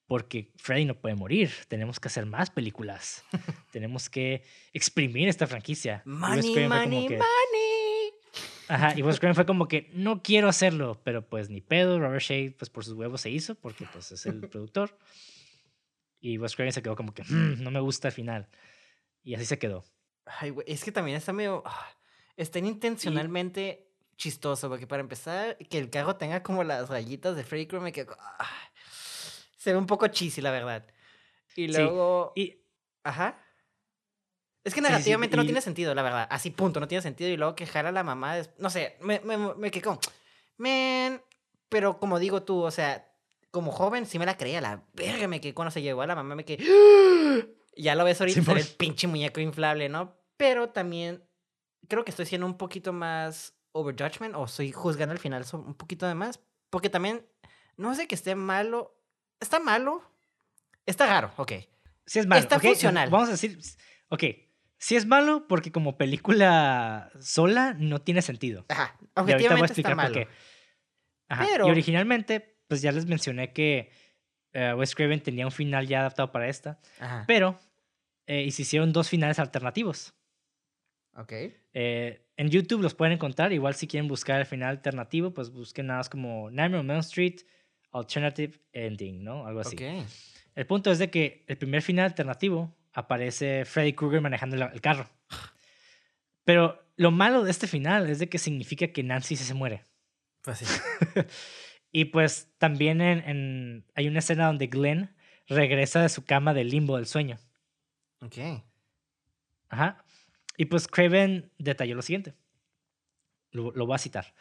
porque 0.06 0.52
Freddy 0.56 0.84
no 0.84 1.00
puede 1.00 1.14
morir, 1.16 1.50
tenemos 1.68 1.98
que 2.00 2.08
hacer 2.08 2.26
más 2.26 2.50
películas, 2.50 3.24
tenemos 3.72 4.08
que 4.08 4.44
exprimir 4.72 5.28
esta 5.28 5.46
franquicia. 5.46 6.02
Y 6.04 6.08
Money, 6.08 6.54
como 6.54 6.68
money, 6.68 7.08
que- 7.08 7.16
money. 7.16 8.12
Ajá, 8.68 8.94
y 8.96 9.02
Wes 9.02 9.20
Craven 9.20 9.36
fue 9.36 9.46
como 9.46 9.68
que 9.68 9.90
no 9.94 10.22
quiero 10.24 10.48
hacerlo, 10.48 11.00
pero 11.04 11.28
pues 11.28 11.48
ni 11.50 11.60
pedo, 11.60 12.00
Robert 12.00 12.20
Shea 12.22 12.50
pues 12.58 12.68
por 12.68 12.84
sus 12.84 12.94
huevos 12.94 13.20
se 13.20 13.30
hizo 13.30 13.54
porque 13.54 13.86
pues 13.92 14.10
es 14.10 14.26
el 14.26 14.48
productor. 14.48 14.98
Y 16.20 16.38
Wes 16.38 16.56
Craven 16.56 16.72
se 16.72 16.82
quedó 16.82 16.96
como 16.96 17.14
que 17.14 17.22
"Mm, 17.22 17.62
no 17.62 17.70
me 17.70 17.78
gusta 17.80 18.08
el 18.08 18.14
final. 18.14 18.48
Y 19.22 19.34
así 19.34 19.44
se 19.44 19.58
quedó. 19.58 19.84
Ay, 20.24 20.50
güey, 20.50 20.66
es 20.68 20.82
que 20.82 20.90
también 20.90 21.16
está 21.16 21.32
medio. 21.32 21.62
ah, 21.64 21.86
Está 22.36 22.58
intencionalmente 22.58 23.88
chistoso, 24.16 24.68
porque 24.68 24.86
para 24.86 25.00
empezar, 25.00 25.56
que 25.70 25.78
el 25.78 25.88
carro 25.90 26.16
tenga 26.16 26.42
como 26.42 26.64
las 26.64 26.88
rayitas 26.88 27.36
de 27.36 27.44
Freddy 27.44 27.66
Krueger 27.66 27.84
me 27.84 27.92
quedo. 27.92 28.16
ah, 28.18 28.65
se 29.66 29.72
ve 29.72 29.78
un 29.78 29.86
poco 29.86 30.06
cheesy, 30.06 30.40
la 30.40 30.52
verdad. 30.52 30.86
Y 31.56 31.66
Sí, 31.66 31.68
luego. 31.68 32.32
Y 32.36 32.56
Ajá. 33.02 33.36
Es 34.62 34.72
que 34.74 34.80
Sí, 34.80 34.86
sí, 34.86 34.86
sí, 34.86 34.92
negativamente 34.92 35.36
no 35.36 35.44
tiene 35.44 35.60
sentido, 35.60 35.92
la 35.92 36.02
verdad. 36.02 36.28
Así, 36.30 36.50
punto, 36.50 36.78
no 36.78 36.86
tiene 36.86 37.02
sentido. 37.02 37.30
Y 37.30 37.36
luego 37.36 37.56
que 37.56 37.66
jala 37.66 37.88
a 37.88 37.92
la 37.92 38.04
mamá. 38.04 38.36
des- 38.36 38.50
No 38.58 38.70
sé, 38.70 38.96
me, 39.00 39.18
me, 39.20 39.36
me 39.56 39.70
quedé 39.72 39.82
como. 39.82 39.98
Man. 40.56 41.20
Pero 41.68 41.98
como 41.98 42.20
digo 42.20 42.44
tú, 42.44 42.62
o 42.62 42.70
sea, 42.70 43.12
como 43.50 43.72
joven 43.72 44.06
sí 44.06 44.18
me 44.20 44.26
la 44.26 44.36
creía. 44.36 44.60
La 44.60 44.84
verga 44.92 45.26
me 45.26 45.40
quedé 45.40 45.52
cuando 45.54 45.70
se 45.72 45.82
llevó 45.82 46.02
a 46.02 46.06
la 46.06 46.14
mamá. 46.14 46.34
Me 46.36 46.44
quedé. 46.44 46.64
Ya 47.78 47.94
lo 47.94 48.04
ves 48.04 48.18
ahorita, 48.22 48.52
el 48.52 48.66
pinche 48.78 49.06
muñeco 49.06 49.38
inflable, 49.38 49.90
¿no? 49.90 50.16
Pero 50.38 50.70
también 50.70 51.22
creo 51.88 52.06
que 52.06 52.10
estoy 52.10 52.24
siendo 52.24 52.46
un 52.46 52.56
poquito 52.56 52.94
más 52.94 53.52
overjudgment 53.72 54.34
o 54.34 54.46
estoy 54.46 54.72
juzgando 54.72 55.12
al 55.12 55.18
final 55.18 55.44
un 55.52 55.74
poquito 55.74 56.06
de 56.06 56.14
más. 56.14 56.40
Porque 56.70 56.88
también, 56.88 57.26
no 57.76 57.94
sé 57.94 58.08
que 58.08 58.14
esté 58.14 58.34
malo. 58.34 58.96
Está 59.40 59.60
malo. 59.60 60.02
Está 60.86 61.06
raro, 61.06 61.32
ok. 61.36 61.52
Sí 62.06 62.18
es 62.20 62.26
malo. 62.26 62.40
Está 62.40 62.60
funcional. 62.60 63.10
Vamos 63.10 63.28
a 63.28 63.32
decir, 63.32 63.58
ok, 64.08 64.24
sí 64.78 64.96
es 64.96 65.06
malo 65.06 65.46
porque 65.48 65.72
como 65.72 65.96
película 65.98 67.10
sola 67.20 67.74
no 67.78 68.00
tiene 68.00 68.22
sentido. 68.22 68.64
Ajá. 68.68 68.96
Y 69.00 69.04
ahorita 69.14 69.22
voy 69.22 69.32
a 69.32 69.34
Objetivamente 69.34 69.64
está 69.64 69.72
explicar 69.72 69.92
por 69.92 70.02
malo. 70.02 70.14
qué. 70.14 70.28
Ajá, 71.28 71.44
Pero- 71.50 71.66
Y 71.66 71.70
originalmente, 71.70 72.56
pues 72.68 72.82
ya 72.82 72.92
les 72.92 73.06
mencioné 73.06 73.52
que 73.52 73.90
eh, 74.52 74.72
Wes 74.74 74.94
Craven 74.94 75.20
tenía 75.22 75.44
un 75.44 75.52
final 75.52 75.86
ya 75.86 76.00
adaptado 76.00 76.30
para 76.32 76.48
esta, 76.48 76.78
Ajá. 77.00 77.24
pero 77.26 77.58
eh, 78.26 78.42
y 78.42 78.50
se 78.52 78.62
hicieron 78.62 78.92
dos 78.92 79.08
finales 79.08 79.38
alternativos. 79.38 80.14
Ok. 81.14 81.32
Eh, 81.72 82.26
en 82.36 82.48
YouTube 82.50 82.82
los 82.82 82.94
pueden 82.94 83.12
encontrar. 83.14 83.52
Igual 83.52 83.74
si 83.74 83.86
quieren 83.86 84.08
buscar 84.08 84.40
el 84.40 84.46
final 84.46 84.70
alternativo, 84.70 85.32
pues 85.34 85.50
busquen 85.50 85.86
nada 85.88 85.98
más 86.00 86.08
como 86.08 86.50
Nightmare 86.50 86.80
on 86.80 86.90
Elm 86.90 87.00
Street 87.00 87.40
Alternative 87.98 88.58
Ending, 88.72 89.22
¿no? 89.24 89.46
Algo 89.46 89.60
así. 89.60 89.76
El 90.54 90.66
punto 90.66 90.90
es 90.90 90.98
de 90.98 91.10
que 91.10 91.44
el 91.46 91.58
primer 91.58 91.82
final 91.82 92.06
alternativo 92.06 92.74
aparece 92.92 93.64
Freddy 93.64 93.92
Krueger 93.92 94.20
manejando 94.20 94.56
el 94.56 94.80
carro. 94.80 95.08
Pero 96.44 96.82
lo 96.96 97.10
malo 97.10 97.44
de 97.44 97.50
este 97.50 97.66
final 97.66 98.08
es 98.08 98.18
de 98.18 98.28
que 98.28 98.38
significa 98.38 98.88
que 98.88 99.02
Nancy 99.02 99.36
se 99.36 99.54
muere. 99.54 99.84
Pues 100.42 100.58
sí. 100.58 100.66
Y 101.92 102.06
pues 102.06 102.52
también 102.58 103.00
en, 103.00 103.20
en- 103.26 103.86
hay 103.94 104.06
una 104.08 104.18
escena 104.18 104.48
donde 104.48 104.66
Glenn 104.66 105.14
regresa 105.46 106.02
de 106.02 106.10
su 106.10 106.24
cama 106.26 106.52
del 106.52 106.68
limbo 106.68 106.96
del 106.96 107.06
sueño. 107.06 107.38
Ok. 108.20 108.36
Ajá. 109.70 110.04
Y 110.58 110.66
pues 110.66 110.88
Craven 110.88 111.50
detalló 111.58 111.94
lo 111.94 112.02
siguiente. 112.02 112.34
Lo, 113.50 113.70
lo 113.70 113.86
voy 113.86 113.94
a 113.94 113.98
citar. 113.98 114.34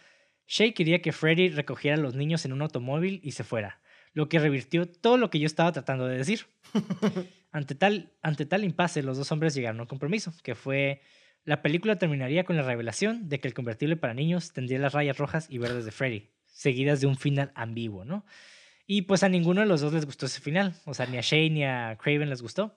Shay 0.48 0.74
quería 0.74 1.02
que 1.02 1.12
Freddy 1.12 1.50
recogiera 1.50 1.98
a 1.98 2.00
los 2.00 2.16
niños 2.16 2.46
en 2.46 2.54
un 2.54 2.62
automóvil 2.62 3.20
y 3.24 3.32
se 3.32 3.44
fuera, 3.44 3.82
lo 4.14 4.30
que 4.30 4.40
revirtió 4.40 4.88
todo 4.88 5.18
lo 5.18 5.30
que 5.30 5.40
yo 5.40 5.46
estaba 5.46 5.72
tratando 5.72 6.08
de 6.08 6.18
decir. 6.18 6.48
ante, 7.52 7.76
tal, 7.76 8.12
ante 8.22 8.46
tal 8.46 8.64
impasse, 8.64 9.04
los 9.04 9.18
dos 9.18 9.32
hombres 9.32 9.56
llegaron 9.56 9.80
a 9.80 9.84
un 9.84 9.88
compromiso, 9.88 10.34
que 10.44 10.56
fue 10.56 11.02
la 11.46 11.62
película 11.62 11.98
terminaría 11.98 12.44
con 12.44 12.58
la 12.58 12.64
revelación 12.64 13.30
de 13.30 13.40
que 13.40 13.48
el 13.48 13.54
convertible 13.54 13.96
para 13.98 14.14
niños 14.14 14.52
tendría 14.52 14.80
las 14.80 14.94
rayas 14.94 15.18
rojas 15.18 15.48
y 15.50 15.60
verdes 15.60 15.86
de 15.86 15.92
Freddy, 15.92 16.32
seguidas 16.48 17.02
de 17.02 17.08
un 17.08 17.18
final 17.18 17.52
ambiguo, 17.56 18.04
¿no? 18.04 18.26
Y 18.88 19.04
pues 19.04 19.24
a 19.24 19.30
ninguno 19.30 19.62
de 19.62 19.68
los 19.68 19.82
dos 19.82 19.94
les 19.94 20.06
gustó 20.06 20.26
ese 20.26 20.42
final, 20.42 20.76
o 20.86 20.94
sea, 20.94 21.06
ni 21.06 21.18
a 21.18 21.22
Shay 21.22 21.50
ni 21.50 21.64
a 21.64 21.98
Craven 22.02 22.30
les 22.30 22.42
gustó. 22.42 22.76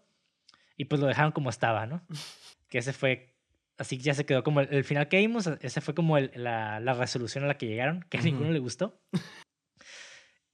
Y 0.76 0.84
pues 0.84 1.00
lo 1.00 1.06
dejaron 1.06 1.32
como 1.32 1.50
estaba, 1.50 1.86
¿no? 1.86 2.02
Que 2.68 2.78
ese 2.78 2.92
fue, 2.92 3.34
así 3.78 3.96
que 3.96 4.02
ya 4.04 4.14
se 4.14 4.26
quedó 4.26 4.42
como 4.42 4.60
el, 4.60 4.68
el 4.74 4.84
final 4.84 5.08
que 5.08 5.18
vimos, 5.18 5.46
ese 5.60 5.80
fue 5.80 5.94
como 5.94 6.18
el- 6.18 6.30
la, 6.34 6.80
la 6.80 6.94
resolución 6.94 7.44
a 7.44 7.46
la 7.46 7.56
que 7.58 7.66
llegaron, 7.66 8.04
que 8.10 8.16
a 8.18 8.20
Ujú. 8.20 8.28
ninguno 8.30 8.50
le 8.52 8.58
gustó. 8.58 9.00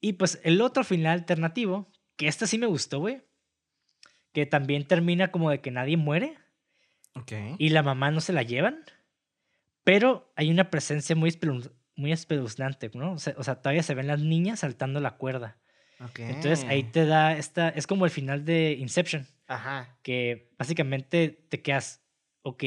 Y 0.00 0.14
pues 0.14 0.40
el 0.44 0.60
otro 0.60 0.84
final 0.84 1.18
alternativo, 1.20 1.90
que 2.16 2.28
este 2.28 2.46
sí 2.46 2.58
me 2.58 2.66
gustó, 2.66 2.98
güey, 3.00 3.22
que 4.32 4.46
también 4.46 4.84
termina 4.86 5.30
como 5.30 5.50
de 5.50 5.60
que 5.60 5.70
nadie 5.70 5.96
muere 5.96 6.36
Ok. 7.14 7.32
y 7.58 7.70
la 7.70 7.82
mamá 7.82 8.10
no 8.10 8.20
se 8.20 8.32
la 8.32 8.42
llevan, 8.42 8.84
pero 9.84 10.32
hay 10.36 10.50
una 10.50 10.70
presencia 10.70 11.16
muy, 11.16 11.30
espelun- 11.30 11.72
muy 11.96 12.12
espeluznante, 12.12 12.90
¿no? 12.94 13.12
O 13.12 13.18
sea, 13.18 13.34
o 13.38 13.44
sea, 13.44 13.56
todavía 13.62 13.82
se 13.82 13.94
ven 13.94 14.06
las 14.08 14.20
niñas 14.20 14.60
saltando 14.60 15.00
la 15.00 15.16
cuerda. 15.16 15.58
Ok. 16.00 16.18
Entonces 16.20 16.64
ahí 16.64 16.82
te 16.82 17.06
da 17.06 17.36
esta, 17.36 17.68
es 17.70 17.86
como 17.86 18.04
el 18.04 18.10
final 18.10 18.44
de 18.44 18.72
Inception, 18.72 19.26
Ajá. 19.46 19.96
que 20.02 20.50
básicamente 20.58 21.28
te 21.48 21.62
quedas, 21.62 22.04
ok, 22.42 22.64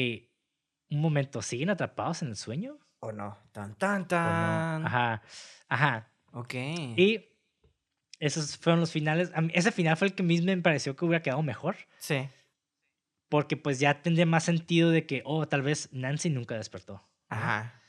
un 0.90 1.00
momento, 1.00 1.42
¿siguen 1.42 1.70
atrapados 1.70 2.22
en 2.22 2.28
el 2.28 2.36
sueño? 2.36 2.78
¿O 3.00 3.12
no? 3.12 3.38
Tan, 3.52 3.74
tan, 3.76 3.96
¿O 3.96 3.98
no? 4.02 4.06
tan. 4.08 4.86
Ajá, 4.86 5.22
ajá. 5.68 6.12
Ok. 6.32 6.54
Y 6.54 7.24
esos 8.18 8.56
fueron 8.56 8.80
los 8.80 8.90
finales. 8.90 9.30
A 9.34 9.40
mí- 9.40 9.52
ese 9.54 9.70
final 9.72 9.96
fue 9.96 10.08
el 10.08 10.14
que 10.14 10.22
a 10.22 10.26
mí 10.26 10.40
me 10.40 10.56
pareció 10.58 10.96
que 10.96 11.04
hubiera 11.04 11.22
quedado 11.22 11.42
mejor, 11.42 11.76
Sí. 11.98 12.28
porque 13.28 13.56
pues 13.56 13.78
ya 13.78 14.02
tendría 14.02 14.26
más 14.26 14.44
sentido 14.44 14.90
de 14.90 15.06
que, 15.06 15.22
oh, 15.24 15.46
tal 15.46 15.62
vez 15.62 15.88
Nancy 15.92 16.30
nunca 16.30 16.56
despertó. 16.56 16.94
¿no? 16.94 17.36
Ajá. 17.36 17.80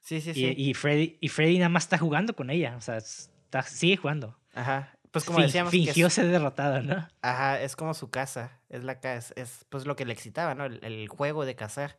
Sí, 0.00 0.20
sí, 0.20 0.30
Y, 0.30 0.34
sí. 0.34 0.54
y 0.56 0.74
Freddy, 0.74 1.18
y 1.20 1.28
Freddy 1.28 1.58
nada 1.58 1.68
más 1.68 1.84
está 1.84 1.98
jugando 1.98 2.34
con 2.34 2.50
ella, 2.50 2.76
o 2.76 2.80
sea, 2.80 2.96
está, 2.96 3.62
sigue 3.62 3.96
jugando. 3.96 4.38
Ajá. 4.54 4.92
Pues 5.10 5.24
como 5.24 5.38
Fin- 5.38 5.46
decíamos. 5.46 5.70
que 5.70 5.78
es- 5.78 5.84
fingió 5.84 6.10
ser 6.10 6.26
derrotada, 6.28 6.82
¿no? 6.82 7.08
Ajá, 7.22 7.60
es 7.60 7.76
como 7.76 7.94
su 7.94 8.10
casa, 8.10 8.60
es 8.68 8.84
la 8.84 9.00
casa, 9.00 9.32
es 9.36 9.64
pues 9.70 9.86
lo 9.86 9.96
que 9.96 10.04
le 10.04 10.12
excitaba, 10.12 10.54
¿no? 10.54 10.64
El, 10.66 10.84
el 10.84 11.08
juego 11.08 11.44
de 11.46 11.54
cazar. 11.56 11.96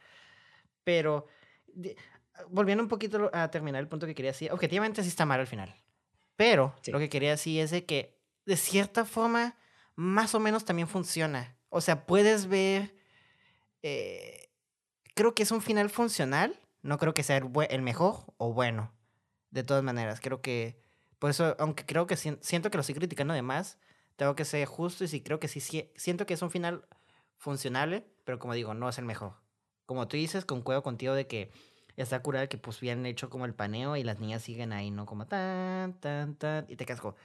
Pero, 0.89 1.27
de- 1.67 1.95
volviendo 2.49 2.81
un 2.83 2.89
poquito 2.89 3.29
a 3.31 3.51
terminar 3.51 3.79
el 3.79 3.87
punto 3.87 4.07
que 4.07 4.15
quería 4.15 4.31
decir, 4.31 4.51
objetivamente 4.51 5.03
sí 5.03 5.09
está 5.09 5.23
mal 5.23 5.39
al 5.39 5.45
final. 5.45 5.75
Pero 6.35 6.73
Sí. 6.81 6.91
lo 6.91 6.97
que 6.97 7.09
quería 7.09 7.29
decir 7.29 7.61
es 7.61 7.69
de 7.69 7.85
que, 7.85 8.17
de 8.47 8.57
cierta 8.57 9.05
forma, 9.05 9.55
más 9.93 10.33
o 10.33 10.39
menos 10.39 10.65
también 10.65 10.87
funciona. 10.87 11.55
O 11.69 11.79
sea, 11.79 12.07
puedes 12.07 12.47
ver, 12.47 12.95
eh, 13.83 14.49
creo 15.13 15.35
que 15.35 15.43
es 15.43 15.51
un 15.51 15.61
final 15.61 15.91
funcional, 15.91 16.59
no 16.81 16.97
creo 16.97 17.13
que 17.13 17.21
sea 17.21 17.37
el, 17.37 17.81
mejor 17.83 18.33
o 18.37 18.51
bueno. 18.51 18.91
De 19.51 19.63
todas 19.63 19.83
maneras, 19.83 20.19
creo 20.21 20.41
que, 20.41 20.81
por 21.19 21.29
eso, 21.29 21.55
aunque 21.59 21.85
creo 21.85 22.07
que 22.07 22.15
sien- 22.15 22.39
siento 22.41 22.71
que 22.71 22.77
lo 22.77 22.81
estoy 22.81 22.95
criticando 22.95 23.35
de 23.35 23.43
más, 23.43 23.77
tengo 24.15 24.35
que 24.35 24.43
ser 24.45 24.65
justo 24.65 25.03
y 25.03 25.07
sí 25.07 25.21
creo 25.21 25.39
que 25.39 25.47
sí, 25.47 25.59
sí- 25.59 25.91
siento 25.95 26.25
que 26.25 26.33
es 26.33 26.41
un 26.41 26.49
final 26.49 26.87
funcionable, 27.37 28.05
pero 28.23 28.39
como 28.39 28.55
digo, 28.55 28.73
no 28.73 28.89
es 28.89 28.97
el 28.97 29.05
mejor. 29.05 29.33
Como 29.89 30.07
tú 30.07 30.17
dices, 30.17 30.45
concuerdo 30.45 30.83
contigo 30.83 31.15
de 31.15 31.25
que 31.25 31.49
está 31.97 32.21
curado 32.21 32.47
que 32.47 32.59
pues 32.59 32.77
habían 32.77 33.07
hecho 33.07 33.27
como 33.31 33.45
el 33.45 33.55
paneo 33.55 33.97
y 33.97 34.03
las 34.03 34.19
niñas 34.19 34.43
siguen 34.43 34.71
ahí, 34.71 34.91
¿no? 34.91 35.07
Como 35.07 35.25
tan, 35.25 35.99
tan, 35.99 36.35
tan, 36.35 36.65
y 36.69 36.75
te 36.75 36.85
quedas 36.85 37.01
como, 37.01 37.15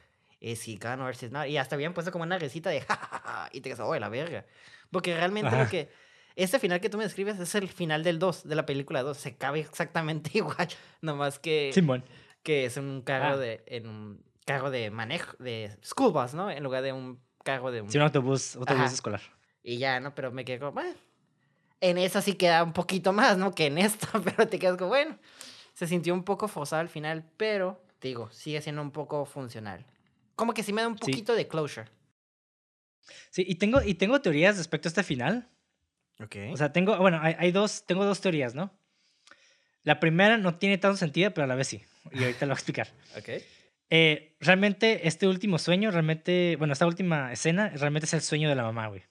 es 0.40 0.66
he 0.66 0.76
gone 0.76 1.02
or 1.02 1.10
is 1.12 1.30
not? 1.30 1.46
Y 1.46 1.58
hasta 1.58 1.74
habían 1.74 1.92
puesto 1.92 2.10
como 2.10 2.24
una 2.24 2.38
risita 2.38 2.70
de 2.70 2.80
jajaja, 2.88 3.50
y 3.52 3.60
te 3.60 3.68
quedas, 3.68 3.80
oh, 3.80 3.94
la 3.98 4.08
verga. 4.08 4.46
Porque 4.90 5.14
realmente 5.14 5.48
Ajá. 5.54 5.62
lo 5.64 5.68
que, 5.68 5.90
este 6.36 6.58
final 6.58 6.80
que 6.80 6.88
tú 6.88 6.96
me 6.96 7.04
describes 7.04 7.38
es 7.38 7.54
el 7.54 7.68
final 7.68 8.02
del 8.02 8.18
2, 8.18 8.48
de 8.48 8.54
la 8.54 8.64
película 8.64 9.02
2, 9.02 9.18
se 9.18 9.36
cabe 9.36 9.60
exactamente 9.60 10.30
igual, 10.38 10.68
nomás 11.02 11.38
que 11.38 11.70
Simón. 11.74 12.02
que 12.42 12.64
es 12.64 12.78
un 12.78 13.02
carro 13.02 13.34
Ah. 13.34 13.36
de 13.36 13.62
en 13.66 13.86
un 13.88 14.24
carro 14.46 14.70
de 14.70 14.90
manejo 14.90 15.36
de 15.38 15.76
school 15.84 16.12
bus, 16.14 16.32
¿no? 16.32 16.50
En 16.50 16.62
lugar 16.62 16.82
de 16.82 16.94
un 16.94 17.20
carro 17.44 17.70
de 17.70 17.82
un 17.82 17.90
Sí, 17.90 17.98
un 17.98 18.04
autobús, 18.04 18.56
autobús 18.56 18.84
Ajá. 18.84 18.94
escolar. 18.94 19.20
y 19.62 19.76
ya, 19.76 20.00
¿no? 20.00 20.14
Pero 20.14 20.32
me 20.32 20.46
quedé 20.46 20.58
como, 20.60 20.72
bueno, 20.72 20.94
en 21.90 21.98
esa 21.98 22.22
sí 22.22 22.34
queda 22.34 22.62
un 22.64 22.72
poquito 22.72 23.12
más, 23.12 23.36
¿no? 23.38 23.54
Que 23.54 23.66
en 23.66 23.78
esta, 23.78 24.08
pero 24.24 24.48
te 24.48 24.58
quedas 24.58 24.76
como, 24.76 24.88
bueno, 24.88 25.18
se 25.74 25.86
sintió 25.86 26.14
un 26.14 26.24
poco 26.24 26.48
forzado 26.48 26.80
al 26.80 26.88
final, 26.88 27.24
pero 27.36 27.82
te 27.98 28.08
digo, 28.08 28.30
sigue 28.30 28.60
siendo 28.62 28.82
un 28.82 28.90
poco 28.90 29.24
funcional. 29.26 29.84
Como 30.36 30.52
que 30.54 30.62
sí 30.62 30.72
me 30.72 30.82
da 30.82 30.88
un 30.88 30.94
Sí. 30.98 31.00
poquito 31.10 31.34
de 31.34 31.46
closure. 31.48 31.88
Sí, 33.30 33.44
y 33.46 33.56
tengo, 33.56 33.82
y 33.82 33.94
tengo 33.94 34.20
teorías 34.20 34.56
respecto 34.56 34.88
a 34.88 34.90
este 34.90 35.02
final. 35.02 35.48
Ok. 36.20 36.36
O 36.52 36.56
sea, 36.56 36.72
tengo, 36.72 36.96
bueno, 36.98 37.18
hay, 37.20 37.34
hay 37.38 37.52
dos, 37.52 37.84
tengo 37.86 38.04
dos 38.04 38.20
teorías, 38.20 38.54
¿no? 38.54 38.72
La 39.82 40.00
primera 40.00 40.38
no 40.38 40.56
tiene 40.56 40.78
tanto 40.78 40.96
sentido, 40.96 41.32
pero 41.34 41.44
a 41.44 41.48
la 41.48 41.54
vez 41.54 41.68
sí. 41.68 41.82
Y 42.12 42.22
ahorita 42.22 42.46
lo 42.46 42.50
voy 42.50 42.52
a 42.52 42.54
explicar. 42.54 42.88
ok. 43.18 43.28
Eh, 43.90 44.36
realmente, 44.40 45.06
este 45.06 45.26
último 45.28 45.58
sueño, 45.58 45.90
realmente, 45.90 46.56
bueno, 46.58 46.72
esta 46.72 46.86
última 46.86 47.32
escena, 47.32 47.68
realmente 47.68 48.06
es 48.06 48.14
el 48.14 48.22
sueño 48.22 48.48
de 48.48 48.54
la 48.54 48.62
mamá, 48.62 48.86
güey. 48.88 49.02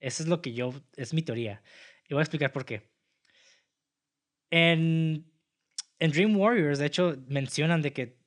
Eso 0.00 0.22
es 0.22 0.28
lo 0.28 0.42
que 0.42 0.52
yo, 0.52 0.72
es 0.96 1.14
mi 1.14 1.22
teoría. 1.22 1.62
Y 2.08 2.14
voy 2.14 2.20
a 2.20 2.24
explicar 2.24 2.52
por 2.52 2.64
qué. 2.64 2.88
En, 4.50 5.30
en 5.98 6.10
Dream 6.10 6.36
Warriors, 6.36 6.78
de 6.78 6.86
hecho, 6.86 7.16
mencionan 7.28 7.82
de 7.82 7.92
que 7.92 8.18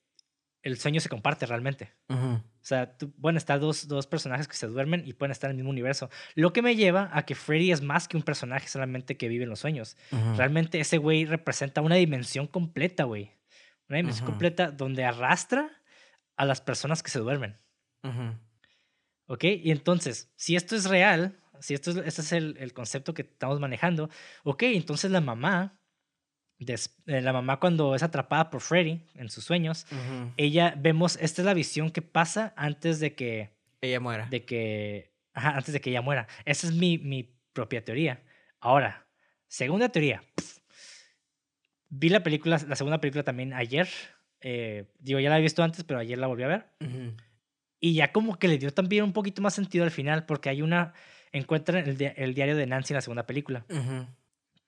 el 0.63 0.77
sueño 0.77 1.01
se 1.01 1.09
comparte 1.09 1.45
realmente. 1.47 1.91
O 2.37 2.63
sea, 2.63 2.95
tú- 2.95 3.11
bueno, 3.17 3.39
está 3.39 3.57
dos, 3.57 3.87
dos 3.87 4.05
personajes 4.05 4.47
que 4.47 4.55
se 4.55 4.67
duermen 4.67 5.01
y 5.07 5.13
pueden 5.13 5.31
estar 5.31 5.49
en 5.49 5.53
el 5.55 5.57
mismo 5.57 5.71
universo. 5.71 6.11
Lo 6.35 6.53
que 6.53 6.61
me 6.61 6.75
lleva 6.75 7.09
a 7.11 7.25
que 7.25 7.33
Freddy 7.33 7.71
es 7.71 7.81
más 7.81 8.07
que 8.07 8.17
un 8.17 8.23
personaje 8.23 8.67
solamente 8.67 9.17
que 9.17 9.27
vive 9.27 9.45
en 9.45 9.49
los 9.49 9.59
sueños. 9.59 9.97
Realmente 10.37 10.79
ese 10.79 10.99
güey 10.99 11.25
representa 11.25 11.81
una 11.81 11.95
dimensión 11.95 12.45
completa, 12.45 13.05
güey. 13.05 13.31
Una 13.89 13.97
dimensión 13.97 14.27
completa 14.27 14.69
donde 14.71 15.03
arrastra 15.03 15.71
a 16.35 16.45
las 16.45 16.61
personas 16.61 17.01
que 17.01 17.09
se 17.09 17.17
duermen. 17.19 17.57
¿Ok? 19.25 19.43
Y 19.45 19.71
entonces, 19.71 20.31
si 20.35 20.55
esto 20.55 20.75
es 20.75 20.85
real, 20.85 21.39
si 21.61 21.73
esto 21.73 21.91
es, 21.91 21.97
este 21.97 22.21
es 22.21 22.31
el, 22.33 22.57
el 22.59 22.73
concepto 22.73 23.13
que 23.13 23.21
estamos 23.21 23.59
manejando, 23.59 24.09
ok, 24.43 24.63
entonces 24.63 25.09
la 25.11 25.21
mamá, 25.21 25.79
des- 26.59 26.95
eh, 27.07 27.21
la 27.21 27.31
mamá 27.33 27.59
cuando 27.59 27.95
es 27.95 28.03
atrapada 28.03 28.49
por 28.49 28.61
Freddy 28.61 29.05
en 29.15 29.29
sus 29.29 29.43
sueños, 29.45 29.85
ella, 30.37 30.75
vemos, 30.77 31.17
esta 31.21 31.41
es 31.41 31.45
la 31.45 31.53
visión 31.53 31.89
que 31.91 32.01
pasa 32.01 32.53
antes 32.57 32.99
de 32.99 33.15
que, 33.15 33.51
Ella 33.81 33.99
muera. 33.99 34.27
de 34.29 34.43
que, 34.45 35.13
ajá, 35.33 35.51
antes 35.55 35.73
de 35.73 35.81
que 35.81 35.89
ella 35.91 36.01
muera. 36.01 36.27
Esa 36.45 36.67
es 36.67 36.73
mi, 36.73 36.97
mi 36.97 37.35
propia 37.53 37.83
teoría. 37.83 38.21
Ahora, 38.59 39.07
segunda 39.47 39.89
teoría. 39.89 40.23
pf, 40.35 40.59
vi 41.89 42.09
la 42.09 42.23
película, 42.23 42.59
la 42.67 42.75
segunda 42.75 42.99
película 43.01 43.23
también 43.23 43.53
ayer. 43.53 43.87
eh, 44.39 44.85
digo, 44.99 45.19
ya 45.19 45.29
la 45.29 45.35
había 45.35 45.43
visto 45.43 45.63
antes, 45.63 45.83
pero 45.83 45.99
ayer 45.99 46.17
la 46.17 46.27
volví 46.27 46.43
a 46.43 46.47
ver. 46.47 46.65
Y 47.79 47.93
ya 47.95 48.11
como 48.11 48.37
que 48.37 48.47
le 48.47 48.57
dio 48.59 48.71
también 48.73 49.03
un 49.03 49.13
poquito 49.13 49.41
más 49.41 49.53
sentido 49.55 49.83
al 49.83 49.91
final, 49.91 50.25
porque 50.25 50.49
hay 50.49 50.61
una, 50.61 50.93
encuentran 51.31 51.87
el, 51.87 51.97
di- 51.97 52.11
el 52.15 52.33
diario 52.33 52.55
de 52.55 52.65
Nancy 52.65 52.93
en 52.93 52.95
la 52.95 53.01
segunda 53.01 53.25
película, 53.27 53.65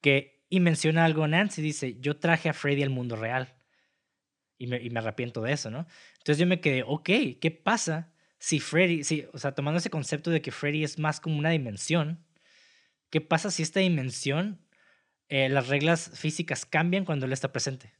que 0.02 0.44
Y 0.50 0.60
menciona 0.60 1.04
algo 1.06 1.28
Nancy, 1.28 1.62
dice, 1.62 1.98
yo 2.00 2.18
traje 2.18 2.48
a 2.50 2.54
Freddy 2.54 2.84
al 2.84 2.90
mundo 2.92 3.16
real. 3.16 3.56
Y 4.60 4.68
me, 4.68 4.82
y 4.82 4.90
me 4.92 5.00
arrepiento 5.00 5.42
de 5.42 5.52
eso, 5.52 5.72
¿no? 5.72 5.88
Entonces 6.20 6.38
yo 6.38 6.46
me 6.46 6.62
quedé, 6.62 6.84
ok, 6.86 7.10
¿qué 7.42 7.52
pasa 7.52 8.14
si 8.38 8.60
Freddy, 8.60 9.04
si, 9.04 9.26
o 9.34 9.38
sea, 9.40 9.54
tomando 9.56 9.80
ese 9.80 9.90
concepto 9.90 10.30
de 10.30 10.42
que 10.42 10.52
Freddy 10.52 10.84
es 10.84 11.00
más 11.00 11.20
como 11.20 11.38
una 11.40 11.50
dimensión, 11.50 12.24
¿qué 13.10 13.20
pasa 13.20 13.50
si 13.52 13.64
esta 13.64 13.80
dimensión, 13.80 14.60
eh, 15.28 15.50
las 15.50 15.70
reglas 15.70 16.12
físicas 16.14 16.66
cambian 16.66 17.04
cuando 17.04 17.26
él 17.26 17.34
está 17.34 17.52
presente? 17.52 17.94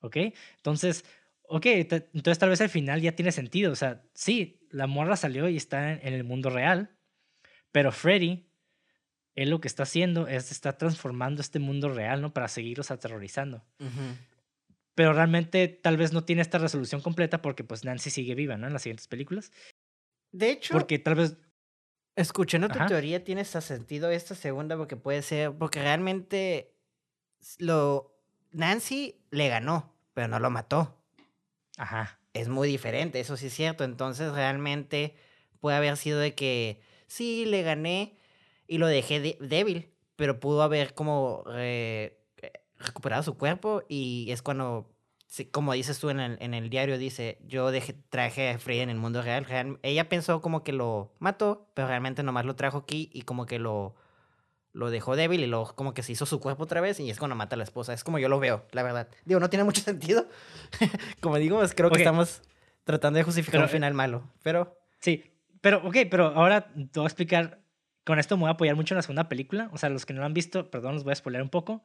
¿Ok? 0.00 0.16
Entonces, 0.56 1.04
ok, 1.48 1.66
entonces 1.66 2.38
tal 2.38 2.50
vez 2.50 2.60
al 2.60 2.68
final 2.70 3.00
ya 3.00 3.12
tiene 3.12 3.32
sentido. 3.32 3.72
O 3.72 3.76
sea, 3.76 4.02
sí, 4.14 4.66
la 4.70 4.86
morra 4.86 5.16
salió 5.16 5.48
y 5.48 5.56
está 5.56 5.92
en, 5.92 6.14
el 6.14 6.24
mundo 6.24 6.48
real, 6.50 6.90
pero 7.72 7.92
Freddy, 7.92 8.46
él 9.34 9.50
lo 9.50 9.60
que 9.60 9.68
está 9.68 9.84
haciendo 9.84 10.26
es 10.28 10.50
está 10.50 10.76
transformando 10.76 11.40
este 11.40 11.58
mundo 11.58 11.88
real, 11.88 12.20
¿no? 12.20 12.32
Para 12.32 12.48
seguirlos 12.48 12.90
aterrorizando. 12.90 13.64
Pero 14.94 15.12
realmente 15.12 15.68
tal 15.68 15.96
vez 15.96 16.12
no 16.12 16.24
tiene 16.24 16.42
esta 16.42 16.58
resolución 16.58 17.00
completa 17.00 17.40
porque 17.40 17.64
pues 17.64 17.84
Nancy 17.84 18.10
sigue 18.10 18.34
viva, 18.34 18.56
¿no? 18.56 18.66
En 18.66 18.72
las 18.72 18.82
siguientes 18.82 19.06
películas. 19.08 19.52
De 20.32 20.50
hecho. 20.50 20.74
Porque 20.74 20.98
tal 20.98 21.14
vez. 21.14 21.36
Escuchando 22.16 22.68
tu 22.68 22.78
teoría, 22.86 23.24
tiene 23.24 23.42
hasta 23.42 23.60
sentido 23.60 24.10
esta 24.10 24.34
segunda 24.34 24.76
porque 24.76 24.96
puede 24.96 25.22
ser. 25.22 25.52
Porque 25.52 25.80
realmente. 25.80 26.74
Lo. 27.58 28.14
Nancy 28.52 29.22
le 29.30 29.48
ganó, 29.48 29.94
pero 30.12 30.28
no 30.28 30.40
lo 30.40 30.50
mató. 30.50 31.00
Ajá. 31.78 32.18
Es 32.34 32.48
muy 32.48 32.68
diferente, 32.68 33.20
eso 33.20 33.36
sí 33.36 33.46
es 33.46 33.54
cierto. 33.54 33.84
Entonces 33.84 34.32
realmente 34.32 35.14
puede 35.60 35.76
haber 35.76 35.96
sido 35.96 36.18
de 36.18 36.34
que 36.34 36.80
sí, 37.10 37.44
le 37.44 37.62
gané 37.62 38.16
y 38.66 38.78
lo 38.78 38.86
dejé 38.86 39.36
débil, 39.40 39.90
pero 40.16 40.40
pudo 40.40 40.62
haber 40.62 40.94
como 40.94 41.44
recuperado 42.78 43.22
su 43.22 43.36
cuerpo 43.36 43.82
y 43.88 44.30
es 44.30 44.42
cuando, 44.42 44.88
como 45.50 45.72
dices 45.74 45.98
tú 45.98 46.08
en 46.10 46.20
el, 46.20 46.38
en 46.40 46.54
el 46.54 46.70
diario, 46.70 46.96
dice, 46.96 47.38
yo 47.46 47.70
dejé, 47.70 47.94
traje 48.08 48.50
a 48.50 48.58
Frey 48.58 48.80
en 48.80 48.90
el 48.90 48.96
mundo 48.96 49.22
real. 49.22 49.46
Ella 49.82 50.08
pensó 50.08 50.40
como 50.40 50.62
que 50.62 50.72
lo 50.72 51.12
mató, 51.18 51.68
pero 51.74 51.88
realmente 51.88 52.22
nomás 52.22 52.46
lo 52.46 52.56
trajo 52.56 52.78
aquí 52.78 53.10
y 53.12 53.22
como 53.22 53.44
que 53.44 53.58
lo 53.58 53.94
lo 54.72 54.90
dejó 54.90 55.16
débil 55.16 55.42
y 55.42 55.46
luego 55.46 55.74
como 55.74 55.94
que 55.94 56.02
se 56.02 56.12
hizo 56.12 56.26
su 56.26 56.38
cuerpo 56.38 56.64
otra 56.64 56.80
vez 56.80 57.00
y 57.00 57.10
es 57.10 57.18
cuando 57.18 57.34
mata 57.34 57.56
a 57.56 57.58
la 57.58 57.64
esposa. 57.64 57.92
Es 57.92 58.04
como 58.04 58.18
yo 58.18 58.28
lo 58.28 58.38
veo, 58.38 58.64
la 58.70 58.82
verdad. 58.82 59.08
Digo, 59.24 59.40
no 59.40 59.50
tiene 59.50 59.64
mucho 59.64 59.80
sentido. 59.82 60.26
como 61.20 61.36
digo, 61.38 61.58
pues 61.58 61.74
creo 61.74 61.90
que 61.90 61.98
estamos 61.98 62.42
tratando 62.84 63.18
de 63.18 63.24
justificar 63.24 63.60
un 63.60 63.66
eh, 63.66 63.70
final 63.70 63.94
malo, 63.94 64.22
pero... 64.42 64.76
Sí, 65.00 65.29
pero 65.60 65.86
ok, 65.86 65.96
pero 66.10 66.26
ahora 66.28 66.66
te 66.72 67.00
voy 67.00 67.04
a 67.04 67.08
explicar, 67.08 67.60
con 68.04 68.18
esto 68.18 68.36
me 68.36 68.42
voy 68.42 68.48
a 68.48 68.52
apoyar 68.52 68.76
mucho 68.76 68.94
en 68.94 68.96
la 68.96 69.02
segunda 69.02 69.28
película. 69.28 69.68
O 69.72 69.78
sea, 69.78 69.88
los 69.88 70.06
que 70.06 70.12
no 70.12 70.20
lo 70.20 70.26
han 70.26 70.34
visto, 70.34 70.70
perdón, 70.70 70.94
los 70.94 71.04
voy 71.04 71.12
a 71.12 71.16
spoiler 71.16 71.42
un 71.42 71.50
poco. 71.50 71.84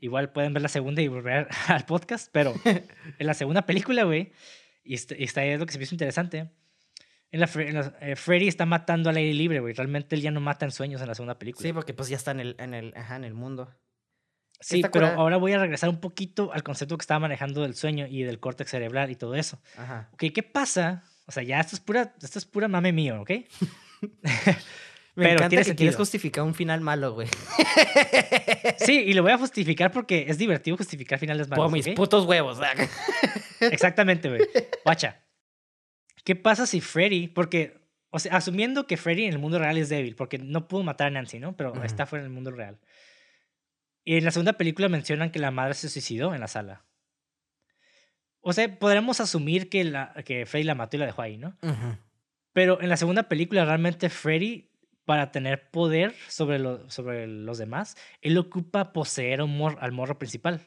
Igual 0.00 0.32
pueden 0.32 0.52
ver 0.52 0.62
la 0.62 0.68
segunda 0.68 1.02
y 1.02 1.08
volver 1.08 1.48
al 1.68 1.84
podcast, 1.84 2.28
pero 2.32 2.54
en 2.64 3.26
la 3.26 3.34
segunda 3.34 3.66
película, 3.66 4.04
güey, 4.04 4.32
y, 4.84 4.94
está, 4.94 5.16
y 5.16 5.24
está 5.24 5.40
ahí 5.40 5.50
es 5.50 5.60
lo 5.60 5.66
que 5.66 5.72
se 5.72 5.78
me 5.78 5.84
hizo 5.84 5.94
interesante 5.94 6.50
en 7.32 7.40
la, 7.40 7.94
eh, 8.00 8.16
Freddy 8.16 8.48
está 8.48 8.66
matando 8.66 9.10
al 9.10 9.16
aire 9.16 9.34
libre, 9.34 9.60
güey. 9.60 9.74
Realmente 9.74 10.16
él 10.16 10.22
ya 10.22 10.30
no 10.30 10.40
mata 10.40 10.64
en 10.64 10.72
sueños 10.72 11.00
en 11.02 11.08
la 11.08 11.14
segunda 11.14 11.38
película. 11.38 11.62
Sí, 11.62 11.72
porque 11.72 11.92
pues 11.94 12.08
ya 12.08 12.16
está 12.16 12.30
en 12.30 12.40
el, 12.40 12.56
en 12.58 12.74
el, 12.74 12.94
ajá, 12.96 13.16
en 13.16 13.24
el 13.24 13.34
mundo. 13.34 13.74
Sí, 14.60 14.82
pero 14.90 15.08
ahora 15.08 15.36
voy 15.36 15.52
a 15.52 15.58
regresar 15.58 15.90
un 15.90 16.00
poquito 16.00 16.50
al 16.52 16.62
concepto 16.62 16.96
que 16.96 17.02
estaba 17.02 17.20
manejando 17.20 17.62
del 17.62 17.74
sueño 17.74 18.06
y 18.06 18.22
del 18.22 18.40
córtex 18.40 18.70
cerebral 18.70 19.10
y 19.10 19.16
todo 19.16 19.34
eso. 19.34 19.60
Ajá. 19.76 20.08
Ok, 20.12 20.24
¿qué 20.34 20.42
pasa? 20.42 21.04
O 21.26 21.32
sea, 21.32 21.42
ya 21.42 21.60
esto 21.60 21.76
es 21.76 21.80
pura, 21.80 22.14
esto 22.22 22.38
es 22.38 22.44
pura 22.44 22.68
mame 22.68 22.92
mío, 22.92 23.20
¿ok? 23.20 23.30
Me 25.16 25.24
pero 25.24 25.38
encanta 25.38 25.64
que 25.64 25.74
quieres 25.74 25.96
justificar 25.96 26.44
un 26.44 26.54
final 26.54 26.82
malo, 26.82 27.14
güey. 27.14 27.26
sí, 28.78 28.98
y 28.98 29.14
lo 29.14 29.22
voy 29.22 29.32
a 29.32 29.38
justificar 29.38 29.90
porque 29.90 30.26
es 30.28 30.36
divertido 30.36 30.76
justificar 30.76 31.18
finales 31.18 31.48
malos. 31.48 31.64
Por 31.64 31.72
mis 31.72 31.88
putos 31.88 32.26
huevos. 32.26 32.58
Exactamente, 33.60 34.28
güey. 34.28 34.42
Guacha. 34.84 35.22
¿Qué 36.22 36.36
pasa 36.36 36.66
si 36.66 36.82
Freddy, 36.82 37.28
porque, 37.28 37.80
o 38.10 38.18
sea, 38.18 38.36
asumiendo 38.36 38.86
que 38.86 38.98
Freddy 38.98 39.24
en 39.24 39.32
el 39.32 39.38
mundo 39.38 39.58
real 39.58 39.78
es 39.78 39.88
débil, 39.88 40.16
porque 40.16 40.36
no 40.36 40.68
pudo 40.68 40.82
matar 40.82 41.06
a 41.06 41.10
Nancy, 41.10 41.38
¿no? 41.38 41.56
Pero 41.56 41.82
está 41.82 42.04
fuera 42.04 42.22
del 42.22 42.32
mundo 42.32 42.50
real. 42.50 42.78
Y 44.04 44.18
en 44.18 44.24
la 44.24 44.32
segunda 44.32 44.52
película 44.52 44.90
mencionan 44.90 45.30
que 45.30 45.38
la 45.38 45.50
madre 45.50 45.72
se 45.72 45.88
suicidó 45.88 46.34
en 46.34 46.40
la 46.40 46.48
sala. 46.48 46.84
O 48.48 48.52
sea, 48.52 48.78
podremos 48.78 49.18
asumir 49.18 49.68
que, 49.68 49.82
la, 49.82 50.14
que 50.24 50.46
Freddy 50.46 50.62
la 50.62 50.76
mató 50.76 50.96
y 50.96 51.00
la 51.00 51.06
dejó 51.06 51.20
ahí, 51.20 51.36
¿no? 51.36 51.56
Pero 52.52 52.80
en 52.80 52.88
la 52.88 52.96
segunda 52.96 53.24
película, 53.24 53.64
realmente 53.64 54.08
Freddy, 54.08 54.70
para 55.04 55.32
tener 55.32 55.68
poder 55.70 56.14
sobre, 56.28 56.60
lo, 56.60 56.88
sobre 56.88 57.26
los 57.26 57.58
demás, 57.58 57.96
él 58.22 58.38
ocupa 58.38 58.92
poseer 58.92 59.40
al 59.40 59.92
morro 59.92 60.18
principal. 60.20 60.60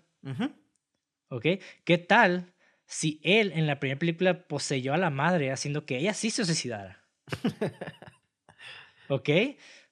¿Ok? 1.29 1.45
¿Qué 1.85 1.97
tal 1.97 2.53
si 2.85 3.21
él 3.23 3.53
en 3.55 3.65
la 3.65 3.79
primera 3.79 3.97
película 3.97 4.47
poseyó 4.47 4.93
a 4.93 4.97
la 4.97 5.09
madre 5.09 5.53
haciendo 5.53 5.85
que 5.85 5.99
ella 5.99 6.13
sí 6.13 6.31
se 6.31 6.43
suicidara. 6.43 7.05
¿Ok? 9.07 9.29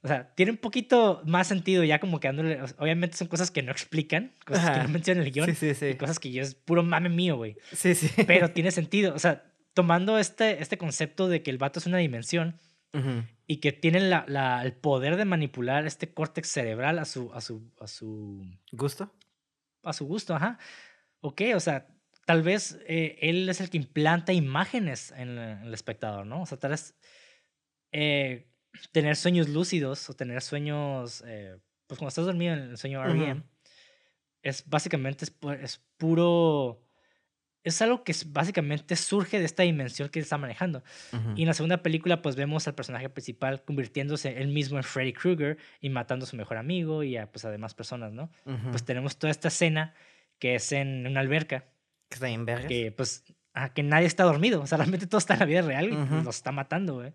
O 0.03 0.07
sea, 0.07 0.33
tiene 0.35 0.51
un 0.51 0.57
poquito 0.57 1.21
más 1.25 1.47
sentido 1.47 1.83
ya 1.83 1.99
como 1.99 2.19
que 2.19 2.27
dándole... 2.27 2.59
Obviamente 2.77 3.17
son 3.17 3.27
cosas 3.27 3.51
que 3.51 3.63
no 3.63 3.71
explican, 3.71 4.33
cosas 4.45 4.71
que 4.71 4.83
no 4.83 4.89
mencionan 4.89 5.21
en 5.21 5.27
el 5.27 5.33
guion. 5.33 5.47
Sí, 5.47 5.55
sí, 5.55 5.73
sí. 5.73 5.95
cosas 5.95 6.19
que 6.19 6.31
yo 6.31 6.43
es 6.43 6.55
puro 6.55 6.83
mame 6.83 7.09
mío, 7.09 7.35
güey. 7.35 7.57
Sí, 7.73 7.95
sí. 7.95 8.09
Pero 8.25 8.51
tiene 8.53 8.71
sentido. 8.71 9.13
O 9.15 9.19
sea, 9.19 9.43
tomando 9.73 10.17
este, 10.19 10.61
este 10.61 10.77
concepto 10.77 11.27
de 11.27 11.41
que 11.41 11.51
el 11.51 11.57
vato 11.57 11.79
es 11.79 11.87
una 11.87 11.97
dimensión 11.97 12.59
y 13.45 13.57
que 13.57 13.71
tiene 13.71 13.99
la, 13.99 14.25
la, 14.27 14.63
el 14.63 14.73
poder 14.73 15.17
de 15.17 15.25
manipular 15.25 15.85
este 15.85 16.11
córtex 16.11 16.49
cerebral 16.49 16.97
a 16.97 17.05
su, 17.05 17.31
a 17.31 17.41
su, 17.41 17.71
a 17.79 17.87
su... 17.87 18.43
¿Gusto? 18.71 19.13
A 19.83 19.93
su 19.93 20.07
gusto, 20.07 20.35
ajá. 20.35 20.57
Ok, 21.21 21.41
o 21.55 21.59
sea, 21.59 21.87
tal 22.25 22.41
vez 22.41 22.79
eh, 22.87 23.17
él 23.21 23.47
es 23.47 23.61
el 23.61 23.69
que 23.69 23.77
implanta 23.77 24.33
imágenes 24.33 25.11
en, 25.11 25.37
el 25.37 25.73
espectador, 25.73 26.25
¿no? 26.25 26.41
O 26.41 26.45
sea, 26.45 26.57
tal 26.57 26.71
vez 26.71 26.95
eh, 27.91 28.47
tener 28.91 29.15
sueños 29.15 29.49
lúcidos 29.49 30.09
o 30.09 30.13
tener 30.13 30.41
sueños, 30.41 31.23
eh, 31.25 31.57
pues 31.87 31.97
cuando 31.97 32.09
estás 32.09 32.25
dormido 32.25 32.53
en 32.53 32.59
el 32.59 32.77
sueño 32.77 33.03
REM, 33.03 33.43
es 34.41 34.63
básicamente 34.67 35.25
es, 35.25 35.81
puro, 35.97 36.81
es 37.63 37.81
algo 37.81 38.03
que 38.03 38.15
básicamente 38.27 38.95
surge 38.95 39.39
de 39.39 39.45
esta 39.45 39.63
dimensión 39.63 40.09
que 40.09 40.19
él 40.19 40.23
está 40.23 40.37
manejando. 40.37 40.83
Y 41.35 41.41
en 41.41 41.47
la 41.47 41.53
segunda 41.53 41.81
película, 41.83 42.21
pues 42.21 42.35
vemos 42.35 42.67
al 42.67 42.75
personaje 42.75 43.09
principal 43.09 43.63
convirtiéndose 43.63 44.41
él 44.41 44.49
mismo 44.49 44.77
en 44.77 44.83
Freddy 44.83 45.13
Krueger 45.13 45.57
y 45.81 45.89
matando 45.89 46.25
a 46.25 46.27
su 46.27 46.35
mejor 46.35 46.57
amigo 46.57 47.03
y 47.03 47.17
a, 47.17 47.31
pues, 47.31 47.45
a 47.45 47.51
demás 47.51 47.73
personas, 47.73 48.13
¿no? 48.13 48.31
Pues 48.69 48.83
tenemos 48.85 49.17
toda 49.17 49.31
esta 49.31 49.49
escena 49.49 49.93
que 50.39 50.55
es 50.55 50.71
en 50.71 51.07
una 51.07 51.19
alberca 51.19 51.65
que 52.09 52.15
está 52.15 52.29
en 52.29 52.45
vergas. 52.45 52.67
Que 52.67 52.91
pues, 52.91 53.23
que 53.73 53.83
nadie 53.83 54.05
está 54.05 54.23
dormido. 54.23 54.61
O 54.61 54.67
sea, 54.67 54.77
realmente 54.77 55.07
todo 55.07 55.19
está 55.19 55.33
en 55.33 55.39
la 55.39 55.45
vida 55.45 55.61
real 55.61 55.89
y 55.89 55.95
uh 55.95 56.23
los 56.23 56.35
está 56.35 56.51
matando, 56.51 56.95
güey. 56.95 57.13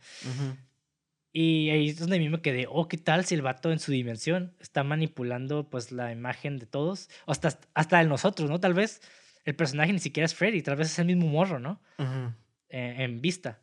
Y 1.32 1.70
ahí 1.70 1.88
es 1.88 1.98
donde 1.98 2.16
a 2.16 2.18
mí 2.18 2.28
me 2.28 2.42
quedé, 2.42 2.66
oh, 2.68 2.88
¿qué 2.88 2.98
tal 2.98 3.24
si 3.24 3.34
el 3.34 3.42
vato 3.42 3.72
en 3.72 3.78
su 3.78 3.90
dimensión 3.90 4.54
está 4.60 4.84
manipulando 4.84 5.70
pues 5.70 5.90
la 5.90 6.12
imagen 6.12 6.58
de 6.58 6.66
todos? 6.66 7.08
O 7.24 7.32
hasta, 7.32 7.58
hasta 7.74 7.98
de 7.98 8.04
nosotros, 8.04 8.50
¿no? 8.50 8.60
Tal 8.60 8.74
vez 8.74 9.00
el 9.44 9.56
personaje 9.56 9.92
ni 9.92 9.98
siquiera 9.98 10.26
es 10.26 10.34
Freddy, 10.34 10.62
tal 10.62 10.76
vez 10.76 10.88
es 10.88 10.98
el 10.98 11.06
mismo 11.06 11.26
morro, 11.26 11.58
¿no? 11.58 11.80
Eh, 12.68 12.96
en 12.98 13.20
vista. 13.22 13.60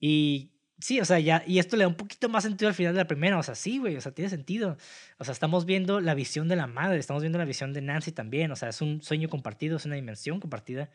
Y 0.00 0.58
Sí, 0.80 1.00
o 1.00 1.04
sea, 1.04 1.18
ya, 1.18 1.42
y 1.44 1.58
esto 1.58 1.76
le 1.76 1.82
da 1.82 1.88
un 1.88 1.96
poquito 1.96 2.28
más 2.28 2.44
sentido 2.44 2.68
al 2.68 2.74
final 2.74 2.94
de 2.94 3.00
la 3.00 3.06
primera, 3.08 3.36
o 3.36 3.42
sea, 3.42 3.56
sí, 3.56 3.78
güey, 3.78 3.96
o 3.96 4.00
sea, 4.00 4.12
tiene 4.12 4.30
sentido. 4.30 4.76
O 5.18 5.24
sea, 5.24 5.32
estamos 5.32 5.64
viendo 5.64 6.00
la 6.00 6.14
visión 6.14 6.46
de 6.46 6.54
la 6.54 6.68
madre, 6.68 6.98
estamos 6.98 7.22
viendo 7.22 7.38
la 7.38 7.44
visión 7.44 7.72
de 7.72 7.82
Nancy 7.82 8.12
también, 8.12 8.52
o 8.52 8.56
sea, 8.56 8.68
es 8.68 8.80
un 8.80 9.02
sueño 9.02 9.28
compartido, 9.28 9.76
es 9.76 9.86
una 9.86 9.96
dimensión 9.96 10.38
compartida, 10.38 10.88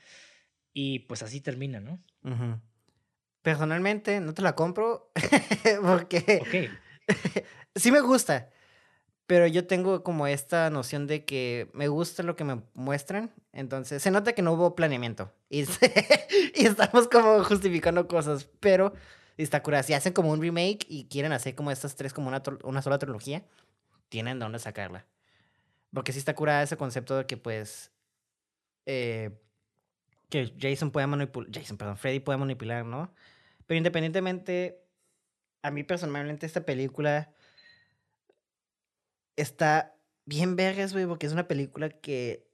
y 0.73 0.99
pues 0.99 1.21
así 1.21 1.41
termina, 1.41 1.81
¿no? 1.81 1.99
Personalmente, 3.43 4.19
no 4.19 4.33
te 4.33 4.41
la 4.41 4.55
compro, 4.55 5.11
porque 5.83 6.71
sí 7.75 7.91
me 7.91 8.01
gusta, 8.01 8.49
pero 9.27 9.45
yo 9.47 9.67
tengo 9.67 10.03
como 10.03 10.27
esta 10.27 10.69
noción 10.69 11.05
de 11.05 11.25
que 11.25 11.69
me 11.73 11.87
gusta 11.89 12.23
lo 12.23 12.35
que 12.35 12.45
me 12.45 12.61
muestran, 12.73 13.31
entonces 13.51 14.01
se 14.01 14.11
nota 14.11 14.33
que 14.33 14.41
no 14.41 14.53
hubo 14.53 14.75
planeamiento, 14.75 15.31
y, 15.49 15.61
y 16.55 16.65
estamos 16.65 17.07
como 17.07 17.43
justificando 17.43 18.07
cosas, 18.07 18.49
pero 18.59 18.93
está 19.37 19.61
curada. 19.63 19.83
Si 19.83 19.93
hacen 19.93 20.13
como 20.13 20.31
un 20.31 20.41
remake 20.41 20.85
y 20.87 21.05
quieren 21.05 21.31
hacer 21.31 21.55
como 21.55 21.71
estas 21.71 21.95
tres 21.95 22.13
como 22.13 22.27
una, 22.27 22.41
una 22.63 22.81
sola 22.81 22.97
trilogía, 22.97 23.43
tienen 24.09 24.39
de 24.39 24.45
dónde 24.45 24.59
sacarla. 24.59 25.05
Porque 25.93 26.11
sí 26.11 26.19
está 26.19 26.35
curada 26.35 26.63
ese 26.63 26.77
concepto 26.77 27.17
de 27.17 27.25
que 27.25 27.37
pues... 27.37 27.91
Eh, 28.85 29.31
que 30.29 30.53
Jason 30.59 30.91
puede 30.91 31.07
manipular... 31.07 31.49
Jason, 31.53 31.77
perdón, 31.77 31.97
Freddy 31.97 32.19
puede 32.19 32.37
manipular, 32.37 32.85
¿no? 32.85 33.13
Pero 33.65 33.77
independientemente, 33.77 34.83
a 35.61 35.71
mí 35.71 35.83
personalmente 35.83 36.45
esta 36.45 36.65
película 36.65 37.33
está 39.35 39.95
bien 40.25 40.55
vergas, 40.55 40.93
güey, 40.93 41.05
porque 41.05 41.25
es 41.25 41.33
una 41.33 41.47
película 41.47 41.89
que 41.89 42.47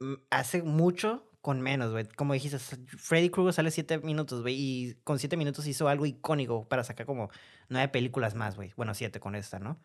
mm, 0.00 0.14
hace 0.30 0.62
mucho 0.62 1.30
con 1.40 1.60
menos, 1.60 1.92
güey. 1.92 2.06
Como 2.06 2.32
dijiste, 2.32 2.58
Freddy 2.58 3.28
Krueger 3.28 3.52
sale 3.52 3.70
siete 3.70 3.98
minutos, 3.98 4.40
güey, 4.42 4.54
y 4.56 4.94
con 5.04 5.18
siete 5.18 5.36
minutos 5.36 5.66
hizo 5.66 5.88
algo 5.88 6.06
icónico 6.06 6.66
para 6.68 6.84
sacar 6.84 7.06
como 7.06 7.30
nueve 7.68 7.88
películas 7.88 8.34
más, 8.34 8.56
güey. 8.56 8.72
Bueno, 8.76 8.94
siete 8.94 9.20
con 9.20 9.34
esta, 9.34 9.58
¿no? 9.58 9.78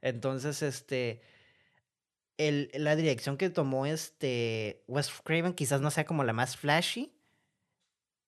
Entonces, 0.00 0.62
este, 0.62 1.20
el, 2.38 2.70
la 2.74 2.96
dirección 2.96 3.36
que 3.36 3.50
tomó 3.50 3.86
este 3.86 4.84
Wes 4.88 5.10
Craven 5.22 5.52
quizás 5.52 5.80
no 5.80 5.90
sea 5.90 6.06
como 6.06 6.24
la 6.24 6.32
más 6.32 6.56
flashy, 6.56 7.14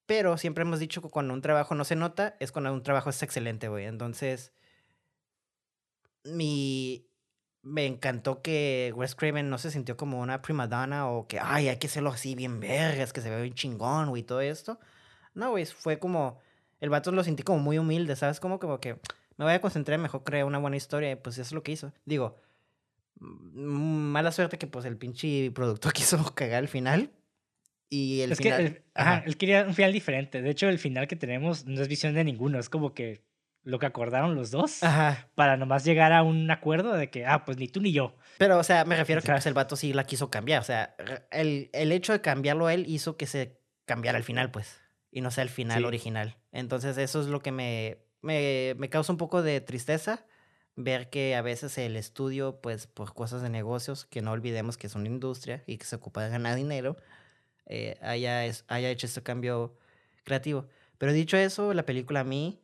pero 0.06 0.36
siempre 0.38 0.62
hemos 0.62 0.78
dicho 0.78 1.02
que 1.02 1.08
cuando 1.08 1.34
un 1.34 1.42
trabajo 1.42 1.74
no 1.74 1.84
se 1.84 1.96
nota 1.96 2.36
es 2.40 2.52
cuando 2.52 2.72
un 2.72 2.82
trabajo 2.82 3.10
es 3.10 3.22
excelente, 3.22 3.68
güey. 3.68 3.86
Entonces, 3.86 4.52
mi... 6.24 7.06
Me 7.62 7.86
encantó 7.86 8.42
que 8.42 8.92
Wes 8.94 9.14
Craven 9.14 9.48
no 9.48 9.56
se 9.56 9.70
sintió 9.70 9.96
como 9.96 10.20
una 10.20 10.42
prima 10.42 10.66
donna 10.66 11.08
o 11.08 11.26
que, 11.26 11.40
ay, 11.40 11.68
hay 11.68 11.78
que 11.78 11.86
hacerlo 11.86 12.10
así 12.10 12.34
bien 12.34 12.60
vergas, 12.60 13.14
que 13.14 13.22
se 13.22 13.30
ve 13.30 13.40
bien 13.40 13.54
chingón, 13.54 14.10
güey, 14.10 14.22
todo 14.22 14.42
esto. 14.42 14.78
No, 15.32 15.50
güey, 15.50 15.64
fue 15.66 15.98
como... 15.98 16.38
El 16.80 16.90
vato 16.90 17.10
lo 17.10 17.24
sentí 17.24 17.42
como 17.42 17.60
muy 17.60 17.78
humilde, 17.78 18.16
¿sabes? 18.16 18.38
Como, 18.38 18.58
como 18.58 18.80
que 18.80 19.00
me 19.36 19.44
voy 19.44 19.54
a 19.54 19.60
concentrar, 19.60 19.98
mejor 19.98 20.24
crear 20.24 20.44
una 20.44 20.58
buena 20.58 20.76
historia 20.76 21.12
y 21.12 21.16
pues 21.16 21.36
eso 21.36 21.48
es 21.48 21.52
lo 21.52 21.62
que 21.62 21.72
hizo. 21.72 21.92
Digo, 22.04 22.36
mala 23.18 24.32
suerte 24.32 24.58
que 24.58 24.66
pues 24.66 24.84
el 24.84 24.96
pinche 24.96 25.50
productor 25.50 25.92
quiso 25.94 26.34
cagar 26.34 26.62
el 26.62 26.68
final. 26.68 27.10
Y 27.94 28.20
el 28.22 28.32
es 28.32 28.38
final... 28.38 28.58
que 28.58 28.66
él, 28.66 28.82
ajá, 28.94 29.22
él 29.26 29.36
quería 29.36 29.64
un 29.64 29.74
final 29.74 29.92
diferente. 29.92 30.42
De 30.42 30.50
hecho, 30.50 30.68
el 30.68 30.78
final 30.78 31.06
que 31.06 31.16
tenemos 31.16 31.64
no 31.66 31.80
es 31.80 31.88
visión 31.88 32.14
de 32.14 32.24
ninguno. 32.24 32.58
Es 32.58 32.68
como 32.68 32.92
que 32.94 33.22
lo 33.62 33.78
que 33.78 33.86
acordaron 33.86 34.34
los 34.34 34.50
dos 34.50 34.82
Ajá. 34.82 35.28
para 35.34 35.56
nomás 35.56 35.84
llegar 35.84 36.12
a 36.12 36.22
un 36.22 36.50
acuerdo 36.50 36.92
de 36.94 37.08
que, 37.08 37.24
ah, 37.24 37.44
pues 37.44 37.56
ni 37.56 37.68
tú 37.68 37.80
ni 37.80 37.92
yo. 37.92 38.14
Pero, 38.36 38.58
o 38.58 38.62
sea, 38.64 38.84
me 38.84 38.96
refiero 38.96 39.20
a 39.20 39.22
que 39.22 39.28
Ajá. 39.30 39.36
pues, 39.36 39.46
el 39.46 39.54
vato 39.54 39.76
sí 39.76 39.92
la 39.92 40.04
quiso 40.04 40.30
cambiar. 40.30 40.60
O 40.60 40.64
sea, 40.64 40.94
el, 41.30 41.70
el 41.72 41.92
hecho 41.92 42.12
de 42.12 42.20
cambiarlo 42.20 42.68
él 42.68 42.84
hizo 42.88 43.16
que 43.16 43.26
se 43.26 43.58
cambiara 43.86 44.18
el 44.18 44.24
final, 44.24 44.50
pues. 44.50 44.80
Y 45.10 45.20
no 45.20 45.30
sea 45.30 45.42
el 45.42 45.50
final 45.50 45.78
Sí. 45.78 45.84
original. 45.84 46.36
Entonces, 46.52 46.98
eso 46.98 47.20
es 47.20 47.28
lo 47.28 47.40
que 47.40 47.52
me, 47.52 47.98
me, 48.20 48.74
me 48.76 48.88
causa 48.90 49.12
un 49.12 49.18
poco 49.18 49.42
de 49.42 49.60
tristeza. 49.60 50.26
Ver 50.76 51.08
que 51.08 51.36
a 51.36 51.42
veces 51.42 51.78
el 51.78 51.96
estudio, 51.96 52.60
pues, 52.60 52.88
por 52.88 53.14
cosas 53.14 53.40
de 53.40 53.48
negocios, 53.48 54.04
que 54.06 54.20
no 54.22 54.32
olvidemos 54.32 54.76
que 54.76 54.88
es 54.88 54.94
una 54.96 55.06
industria 55.06 55.62
y 55.68 55.78
que 55.78 55.84
se 55.84 55.94
ocupa 55.94 56.24
de 56.24 56.30
ganar 56.30 56.56
dinero, 56.56 56.96
eh, 57.66 57.96
haya, 58.02 58.44
es- 58.46 58.64
haya 58.68 58.90
hecho 58.90 59.06
este 59.06 59.22
cambio 59.22 59.76
creativo. 60.24 60.66
Pero 60.98 61.12
dicho 61.12 61.36
eso, 61.36 61.74
la 61.74 61.84
película 61.84 62.20
a 62.20 62.24
mí, 62.24 62.60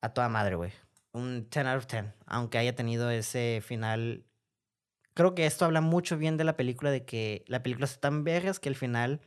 a 0.00 0.10
toda 0.12 0.28
madre, 0.28 0.54
güey. 0.56 0.72
Un 1.12 1.48
10 1.50 1.66
out 1.66 1.78
of 1.78 1.86
10. 1.86 2.04
Aunque 2.26 2.58
haya 2.58 2.74
tenido 2.74 3.10
ese 3.10 3.60
final. 3.64 4.24
Creo 5.14 5.34
que 5.34 5.46
esto 5.46 5.64
habla 5.64 5.80
mucho 5.80 6.16
bien 6.16 6.36
de 6.36 6.44
la 6.44 6.56
película, 6.56 6.90
de 6.90 7.04
que 7.04 7.44
la 7.48 7.62
película 7.62 7.86
está 7.86 8.00
tan 8.00 8.22
vergas 8.24 8.60
que 8.60 8.68
al 8.68 8.76
final 8.76 9.20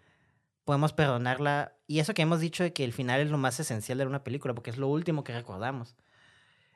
podemos 0.64 0.94
perdonarla. 0.94 1.76
Y 1.88 2.00
eso 2.00 2.14
que 2.14 2.22
hemos 2.22 2.40
dicho 2.40 2.64
de 2.64 2.72
que 2.72 2.86
el 2.86 2.94
final 2.94 3.20
es 3.20 3.30
lo 3.30 3.38
más 3.38 3.60
esencial 3.60 3.98
de 3.98 4.06
una 4.06 4.24
película, 4.24 4.54
porque 4.54 4.70
es 4.70 4.78
lo 4.78 4.88
último 4.88 5.24
que 5.26 5.34
recordamos. 5.34 5.96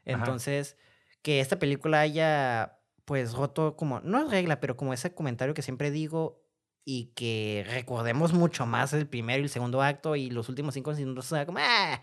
Entonces, 0.03 0.77
que 1.21 1.39
esta 1.39 1.57
película 1.59 2.01
haya, 2.01 2.77
pues, 3.05 3.33
roto 3.33 3.75
como, 3.77 4.01
no 4.01 4.23
es 4.23 4.29
regla, 4.29 4.59
pero 4.59 4.75
como 4.75 4.93
ese 4.93 5.13
comentario 5.13 5.53
que 5.53 5.61
siempre 5.61 5.91
digo 5.91 6.43
y 6.85 7.07
que 7.15 7.65
recordemos 7.67 8.31
mucho 8.31 8.67
más 8.67 8.93
el 8.93 9.07
primero 9.07 9.41
y 9.41 9.45
el 9.45 9.49
segundo 9.49 9.81
acto 9.81 10.15
y 10.15 10.29
los 10.29 10.47
últimos 10.49 10.75
cinco 10.75 10.93
sea, 11.23 11.45
como, 11.47 11.57
ah, 11.59 11.99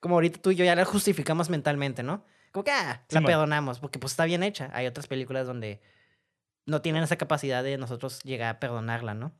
como 0.00 0.16
ahorita 0.16 0.40
tú 0.40 0.50
y 0.50 0.56
yo 0.56 0.66
ya 0.66 0.76
la 0.76 0.84
justificamos 0.84 1.48
mentalmente, 1.48 2.02
¿no? 2.02 2.24
Como 2.52 2.62
que, 2.64 2.70
ah, 2.70 3.02
la 3.08 3.22
perdonamos, 3.22 3.80
porque 3.80 3.98
pues 3.98 4.12
está 4.12 4.26
bien 4.26 4.42
hecha. 4.42 4.70
Hay 4.74 4.86
otras 4.86 5.06
películas 5.06 5.46
donde 5.46 5.80
no 6.66 6.82
tienen 6.82 7.02
esa 7.02 7.16
capacidad 7.16 7.64
de 7.64 7.78
nosotros 7.78 8.20
llegar 8.22 8.54
a 8.54 8.60
perdonarla, 8.60 9.14
¿no? 9.14 9.34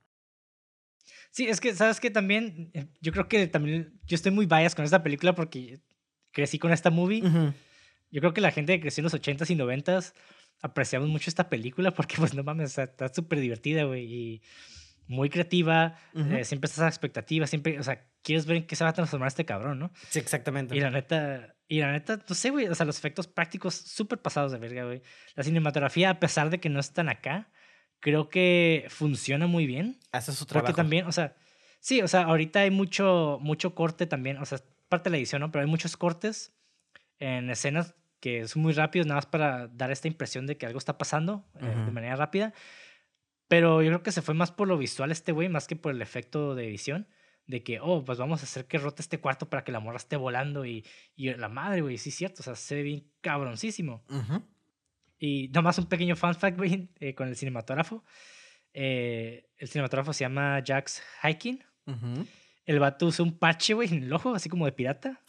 Sí, 1.30 1.46
es 1.46 1.60
que, 1.60 1.74
¿sabes 1.74 2.00
que 2.00 2.10
También, 2.10 2.70
eh, 2.72 2.86
yo 3.00 3.12
creo 3.12 3.28
que 3.28 3.46
también, 3.46 4.00
yo 4.06 4.14
estoy 4.14 4.32
muy 4.32 4.46
bias 4.46 4.74
con 4.74 4.86
esta 4.86 5.02
película 5.02 5.34
porque 5.34 5.80
crecí 6.32 6.58
con 6.58 6.72
esta 6.72 6.90
movie. 6.90 7.22
Yo 8.10 8.20
creo 8.20 8.32
que 8.32 8.40
la 8.40 8.50
gente 8.50 8.74
que 8.74 8.80
creció 8.80 9.02
en 9.02 9.04
los 9.04 9.14
80s 9.14 9.50
y 9.50 9.54
90s 9.54 10.14
apreciamos 10.60 11.08
mucho 11.08 11.30
esta 11.30 11.48
película 11.48 11.92
porque, 11.92 12.16
pues, 12.18 12.34
no 12.34 12.42
mames, 12.42 12.78
está- 12.78 13.12
súper 13.12 13.40
divertida, 13.40 13.84
güey, 13.84 14.04
y 14.12 14.42
muy 15.06 15.30
creativa. 15.30 15.96
Ujú. 16.14 16.32
eh, 16.36 16.44
siempre 16.44 16.66
estás 16.66 16.80
a 16.80 16.84
la 16.84 16.88
expectativa, 16.90 17.46
siempre, 17.46 17.78
o 17.78 17.82
sea, 17.82 18.06
quieres 18.22 18.44
ver 18.46 18.58
en 18.58 18.66
qué 18.66 18.76
se 18.76 18.84
va 18.84 18.90
a 18.90 18.92
transformar 18.92 19.28
este 19.28 19.44
cabrón, 19.44 19.78
¿no? 19.78 19.90
Sí, 20.10 20.18
exactamente. 20.18 20.76
Y 20.76 20.80
la 20.80 20.90
neta, 20.90 21.54
y 21.66 21.80
la 21.80 21.92
neta, 21.92 22.22
no 22.28 22.34
sé, 22.34 22.50
güey, 22.50 22.66
o 22.66 22.74
sea, 22.74 22.84
los 22.84 22.98
efectos 22.98 23.26
prácticos 23.26 23.74
súper 23.74 24.20
pasados 24.20 24.52
de 24.52 24.58
verga, 24.58 24.84
güey. 24.84 25.02
La 25.34 25.44
cinematografía, 25.44 26.10
a 26.10 26.20
pesar 26.20 26.50
de 26.50 26.58
que 26.60 26.68
no 26.68 26.80
están 26.80 27.08
acá, 27.08 27.50
creo 28.00 28.28
que 28.28 28.86
funciona 28.90 29.46
muy 29.46 29.66
bien. 29.66 29.98
Hace 30.12 30.32
su 30.32 30.44
Porque 30.44 30.52
trabajo. 30.60 30.74
también, 30.76 31.06
o 31.06 31.12
sea, 31.12 31.36
sí, 31.80 32.02
o 32.02 32.08
sea, 32.08 32.22
ahorita 32.24 32.60
hay 32.60 32.70
mucho, 32.70 33.38
mucho 33.40 33.74
corte 33.74 34.06
también, 34.06 34.36
o 34.38 34.44
sea, 34.44 34.58
parte 34.88 35.08
de 35.08 35.12
la 35.12 35.16
edición, 35.18 35.40
¿no? 35.40 35.50
Pero 35.50 35.64
hay 35.64 35.70
muchos 35.70 35.96
cortes 35.96 36.52
en 37.18 37.48
escenas 37.50 37.94
que 38.20 38.46
son 38.48 38.62
muy 38.62 38.72
rápidos, 38.72 39.06
nada 39.06 39.18
más 39.18 39.26
para 39.26 39.68
dar 39.68 39.90
esta 39.90 40.08
impresión 40.08 40.46
de 40.46 40.56
que 40.56 40.66
algo 40.66 40.78
está 40.78 40.98
pasando 40.98 41.44
eh, 41.60 41.66
de 41.66 41.90
manera 41.90 42.16
rápida. 42.16 42.52
Pero 43.48 43.82
yo 43.82 43.88
creo 43.88 44.02
que 44.02 44.12
se 44.12 44.22
fue 44.22 44.34
más 44.34 44.52
por 44.52 44.68
lo 44.68 44.76
visual 44.76 45.10
este 45.10 45.32
güey, 45.32 45.48
más 45.48 45.66
que 45.66 45.76
por 45.76 45.92
el 45.92 46.02
efecto 46.02 46.54
de 46.54 46.68
edición. 46.68 47.08
De 47.46 47.62
que, 47.62 47.80
oh, 47.80 48.04
pues 48.04 48.18
vamos 48.18 48.42
a 48.42 48.44
hacer 48.44 48.66
que 48.66 48.76
rote 48.76 49.00
este 49.00 49.20
cuarto 49.20 49.48
para 49.48 49.64
que 49.64 49.72
la 49.72 49.80
morra 49.80 49.96
esté 49.96 50.16
volando. 50.16 50.66
Y, 50.66 50.84
y 51.16 51.32
la 51.32 51.48
madre, 51.48 51.80
güey, 51.80 51.96
sí 51.96 52.10
es 52.10 52.14
cierto, 52.14 52.40
o 52.40 52.44
sea, 52.44 52.54
se 52.54 52.74
ve 52.74 52.82
bien 52.82 53.10
cabroncísimo. 53.22 54.04
Ujú. 54.10 54.42
Y 55.18 55.48
nomás 55.48 55.78
un 55.78 55.86
pequeño 55.86 56.14
fun 56.14 56.34
fact, 56.34 56.58
güey, 56.58 56.90
eh, 57.00 57.14
con 57.14 57.26
el 57.26 57.36
cinematógrafo. 57.36 58.04
Eh, 58.74 59.48
el 59.56 59.68
cinematógrafo 59.68 60.12
se 60.12 60.24
llama 60.24 60.62
Jax 60.64 61.02
Hiking. 61.22 61.64
El 62.66 62.80
vato 62.80 63.06
usó 63.06 63.22
un 63.22 63.38
parche, 63.38 63.72
güey, 63.72 63.88
en 63.88 64.04
el 64.04 64.12
ojo, 64.12 64.34
así 64.34 64.50
como 64.50 64.66
de 64.66 64.72
pirata. 64.72 65.22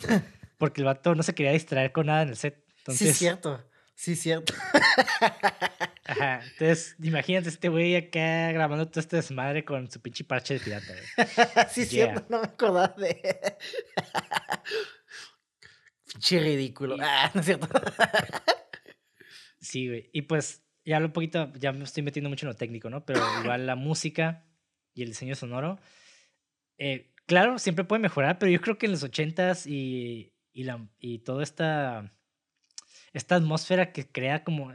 Porque 0.58 0.82
el 0.82 0.86
vato 0.86 1.16
no 1.16 1.24
se 1.24 1.34
quería 1.34 1.54
distraer 1.54 1.94
con 1.94 2.08
nada 2.08 2.24
en 2.24 2.30
el 2.30 2.36
set. 2.36 2.66
Entonces, 2.80 3.08
Sí, 3.08 3.10
es 3.10 3.18
cierto. 3.18 3.66
Sí, 3.96 4.12
es 4.14 4.20
cierto. 4.22 4.54
Ajá, 6.06 6.42
entonces, 6.44 6.96
imagínate 7.02 7.50
este 7.50 7.70
güey 7.70 7.96
acá 7.96 8.52
grabando 8.52 8.88
todo 8.88 9.00
este 9.00 9.18
desmadre 9.18 9.64
con 9.66 9.90
su 9.92 10.02
pinche 10.02 10.24
parche 10.24 10.56
de 10.56 10.60
pirata, 10.62 10.88
güey. 10.88 11.28
sí, 11.70 11.82
es 11.82 11.92
Yeah. 11.92 12.06
cierto. 12.14 12.26
No 12.30 12.40
me 12.42 12.48
acordaba 12.48 12.88
de. 12.98 13.22
Pinche 16.12 16.40
ridículo. 16.40 16.96
Y- 16.98 17.02
Ah, 17.04 17.32
no 17.34 17.40
es 17.42 17.46
cierto. 17.46 17.68
Sí, 19.60 19.88
güey. 19.88 20.10
Y 20.14 20.24
pues, 20.24 20.64
ya 20.86 20.96
hablo 20.96 21.08
un 21.10 21.14
poquito, 21.14 21.52
ya 21.56 21.72
me 21.72 21.84
estoy 21.84 22.04
metiendo 22.04 22.30
mucho 22.30 22.46
en 22.46 22.54
lo 22.54 22.56
técnico, 22.56 22.90
¿no? 22.90 23.06
Pero 23.06 23.22
igual 23.44 23.68
la 23.68 23.76
música 23.76 24.46
y 24.96 25.04
el 25.04 25.10
diseño 25.10 25.36
sonoro, 25.36 25.80
eh, 26.78 27.14
claro, 27.26 27.60
siempre 27.60 27.84
puede 27.86 28.02
mejorar, 28.02 28.40
pero 28.40 28.52
yo 28.52 28.60
creo 28.62 28.78
que 28.78 28.86
en 28.88 28.94
los 28.94 29.04
ochentas 29.04 29.68
y, 29.68 30.34
y, 30.54 30.64
la, 30.64 30.88
y 30.98 31.20
toda 31.20 31.44
esta, 31.44 32.12
esta 33.14 33.36
atmósfera 33.36 33.92
que 33.92 34.08
crea 34.08 34.44
como... 34.44 34.74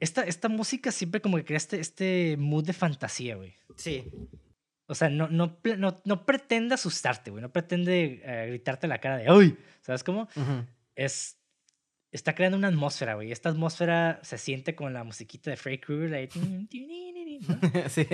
Esta, 0.00 0.22
esta 0.22 0.48
música 0.48 0.90
siempre 0.90 1.20
como 1.20 1.36
que 1.36 1.44
crea 1.44 1.56
este, 1.56 1.80
este 1.80 2.36
mood 2.38 2.64
de 2.64 2.72
fantasía, 2.72 3.36
güey. 3.36 3.54
Sí. 3.76 4.04
O 4.86 4.94
sea, 4.94 5.08
no, 5.08 5.28
no, 5.28 5.58
no, 5.78 6.02
no 6.04 6.26
pretende 6.26 6.74
asustarte, 6.74 7.30
güey. 7.30 7.40
No 7.40 7.52
pretende 7.52 8.20
eh, 8.24 8.46
gritarte 8.48 8.86
en 8.86 8.90
la 8.90 8.98
cara 8.98 9.18
de 9.18 9.30
¡Uy! 9.30 9.56
¿Sabes 9.80 10.02
cómo? 10.04 10.28
Es 10.94 11.38
está 12.14 12.34
creando 12.36 12.56
una 12.56 12.68
atmósfera, 12.68 13.14
güey. 13.14 13.32
Esta 13.32 13.48
atmósfera 13.48 14.20
se 14.22 14.38
siente 14.38 14.76
con 14.76 14.92
la 14.92 15.02
musiquita 15.02 15.50
de 15.50 15.56
Freddy 15.56 15.78
Krueger, 15.78 16.30
¿no? 16.36 16.68
sí. 17.88 18.06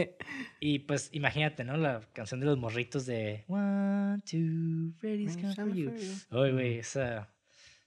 Y 0.59 0.81
pues 0.81 1.11
imagínate, 1.12 1.65
¿no? 1.65 1.77
La 1.77 2.01
canción 2.15 2.41
de 2.41 2.47
los 2.47 2.57
morritos 2.57 3.05
de 3.05 3.45
One, 3.47 4.19
two, 4.23 4.95
Freddy's 4.99 5.37
come 5.37 5.55
for 5.55 5.70
you. 5.70 5.93
Ay, 6.31 6.53
güey, 6.53 6.78
esa, 6.78 7.28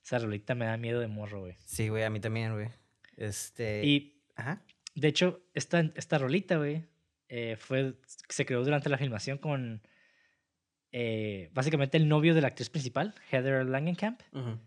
esa 0.04 0.20
rolita 0.20 0.54
me 0.56 0.66
da 0.66 0.78
miedo 0.78 1.00
de 1.00 1.08
morro, 1.08 1.42
güey. 1.42 1.56
Sí, 1.66 1.90
güey, 1.90 2.04
a 2.04 2.10
mí 2.10 2.20
también, 2.20 2.54
güey. 2.54 2.70
Este. 3.18 3.84
Y 3.86 4.22
Ajá. 4.36 4.62
de 4.96 5.08
hecho, 5.08 5.42
esta, 5.54 5.80
esta 5.96 6.18
rolita, 6.18 6.58
güey, 6.58 6.86
eh, 7.30 7.56
fue, 7.58 7.96
se 8.30 8.46
creó 8.46 8.64
durante 8.64 8.90
la 8.90 8.98
filmación 8.98 9.38
con 9.38 9.82
eh, 10.92 11.50
básicamente 11.54 11.98
el 11.98 12.08
novio 12.08 12.36
de 12.36 12.42
la 12.42 12.48
actriz 12.50 12.70
principal, 12.70 13.16
Heather 13.32 13.66
Langenkamp. 13.66 14.22
Ujú. 14.34 14.60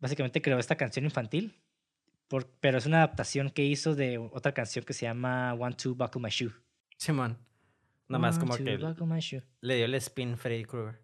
básicamente 0.00 0.42
creó 0.42 0.58
esta 0.58 0.76
canción 0.76 1.04
infantil, 1.04 1.54
por- 2.26 2.48
pero 2.58 2.78
es 2.78 2.86
una 2.86 2.98
adaptación 2.98 3.50
que 3.50 3.64
hizo 3.64 3.94
de 3.94 4.18
otra 4.18 4.52
canción 4.52 4.84
que 4.84 4.92
se 4.94 5.06
llama 5.06 5.54
One 5.54 5.76
Two 5.76 5.94
Buckle 5.94 6.20
My 6.20 6.30
Shoe. 6.30 6.52
Simón. 6.96 7.38
Nomás 8.08 8.34
One, 8.36 8.40
como 8.40 8.56
two, 8.56 8.64
que 8.64 8.76
buckle 8.78 9.06
my 9.06 9.20
shoe. 9.20 9.42
le 9.60 9.76
dio 9.76 9.84
el 9.84 9.94
spin 9.94 10.36
Freddy 10.36 10.64
Krueger. 10.64 11.00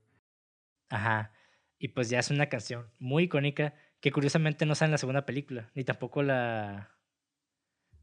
Ajá. 0.88 1.32
Y 1.78 1.88
pues 1.88 2.10
ya 2.10 2.18
es 2.18 2.30
una 2.30 2.48
canción 2.48 2.90
muy 2.98 3.24
icónica 3.24 3.74
que 4.00 4.10
curiosamente 4.12 4.66
no 4.66 4.74
sale 4.74 4.88
en 4.88 4.92
la 4.92 4.98
segunda 4.98 5.24
película, 5.26 5.70
ni 5.74 5.84
tampoco 5.84 6.22
la, 6.22 6.90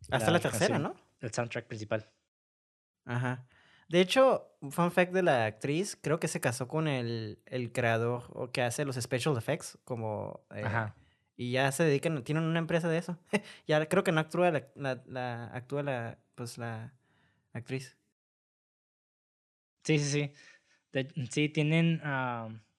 Hasta 0.10 0.28
la, 0.28 0.32
La 0.34 0.40
tercera, 0.40 0.76
canción. 0.76 0.82
¿no? 0.84 0.96
el 1.22 1.34
soundtrack 1.34 1.66
principal. 1.68 2.10
Ajá. 3.06 3.48
De 3.88 4.02
hecho, 4.02 4.56
un 4.62 4.72
fun 4.72 4.92
fact 4.92 5.12
de 5.14 5.24
la 5.24 5.46
actriz, 5.46 5.98
creo 6.02 6.20
que 6.20 6.28
se 6.28 6.42
casó 6.42 6.68
con 6.68 6.88
el, 6.88 7.40
el 7.46 7.72
creador 7.72 8.24
o 8.30 8.52
que 8.52 8.62
hace 8.62 8.84
los 8.86 8.96
special 8.96 9.38
effects, 9.38 9.78
como... 9.84 10.46
eh, 10.56 10.64
Ajá. 10.64 10.96
Y 11.38 11.52
ya 11.52 11.72
se 11.72 11.84
dedican, 11.84 12.24
tienen 12.24 12.44
una 12.46 12.60
empresa 12.60 12.88
de 12.90 12.98
eso. 12.98 13.18
ya 13.68 13.86
creo 13.90 14.04
que 14.04 14.12
no 14.12 14.22
actúa 14.22 14.52
la, 14.52 14.68
la, 14.76 15.04
la- 15.06 15.46
actúa 15.54 15.84
la, 15.84 16.18
pues 16.36 16.58
la 16.58 16.94
actriz. 17.54 17.98
Sí, 19.84 20.00
sí, 20.00 20.06
sí. 20.10 20.34
De- 20.94 21.28
sí, 21.30 21.50
tienen... 21.50 22.02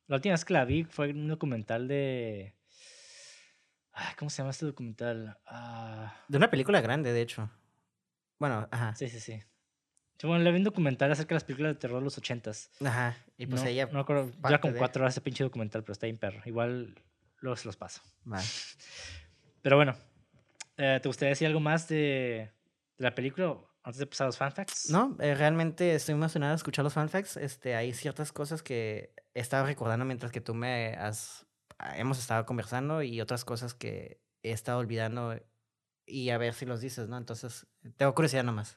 la 0.09 0.17
última 0.17 0.35
vez 0.35 0.45
que 0.45 0.53
la 0.53 0.65
vi 0.65 0.85
fue 0.85 1.11
en 1.11 1.19
un 1.21 1.29
documental 1.29 1.89
de... 1.89 2.55
ay, 3.93 4.15
¿Cómo 4.19 4.31
se 4.31 4.39
llama 4.39 4.51
este 4.51 4.67
documental? 4.67 5.39
Ah, 5.47 6.15
De 6.29 6.37
una 6.39 6.51
película 6.51 6.81
grande, 6.81 7.13
de 7.13 7.21
hecho. 7.23 7.51
Bueno, 8.39 8.69
ajá. 8.71 8.95
Sí, 8.95 9.09
sí, 9.09 9.21
sí. 9.21 9.41
Bueno, 10.23 10.43
le 10.45 10.51
vi 10.51 10.59
un 10.59 10.65
documental 10.65 11.13
acerca 11.13 11.31
de 11.31 11.35
las 11.37 11.45
películas 11.45 11.75
de 11.75 11.79
terror 11.81 11.99
de 11.99 12.05
los 12.05 12.17
ochentas. 12.19 12.71
Ajá. 12.85 13.17
Y 13.37 13.47
pues 13.47 13.63
no, 13.63 13.69
ella. 13.69 13.87
No 13.87 13.93
me 13.95 14.01
acuerdo. 14.01 14.31
Como 14.61 14.73
de- 14.73 14.79
cuatro 14.79 15.03
horas 15.03 15.15
ese 15.15 15.21
pinche 15.21 15.45
documental, 15.45 15.83
pero 15.83 15.93
está 15.93 16.07
bien 16.07 16.17
perro. 16.19 16.41
Igual 16.47 16.95
luego 17.41 17.57
se 17.57 17.67
los 17.67 17.77
paso. 17.77 18.01
Va. 18.31 18.41
Pero 19.63 19.77
bueno, 19.77 19.97
eh, 20.77 21.01
¿te 21.03 21.09
gustaría 21.09 21.31
decir 21.31 21.47
algo 21.49 21.59
más 21.61 21.89
de, 21.89 22.51
de 22.99 23.03
la 23.05 23.15
película 23.15 23.57
antes 23.87 24.01
de 24.01 24.07
pasar 24.07 24.25
a 24.25 24.29
los 24.29 24.37
fanfacts? 24.37 24.91
No, 24.91 25.17
eh, 25.21 25.37
realmente 25.37 25.95
estoy 25.95 26.15
emocionado 26.17 26.51
de 26.51 26.57
escuchar 26.57 26.83
los 26.85 26.93
fanfacts. 26.93 27.37
Este, 27.37 27.77
hay 27.77 27.93
ciertas 27.93 28.33
cosas 28.33 28.61
que 28.65 29.15
he 29.33 29.41
estado 29.41 29.65
recordando 29.65 30.05
mientras 30.05 30.33
que 30.33 30.41
tú 30.41 30.55
me 30.55 30.95
has. 30.95 31.47
Hemos 31.95 32.19
estado 32.19 32.45
conversando 32.47 33.03
y 33.03 33.21
otras 33.21 33.45
cosas 33.45 33.75
que 33.75 34.21
he 34.43 34.51
estado 34.51 34.79
olvidando 34.81 35.41
y 36.05 36.31
a 36.31 36.39
ver 36.39 36.55
si 36.55 36.67
los 36.67 36.81
dices, 36.81 37.09
¿no? 37.09 37.17
Entonces, 37.17 37.69
tengo 37.97 38.13
curiosidad 38.13 38.43
nomás. 38.43 38.77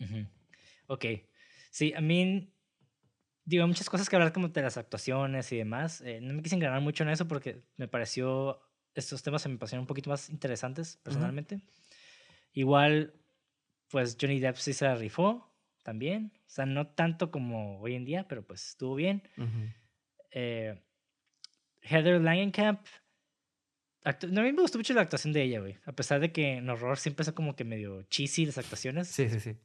Ujú. 0.00 0.26
Ok. 0.86 1.04
Sí, 1.70 1.92
a 1.94 2.00
mí. 2.00 2.50
Digo, 3.44 3.62
hay 3.62 3.68
muchas 3.68 3.90
cosas 3.90 4.08
que 4.08 4.16
hablar 4.16 4.32
como 4.32 4.48
de 4.48 4.62
las 4.62 4.78
actuaciones 4.78 5.52
y 5.52 5.58
demás. 5.58 6.00
Eh, 6.00 6.20
no 6.22 6.32
me 6.32 6.42
quise 6.42 6.54
engranar 6.54 6.80
mucho 6.80 7.02
en 7.02 7.10
eso 7.10 7.28
porque 7.28 7.62
me 7.76 7.88
pareció. 7.88 8.58
Estos 8.94 9.22
temas 9.22 9.42
se 9.42 9.50
me 9.50 9.58
parecieron 9.58 9.82
un 9.82 9.86
poquito 9.86 10.08
más 10.08 10.30
interesantes 10.30 10.96
personalmente. 11.02 11.60
Igual, 12.54 13.12
pues 13.96 14.14
Johnny 14.20 14.40
Depp 14.40 14.56
sí 14.56 14.74
se 14.74 14.84
la 14.84 14.94
rifó 14.94 15.50
también. 15.82 16.30
O 16.36 16.50
sea, 16.50 16.66
no 16.66 16.86
tanto 16.86 17.30
como 17.30 17.80
hoy 17.80 17.94
en 17.94 18.04
día, 18.04 18.28
pero 18.28 18.46
pues 18.46 18.68
estuvo 18.68 18.94
bien. 18.94 19.22
Eh, 20.32 20.78
Heather 21.80 22.20
Langenkamp. 22.20 22.86
No, 24.28 24.42
a 24.42 24.44
mí 24.44 24.52
me 24.52 24.60
gustó 24.60 24.76
mucho 24.76 24.92
la 24.92 25.00
actuación 25.00 25.32
de 25.32 25.44
ella, 25.44 25.60
güey. 25.60 25.78
A 25.86 25.92
pesar 25.92 26.20
de 26.20 26.30
que 26.30 26.58
en 26.58 26.68
horror 26.68 26.98
siempre 26.98 27.24
son 27.24 27.32
como 27.32 27.56
que 27.56 27.64
medio 27.64 28.02
cheesy 28.02 28.44
las 28.44 28.58
actuaciones. 28.58 29.08
Sí, 29.08 29.30
sí, 29.30 29.40
sí. 29.40 29.56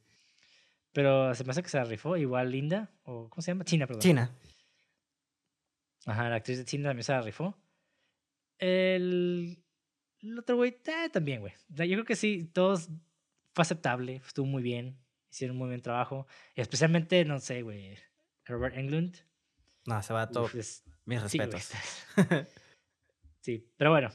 Pero 0.92 1.34
se 1.34 1.44
me 1.44 1.50
hace 1.50 1.62
que 1.62 1.68
se 1.68 1.76
la 1.76 1.84
rifó. 1.84 2.16
Igual 2.16 2.52
Linda, 2.52 2.90
o 3.02 3.28
¿cómo 3.28 3.42
se 3.42 3.50
llama? 3.50 3.66
China, 3.66 3.86
perdón. 3.86 4.00
China. 4.00 4.34
Ajá, 6.06 6.30
la 6.30 6.36
actriz 6.36 6.56
de 6.56 6.64
China 6.64 6.88
también 6.88 7.04
se 7.04 7.12
la 7.12 7.20
rifó. 7.20 7.54
El, 8.56 9.62
el 10.22 10.38
otro 10.38 10.56
güey, 10.56 10.78
eh, 10.86 11.10
también, 11.12 11.40
güey. 11.40 11.52
Yo 11.68 11.84
creo 11.84 12.06
que 12.06 12.16
sí, 12.16 12.50
todos 12.50 12.88
fue 13.54 13.62
aceptable, 13.62 14.16
estuvo 14.26 14.46
muy 14.46 14.62
bien, 14.62 14.98
hicieron 15.30 15.56
muy 15.56 15.68
buen 15.68 15.82
trabajo. 15.82 16.26
Especialmente, 16.54 17.24
no 17.24 17.38
sé, 17.40 17.62
güey, 17.62 17.96
Robert 18.44 18.76
Englund. 18.76 19.16
No, 19.86 20.02
se 20.02 20.12
va 20.12 20.28
todo. 20.30 20.44
Uf, 20.44 20.54
es- 20.54 20.84
Mis 21.04 21.20
sí, 21.30 21.38
güey. 21.38 21.50
respetos. 21.50 21.82
Sí, 23.40 23.68
pero 23.76 23.90
bueno, 23.90 24.10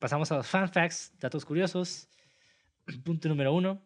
pasamos 0.00 0.32
a 0.32 0.36
los 0.36 0.46
fan 0.48 0.68
facts, 0.68 1.12
datos 1.18 1.44
curiosos. 1.44 2.08
Punto 3.04 3.28
número 3.28 3.52
uno. 3.52 3.80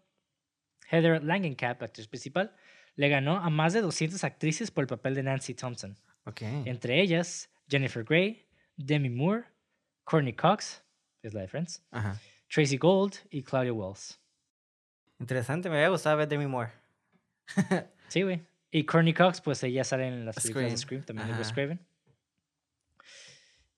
Heather 0.91 1.23
Langenkamp, 1.23 1.81
la 1.81 1.87
actriz 1.89 2.09
principal, 2.09 2.55
le 2.97 3.09
ganó 3.11 3.37
a 3.37 3.51
más 3.51 3.73
de 3.75 3.81
200 3.83 4.25
actrices 4.25 4.71
por 4.71 4.83
el 4.85 4.89
papel 4.89 5.15
de 5.15 5.23
Nancy 5.23 5.55
Thompson. 5.55 5.99
ok. 6.25 6.41
Entre 6.65 7.01
ellas, 7.03 7.51
Jennifer 7.69 8.03
Grey, 8.05 8.47
Demi 8.77 9.11
Moore, 9.11 9.45
Courtney 10.05 10.33
Cox, 10.35 10.83
es 11.23 11.35
la 11.35 11.43
de 11.43 11.49
Friends, 11.49 11.83
Ajá. 11.91 12.19
Tracy 12.49 12.79
Gold 12.79 13.15
y 13.31 13.43
Claudia 13.43 13.73
Wells. 13.75 14.21
Interesante, 15.23 15.70
me 15.70 15.77
había 15.77 15.89
gustado 15.89 16.16
ver 16.16 16.28
Demi 16.28 16.47
Moore. 16.47 16.70
Sí, 18.09 18.23
güey. 18.23 18.43
Y 18.70 18.85
Courtney 18.85 19.15
Cox, 19.15 19.40
pues 19.40 19.62
ella 19.62 19.85
sale 19.85 20.07
en 20.07 20.27
las 20.27 20.36
películas 20.36 20.70
de 20.70 20.77
Scream. 20.77 21.03
También 21.03 21.28
de 21.28 21.32
Ajá. 21.32 21.40
Wes 21.43 21.53
Craven. 21.55 21.81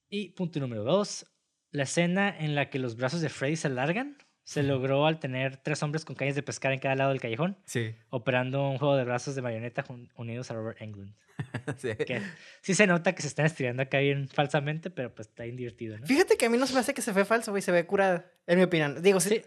Y 0.08 0.30
punto 0.30 0.58
número 0.60 0.82
dos, 0.84 1.26
la 1.70 1.84
escena 1.84 2.36
en 2.36 2.54
la 2.54 2.68
que 2.70 2.78
los 2.80 2.96
brazos 2.96 3.20
de 3.20 3.28
Freddy 3.28 3.56
se 3.56 3.68
alargan 3.68 4.16
se 4.44 4.62
logró 4.62 5.06
al 5.06 5.20
tener 5.20 5.56
tres 5.56 5.82
hombres 5.82 6.04
con 6.04 6.16
cañas 6.16 6.34
de 6.34 6.42
pescar 6.42 6.72
en 6.72 6.78
cada 6.78 6.94
lado 6.96 7.10
del 7.10 7.20
callejón, 7.20 7.56
Sí. 7.64 7.94
operando 8.10 8.68
un 8.68 8.76
juego 8.78 8.94
de 8.96 9.04
brazos 9.04 9.34
de 9.34 9.40
marioneta 9.42 9.84
unidos 10.16 10.50
a 10.50 10.54
Robert 10.54 10.82
Englund. 10.82 11.14
sí. 11.78 11.94
Que 11.96 12.20
sí 12.60 12.74
se 12.74 12.86
nota 12.86 13.14
que 13.14 13.22
se 13.22 13.28
están 13.28 13.46
estirando 13.46 13.82
acá 13.82 13.98
bien 14.00 14.28
falsamente, 14.28 14.90
pero 14.90 15.14
pues 15.14 15.28
está 15.28 15.44
bien 15.44 15.56
divertido, 15.56 15.96
¿no? 15.98 16.06
Fíjate 16.06 16.36
que 16.36 16.46
a 16.46 16.50
mí 16.50 16.58
no 16.58 16.66
se 16.66 16.74
me 16.74 16.80
hace 16.80 16.92
que 16.92 17.02
se 17.02 17.12
ve 17.12 17.24
falso, 17.24 17.52
güey. 17.52 17.62
Se 17.62 17.72
ve 17.72 17.86
curada, 17.86 18.26
en 18.46 18.58
mi 18.58 18.64
opinión. 18.64 19.00
Digo, 19.02 19.18
sí. 19.20 19.30
Sí. 19.30 19.42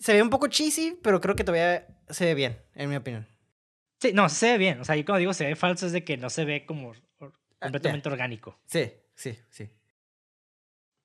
Se 0.00 0.14
ve 0.14 0.22
un 0.22 0.30
poco 0.30 0.48
cheesy, 0.48 0.98
pero 1.02 1.20
creo 1.20 1.34
que 1.36 1.44
todavía 1.44 1.86
se 2.08 2.26
ve 2.26 2.34
bien, 2.34 2.58
en 2.74 2.90
mi 2.90 2.96
opinión. 2.96 3.26
Sí, 4.00 4.12
no, 4.12 4.28
se 4.28 4.52
ve 4.52 4.58
bien. 4.58 4.80
O 4.80 4.84
sea, 4.84 4.94
yo 4.96 5.04
cuando 5.04 5.18
digo 5.18 5.34
se 5.34 5.46
ve 5.46 5.56
falso 5.56 5.86
es 5.86 5.92
de 5.92 6.04
que 6.04 6.16
no 6.16 6.30
se 6.30 6.44
ve 6.44 6.64
como 6.66 6.94
Ah, 7.60 7.66
completamente 7.66 8.08
orgánico. 8.08 8.60
Sí, 8.66 8.92
sí, 9.14 9.36
sí. 9.50 9.68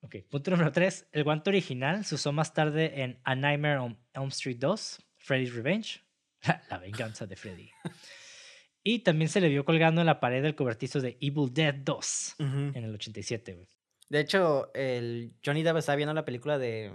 Ok, 0.01 0.17
punto 0.29 0.51
número 0.51 0.71
3. 0.71 1.07
El 1.11 1.23
guante 1.23 1.49
original 1.49 2.05
se 2.05 2.15
usó 2.15 2.31
más 2.31 2.53
tarde 2.53 3.01
en 3.01 3.19
A 3.23 3.35
Nightmare 3.35 3.77
on 3.77 3.97
Elm 4.13 4.27
Street 4.27 4.57
2, 4.59 5.01
Freddy's 5.17 5.53
Revenge, 5.53 6.01
la 6.69 6.77
venganza 6.77 7.25
de 7.25 7.35
Freddy. 7.35 7.71
y 8.83 8.99
también 8.99 9.29
se 9.29 9.41
le 9.41 9.49
vio 9.49 9.65
colgando 9.65 10.01
en 10.01 10.07
la 10.07 10.19
pared 10.19 10.43
del 10.43 10.55
cobertizo 10.55 10.99
de 10.99 11.17
Evil 11.21 11.51
Dead 11.51 11.73
2 11.73 12.35
en 12.39 12.75
el 12.75 12.93
87, 12.93 13.53
güey. 13.53 13.67
De 14.09 14.19
hecho, 14.19 14.71
el 14.75 15.33
Johnny 15.43 15.63
Depp 15.63 15.77
estaba 15.77 15.95
viendo 15.95 16.13
la 16.13 16.25
película 16.25 16.59
de, 16.59 16.93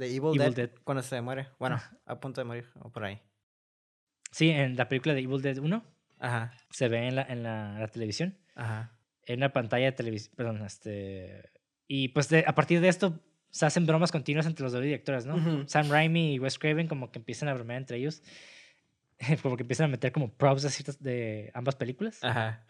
de 0.00 0.06
Evil, 0.06 0.30
Evil 0.40 0.54
Dead, 0.54 0.54
Dead. 0.54 0.70
cuando 0.84 1.02
se 1.02 1.20
muere. 1.20 1.48
Bueno, 1.58 1.80
a 2.06 2.18
punto 2.20 2.40
de 2.40 2.44
morir, 2.46 2.66
o 2.80 2.90
por 2.90 3.04
ahí. 3.04 3.20
Sí, 4.32 4.50
en 4.50 4.76
la 4.76 4.88
película 4.88 5.14
de 5.14 5.20
Evil 5.20 5.42
Dead 5.42 5.58
1 5.58 5.84
Ajá, 6.18 6.52
se 6.70 6.88
ve 6.88 7.08
en 7.08 7.16
la, 7.16 7.22
en 7.22 7.42
la, 7.42 7.78
la 7.78 7.88
televisión, 7.88 8.38
ajá. 8.54 8.98
en 9.24 9.38
una 9.38 9.52
pantalla 9.52 9.86
de 9.86 9.92
televisión, 9.92 10.34
perdón, 10.36 10.62
este... 10.64 11.50
Y 11.88 12.08
pues 12.08 12.28
de- 12.28 12.44
a 12.46 12.54
partir 12.54 12.80
de 12.80 12.88
esto 12.88 13.20
se 13.50 13.66
hacen 13.66 13.86
bromas 13.86 14.12
continuas 14.12 14.46
entre 14.46 14.62
los 14.62 14.72
dos 14.72 14.82
directores, 14.82 15.26
¿no? 15.26 15.66
Sam 15.66 15.88
Raimi 15.90 16.34
y 16.34 16.38
Wes 16.38 16.58
Craven 16.58 16.86
como 16.88 17.10
que 17.10 17.18
empiezan 17.18 17.48
a 17.48 17.54
bromear 17.54 17.78
entre 17.78 17.96
ellos, 17.96 18.22
como 19.42 19.56
que 19.56 19.62
empiezan 19.62 19.86
a 19.86 19.88
meter 19.88 20.12
como 20.12 20.32
props 20.32 20.62
de, 20.62 20.68
ciertas- 20.70 21.00
de 21.02 21.50
ambas 21.54 21.74
películas. 21.76 22.22
Ajá. 22.22 22.64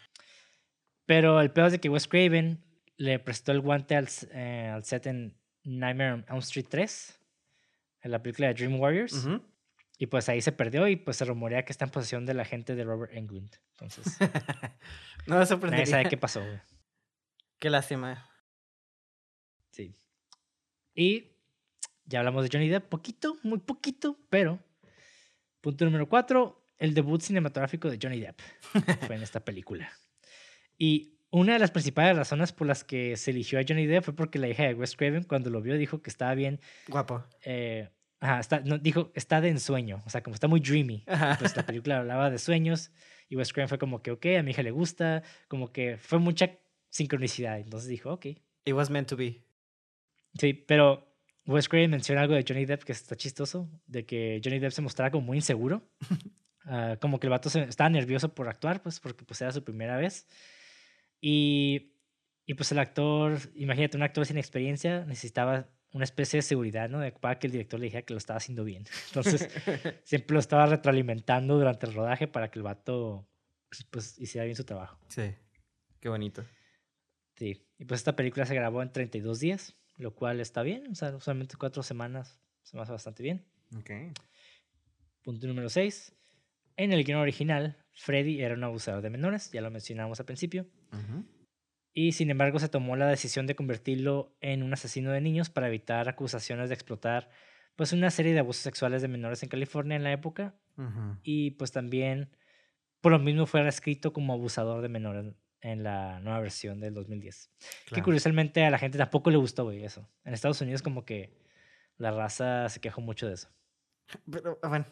Pero 1.06 1.40
el 1.40 1.50
peor 1.50 1.66
es 1.66 1.72
de 1.72 1.80
que 1.80 1.88
Wes 1.88 2.06
Craven 2.08 2.64
le 2.96 3.18
prestó 3.18 3.52
el 3.52 3.60
guante 3.60 3.96
al, 3.96 4.08
eh, 4.32 4.70
al 4.72 4.84
set 4.84 5.06
en 5.06 5.36
Nightmare 5.64 6.12
on 6.12 6.24
Elm 6.28 6.38
Street 6.38 6.66
3, 6.70 7.19
en 8.02 8.10
la 8.10 8.22
película 8.22 8.48
de 8.48 8.54
Dream 8.54 8.80
Warriors, 8.80 9.28
y 9.98 10.06
pues 10.06 10.28
ahí 10.28 10.40
se 10.40 10.52
perdió 10.52 10.88
y 10.88 10.96
pues 10.96 11.18
se 11.18 11.24
rumorea 11.26 11.64
que 11.64 11.72
está 11.72 11.84
en 11.84 11.90
posesión 11.90 12.24
de 12.24 12.32
la 12.32 12.44
gente 12.44 12.74
de 12.74 12.84
Robert 12.84 13.12
Englund. 13.12 13.54
Entonces, 13.72 14.18
no 15.26 15.34
me 15.34 15.34
nadie 15.34 15.46
sorprendería. 15.46 15.86
sabe 15.86 16.08
qué 16.08 16.16
pasó, 16.18 16.40
güey. 16.40 16.60
Qué 17.58 17.68
lástima. 17.68 18.26
Sí. 19.70 19.94
Y 20.94 21.32
ya 22.06 22.20
hablamos 22.20 22.42
de 22.42 22.50
Johnny 22.50 22.68
Depp, 22.70 22.88
poquito, 22.88 23.36
muy 23.42 23.58
poquito, 23.58 24.18
pero 24.30 24.58
punto 25.60 25.84
número 25.84 26.08
cuatro, 26.08 26.64
el 26.78 26.94
debut 26.94 27.20
cinematográfico 27.20 27.90
de 27.90 27.98
Johnny 28.02 28.20
Depp 28.20 28.40
fue 29.06 29.16
en 29.16 29.22
esta 29.22 29.44
película. 29.44 29.92
Y 30.78 31.19
una 31.30 31.52
de 31.54 31.58
las 31.58 31.70
principales 31.70 32.16
razones 32.16 32.52
por 32.52 32.66
las 32.66 32.82
que 32.84 33.16
se 33.16 33.30
eligió 33.30 33.58
a 33.58 33.62
Johnny 33.66 33.86
Depp 33.86 34.04
fue 34.04 34.14
porque 34.16 34.38
la 34.38 34.48
hija 34.48 34.64
de 34.64 34.74
Wes 34.74 34.96
Craven 34.96 35.24
cuando 35.24 35.50
lo 35.50 35.62
vio 35.62 35.76
dijo 35.76 36.02
que 36.02 36.10
estaba 36.10 36.34
bien, 36.34 36.60
Guapo. 36.88 37.24
eh, 37.44 37.88
ajá, 38.20 38.40
está, 38.40 38.60
no, 38.60 38.78
dijo, 38.78 39.12
está 39.14 39.40
de 39.40 39.48
ensueño, 39.48 40.02
o 40.06 40.10
sea, 40.10 40.22
como 40.22 40.34
está 40.34 40.48
muy 40.48 40.60
dreamy. 40.60 41.04
Ajá. 41.06 41.36
Pues 41.38 41.56
la 41.56 41.64
película 41.64 41.98
hablaba 41.98 42.30
de 42.30 42.38
sueños 42.38 42.90
y 43.28 43.36
Wes 43.36 43.52
Craven 43.52 43.68
fue 43.68 43.78
como 43.78 44.02
que, 44.02 44.10
ok, 44.10 44.26
a 44.38 44.42
mi 44.42 44.50
hija 44.50 44.62
le 44.62 44.72
gusta, 44.72 45.22
como 45.48 45.72
que 45.72 45.96
fue 45.98 46.18
mucha 46.18 46.50
sincronicidad. 46.88 47.58
Entonces 47.60 47.88
dijo, 47.88 48.12
ok, 48.12 48.26
It 48.64 48.74
was 48.74 48.90
meant 48.90 49.08
to 49.08 49.16
be. 49.16 49.42
Sí, 50.38 50.52
pero 50.52 51.06
Wes 51.46 51.68
Craven 51.68 51.90
menciona 51.92 52.20
algo 52.22 52.34
de 52.34 52.44
Johnny 52.46 52.66
Depp 52.66 52.82
que 52.82 52.92
está 52.92 53.16
chistoso, 53.16 53.68
de 53.86 54.04
que 54.04 54.40
Johnny 54.44 54.58
Depp 54.58 54.72
se 54.72 54.82
mostraba 54.82 55.10
como 55.10 55.26
muy 55.26 55.38
inseguro, 55.38 55.88
ah, 56.66 56.96
como 57.00 57.18
que 57.20 57.26
el 57.26 57.30
vato 57.30 57.48
se- 57.50 57.62
estaba 57.62 57.88
nervioso 57.88 58.34
por 58.34 58.48
actuar, 58.48 58.82
pues 58.82 59.00
porque 59.00 59.24
pues 59.24 59.40
era 59.40 59.50
su 59.52 59.62
primera 59.64 59.96
vez. 59.96 60.26
Y, 61.20 61.94
y 62.46 62.54
pues 62.54 62.72
el 62.72 62.78
actor, 62.78 63.38
imagínate, 63.54 63.96
un 63.96 64.02
actor 64.02 64.26
sin 64.26 64.38
experiencia 64.38 65.04
necesitaba 65.04 65.68
una 65.92 66.04
especie 66.04 66.38
de 66.38 66.42
seguridad, 66.42 66.88
¿no? 66.88 67.00
De, 67.00 67.12
para 67.12 67.38
que 67.38 67.46
el 67.46 67.52
director 67.52 67.80
le 67.80 67.86
dijera 67.86 68.02
que 68.02 68.14
lo 68.14 68.18
estaba 68.18 68.38
haciendo 68.38 68.64
bien. 68.64 68.84
Entonces, 69.08 69.48
siempre 70.04 70.34
lo 70.34 70.40
estaba 70.40 70.66
retroalimentando 70.66 71.56
durante 71.56 71.86
el 71.86 71.94
rodaje 71.94 72.28
para 72.28 72.50
que 72.50 72.58
el 72.58 72.62
vato 72.62 73.26
pues 73.90 74.18
hiciera 74.18 74.44
bien 74.44 74.56
su 74.56 74.64
trabajo. 74.64 74.98
sí. 75.08 75.32
Qué 76.00 76.08
bonito. 76.08 76.42
Sí, 77.36 77.66
y 77.78 77.84
pues 77.84 78.00
esta 78.00 78.16
película 78.16 78.46
se 78.46 78.54
grabó 78.54 78.82
en 78.82 78.90
32 78.90 79.38
días, 79.38 79.76
lo 79.96 80.14
cual 80.14 80.40
está 80.40 80.62
bien, 80.62 80.90
o 80.90 80.94
sea, 80.94 81.18
solamente 81.20 81.56
cuatro 81.58 81.82
semanas 81.82 82.40
se 82.62 82.76
me 82.76 82.82
hace 82.82 82.92
bastante 82.92 83.22
bien. 83.22 83.46
Ok. 83.76 83.90
Punto 85.22 85.46
número 85.46 85.68
6. 85.68 86.14
En 86.76 86.92
el 86.92 87.04
guion 87.04 87.20
original, 87.20 87.76
Freddy 87.92 88.40
era 88.42 88.54
un 88.54 88.64
abusador 88.64 89.02
de 89.02 89.10
menores, 89.10 89.50
ya 89.52 89.60
lo 89.60 89.70
mencionamos 89.70 90.18
al 90.20 90.26
principio, 90.26 90.66
Y 91.92 92.12
sin 92.12 92.30
embargo 92.30 92.58
se 92.58 92.68
tomó 92.68 92.96
la 92.96 93.06
decisión 93.08 93.46
de 93.46 93.56
convertirlo 93.56 94.36
en 94.40 94.62
un 94.62 94.72
asesino 94.72 95.10
de 95.10 95.20
niños 95.20 95.50
para 95.50 95.66
evitar 95.66 96.08
acusaciones 96.08 96.68
de 96.68 96.74
explotar 96.74 97.30
pues 97.76 97.92
una 97.92 98.10
serie 98.10 98.32
de 98.32 98.40
abusos 98.40 98.62
sexuales 98.62 99.02
de 99.02 99.08
menores 99.08 99.42
en 99.42 99.48
California 99.48 99.96
en 99.96 100.02
la 100.02 100.12
época, 100.12 100.54
y 101.22 101.52
pues 101.52 101.72
también 101.72 102.30
por 103.00 103.12
lo 103.12 103.18
mismo 103.18 103.46
fue 103.46 103.66
escrito 103.66 104.12
como 104.12 104.32
abusador 104.34 104.82
de 104.82 104.88
menores 104.88 105.34
en 105.62 105.82
la 105.82 106.20
nueva 106.20 106.40
versión 106.40 106.80
del 106.80 106.94
2010. 106.94 107.50
Que 107.58 107.88
Claro. 107.88 108.04
curiosamente 108.04 108.64
a 108.64 108.70
la 108.70 108.78
gente 108.78 108.98
tampoco 108.98 109.30
le 109.30 109.36
gustó, 109.36 109.64
güey, 109.64 109.84
eso. 109.84 110.08
En 110.24 110.34
Estados 110.34 110.60
Unidos 110.60 110.82
como 110.82 111.04
que 111.04 111.38
la 111.96 112.10
raza 112.10 112.68
se 112.68 112.80
quejó 112.80 113.00
mucho 113.00 113.26
de 113.26 113.34
eso. 113.34 113.48
Pero, 114.30 114.58
bueno. 114.62 114.86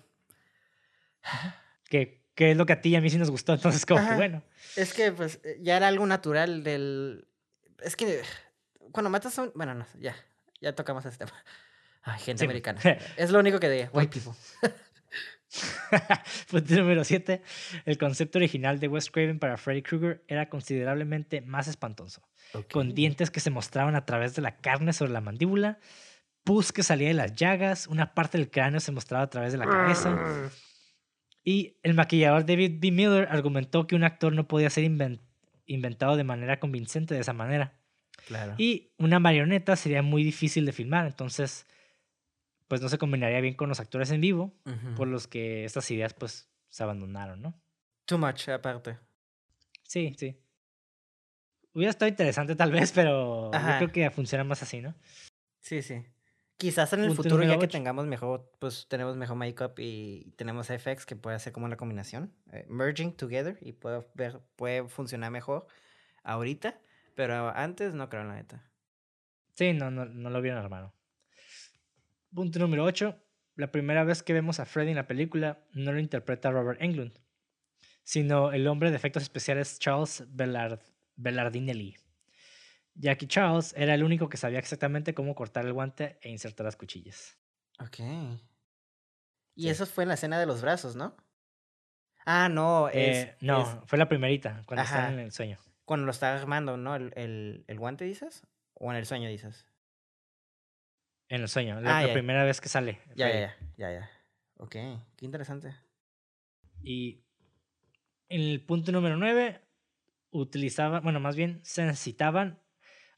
Que, 1.88 2.27
que 2.38 2.52
es 2.52 2.56
lo 2.56 2.66
que 2.66 2.72
a 2.72 2.80
ti 2.80 2.90
y 2.90 2.94
a 2.94 3.00
mí 3.00 3.10
sí 3.10 3.18
nos 3.18 3.32
gustó, 3.32 3.52
entonces 3.52 3.84
como 3.84 4.08
que 4.08 4.14
bueno. 4.14 4.44
Es 4.76 4.94
que, 4.94 5.10
pues, 5.10 5.40
eh, 5.42 5.58
ya 5.60 5.76
era 5.76 5.88
algo 5.88 6.06
natural 6.06 6.62
del... 6.62 7.26
Es 7.82 7.96
que 7.96 8.22
cuando 8.92 9.10
matas 9.10 9.36
a 9.40 9.42
un... 9.42 9.52
Bueno, 9.56 9.74
no, 9.74 9.84
ya. 9.98 10.14
Ya 10.60 10.72
tocamos 10.72 11.04
ese 11.04 11.18
tema. 11.18 11.32
Ay, 12.04 12.20
gente 12.20 12.38
Sí. 12.38 12.44
americana. 12.44 12.80
Es 13.16 13.30
lo 13.30 13.40
único 13.40 13.58
que 13.58 13.68
diga. 13.68 13.90
White 13.92 14.12
people. 14.20 14.38
Punto 16.48 16.74
número 16.76 17.02
7. 17.02 17.42
El 17.84 17.98
concepto 17.98 18.38
original 18.38 18.78
de 18.78 18.86
Wes 18.86 19.10
Craven 19.10 19.40
para 19.40 19.56
Freddy 19.56 19.82
Krueger 19.82 20.22
era 20.28 20.48
considerablemente 20.48 21.40
más 21.40 21.66
espantoso. 21.66 22.22
Con 22.70 22.94
dientes 22.94 23.32
que 23.32 23.40
se 23.40 23.50
mostraban 23.50 23.96
a 23.96 24.06
través 24.06 24.36
de 24.36 24.42
la 24.42 24.58
carne 24.58 24.92
sobre 24.92 25.10
la 25.10 25.20
mandíbula, 25.20 25.80
pus 26.44 26.70
que 26.70 26.84
salía 26.84 27.08
de 27.08 27.14
las 27.14 27.34
llagas, 27.34 27.88
una 27.88 28.14
parte 28.14 28.38
del 28.38 28.48
cráneo 28.48 28.78
se 28.78 28.92
mostraba 28.92 29.24
a 29.24 29.28
través 29.30 29.50
de 29.50 29.58
la 29.58 29.66
cabeza. 29.66 30.16
Y 31.48 31.78
el 31.82 31.94
maquillador 31.94 32.44
David 32.44 32.72
B. 32.78 32.90
Miller 32.90 33.26
argumentó 33.30 33.86
que 33.86 33.96
un 33.96 34.04
actor 34.04 34.34
no 34.34 34.46
podía 34.46 34.68
ser 34.68 34.84
inven- 34.84 35.20
inventado 35.64 36.14
de 36.16 36.22
manera 36.22 36.60
convincente 36.60 37.14
de 37.14 37.20
esa 37.20 37.32
manera. 37.32 37.72
Claro. 38.26 38.54
Y 38.58 38.90
una 38.98 39.18
marioneta 39.18 39.74
sería 39.74 40.02
muy 40.02 40.22
difícil 40.24 40.66
de 40.66 40.72
filmar, 40.72 41.06
entonces 41.06 41.66
pues 42.66 42.82
no 42.82 42.90
se 42.90 42.98
combinaría 42.98 43.40
bien 43.40 43.54
con 43.54 43.70
los 43.70 43.80
actores 43.80 44.10
en 44.10 44.20
vivo, 44.20 44.52
por 44.94 45.08
los 45.08 45.26
que 45.26 45.64
estas 45.64 45.90
ideas 45.90 46.12
pues 46.12 46.50
se 46.68 46.82
abandonaron, 46.82 47.40
¿no? 47.40 47.58
Too 48.04 48.18
much, 48.18 48.50
aparte. 48.50 48.98
Sí, 49.84 50.12
sí. 50.18 50.36
Hubiera 51.72 51.88
estado 51.88 52.10
interesante 52.10 52.56
tal 52.56 52.72
vez, 52.72 52.92
pero 52.92 53.54
Ajá. 53.54 53.80
yo 53.80 53.86
creo 53.88 53.92
que 53.92 54.10
funciona 54.14 54.44
más 54.44 54.62
así, 54.62 54.82
¿no? 54.82 54.94
Sí, 55.60 55.80
sí. 55.80 56.04
Quizás 56.58 56.92
en 56.92 57.04
el 57.04 57.14
futuro, 57.14 57.44
ya 57.44 57.56
que 57.56 57.68
tengamos 57.68 58.06
mejor, 58.06 58.50
pues 58.58 58.88
tenemos 58.88 59.16
mejor 59.16 59.36
make-up 59.36 59.74
y 59.78 60.32
tenemos 60.36 60.66
FX 60.66 61.06
que 61.06 61.14
puede 61.14 61.36
hacer 61.36 61.52
como 61.52 61.66
una 61.66 61.76
combinación, 61.76 62.34
eh, 62.50 62.66
merging 62.68 63.12
together 63.12 63.56
y 63.60 63.72
puede, 63.72 64.04
ver, 64.14 64.40
puede 64.56 64.88
funcionar 64.88 65.30
mejor 65.30 65.68
ahorita, 66.24 66.80
pero 67.14 67.50
antes 67.56 67.94
no 67.94 68.08
creo, 68.08 68.24
la 68.24 68.34
neta. 68.34 68.68
Sí, 69.54 69.72
no, 69.72 69.92
no, 69.92 70.04
no 70.04 70.30
lo 70.30 70.40
hubieran 70.40 70.58
armado. 70.58 70.92
Punto 72.34 72.58
número 72.58 72.82
8. 72.82 73.16
La 73.54 73.70
primera 73.70 74.02
vez 74.02 74.24
que 74.24 74.32
vemos 74.32 74.58
a 74.58 74.66
Freddy 74.66 74.90
en 74.90 74.96
la 74.96 75.06
película 75.06 75.64
no 75.74 75.92
lo 75.92 76.00
interpreta 76.00 76.50
Robert 76.50 76.82
Englund, 76.82 77.18
sino 78.02 78.52
el 78.52 78.66
hombre 78.66 78.90
de 78.90 78.96
efectos 78.96 79.22
especiales 79.22 79.78
Charles 79.78 80.24
Bellard, 80.28 80.80
Bellardinelli. 81.14 81.96
Jackie 83.00 83.26
Charles 83.28 83.74
era 83.76 83.94
el 83.94 84.02
único 84.02 84.28
que 84.28 84.36
sabía 84.36 84.58
exactamente 84.58 85.14
cómo 85.14 85.34
cortar 85.34 85.64
el 85.64 85.72
guante 85.72 86.18
e 86.20 86.30
insertar 86.30 86.64
las 86.64 86.76
cuchillas. 86.76 87.38
Ok. 87.80 87.98
Y 89.54 89.62
Sí. 89.62 89.68
eso 89.70 89.86
fue 89.86 90.04
en 90.04 90.08
la 90.08 90.14
escena 90.14 90.38
de 90.38 90.46
los 90.46 90.62
brazos, 90.62 90.96
¿no? 90.96 91.16
Ah, 92.26 92.48
no, 92.48 92.88
es, 92.88 93.26
Eh, 93.26 93.36
no, 93.40 93.60
es 93.62 93.88
fue 93.88 93.98
la 93.98 94.08
primerita, 94.08 94.62
cuando 94.66 94.84
están 94.84 95.14
en 95.14 95.20
el 95.20 95.32
sueño. 95.32 95.58
cuando 95.84 96.04
lo 96.06 96.10
está 96.12 96.34
armando, 96.36 96.76
¿no? 96.76 96.94
El, 96.96 97.12
el, 97.16 97.64
el 97.66 97.78
guante, 97.78 98.04
dices? 98.04 98.46
¿O 98.74 98.90
en 98.90 98.96
el 98.98 99.06
sueño, 99.06 99.28
dices? 99.28 99.66
En 101.30 101.42
el 101.42 101.48
sueño, 101.48 101.80
la, 101.80 101.98
Ah, 101.98 102.02
la 102.02 102.08
ya. 102.08 102.12
primera 102.12 102.44
vez 102.44 102.60
que 102.60 102.68
sale. 102.68 102.98
Ya, 103.14 103.28
ya, 103.30 103.40
ya, 103.40 103.56
ya, 103.76 103.92
ya. 103.92 104.10
Ok, 104.58 104.72
qué 104.72 105.24
interesante. 105.24 105.74
Y 106.82 107.24
en 108.28 108.40
el 108.42 108.64
punto 108.64 108.92
número 108.92 109.16
9, 109.16 109.60
utilizaban, 110.30 111.02
bueno, 111.02 111.20
más 111.20 111.36
bien 111.36 111.60
se 111.64 111.84
necesitaban 111.84 112.60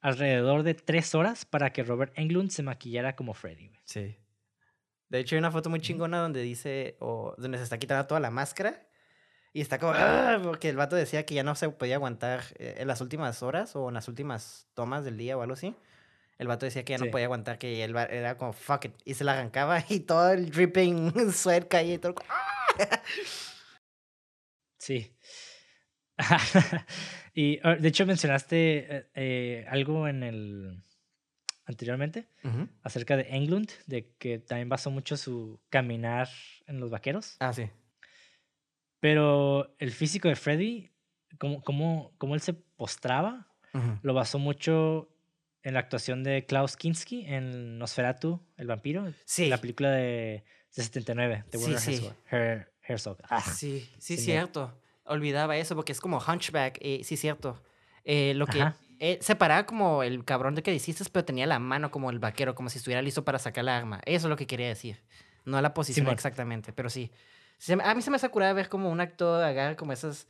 alrededor 0.00 0.62
de 0.62 0.74
tres 0.74 1.14
horas 1.14 1.44
para 1.44 1.72
que 1.72 1.82
Robert 1.82 2.12
Englund 2.16 2.50
se 2.50 2.62
maquillara 2.62 3.16
como 3.16 3.34
Freddy. 3.34 3.68
güey. 3.68 3.80
Sí. 3.84 4.16
De 5.08 5.18
hecho, 5.18 5.34
hay 5.34 5.40
una 5.40 5.50
foto 5.50 5.68
muy 5.70 5.80
chingona 5.80 6.18
donde 6.18 6.40
dice, 6.42 6.96
o 7.00 7.34
donde 7.36 7.58
se 7.58 7.64
está 7.64 7.78
quitando 7.78 8.06
toda 8.06 8.20
la 8.20 8.30
máscara. 8.30 8.86
Y 9.52 9.60
está 9.60 9.78
como, 9.80 9.92
"Ah", 9.96 10.38
porque 10.44 10.68
el 10.68 10.76
vato 10.76 10.94
decía 10.94 11.26
que 11.26 11.34
ya 11.34 11.42
no 11.42 11.56
se 11.56 11.68
podía 11.70 11.96
aguantar 11.96 12.42
eh, 12.58 12.76
en 12.78 12.86
las 12.86 13.00
últimas 13.00 13.42
horas 13.42 13.74
o 13.74 13.88
en 13.88 13.94
las 13.94 14.06
últimas 14.06 14.68
tomas 14.74 15.04
del 15.04 15.16
día 15.16 15.36
o 15.36 15.42
algo 15.42 15.54
así. 15.54 15.74
El 16.38 16.46
vato 16.46 16.64
decía 16.66 16.84
que 16.84 16.92
ya 16.92 16.98
Sí. 16.98 17.04
no 17.06 17.10
podía 17.10 17.26
aguantar, 17.26 17.58
que 17.58 17.82
él 17.82 17.96
era 17.96 18.36
como, 18.36 18.52
fuck 18.52 18.84
it. 18.84 18.92
Y 19.04 19.14
se 19.14 19.24
la 19.24 19.32
arrancaba 19.32 19.84
y 19.88 20.00
todo 20.00 20.30
el 20.32 20.50
dripping 20.50 21.12
sweat 21.32 21.66
caía 21.68 21.94
y 21.94 21.98
todo. 21.98 22.14
¡ah! 22.28 23.02
Sí. 24.78 25.12
y 27.34 27.58
ah, 27.62 27.74
de 27.76 27.88
hecho 27.88 28.06
mencionaste 28.06 28.96
eh, 28.96 29.06
eh, 29.14 29.66
algo 29.68 30.06
en 30.08 30.22
el 30.22 30.82
anteriormente 31.64 32.26
acerca 32.82 33.16
de 33.16 33.28
Englund, 33.30 33.70
de 33.86 34.12
que 34.18 34.38
también 34.40 34.68
basó 34.68 34.90
mucho 34.90 35.16
su 35.16 35.60
caminar 35.70 36.28
en 36.66 36.80
los 36.80 36.90
vaqueros. 36.90 37.36
Ah, 37.38 37.52
sí. 37.52 37.70
Pero 39.00 39.74
el 39.78 39.92
físico 39.92 40.28
de 40.28 40.36
Freddy, 40.36 40.90
como, 41.38 41.62
como, 41.62 42.12
como 42.18 42.34
él 42.34 42.40
se 42.40 42.54
postraba, 42.54 43.48
lo 44.02 44.14
basó 44.14 44.38
mucho 44.38 45.08
en 45.62 45.74
la 45.74 45.80
actuación 45.80 46.24
de 46.24 46.44
Klaus 46.44 46.76
Kinski 46.76 47.24
en 47.26 47.78
Nosferatu, 47.78 48.44
el 48.56 48.66
vampiro, 48.66 49.12
Sí. 49.24 49.48
la 49.48 49.58
película 49.60 49.90
de, 49.92 50.44
de 50.74 50.82
79 50.82 51.44
de 51.50 51.58
Sí, 51.58 51.64
Werner 51.64 51.80
sí. 51.80 51.92
Herzog. 51.94 52.16
Her- 52.30 52.68
Herzog. 52.82 53.18
Ah, 53.28 53.40
Sí, 53.42 53.88
sí, 53.98 54.16
Simón. 54.16 54.24
cierto. 54.24 54.79
Olvidaba 55.10 55.56
eso 55.56 55.74
porque 55.74 55.92
es 55.92 56.00
como 56.00 56.18
Hunchback. 56.18 56.78
eh, 56.80 57.02
sí, 57.04 57.16
cierto. 57.16 57.60
Eh, 58.04 58.32
lo 58.34 58.46
que 58.46 58.64
eh, 58.98 59.18
se 59.20 59.36
paraba 59.36 59.66
como 59.66 60.02
el 60.02 60.24
cabrón 60.24 60.54
de 60.54 60.62
que 60.62 60.74
hiciste, 60.74 61.04
pero 61.10 61.24
tenía 61.24 61.46
la 61.46 61.58
mano 61.58 61.90
como 61.90 62.10
el 62.10 62.18
vaquero, 62.18 62.54
como 62.54 62.70
si 62.70 62.78
estuviera 62.78 63.02
listo 63.02 63.24
para 63.24 63.38
sacar 63.38 63.64
la 63.64 63.76
arma. 63.76 64.00
Eso 64.04 64.26
es 64.26 64.30
lo 64.30 64.36
que 64.36 64.46
quería 64.46 64.68
decir. 64.68 65.02
No 65.44 65.60
la 65.60 65.74
posición 65.74 66.08
exactamente, 66.08 66.72
pero 66.72 66.90
sí. 66.90 67.10
A 67.82 67.94
mí 67.94 68.02
se 68.02 68.10
me 68.10 68.16
hace 68.16 68.28
curada 68.28 68.52
ver 68.52 68.68
como 68.68 68.90
un 68.90 69.00
actor 69.00 69.42
agarra 69.42 69.76
como 69.76 69.92
esas 69.92 70.26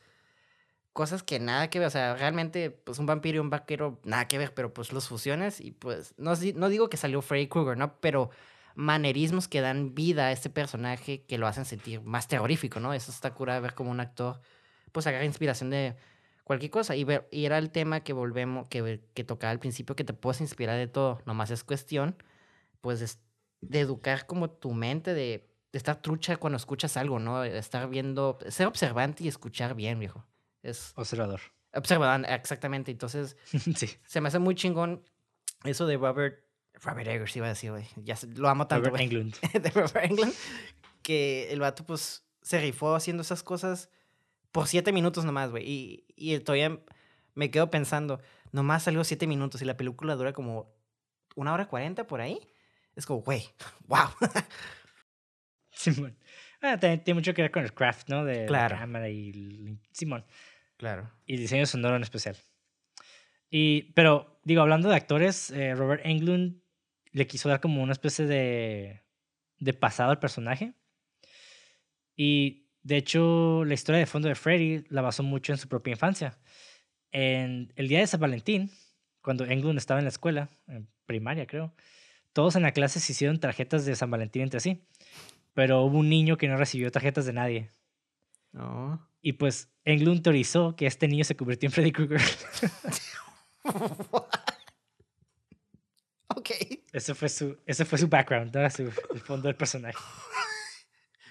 cosas 0.92 1.22
que 1.22 1.38
nada 1.38 1.68
que 1.70 1.78
ver. 1.78 1.88
O 1.88 1.90
sea, 1.90 2.16
realmente, 2.16 2.70
pues 2.70 2.98
un 2.98 3.06
vampiro 3.06 3.36
y 3.36 3.40
un 3.40 3.50
vaquero, 3.50 4.00
nada 4.04 4.26
que 4.28 4.38
ver, 4.38 4.54
pero 4.54 4.72
pues 4.72 4.92
los 4.92 5.08
fusiones 5.08 5.60
y 5.60 5.72
pues, 5.72 6.14
no, 6.16 6.32
no 6.54 6.68
digo 6.68 6.90
que 6.90 6.96
salió 6.96 7.22
Freddy 7.22 7.48
Krueger, 7.48 7.76
¿no? 7.76 7.96
Pero 8.00 8.30
manerismos 8.74 9.48
que 9.48 9.60
dan 9.60 9.94
vida 9.94 10.26
a 10.26 10.32
este 10.32 10.50
personaje 10.50 11.22
que 11.22 11.38
lo 11.38 11.46
hacen 11.46 11.64
sentir 11.64 12.00
más 12.02 12.28
terrorífico, 12.28 12.80
¿no? 12.80 12.94
Eso 12.94 13.10
está 13.10 13.34
curada 13.34 13.60
ver 13.60 13.74
como 13.74 13.90
un 13.90 14.00
actor, 14.00 14.40
pues 14.92 15.06
agarra 15.06 15.24
inspiración 15.24 15.70
de 15.70 15.96
cualquier 16.44 16.70
cosa. 16.70 16.96
Y, 16.96 17.04
ver, 17.04 17.28
y 17.30 17.44
era 17.44 17.58
el 17.58 17.70
tema 17.70 18.00
que 18.00 18.12
volvemos, 18.12 18.68
que, 18.68 19.00
que 19.14 19.24
tocaba 19.24 19.50
al 19.50 19.58
principio, 19.60 19.94
que 19.96 20.04
te 20.04 20.12
puedes 20.12 20.40
inspirar 20.40 20.76
de 20.78 20.86
todo. 20.88 21.20
Nomás 21.26 21.50
es 21.50 21.64
cuestión, 21.64 22.16
pues, 22.80 23.00
es- 23.00 23.20
de 23.60 23.80
educar 23.80 24.26
como 24.26 24.50
tu 24.50 24.72
mente, 24.72 25.12
de, 25.14 25.46
de 25.72 25.76
estar 25.76 26.00
trucha 26.00 26.36
cuando 26.38 26.56
escuchas 26.56 26.96
algo, 26.96 27.18
¿no? 27.18 27.40
De 27.42 27.58
estar 27.58 27.88
viendo, 27.90 28.38
ser 28.48 28.66
observante 28.66 29.22
y 29.24 29.28
escuchar 29.28 29.74
bien, 29.74 29.98
viejo. 29.98 30.24
Es 30.62 30.92
observador. 30.96 31.40
observador, 31.74 32.24
exactamente. 32.30 32.90
Entonces, 32.90 33.36
sí. 33.76 33.88
se 34.06 34.20
me 34.20 34.28
hace 34.28 34.38
muy 34.38 34.54
chingón 34.54 35.02
eso 35.64 35.86
de 35.86 35.96
Robert. 35.98 36.42
Robert 36.82 37.08
Eggers, 37.08 37.36
iba 37.36 37.46
a 37.46 37.50
decir, 37.50 37.70
güey. 37.70 37.86
Ya 37.96 38.16
lo 38.36 38.48
amo 38.48 38.66
tanto, 38.66 38.88
Robert. 38.88 39.04
Englund. 39.04 39.34
de 39.52 39.70
Robert 39.70 39.96
Englund. 40.04 40.32
Que 41.02 41.52
el 41.52 41.60
vato, 41.60 41.84
pues, 41.84 42.24
se 42.42 42.58
rifó 42.60 42.94
haciendo 42.94 43.22
esas 43.22 43.42
cosas 43.42 43.90
por 44.52 44.66
siete 44.68 44.92
minutos 44.92 45.24
nomás, 45.24 45.50
güey. 45.50 45.64
Y, 45.68 46.04
y 46.16 46.38
todavía 46.40 46.78
me 47.34 47.50
quedo 47.50 47.70
pensando, 47.70 48.20
nomás 48.52 48.82
salió 48.84 49.02
siete 49.04 49.26
minutos 49.26 49.62
y 49.62 49.64
la 49.64 49.76
película 49.76 50.14
dura 50.16 50.32
como 50.32 50.74
una 51.36 51.52
hora 51.52 51.68
cuarenta 51.68 52.06
por 52.06 52.20
ahí. 52.20 52.40
Es 52.96 53.06
como, 53.06 53.20
güey, 53.22 53.44
wow. 53.86 54.08
Simón. 55.70 56.16
Ah, 56.60 56.78
también 56.78 57.02
tiene 57.04 57.18
mucho 57.20 57.32
que 57.32 57.42
ver 57.42 57.50
con 57.50 57.62
el 57.64 57.72
craft, 57.72 58.08
¿no? 58.08 58.24
De 58.24 58.44
Claro. 58.46 58.74
la 58.74 58.80
cámara 58.82 59.08
y 59.08 59.30
el- 59.30 59.78
Simón. 59.92 60.24
Claro. 60.76 61.10
Y 61.26 61.36
diseño 61.36 61.66
sonoro 61.66 61.96
en 61.96 62.02
especial. 62.02 62.36
Y, 63.50 63.92
pero, 63.94 64.40
digo, 64.44 64.60
hablando 64.62 64.88
de 64.88 64.96
actores, 64.96 65.50
eh, 65.50 65.74
Robert 65.74 66.02
Englund 66.04 66.60
le 67.12 67.26
quiso 67.26 67.48
dar 67.48 67.60
como 67.60 67.82
una 67.82 67.92
especie 67.92 68.26
de, 68.26 69.02
de 69.58 69.72
pasado 69.74 70.10
al 70.10 70.18
personaje. 70.20 70.74
Y, 72.16 72.59
de 72.82 72.96
hecho, 72.96 73.64
la 73.64 73.74
historia 73.74 73.98
de 73.98 74.06
fondo 74.06 74.28
de 74.28 74.34
Freddy 74.34 74.84
la 74.88 75.02
basó 75.02 75.22
mucho 75.22 75.52
en 75.52 75.58
su 75.58 75.68
propia 75.68 75.92
infancia. 75.92 76.38
En 77.12 77.72
el 77.76 77.88
día 77.88 77.98
de 77.98 78.06
San 78.06 78.20
Valentín, 78.20 78.70
cuando 79.22 79.44
Englund 79.44 79.78
estaba 79.78 80.00
en 80.00 80.04
la 80.04 80.10
escuela, 80.10 80.48
en 80.66 80.88
primaria 81.06 81.46
creo, 81.46 81.74
todos 82.32 82.56
en 82.56 82.62
la 82.62 82.72
clase 82.72 83.00
se 83.00 83.12
hicieron 83.12 83.40
tarjetas 83.40 83.84
de 83.84 83.96
San 83.96 84.10
Valentín 84.10 84.42
entre 84.42 84.60
sí. 84.60 84.82
Pero 85.52 85.82
hubo 85.82 85.98
un 85.98 86.08
niño 86.08 86.36
que 86.36 86.48
no 86.48 86.56
recibió 86.56 86.90
tarjetas 86.92 87.26
de 87.26 87.32
nadie. 87.32 87.68
No. 88.52 89.06
Y 89.20 89.34
pues 89.34 89.68
Englund 89.84 90.22
teorizó 90.22 90.76
que 90.76 90.86
este 90.86 91.08
niño 91.08 91.24
se 91.24 91.36
convirtió 91.36 91.66
en 91.66 91.72
Freddy 91.72 91.92
Krueger. 91.92 92.20
ok. 96.28 96.50
ese, 96.92 97.14
fue 97.14 97.28
su, 97.28 97.58
ese 97.66 97.84
fue 97.84 97.98
su 97.98 98.08
background, 98.08 98.54
¿no? 98.54 98.70
Su- 98.70 98.92
el 99.12 99.20
fondo 99.20 99.48
del 99.48 99.56
personaje. 99.56 99.98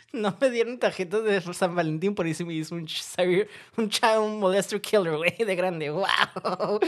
No 0.13 0.35
me 0.41 0.49
dieron 0.49 0.79
tarjetas 0.79 1.23
de 1.23 1.41
San 1.53 1.75
Valentín, 1.75 2.15
por 2.15 2.25
eso 2.25 2.45
me 2.45 2.53
hizo 2.55 2.73
un, 2.75 2.87
un 3.77 3.89
child 3.89 4.39
molester 4.39 4.81
killer, 4.81 5.15
güey, 5.17 5.35
de 5.37 5.55
grande. 5.55 5.89
¡Wow! 5.91 6.79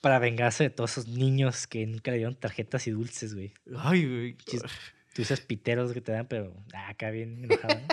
Para 0.00 0.18
vengarse 0.18 0.64
de 0.64 0.70
todos 0.70 0.92
esos 0.92 1.08
niños 1.08 1.66
que 1.66 1.86
nunca 1.86 2.10
le 2.10 2.18
dieron 2.18 2.34
tarjetas 2.34 2.86
y 2.86 2.90
dulces, 2.92 3.34
güey. 3.34 3.52
Ay, 3.78 4.06
güey. 4.06 4.36
Chis- 4.38 4.62
dulces 5.14 5.40
piteros 5.40 5.92
que 5.92 6.00
te 6.00 6.12
dan, 6.12 6.26
pero 6.26 6.54
ah, 6.74 6.88
acá 6.88 7.10
bien 7.10 7.44
enojado. 7.44 7.74
¿no? 7.74 7.86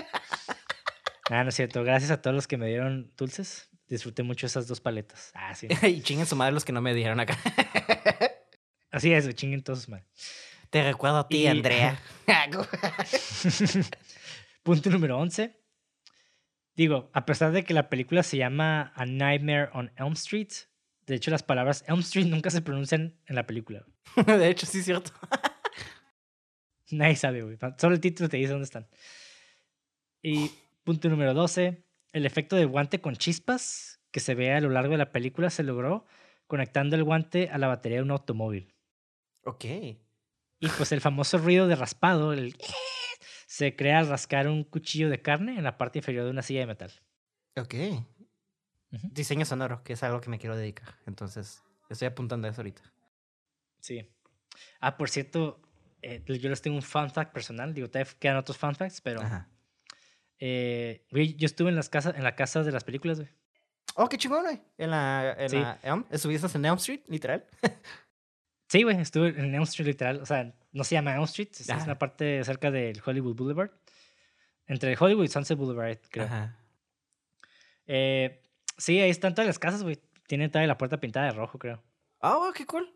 ah, 1.30 1.42
no 1.44 1.48
es 1.50 1.54
cierto. 1.54 1.84
Gracias 1.84 2.10
a 2.10 2.20
todos 2.22 2.34
los 2.34 2.46
que 2.46 2.56
me 2.56 2.66
dieron 2.68 3.12
dulces. 3.16 3.68
Disfruté 3.88 4.22
mucho 4.22 4.46
esas 4.46 4.66
dos 4.66 4.80
paletas. 4.80 5.30
Ah, 5.34 5.54
sí. 5.54 5.68
y 5.86 6.00
chinguen 6.02 6.26
su 6.26 6.36
madre 6.36 6.52
los 6.52 6.64
que 6.64 6.72
no 6.72 6.80
me 6.80 6.94
dieron 6.94 7.20
acá. 7.20 7.38
Así 8.90 9.12
es, 9.12 9.24
güey, 9.24 9.34
chinguen 9.34 9.62
todos 9.62 9.88
mal. 9.88 10.04
Te 10.70 10.82
recuerdo 10.84 11.18
a 11.18 11.28
ti, 11.28 11.42
Y- 11.42 11.46
Andrea. 11.46 12.00
Punto 14.62 14.90
número 14.90 15.18
11. 15.18 15.58
Digo, 16.74 17.10
a 17.12 17.26
pesar 17.26 17.52
de 17.52 17.64
que 17.64 17.74
la 17.74 17.88
película 17.90 18.22
se 18.22 18.36
llama 18.36 18.92
A 18.94 19.04
Nightmare 19.04 19.70
on 19.72 19.92
Elm 19.96 20.12
Street, 20.12 20.52
de 21.06 21.16
hecho 21.16 21.30
las 21.30 21.42
palabras 21.42 21.84
Elm 21.88 22.00
Street 22.00 22.26
nunca 22.26 22.50
se 22.50 22.62
pronuncian 22.62 23.18
en 23.26 23.34
la 23.34 23.46
película. 23.46 23.84
de 24.26 24.48
hecho, 24.48 24.66
sí 24.66 24.78
es 24.78 24.84
cierto. 24.84 25.10
Nadie 26.90 27.16
sabe, 27.16 27.42
güey. 27.42 27.58
Solo 27.78 27.94
el 27.94 28.00
título 28.00 28.28
te 28.28 28.36
dice 28.36 28.52
dónde 28.52 28.64
están. 28.64 28.86
Y 30.22 30.50
punto 30.84 31.08
número 31.08 31.34
12. 31.34 31.84
El 32.12 32.26
efecto 32.26 32.56
de 32.56 32.66
guante 32.66 33.00
con 33.00 33.16
chispas 33.16 34.00
que 34.10 34.20
se 34.20 34.34
ve 34.34 34.52
a 34.52 34.60
lo 34.60 34.68
largo 34.68 34.92
de 34.92 34.98
la 34.98 35.10
película 35.10 35.50
se 35.50 35.62
logró 35.62 36.04
conectando 36.46 36.96
el 36.96 37.04
guante 37.04 37.48
a 37.48 37.58
la 37.58 37.66
batería 37.66 37.98
de 37.98 38.04
un 38.04 38.10
automóvil. 38.10 38.74
Ok. 39.44 39.64
Y 39.64 40.68
pues 40.76 40.92
el 40.92 41.00
famoso 41.00 41.38
ruido 41.38 41.66
de 41.66 41.76
raspado 41.76 42.32
el 42.32 42.54
se 43.52 43.76
crea 43.76 43.98
al 43.98 44.08
rascar 44.08 44.48
un 44.48 44.64
cuchillo 44.64 45.10
de 45.10 45.20
carne 45.20 45.58
en 45.58 45.64
la 45.64 45.76
parte 45.76 45.98
inferior 45.98 46.24
de 46.24 46.30
una 46.30 46.40
silla 46.40 46.60
de 46.60 46.66
metal. 46.68 46.90
Ok. 47.54 47.74
Diseño 49.12 49.44
sonoro, 49.44 49.82
que 49.84 49.92
es 49.92 50.02
algo 50.02 50.22
que 50.22 50.30
me 50.30 50.38
quiero 50.38 50.56
dedicar. 50.56 50.94
Entonces, 51.06 51.62
estoy 51.90 52.08
apuntando 52.08 52.48
a 52.48 52.50
eso 52.50 52.62
ahorita. 52.62 52.80
Sí. 53.78 54.08
Ah, 54.80 54.96
por 54.96 55.10
cierto, 55.10 55.60
eh, 56.00 56.22
yo 56.26 56.48
les 56.48 56.62
tengo 56.62 56.76
un 56.76 56.82
fun 56.82 57.10
fact 57.10 57.34
personal. 57.34 57.74
Digo, 57.74 57.90
todavía 57.90 58.10
quedan 58.18 58.38
otros 58.38 58.56
fun 58.56 58.74
facts, 58.74 59.02
pero 59.02 59.20
Ajá. 59.20 59.50
eh, 60.38 61.04
güey, 61.10 61.34
yo 61.36 61.44
estuve 61.44 61.68
en 61.68 61.76
las 61.76 61.90
casas, 61.90 62.14
en 62.16 62.24
la 62.24 62.34
casa 62.34 62.62
de 62.62 62.72
las 62.72 62.84
películas, 62.84 63.18
güey. 63.18 63.28
Oh, 63.96 64.08
qué 64.08 64.16
chingón, 64.16 64.44
güey. 64.44 64.62
En 64.78 64.90
la, 64.92 65.36
en 65.38 65.50
Sí. 65.50 65.58
la 65.58 65.78
Elm. 65.82 66.06
¿Estuviste 66.10 66.46
en 66.56 66.64
Elm 66.64 66.76
Street, 66.78 67.02
literal? 67.06 67.44
Sí, 68.68 68.82
güey, 68.82 68.98
estuve 68.98 69.28
en 69.38 69.54
Elm 69.54 69.64
Street 69.64 69.88
literal. 69.88 70.22
O 70.22 70.24
sea, 70.24 70.54
no 70.72 70.84
se 70.84 70.94
llama 70.94 71.14
Elm 71.14 71.24
Street, 71.24 71.48
es, 71.52 71.68
es 71.68 71.84
una 71.84 71.98
parte 71.98 72.42
cerca 72.44 72.70
del 72.70 73.00
Hollywood 73.04 73.34
Boulevard. 73.36 73.70
Entre 74.66 74.96
Hollywood 74.98 75.24
y 75.24 75.28
Sunset 75.28 75.58
Boulevard, 75.58 75.98
creo. 76.10 76.26
Ajá. 76.26 76.56
Eh, 77.86 78.42
sí, 78.78 79.00
ahí 79.00 79.10
están 79.10 79.34
todas 79.34 79.46
las 79.46 79.58
casas, 79.58 79.82
güey. 79.82 80.00
Tienen 80.26 80.50
toda 80.50 80.66
la 80.66 80.78
puerta 80.78 80.98
pintada 80.98 81.26
de 81.26 81.32
rojo, 81.32 81.58
creo. 81.58 81.82
Ah, 82.20 82.38
oh, 82.38 82.52
qué 82.52 82.64
cool. 82.64 82.88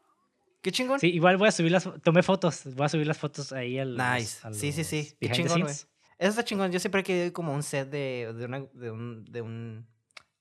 Qué 0.62 0.72
chingón. 0.72 0.98
Sí, 1.00 1.08
igual 1.08 1.36
voy 1.36 1.48
a 1.48 1.52
subir 1.52 1.72
las... 1.72 1.88
Tomé 2.02 2.22
fotos. 2.22 2.62
Voy 2.74 2.86
a 2.86 2.88
subir 2.88 3.06
las 3.06 3.18
fotos 3.18 3.52
ahí 3.52 3.78
al... 3.78 3.96
Nice. 3.96 4.40
Sí, 4.52 4.72
sí, 4.72 4.84
sí. 4.84 5.16
Qué 5.20 5.30
chingón, 5.30 5.62
güey. 5.62 5.74
Eso 5.74 5.88
está 6.18 6.44
chingón. 6.44 6.72
Yo 6.72 6.80
siempre 6.80 7.02
he 7.02 7.04
querido 7.04 7.32
como 7.32 7.52
un 7.52 7.62
set 7.62 7.90
de, 7.90 8.32
de, 8.36 8.44
una, 8.46 8.60
de, 8.72 8.90
un, 8.90 9.24
de, 9.24 9.40
un, 9.42 9.86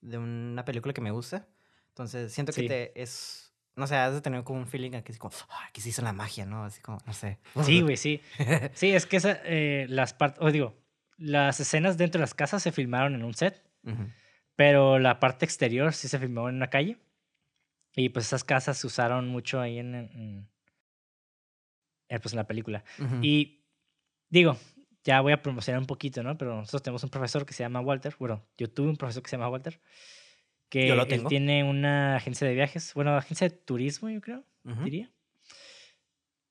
de 0.01 0.17
una 0.17 0.63
película 0.63 0.93
que 0.93 1.01
me 1.01 1.11
gusta. 1.11 1.47
Entonces, 1.89 2.31
siento 2.31 2.53
que 2.53 2.61
Sí. 2.61 2.67
te 2.67 3.01
es... 3.01 3.44
No 3.75 3.87
sé, 3.87 3.95
has 3.95 4.13
de 4.13 4.21
tener 4.21 4.43
como 4.43 4.59
un 4.59 4.67
feeling 4.67 4.93
aquí, 4.95 5.11
así 5.11 5.19
como, 5.19 5.33
"Ah, 5.49 5.65
aquí 5.67 5.81
se 5.81 5.89
hizo 5.89 6.01
la 6.01 6.13
magia, 6.13 6.45
¿no? 6.45 6.63
Así 6.63 6.81
como, 6.81 6.97
no 7.05 7.13
sé. 7.13 7.39
Sí, 7.79 7.81
güey, 7.81 7.97
sí. 7.97 8.21
Sí, 8.73 8.91
es 8.91 9.05
que 9.05 9.17
esa, 9.17 9.39
eh, 9.43 9.85
las 9.89 10.13
partes... 10.13 10.41
O 10.41 10.51
digo, 10.51 10.75
las 11.17 11.59
escenas 11.59 11.97
dentro 11.97 12.19
de 12.19 12.23
las 12.23 12.33
casas 12.33 12.63
se 12.63 12.71
filmaron 12.71 13.15
en 13.15 13.23
un 13.23 13.33
set. 13.33 13.61
Ujú. 13.83 14.07
Pero 14.55 14.99
la 14.99 15.19
parte 15.19 15.43
exterior 15.45 15.93
sí 15.93 16.07
se 16.07 16.19
filmó 16.19 16.47
en 16.49 16.55
una 16.55 16.69
calle. 16.69 16.97
Y 17.97 18.09
pues 18.09 18.25
esas 18.27 18.43
casas 18.43 18.77
se 18.77 18.87
usaron 18.87 19.27
mucho 19.27 19.59
ahí 19.59 19.79
en, 19.79 19.95
en- 19.95 20.49
eh, 22.09 22.19
pues 22.19 22.33
en 22.33 22.37
la 22.37 22.47
película. 22.47 22.83
Ujú. 22.99 23.15
Y 23.21 23.63
digo, 24.29 24.57
ya 25.03 25.21
voy 25.21 25.33
a 25.33 25.41
promocionar 25.41 25.79
un 25.81 25.87
poquito, 25.87 26.23
¿no? 26.23 26.37
Pero 26.37 26.55
nosotros 26.55 26.83
tenemos 26.83 27.03
un 27.03 27.09
profesor 27.09 27.45
que 27.45 27.53
se 27.53 27.63
llama 27.63 27.81
Walter. 27.81 28.15
Bueno, 28.19 28.45
yo 28.57 28.69
tuve 28.69 28.89
un 28.89 28.95
profesor 28.97 29.23
que 29.23 29.29
se 29.29 29.37
llama 29.37 29.49
Walter. 29.49 29.79
Que 30.75 30.89
Yo 30.89 30.95
lo 30.95 31.03
él 31.03 31.07
tengo. 31.07 31.29
tiene 31.29 31.63
una 31.63 32.17
agencia 32.17 32.45
de 32.45 32.53
viajes. 32.53 32.93
Bueno, 32.93 33.15
agencia 33.15 33.47
de 33.47 33.55
turismo, 33.55 34.09
yo 34.09 34.19
creo, 34.19 34.43
diría. 34.83 35.09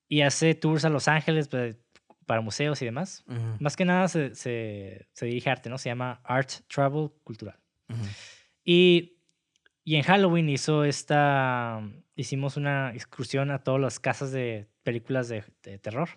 Y 0.08 0.22
hace 0.22 0.54
tours 0.54 0.84
a 0.86 0.88
Los 0.88 1.08
Ángeles 1.08 1.48
pues, 1.48 1.76
para 2.24 2.40
museos 2.40 2.80
y 2.80 2.86
demás. 2.86 3.22
Más 3.60 3.76
que 3.76 3.84
nada 3.84 4.08
se, 4.08 4.34
se, 4.34 5.08
se 5.12 5.26
dirige 5.26 5.50
a 5.50 5.52
arte, 5.52 5.68
¿no? 5.68 5.76
Se 5.76 5.90
llama 5.90 6.22
Art 6.24 6.50
Travel 6.68 7.10
Cultural. 7.22 7.58
Y, 8.64 9.18
y 9.84 9.96
en 9.96 10.02
Halloween 10.02 10.48
hizo 10.48 10.84
esta. 10.84 11.82
Hicimos 12.16 12.56
una 12.56 12.94
excursión 12.94 13.50
a 13.50 13.58
todas 13.62 13.80
las 13.80 14.00
casas 14.00 14.32
de 14.32 14.68
películas 14.84 15.28
de, 15.28 15.44
de 15.62 15.78
terror. 15.78 16.08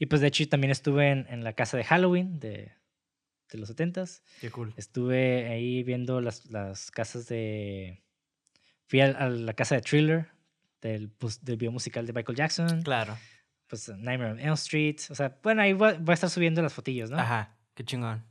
Y 0.00 0.06
pues 0.06 0.20
de 0.20 0.26
hecho 0.26 0.48
también 0.48 0.72
estuve 0.72 1.10
en, 1.10 1.26
en 1.28 1.44
la 1.44 1.52
casa 1.52 1.76
de 1.76 1.84
Halloween 1.84 2.40
de, 2.40 2.72
de 3.56 3.60
los 3.60 3.70
70s. 3.76 4.22
Qué 4.40 4.50
cool. 4.50 4.72
Estuve 4.76 5.48
ahí 5.48 5.82
viendo 5.82 6.20
las, 6.20 6.46
las 6.50 6.90
casas 6.90 7.26
de. 7.28 8.02
Fui 8.86 9.00
a, 9.00 9.28
la 9.28 9.54
casa 9.54 9.74
de 9.76 9.80
Thriller, 9.82 10.26
del, 10.82 11.10
mus- 11.20 11.42
del 11.42 11.56
video 11.56 11.72
musical 11.72 12.06
de 12.06 12.12
Michael 12.12 12.36
Jackson. 12.36 12.82
Claro. 12.82 13.16
Pues 13.66 13.88
Nightmare 13.88 14.32
on 14.32 14.40
Elm 14.40 14.54
Street. 14.54 14.96
O 15.10 15.14
sea, 15.14 15.38
bueno, 15.42 15.62
ahí 15.62 15.72
voy, 15.72 15.94
voy 15.98 16.12
a 16.12 16.14
estar 16.14 16.28
subiendo 16.30 16.60
las 16.62 16.74
fotillos, 16.74 17.10
¿no? 17.10 17.18
Ajá. 17.18 17.56
Qué 17.74 17.84
chingón. 17.84 18.22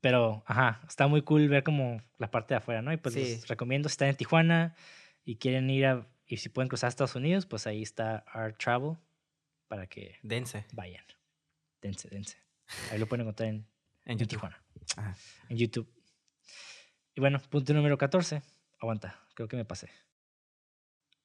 Pero, 0.00 0.44
ajá, 0.46 0.80
está 0.86 1.06
muy 1.08 1.22
cool 1.22 1.48
ver 1.48 1.64
como 1.64 2.00
la 2.18 2.30
parte 2.30 2.54
de 2.54 2.58
afuera, 2.58 2.82
¿no? 2.82 2.92
Y 2.92 2.98
pues 2.98 3.14
Sí. 3.14 3.20
les 3.20 3.48
recomiendo 3.48 3.88
si 3.88 3.94
están 3.94 4.08
en 4.08 4.16
Tijuana 4.16 4.76
y 5.24 5.36
quieren 5.36 5.68
ir 5.70 5.86
a, 5.86 6.06
y 6.26 6.36
si 6.36 6.48
pueden 6.50 6.68
cruzar 6.68 6.86
a 6.86 6.90
Estados 6.90 7.16
Unidos, 7.16 7.46
pues 7.46 7.66
ahí 7.66 7.82
está 7.82 8.18
Art 8.28 8.56
Travel 8.58 8.96
para 9.66 9.86
que 9.88 10.16
Dense. 10.22 10.66
vayan. 10.72 11.04
Dense, 11.82 12.08
dense. 12.08 12.36
Ahí 12.90 12.98
lo 12.98 13.06
pueden 13.06 13.22
encontrar 13.22 13.48
en, 13.48 13.66
En 14.04 14.20
en. 14.20 14.26
Tijuana, 14.26 14.62
Ajá. 14.96 15.16
en 15.48 15.56
YouTube. 15.56 15.88
Y 17.14 17.20
bueno, 17.20 17.38
punto 17.50 17.72
número 17.74 17.98
14. 17.98 18.42
Aguanta, 18.80 19.18
creo 19.34 19.48
que 19.48 19.56
me 19.56 19.64
pasé. 19.64 19.90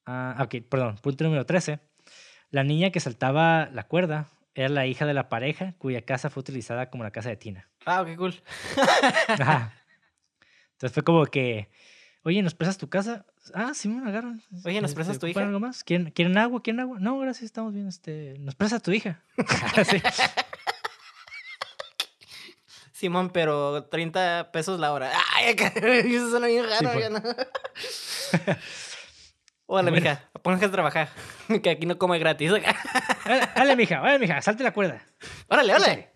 Ah, 0.06 0.36
ok, 0.44 0.56
perdón. 0.68 0.96
Punto 1.02 1.24
número 1.24 1.46
13. 1.46 1.78
La 2.50 2.62
niña 2.64 2.90
que 2.90 3.00
saltaba 3.00 3.66
la 3.72 3.84
cuerda 3.84 4.28
era 4.54 4.68
la 4.68 4.86
hija 4.86 5.06
de 5.06 5.14
la 5.14 5.28
pareja 5.28 5.74
cuya 5.78 6.02
casa 6.02 6.30
fue 6.30 6.40
utilizada 6.42 6.90
como 6.90 7.04
la 7.04 7.10
casa 7.10 7.28
de 7.28 7.36
Tina. 7.36 7.68
Ah, 7.86 8.02
qué 8.06 8.16
cool. 8.16 8.34
Ajá. 9.28 9.72
Entonces 10.72 10.92
fue 10.92 11.02
como 11.04 11.24
que, 11.26 11.70
oye, 12.22 12.42
¿nos 12.42 12.54
prestas 12.54 12.78
tu 12.78 12.88
casa? 12.88 13.24
Ah, 13.54 13.72
sí, 13.74 13.88
me 13.88 14.06
agarran. 14.08 14.42
Oye, 14.64 14.80
¿nos 14.80 14.90
Este, 14.90 14.96
prestas 14.96 15.18
tu 15.18 15.26
¿ocupan 15.26 15.42
hija? 15.42 15.48
algo 15.48 15.60
más? 15.60 15.84
¿Quieren, 15.84 16.10
¿Quieren 16.10 16.36
agua? 16.38 16.62
¿Quieren 16.62 16.80
agua? 16.80 16.98
No, 17.00 17.18
gracias, 17.18 17.44
estamos 17.44 17.72
bien. 17.72 17.86
Este, 17.88 18.36
¿Nos 18.40 18.54
prestas 18.54 18.82
tu 18.82 18.90
hija? 18.92 19.22
Sí. 19.84 20.02
Simón, 22.94 23.30
pero 23.30 23.86
30 23.86 24.50
pesos 24.52 24.78
la 24.78 24.92
hora. 24.92 25.10
Ay, 25.34 25.56
eso 25.58 26.30
suena 26.30 26.46
bien 26.46 26.64
raro. 26.64 26.98
ya 27.00 27.10
no. 27.10 27.18
Hola, 29.66 29.90
Bueno. 29.90 29.90
mija. 29.90 30.30
Póngase 30.42 30.66
a 30.66 30.70
trabajar. 30.70 31.08
Que 31.62 31.70
aquí 31.70 31.86
no 31.86 31.98
come 31.98 32.18
gratis. 32.20 32.52
Dale, 33.56 33.74
mija, 33.76 34.00
dale, 34.00 34.18
mija, 34.20 34.40
salte 34.42 34.62
la 34.62 34.72
cuerda. 34.72 35.04
Órale, 35.48 35.74
órale. 35.74 36.10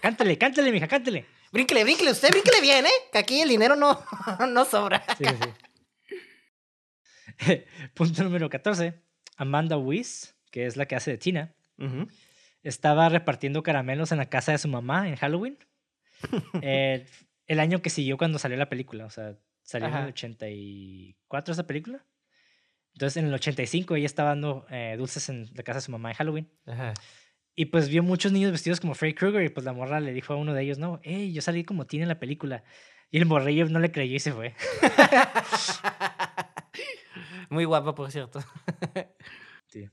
Cántale, 0.00 0.36
cántale, 0.36 0.72
mija, 0.72 0.88
cántale. 0.88 1.26
Brínquele, 1.52 1.84
brínquele. 1.84 2.10
Usted 2.10 2.30
brínquele 2.30 2.60
bien, 2.60 2.86
¿eh? 2.86 2.90
Que 3.12 3.18
aquí 3.18 3.40
el 3.42 3.48
dinero 3.48 3.76
no, 3.76 4.02
no 4.48 4.64
sobra. 4.64 5.04
Sí, 5.16 5.24
sí, 5.24 5.36
sí. 7.38 7.64
Punto 7.94 8.24
número 8.24 8.50
14. 8.50 9.00
Amanda 9.36 9.76
Weiss, 9.76 10.34
que 10.50 10.66
es 10.66 10.76
la 10.76 10.86
que 10.86 10.96
hace 10.96 11.12
de 11.12 11.18
Tina, 11.18 11.54
Ujú. 11.78 12.08
Estaba 12.68 13.08
repartiendo 13.08 13.62
caramelos 13.62 14.12
en 14.12 14.18
la 14.18 14.28
casa 14.28 14.52
de 14.52 14.58
su 14.58 14.68
mamá 14.68 15.08
en 15.08 15.16
Halloween. 15.16 15.58
Eh, 16.62 17.06
el 17.46 17.60
año 17.60 17.82
que 17.82 17.90
siguió 17.90 18.16
cuando 18.16 18.38
salió 18.38 18.56
la 18.56 18.70
película. 18.70 19.04
O 19.04 19.10
sea, 19.10 19.36
salió 19.62 19.88
en 19.88 19.94
el 19.94 20.08
84 20.08 21.52
esa 21.52 21.66
película. 21.66 22.04
Entonces, 22.94 23.18
en 23.18 23.26
el 23.26 23.34
85 23.34 23.94
ella 23.94 24.06
estaba 24.06 24.30
dando 24.30 24.66
eh, 24.70 24.96
dulces 24.96 25.28
en 25.28 25.50
la 25.54 25.62
casa 25.62 25.78
de 25.78 25.82
su 25.82 25.92
mamá 25.92 26.10
en 26.10 26.16
Halloween. 26.16 26.50
Ajá. 26.64 26.94
Y 27.54 27.66
pues 27.66 27.88
vio 27.88 28.02
muchos 28.02 28.32
niños 28.32 28.50
vestidos 28.50 28.80
como 28.80 28.94
Freddy 28.94 29.14
Krueger 29.14 29.44
y 29.44 29.50
pues 29.50 29.64
la 29.64 29.72
morra 29.72 30.00
le 30.00 30.12
dijo 30.12 30.32
a 30.32 30.36
uno 30.36 30.54
de 30.54 30.62
ellos, 30.62 30.78
no, 30.78 31.00
hey, 31.02 31.32
yo 31.32 31.42
salí 31.42 31.64
como 31.64 31.86
Tina 31.86 32.04
en 32.04 32.08
la 32.08 32.18
película. 32.18 32.64
Y 33.10 33.18
el 33.18 33.26
morrillo 33.26 33.68
no 33.68 33.78
le 33.78 33.92
creyó 33.92 34.16
y 34.16 34.20
se 34.20 34.32
fue. 34.32 34.54
Muy 37.50 37.64
guapa, 37.64 37.94
por 37.94 38.10
cierto. 38.10 38.40
Sí. 39.68 39.88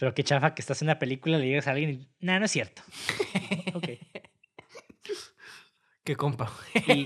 Pero 0.00 0.14
qué 0.14 0.24
chafa 0.24 0.54
que 0.54 0.62
estás 0.62 0.80
en 0.80 0.86
una 0.86 0.98
película, 0.98 1.36
le 1.36 1.44
digas 1.44 1.66
a 1.66 1.72
alguien 1.72 1.90
y, 1.90 2.08
nah, 2.24 2.38
no 2.38 2.46
es 2.46 2.50
cierto. 2.50 2.80
ok. 3.74 3.88
Qué 6.02 6.16
compa. 6.16 6.50
Y 6.86 7.04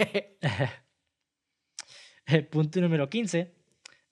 punto 2.53 2.81
número 2.81 3.11
15. 3.11 3.53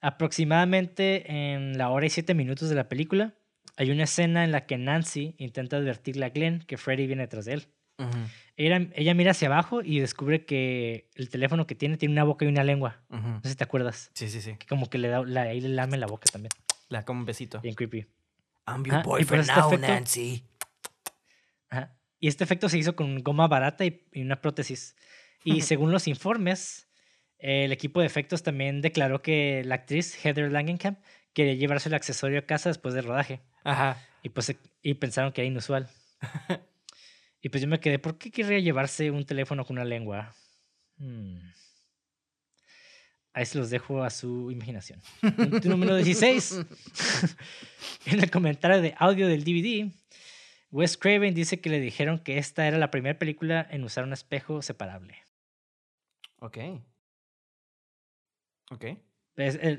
Aproximadamente 0.01 1.31
en 1.31 1.77
la 1.77 1.91
hora 1.91 2.07
y 2.07 2.09
siete 2.09 2.33
minutos 2.33 2.67
de 2.67 2.75
la 2.75 2.89
película, 2.89 3.35
hay 3.77 3.89
una 3.89 4.03
escena 4.03 4.43
en 4.43 4.51
la 4.51 4.65
que 4.65 4.77
Nancy 4.77 5.35
intenta 5.37 5.77
advertirle 5.77 6.25
a 6.25 6.29
Glenn 6.31 6.59
que 6.59 6.75
Freddy 6.75 7.07
viene 7.07 7.21
detrás 7.21 7.45
de 7.45 7.53
él. 7.53 7.67
Ella, 8.57 8.89
ella 8.95 9.13
mira 9.13 9.31
hacia 9.31 9.47
abajo 9.47 9.81
y 9.81 10.01
descubre 10.01 10.43
que 10.43 11.09
el 11.15 11.29
teléfono 11.29 11.67
que 11.67 11.75
tiene 11.75 11.95
tiene 11.95 12.11
una 12.11 12.25
boca 12.25 12.43
y 12.43 12.49
una 12.49 12.65
lengua. 12.65 13.01
No 13.09 13.39
sé 13.43 13.51
si 13.51 13.55
te 13.55 13.63
acuerdas. 13.63 14.11
Sí, 14.13 14.27
sí, 14.27 14.41
sí. 14.41 14.57
Que 14.57 14.67
como 14.67 14.89
que 14.89 14.97
le 14.97 15.07
da, 15.07 15.23
la, 15.23 15.43
ahí 15.43 15.61
le 15.61 15.69
lame 15.69 15.97
la 15.97 16.07
boca 16.07 16.25
también. 16.29 16.51
La 16.89 17.05
como 17.05 17.21
un 17.21 17.25
besito. 17.25 17.61
Bien 17.61 17.75
creepy. 17.75 18.07
I'm 18.65 18.83
your 18.85 19.03
boyfriend 19.03 19.47
now, 19.47 19.77
Nancy. 19.77 20.43
Ajá. 21.69 21.95
Y 22.19 22.27
este 22.27 22.43
efecto 22.43 22.69
se 22.69 22.77
hizo 22.77 22.95
con 22.95 23.21
goma 23.23 23.47
barata 23.47 23.85
y, 23.85 24.01
una 24.15 24.41
prótesis. 24.41 24.95
Y 25.43 25.61
según 25.61 25.91
los 25.91 26.07
informes, 26.07 26.87
el 27.37 27.71
equipo 27.71 27.99
de 27.99 28.05
efectos 28.05 28.43
también 28.43 28.81
declaró 28.81 29.21
que 29.21 29.63
la 29.65 29.75
actriz 29.75 30.15
Heather 30.23 30.51
Langenkamp 30.51 30.99
quería 31.33 31.55
llevarse 31.55 31.89
el 31.89 31.95
accesorio 31.95 32.39
a 32.39 32.43
casa 32.43 32.69
después 32.69 32.93
del 32.93 33.05
rodaje. 33.05 33.41
Ajá. 33.63 33.97
Y 34.21 34.29
pues 34.29 34.55
y 34.81 34.93
pensaron 34.93 35.33
que 35.33 35.41
era 35.41 35.47
inusual. 35.47 35.89
y 37.41 37.49
pues 37.49 37.61
yo 37.61 37.67
me 37.67 37.79
quedé, 37.79 37.99
¿por 37.99 38.17
qué 38.17 38.31
querría 38.31 38.59
llevarse 38.59 39.11
un 39.11 39.25
teléfono 39.25 39.65
con 39.65 39.77
una 39.77 39.85
lengua? 39.85 40.33
Hmm. 40.97 41.37
Ahí 43.33 43.45
se 43.45 43.57
los 43.57 43.71
dejo 43.71 44.03
a 44.03 44.11
su 44.11 44.51
imaginación. 44.51 45.01
Punto 45.21 45.67
número 45.67 45.95
16. 45.95 46.65
en 48.05 48.19
el 48.19 48.29
comentario 48.29 48.79
de 48.79 48.93
audio 48.97 49.27
del 49.27 49.43
DVD, 49.43 49.91
Wes 50.69 50.97
Craven 50.97 51.33
dice 51.33 51.59
que 51.59 51.69
le 51.69 51.79
dijeron 51.79 52.19
que 52.19 52.37
esta 52.37 52.67
era 52.67 52.77
la 52.77 52.91
primera 52.91 53.17
película 53.17 53.67
en 53.71 53.83
usar 53.83 54.03
un 54.03 54.13
espejo 54.13 54.61
separable. 54.61 55.17
Ok. 56.39 56.57
Ok. 58.69 58.85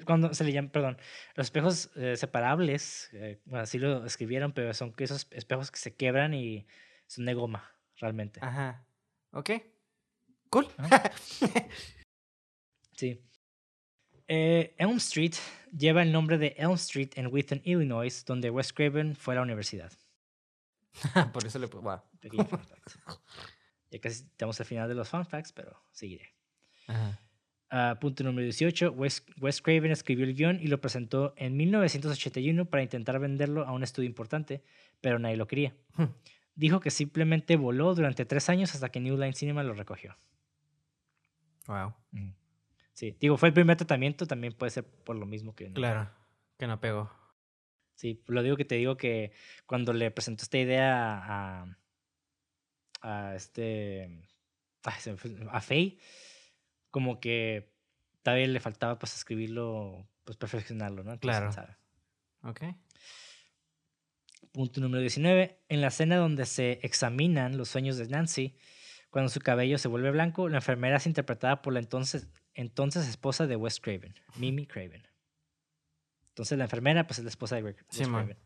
cuando 0.05 0.35
se 0.35 0.45
le 0.45 0.53
llama, 0.53 0.71
perdón, 0.71 0.99
los 1.37 1.47
espejos 1.47 1.91
eh, 1.97 2.17
separables, 2.17 3.11
eh, 3.13 3.41
así 3.53 3.79
lo 3.79 4.05
escribieron, 4.05 4.53
pero 4.53 4.75
son 4.75 4.95
esos 4.99 5.29
espejos 5.31 5.71
que 5.71 5.79
se 5.79 5.95
quebran 5.95 6.35
y 6.35 6.67
son 7.07 7.25
de 7.25 7.35
goma, 7.35 7.73
realmente. 8.01 8.41
Ajá. 8.43 8.85
Ok. 9.31 9.51
Cool. 10.49 10.69
sí. 12.97 13.21
Eh, 14.29 14.75
Elm 14.79 14.97
Street 14.97 15.35
lleva 15.77 16.03
el 16.03 16.13
nombre 16.13 16.39
de 16.39 16.55
Elm 16.57 16.75
Street 16.75 17.11
en 17.17 17.27
Wheaton, 17.27 17.61
Illinois, 17.65 18.25
donde 18.25 18.51
Wes 18.51 18.73
Craven 18.73 19.15
fue 19.17 19.35
a 19.35 19.37
la 19.37 19.43
universidad. 19.43 19.93
Por 21.33 21.45
eso 21.47 21.59
le 21.59 21.67
wow. 21.67 22.01
Ya 23.91 24.01
casi 24.01 24.25
estamos 24.25 24.59
al 24.61 24.67
final 24.67 24.89
de 24.89 24.95
los 24.95 25.09
fun 25.09 25.27
facts, 25.27 25.53
pero 25.53 25.77
seguiré. 25.93 26.35
Ah, 27.71 27.99
punto 28.01 28.23
número 28.25 28.45
18. 28.45 28.93
Wes, 28.93 29.25
Wes, 29.41 29.61
Craven 29.61 29.91
escribió 29.91 30.25
el 30.25 30.35
guion 30.35 30.61
y 30.61 30.69
lo 30.69 30.81
presentó 30.81 31.35
en 31.37 31.57
1981 31.57 32.67
para 32.67 32.83
intentar 32.83 33.19
venderlo 33.19 33.65
a 33.67 33.73
un 33.73 33.83
estudio 33.83 34.09
importante, 34.09 34.63
pero 35.01 35.19
nadie 35.19 35.37
lo 35.37 35.47
quería. 35.47 35.75
Hmm. 35.97 36.05
Dijo 36.55 36.79
que 36.79 36.91
simplemente 36.91 37.57
voló 37.57 37.95
durante 37.95 38.25
tres 38.25 38.49
años 38.49 38.75
hasta 38.75 38.91
que 38.91 39.01
New 39.01 39.17
Line 39.17 39.33
Cinema 39.33 39.65
lo 39.65 39.75
recogió. 39.75 40.17
Wow. 41.67 41.95
Sí, 42.95 43.17
digo, 43.19 43.37
fue 43.37 43.49
el 43.49 43.55
primer 43.55 43.77
tratamiento, 43.77 44.27
también 44.27 44.53
puede 44.53 44.71
ser 44.71 44.85
por 44.85 45.17
lo 45.17 45.27
mismo 45.27 45.55
que... 45.55 45.69
No. 45.69 45.75
Claro, 45.75 46.11
que 46.57 46.67
no 46.69 46.81
pegó. 46.81 47.11
Sí, 47.97 48.23
lo 48.29 48.43
digo 48.43 48.57
que 48.57 48.65
te 48.65 48.77
digo 48.77 48.97
que 48.97 49.33
cuando 49.67 49.93
le 49.93 50.11
presentó 50.13 50.45
esta 50.45 50.59
idea 50.59 51.19
a, 51.25 51.79
a 53.03 53.35
este... 53.35 54.29
a 55.51 55.61
Faye, 55.61 55.99
como 56.91 57.19
que 57.19 57.75
todavía 58.23 58.47
le 58.47 58.61
faltaba 58.61 58.99
pues 58.99 59.15
escribirlo, 59.15 60.09
pues 60.25 60.37
perfeccionarlo, 60.37 61.03
¿no? 61.03 61.19
claro. 61.19 61.51
Ok. 62.43 62.63
Punto 64.53 64.81
número 64.81 65.01
19. 65.01 65.65
En 65.69 65.81
la 65.81 65.89
escena 65.89 66.17
donde 66.17 66.47
se 66.47 66.79
examinan 66.83 67.57
los 67.57 67.71
sueños 67.71 67.97
de 67.97 68.07
Nancy, 68.07 68.57
cuando 69.11 69.31
su 69.31 69.41
cabello 69.41 69.79
se 69.79 69.89
vuelve 69.89 70.13
blanco, 70.13 70.49
la 70.49 70.59
enfermera 70.59 70.99
es 70.99 71.07
interpretada 71.07 71.61
por 71.61 71.73
la 71.73 71.81
entonces 71.81 72.29
entonces 72.55 73.09
esposa 73.09 73.47
de 73.47 73.57
Wes 73.57 73.81
Craven, 73.81 74.15
Mimi 74.37 74.67
Craven. 74.67 75.07
Entonces 76.29 76.59
la 76.59 76.65
enfermera, 76.65 77.07
pues 77.07 77.19
es 77.19 77.25
la 77.25 77.31
esposa 77.31 77.57
de 77.57 77.63
Wes 77.63 77.77
Craven. 77.91 78.37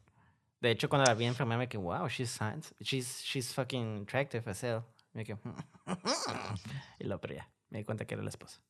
De 0.60 0.70
hecho, 0.70 0.88
cuando 0.88 1.06
la 1.06 1.14
vi 1.14 1.26
enfermera, 1.26 1.58
me 1.58 1.68
quedé, 1.68 1.82
wow, 1.82 2.08
she's 2.08 2.38
she's, 2.80 3.22
she's 3.22 3.54
fucking 3.54 4.02
attractive 4.02 4.48
as 4.50 4.62
hell. 4.62 4.82
Me 5.12 5.24
quedé, 5.24 5.38
y 6.98 7.04
lo 7.04 7.20
pero 7.20 7.34
ya, 7.34 7.50
me 7.70 7.78
di 7.78 7.84
cuenta 7.84 8.06
que 8.06 8.14
era 8.14 8.22
la 8.22 8.30
esposa. 8.30 8.60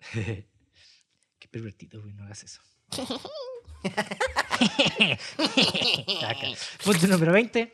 Qué 0.12 1.48
pervertido, 1.50 2.02
güey, 2.02 2.14
no 2.14 2.24
hagas 2.24 2.44
eso. 2.44 2.60
Punto 6.84 7.06
número 7.06 7.32
20. 7.32 7.72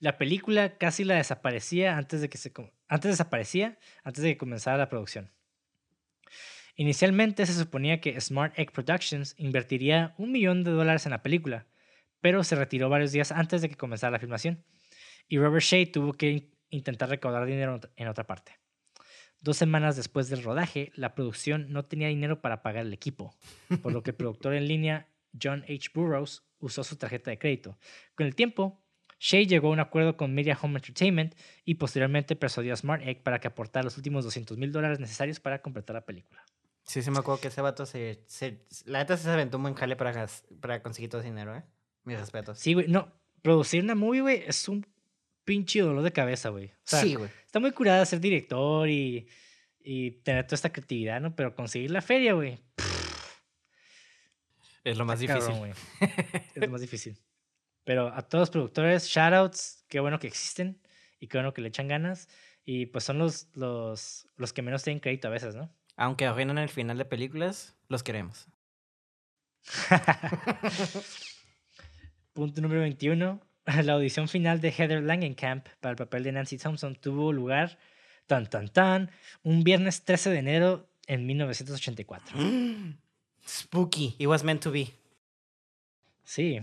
La 0.00 0.18
película 0.18 0.76
casi 0.78 1.04
la 1.04 1.14
desaparecía 1.14 1.96
antes 1.96 2.20
de 2.20 2.28
que 2.28 2.36
se 2.38 2.52
antes 2.88 3.10
desaparecía 3.10 3.78
antes 4.02 4.24
de 4.24 4.32
que 4.32 4.38
comenzara 4.38 4.78
la 4.78 4.88
producción. 4.88 5.30
Inicialmente 6.76 7.46
se 7.46 7.54
suponía 7.54 8.00
que 8.00 8.20
Smart 8.20 8.58
Egg 8.58 8.72
Productions 8.72 9.34
invertiría 9.38 10.14
un 10.18 10.32
millón 10.32 10.64
de 10.64 10.70
dólares 10.70 11.06
en 11.06 11.10
la 11.10 11.22
película, 11.22 11.66
pero 12.20 12.44
se 12.44 12.56
retiró 12.56 12.88
varios 12.88 13.12
días 13.12 13.32
antes 13.32 13.62
de 13.62 13.68
que 13.68 13.76
comenzara 13.76 14.10
la 14.10 14.18
filmación, 14.18 14.64
y 15.28 15.38
Robert 15.38 15.64
Shea 15.64 15.90
tuvo 15.90 16.12
que 16.12 16.50
intentar 16.70 17.08
recaudar 17.08 17.46
dinero 17.46 17.80
en 17.96 18.08
otra 18.08 18.26
parte. 18.26 18.58
Dos 19.40 19.56
semanas 19.56 19.96
después 19.96 20.28
del 20.28 20.42
rodaje, 20.42 20.92
la 20.94 21.14
producción 21.14 21.72
no 21.72 21.86
tenía 21.86 22.08
dinero 22.08 22.42
para 22.42 22.62
pagar 22.62 22.84
el 22.84 22.92
equipo, 22.92 23.34
por 23.82 23.92
lo 23.92 24.02
que 24.02 24.10
el 24.10 24.16
productor 24.16 24.54
en 24.54 24.68
línea 24.68 25.08
John 25.40 25.64
H. 25.64 25.90
Burroughs 25.94 26.42
usó 26.58 26.84
su 26.84 26.96
tarjeta 26.96 27.30
de 27.30 27.38
crédito. 27.38 27.78
Con 28.14 28.26
el 28.26 28.34
tiempo, 28.34 28.82
Shea 29.18 29.42
llegó 29.42 29.68
a 29.68 29.72
un 29.72 29.80
acuerdo 29.80 30.16
con 30.16 30.34
Media 30.34 30.58
Home 30.60 30.76
Entertainment 30.76 31.34
y 31.64 31.74
posteriormente 31.74 32.36
persuadió 32.36 32.72
a 32.72 32.76
Smart 32.76 33.02
Egg 33.02 33.22
para 33.22 33.38
que 33.38 33.48
aportara 33.48 33.84
los 33.84 33.96
últimos 33.96 34.24
200 34.24 34.58
mil 34.58 34.72
dólares 34.72 35.00
necesarios 35.00 35.40
para 35.40 35.62
completar 35.62 35.94
la 35.94 36.04
película. 36.04 36.44
Sí, 36.90 37.02
sí 37.02 37.10
me 37.12 37.20
acuerdo 37.20 37.40
que 37.40 37.46
ese 37.46 37.60
vato 37.60 37.86
se... 37.86 38.18
la 38.84 38.98
neta 38.98 39.16
se 39.16 39.30
aventó 39.30 39.58
un 39.58 39.62
buen 39.62 39.76
jale 39.76 39.94
para, 39.94 40.26
para 40.60 40.82
conseguir 40.82 41.08
todo 41.08 41.20
ese 41.20 41.30
dinero, 41.30 41.54
¿eh? 41.56 41.62
Mis 42.02 42.18
respetos. 42.18 42.58
Sí, 42.58 42.74
güey. 42.74 42.88
No, 42.88 43.12
producir 43.42 43.84
una 43.84 43.94
movie, 43.94 44.22
güey, 44.22 44.42
es 44.44 44.66
un 44.66 44.84
pinche 45.44 45.82
dolor 45.82 46.02
de 46.02 46.12
cabeza, 46.12 46.48
güey. 46.48 46.72
sí, 46.82 47.14
güey. 47.14 47.30
Está 47.46 47.60
muy 47.60 47.70
curada 47.70 48.04
ser 48.06 48.18
director 48.18 48.88
y, 48.88 49.28
y 49.78 50.10
tener 50.22 50.48
toda 50.48 50.56
esta 50.56 50.72
creatividad, 50.72 51.20
¿no? 51.20 51.36
Pero 51.36 51.54
conseguir 51.54 51.92
la 51.92 52.02
feria, 52.02 52.32
güey. 52.32 52.58
Es 54.82 54.98
lo 54.98 55.04
más 55.04 55.20
difícil. 55.20 55.54
güey. 55.54 55.70
es 56.56 56.60
lo 56.60 56.68
más 56.70 56.80
difícil. 56.80 57.16
Pero 57.84 58.08
a 58.08 58.22
todos 58.22 58.42
los 58.42 58.50
productores, 58.50 59.06
shoutouts, 59.06 59.84
qué 59.86 60.00
bueno 60.00 60.18
que 60.18 60.26
existen 60.26 60.82
y 61.20 61.28
qué 61.28 61.38
bueno 61.38 61.54
que 61.54 61.60
le 61.60 61.68
echan 61.68 61.86
ganas. 61.86 62.28
Y 62.64 62.86
pues 62.86 63.04
son 63.04 63.18
los, 63.18 63.46
los, 63.54 64.26
los 64.34 64.52
que 64.52 64.62
menos 64.62 64.82
tienen 64.82 64.98
crédito 64.98 65.28
a 65.28 65.30
veces, 65.30 65.54
¿no? 65.54 65.72
Aunque 66.00 66.24
arruinan 66.24 66.56
el 66.56 66.70
final 66.70 66.96
de 66.96 67.04
películas, 67.04 67.76
los 67.88 68.02
queremos. 68.02 68.48
Punto 72.32 72.62
número 72.62 72.80
21. 72.80 73.38
La 73.84 73.92
audición 73.92 74.26
final 74.26 74.62
de 74.62 74.70
Heather 74.70 75.02
Langenkamp 75.02 75.68
para 75.78 75.90
el 75.90 75.96
papel 75.96 76.22
de 76.22 76.32
Nancy 76.32 76.56
Thompson 76.56 76.96
tuvo 76.96 77.34
lugar, 77.34 77.78
tan 78.26 78.48
tan 78.48 78.68
tan, 78.68 79.10
un 79.42 79.62
viernes 79.62 80.06
13 80.06 80.30
de 80.30 80.38
enero 80.38 80.88
en 81.06 81.26
1984. 81.26 82.38
Spooky. 83.46 84.16
It 84.18 84.26
was 84.26 84.42
meant 84.42 84.62
to 84.62 84.70
be. 84.70 84.94
Sí. 86.24 86.60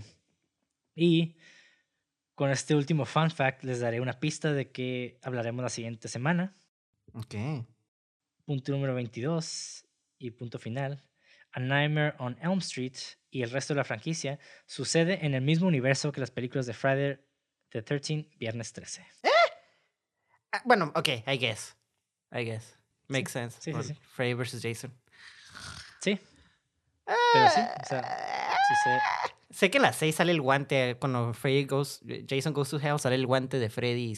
Y 0.96 1.36
con 2.34 2.50
este 2.50 2.74
último 2.74 3.04
fun 3.04 3.30
fact 3.30 3.62
les 3.62 3.78
daré 3.78 4.00
una 4.00 4.18
pista 4.18 4.52
de 4.52 4.72
que 4.72 5.20
hablaremos 5.22 5.62
la 5.62 5.68
siguiente 5.68 6.08
semana. 6.08 6.56
Ok 7.12 7.36
punto 8.48 8.72
número 8.72 8.94
22 8.94 9.84
y 10.16 10.30
punto 10.30 10.58
final, 10.58 11.04
A 11.52 11.60
Nightmare 11.60 12.14
on 12.18 12.34
Elm 12.40 12.60
Street 12.60 12.96
y 13.30 13.42
el 13.42 13.50
resto 13.50 13.74
de 13.74 13.78
la 13.78 13.84
franquicia 13.84 14.38
sucede 14.64 15.26
en 15.26 15.34
el 15.34 15.42
mismo 15.42 15.68
universo 15.68 16.12
que 16.12 16.20
las 16.20 16.30
películas 16.30 16.64
de 16.64 16.72
Friday 16.72 17.18
the 17.68 17.82
13 17.82 18.30
Viernes 18.38 18.72
13. 18.72 19.02
¿Eh? 19.02 19.28
Ah, 20.52 20.62
bueno, 20.64 20.90
ok, 20.94 21.08
I 21.26 21.36
guess. 21.36 21.76
I 22.32 22.44
guess. 22.44 22.78
Makes 23.08 23.32
sense. 23.32 23.60
Sí, 23.60 23.70
sí, 23.82 23.94
Freddy 24.14 24.32
versus 24.32 24.62
Jason. 24.62 24.98
Sí. 26.00 26.18
Pero 27.04 27.50
sí, 27.50 27.60
o 27.60 27.86
sea, 27.86 28.02
sí 28.66 28.74
sé. 28.82 28.98
Sé 29.50 29.70
que 29.70 29.76
en 29.76 29.82
las 29.82 29.96
6 29.96 30.14
sale 30.14 30.32
el 30.32 30.40
guante 30.40 30.96
cuando 30.98 31.34
Freddy 31.34 31.66
goes, 31.66 32.00
Jason 32.26 32.54
goes 32.54 32.70
to 32.70 32.78
hell, 32.78 32.98
sale 32.98 33.16
el 33.16 33.26
guante 33.26 33.58
de 33.58 33.68
Freddy 33.68 34.14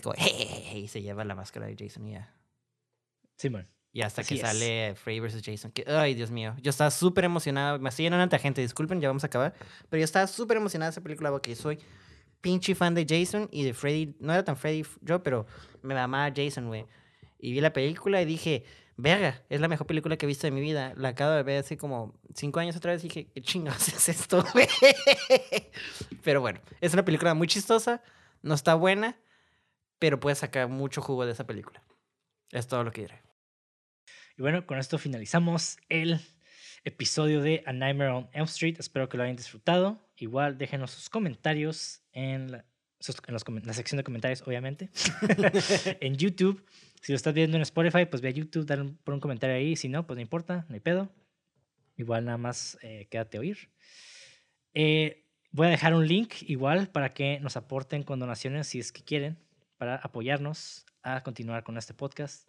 y, 0.76 0.86
se 0.86 1.02
lleva 1.02 1.24
la 1.24 1.34
máscara 1.34 1.66
de 1.66 1.74
Jason 1.76 2.06
y 2.06 2.12
ya. 2.12 2.32
Sí, 3.36 3.50
man. 3.50 3.68
Y 3.92 4.02
hasta 4.02 4.22
que 4.22 4.36
sale 4.36 4.94
Freddy 4.94 5.20
vs. 5.20 5.42
Jason. 5.44 5.72
Que, 5.72 5.84
ay, 5.88 6.14
Dios 6.14 6.30
mío. 6.30 6.54
Yo 6.62 6.70
estaba 6.70 6.90
súper 6.90 7.24
emocionado. 7.24 7.78
Me 7.80 7.88
estoy 7.88 8.04
llenando 8.04 8.26
de 8.26 8.38
gente. 8.38 8.60
Disculpen, 8.60 9.00
ya 9.00 9.08
vamos 9.08 9.24
a 9.24 9.26
acabar. 9.26 9.54
Pero 9.88 9.98
yo 9.98 10.04
estaba 10.04 10.26
súper 10.28 10.58
emocionada 10.58 10.90
de 10.90 10.94
esa 10.94 11.00
película 11.00 11.30
porque 11.30 11.56
soy 11.56 11.78
pinche 12.40 12.74
fan 12.74 12.94
de 12.94 13.04
Jason 13.08 13.48
y 13.50 13.64
de 13.64 13.74
Freddy. 13.74 14.14
No 14.20 14.32
era 14.32 14.44
tan 14.44 14.56
Freddy 14.56 14.84
yo, 15.00 15.22
pero 15.22 15.46
me 15.82 15.98
amaba 15.98 16.32
Jason, 16.34 16.68
güey. 16.68 16.86
Y 17.38 17.52
vi 17.52 17.60
la 17.60 17.72
película 17.72 18.22
y 18.22 18.26
dije, 18.26 18.64
verga, 18.96 19.42
es 19.48 19.60
la 19.60 19.68
mejor 19.68 19.86
película 19.86 20.16
que 20.16 20.26
he 20.26 20.28
visto 20.28 20.46
de 20.46 20.52
mi 20.52 20.60
vida. 20.60 20.92
La 20.96 21.08
acabo 21.08 21.32
de 21.32 21.42
ver 21.42 21.60
hace 21.60 21.76
como 21.76 22.14
cinco 22.34 22.60
años 22.60 22.76
otra 22.76 22.92
vez 22.92 23.02
y 23.04 23.08
dije, 23.08 23.26
¿qué 23.34 23.42
chingados 23.42 23.88
es 23.88 24.08
esto, 24.08 24.44
güey? 24.52 24.68
pero 26.22 26.40
bueno, 26.40 26.60
es 26.80 26.92
una 26.92 27.04
película 27.04 27.34
muy 27.34 27.48
chistosa. 27.48 28.02
No 28.42 28.54
está 28.54 28.74
buena, 28.74 29.18
pero 29.98 30.20
puedes 30.20 30.38
sacar 30.38 30.68
mucho 30.68 31.02
jugo 31.02 31.26
de 31.26 31.32
esa 31.32 31.44
película. 31.46 31.82
Es 32.52 32.66
todo 32.66 32.84
lo 32.84 32.92
que 32.92 33.02
diré. 33.02 33.29
Y 34.40 34.42
bueno, 34.42 34.66
con 34.66 34.78
esto 34.78 34.96
finalizamos 34.96 35.76
el 35.90 36.18
episodio 36.84 37.42
de 37.42 37.62
A 37.66 37.74
Nightmare 37.74 38.10
on 38.10 38.30
Elm 38.32 38.46
Street. 38.46 38.76
Espero 38.78 39.06
que 39.06 39.18
lo 39.18 39.22
hayan 39.22 39.36
disfrutado. 39.36 40.00
Igual 40.16 40.56
déjenos 40.56 40.92
sus 40.92 41.10
comentarios 41.10 42.00
en 42.12 42.50
la, 42.50 42.64
en 43.06 43.74
sección 43.74 43.98
de 43.98 44.02
comentarios, 44.02 44.40
obviamente. 44.46 44.88
en 46.00 46.16
YouTube. 46.16 46.64
Si 47.02 47.12
lo 47.12 47.16
estás 47.16 47.34
viendo 47.34 47.58
en 47.58 47.62
Spotify, 47.64 48.06
pues 48.06 48.22
ve 48.22 48.28
a 48.28 48.30
YouTube, 48.30 48.64
dale 48.64 48.94
por 49.04 49.12
un 49.12 49.20
comentario 49.20 49.54
ahí. 49.54 49.76
Si 49.76 49.90
no, 49.90 50.06
pues 50.06 50.16
no 50.16 50.22
importa, 50.22 50.64
no 50.70 50.74
hay 50.74 50.80
pedo. 50.80 51.12
Igual 51.98 52.24
nada 52.24 52.38
más 52.38 52.78
eh, 52.80 53.08
quédate 53.10 53.36
a 53.36 53.40
oír. 53.40 53.70
Eh, 54.72 55.26
voy 55.50 55.66
a 55.66 55.70
dejar 55.70 55.92
un 55.92 56.08
link 56.08 56.36
igual 56.46 56.88
para 56.88 57.12
que 57.12 57.40
nos 57.40 57.58
aporten 57.58 58.04
con 58.04 58.18
donaciones 58.18 58.68
si 58.68 58.78
es 58.78 58.90
que 58.90 59.04
quieren, 59.04 59.36
para 59.76 59.96
apoyarnos 59.96 60.86
a 61.02 61.22
continuar 61.22 61.62
con 61.62 61.76
este 61.76 61.92
podcast. 61.92 62.48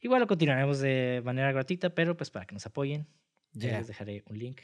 Igual 0.00 0.20
lo 0.20 0.26
continuaremos 0.26 0.78
de 0.80 1.20
manera 1.24 1.50
gratuita, 1.52 1.94
pero 1.94 2.16
pues 2.16 2.30
para 2.30 2.46
que 2.46 2.54
nos 2.54 2.66
apoyen, 2.66 3.06
ya 3.52 3.68
Yeah. 3.70 3.78
les 3.78 3.88
dejaré 3.88 4.22
un 4.26 4.38
link. 4.38 4.60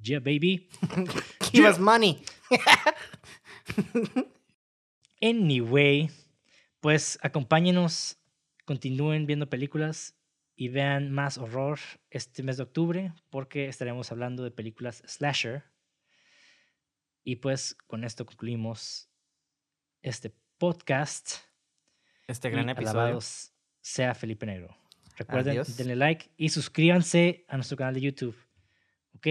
Yeah, 0.00 0.18
baby. 0.20 0.68
Give 1.52 1.68
us 1.68 1.78
money. 1.78 2.22
Anyway, 5.20 6.10
pues 6.80 7.18
acompáñenos, 7.22 8.18
continúen 8.66 9.24
viendo 9.26 9.48
películas 9.48 10.18
y 10.54 10.68
vean 10.68 11.10
más 11.12 11.38
horror 11.38 11.78
este 12.10 12.42
mes 12.42 12.58
de 12.58 12.64
octubre 12.64 13.14
porque 13.30 13.66
estaremos 13.68 14.12
hablando 14.12 14.44
de 14.44 14.50
películas 14.50 15.02
slasher. 15.06 15.64
Y 17.22 17.36
pues 17.36 17.74
con 17.86 18.04
esto 18.04 18.26
concluimos 18.26 19.08
este 20.02 20.34
podcast. 20.58 21.36
Este 22.26 22.48
y 22.48 22.50
gran 22.50 22.68
episodio. 22.68 23.00
alabados 23.00 23.53
sea 23.84 24.14
Felipe 24.14 24.46
Negro. 24.46 24.74
Recuerden, 25.18 25.52
Adiós. 25.52 25.76
denle 25.76 25.94
like 25.94 26.30
y 26.38 26.48
suscríbanse 26.48 27.44
a 27.48 27.56
nuestro 27.56 27.76
canal 27.76 27.92
de 27.92 28.00
YouTube. 28.00 28.34
¿Ok? 29.14 29.26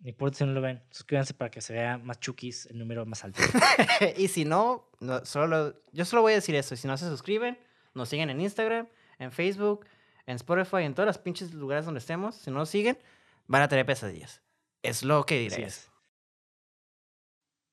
No 0.00 0.08
importa 0.08 0.38
si 0.38 0.44
no 0.44 0.52
lo 0.52 0.60
ven, 0.60 0.82
suscríbanse 0.90 1.34
para 1.34 1.50
que 1.50 1.60
se 1.60 1.72
vea 1.72 1.96
más 1.96 2.18
chukis, 2.18 2.66
el 2.66 2.78
número 2.78 3.06
más 3.06 3.24
alto. 3.24 3.40
y 4.16 4.26
si 4.28 4.44
no, 4.44 4.90
no 5.00 5.24
solo, 5.24 5.80
yo 5.92 6.04
solo 6.04 6.22
voy 6.22 6.32
a 6.32 6.34
decir 6.34 6.54
eso. 6.56 6.74
Si 6.74 6.86
no 6.88 6.96
se 6.96 7.08
suscriben, 7.08 7.58
nos 7.94 8.08
siguen 8.08 8.28
en 8.28 8.40
Instagram, 8.40 8.88
en 9.20 9.30
Facebook, 9.30 9.86
en 10.26 10.34
Spotify, 10.34 10.82
en 10.82 10.94
todos 10.94 11.06
los 11.06 11.18
pinches 11.18 11.54
lugares 11.54 11.84
donde 11.84 12.00
estemos. 12.00 12.34
Si 12.34 12.50
no 12.50 12.58
nos 12.58 12.68
siguen, 12.68 12.98
van 13.46 13.62
a 13.62 13.68
tener 13.68 13.86
pesadillas. 13.86 14.42
Es 14.82 15.04
lo 15.04 15.24
que 15.24 15.38
diré. 15.38 15.68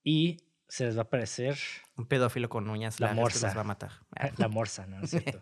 Y 0.04 0.38
se 0.74 0.86
les 0.86 0.96
va 0.98 1.02
a 1.02 1.04
aparecer 1.04 1.56
Un 1.98 2.08
pedófilo 2.08 2.50
con 2.50 2.68
uñas 2.68 3.00
La 3.00 3.08
largas 3.08 3.16
que 3.18 3.22
morsa. 3.22 3.48
nos 3.48 3.58
va 3.58 3.62
a 3.62 3.64
matar. 3.64 3.92
la 4.38 4.48
morsa, 4.48 4.88
¿no? 4.88 4.98
¿No 4.98 5.04
es 5.04 5.12
cierto? 5.12 5.42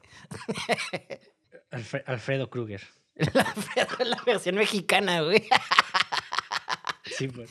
Alfre- 1.72 2.04
Alfredo 2.06 2.50
Kruger. 2.50 2.82
la, 3.16 3.54
la 4.00 4.22
versión 4.26 4.56
mexicana, 4.56 5.22
güey. 5.22 5.48
Sí, 7.06 7.28
pues. 7.30 7.50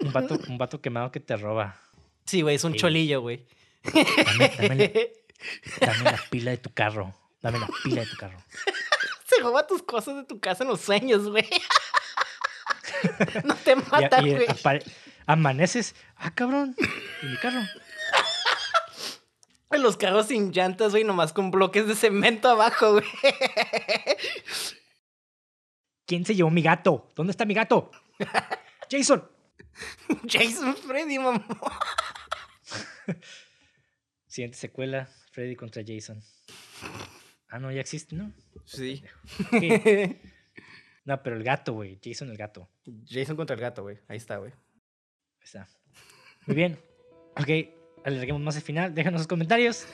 un, 0.00 0.12
vato, 0.12 0.38
un 0.48 0.58
vato 0.58 0.80
quemado 0.80 1.10
que 1.10 1.20
te 1.20 1.36
roba. 1.36 1.76
Sí, 2.24 2.42
güey, 2.42 2.56
es 2.56 2.64
un 2.64 2.72
Sí. 2.72 2.78
cholillo, 2.78 3.20
güey. 3.20 3.46
Dame, 3.84 4.52
dame 4.58 4.76
la- 5.80 5.86
dame 5.86 6.04
la 6.12 6.20
pila 6.30 6.50
de 6.52 6.58
tu 6.58 6.72
carro. 6.72 7.14
Dame 7.42 7.58
la 7.58 7.68
pila 7.82 8.02
de 8.02 8.06
tu 8.06 8.16
carro. 8.16 8.38
Se 9.28 9.40
roba 9.42 9.66
tus 9.66 9.82
cosas 9.82 10.16
de 10.16 10.24
tu 10.24 10.38
casa 10.40 10.62
en 10.64 10.68
los 10.70 10.80
sueños, 10.80 11.28
güey. 11.28 11.48
no 13.44 13.54
te 13.54 13.76
mata, 13.76 14.22
y 14.22 14.34
güey. 14.34 14.46
amaneces. 15.26 15.94
Ah, 16.16 16.34
cabrón. 16.34 16.74
¿Y 17.22 17.26
mi 17.26 17.36
carro? 17.36 17.60
En 19.70 19.82
los 19.82 19.96
carros 19.96 20.28
sin 20.28 20.52
llantas, 20.52 20.92
güey, 20.92 21.04
nomás 21.04 21.32
con 21.32 21.50
bloques 21.50 21.86
de 21.88 21.94
cemento 21.94 22.48
abajo, 22.48 22.92
güey. 22.92 23.04
¿Quién 26.06 26.24
se 26.24 26.34
llevó 26.36 26.50
mi 26.50 26.62
gato? 26.62 27.08
¿Dónde 27.16 27.32
está 27.32 27.44
mi 27.44 27.54
gato? 27.54 27.90
Jason. 28.90 29.28
Jason 30.26 30.76
Freddy, 30.76 31.18
mamá. 31.18 31.44
Siguiente 34.26 34.56
secuela, 34.56 35.08
Freddy 35.32 35.56
contra 35.56 35.82
Jason. 35.84 36.22
Ah, 37.48 37.58
no, 37.58 37.72
ya 37.72 37.80
existe, 37.80 38.14
¿no? 38.14 38.32
Sí. 38.64 39.02
No, 41.06 41.22
pero 41.22 41.36
el 41.36 41.44
gato, 41.44 41.72
güey. 41.72 41.98
Jason 42.04 42.28
el 42.30 42.36
gato. 42.36 42.68
Jason 43.08 43.36
contra 43.36 43.54
el 43.54 43.60
gato, 43.62 43.82
güey. 43.82 43.98
Ahí 44.08 44.16
está, 44.16 44.38
güey. 44.38 44.50
Ahí 44.50 45.44
está. 45.44 45.68
Muy 46.46 46.56
bien. 46.56 46.76
Ok, 47.40 47.48
alarguemos 48.04 48.42
más 48.42 48.56
el 48.56 48.62
final. 48.62 48.92
Déjanos 48.94 49.20
sus 49.20 49.28
comentarios. 49.28 49.86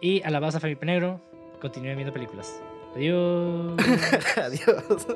Y 0.00 0.22
alabados 0.22 0.54
a 0.56 0.60
Felipe 0.60 0.86
Negro. 0.86 1.22
Continúen 1.60 1.96
viendo 1.96 2.12
películas. 2.12 2.60
Adiós. 2.94 3.76
Adiós. 4.36 5.06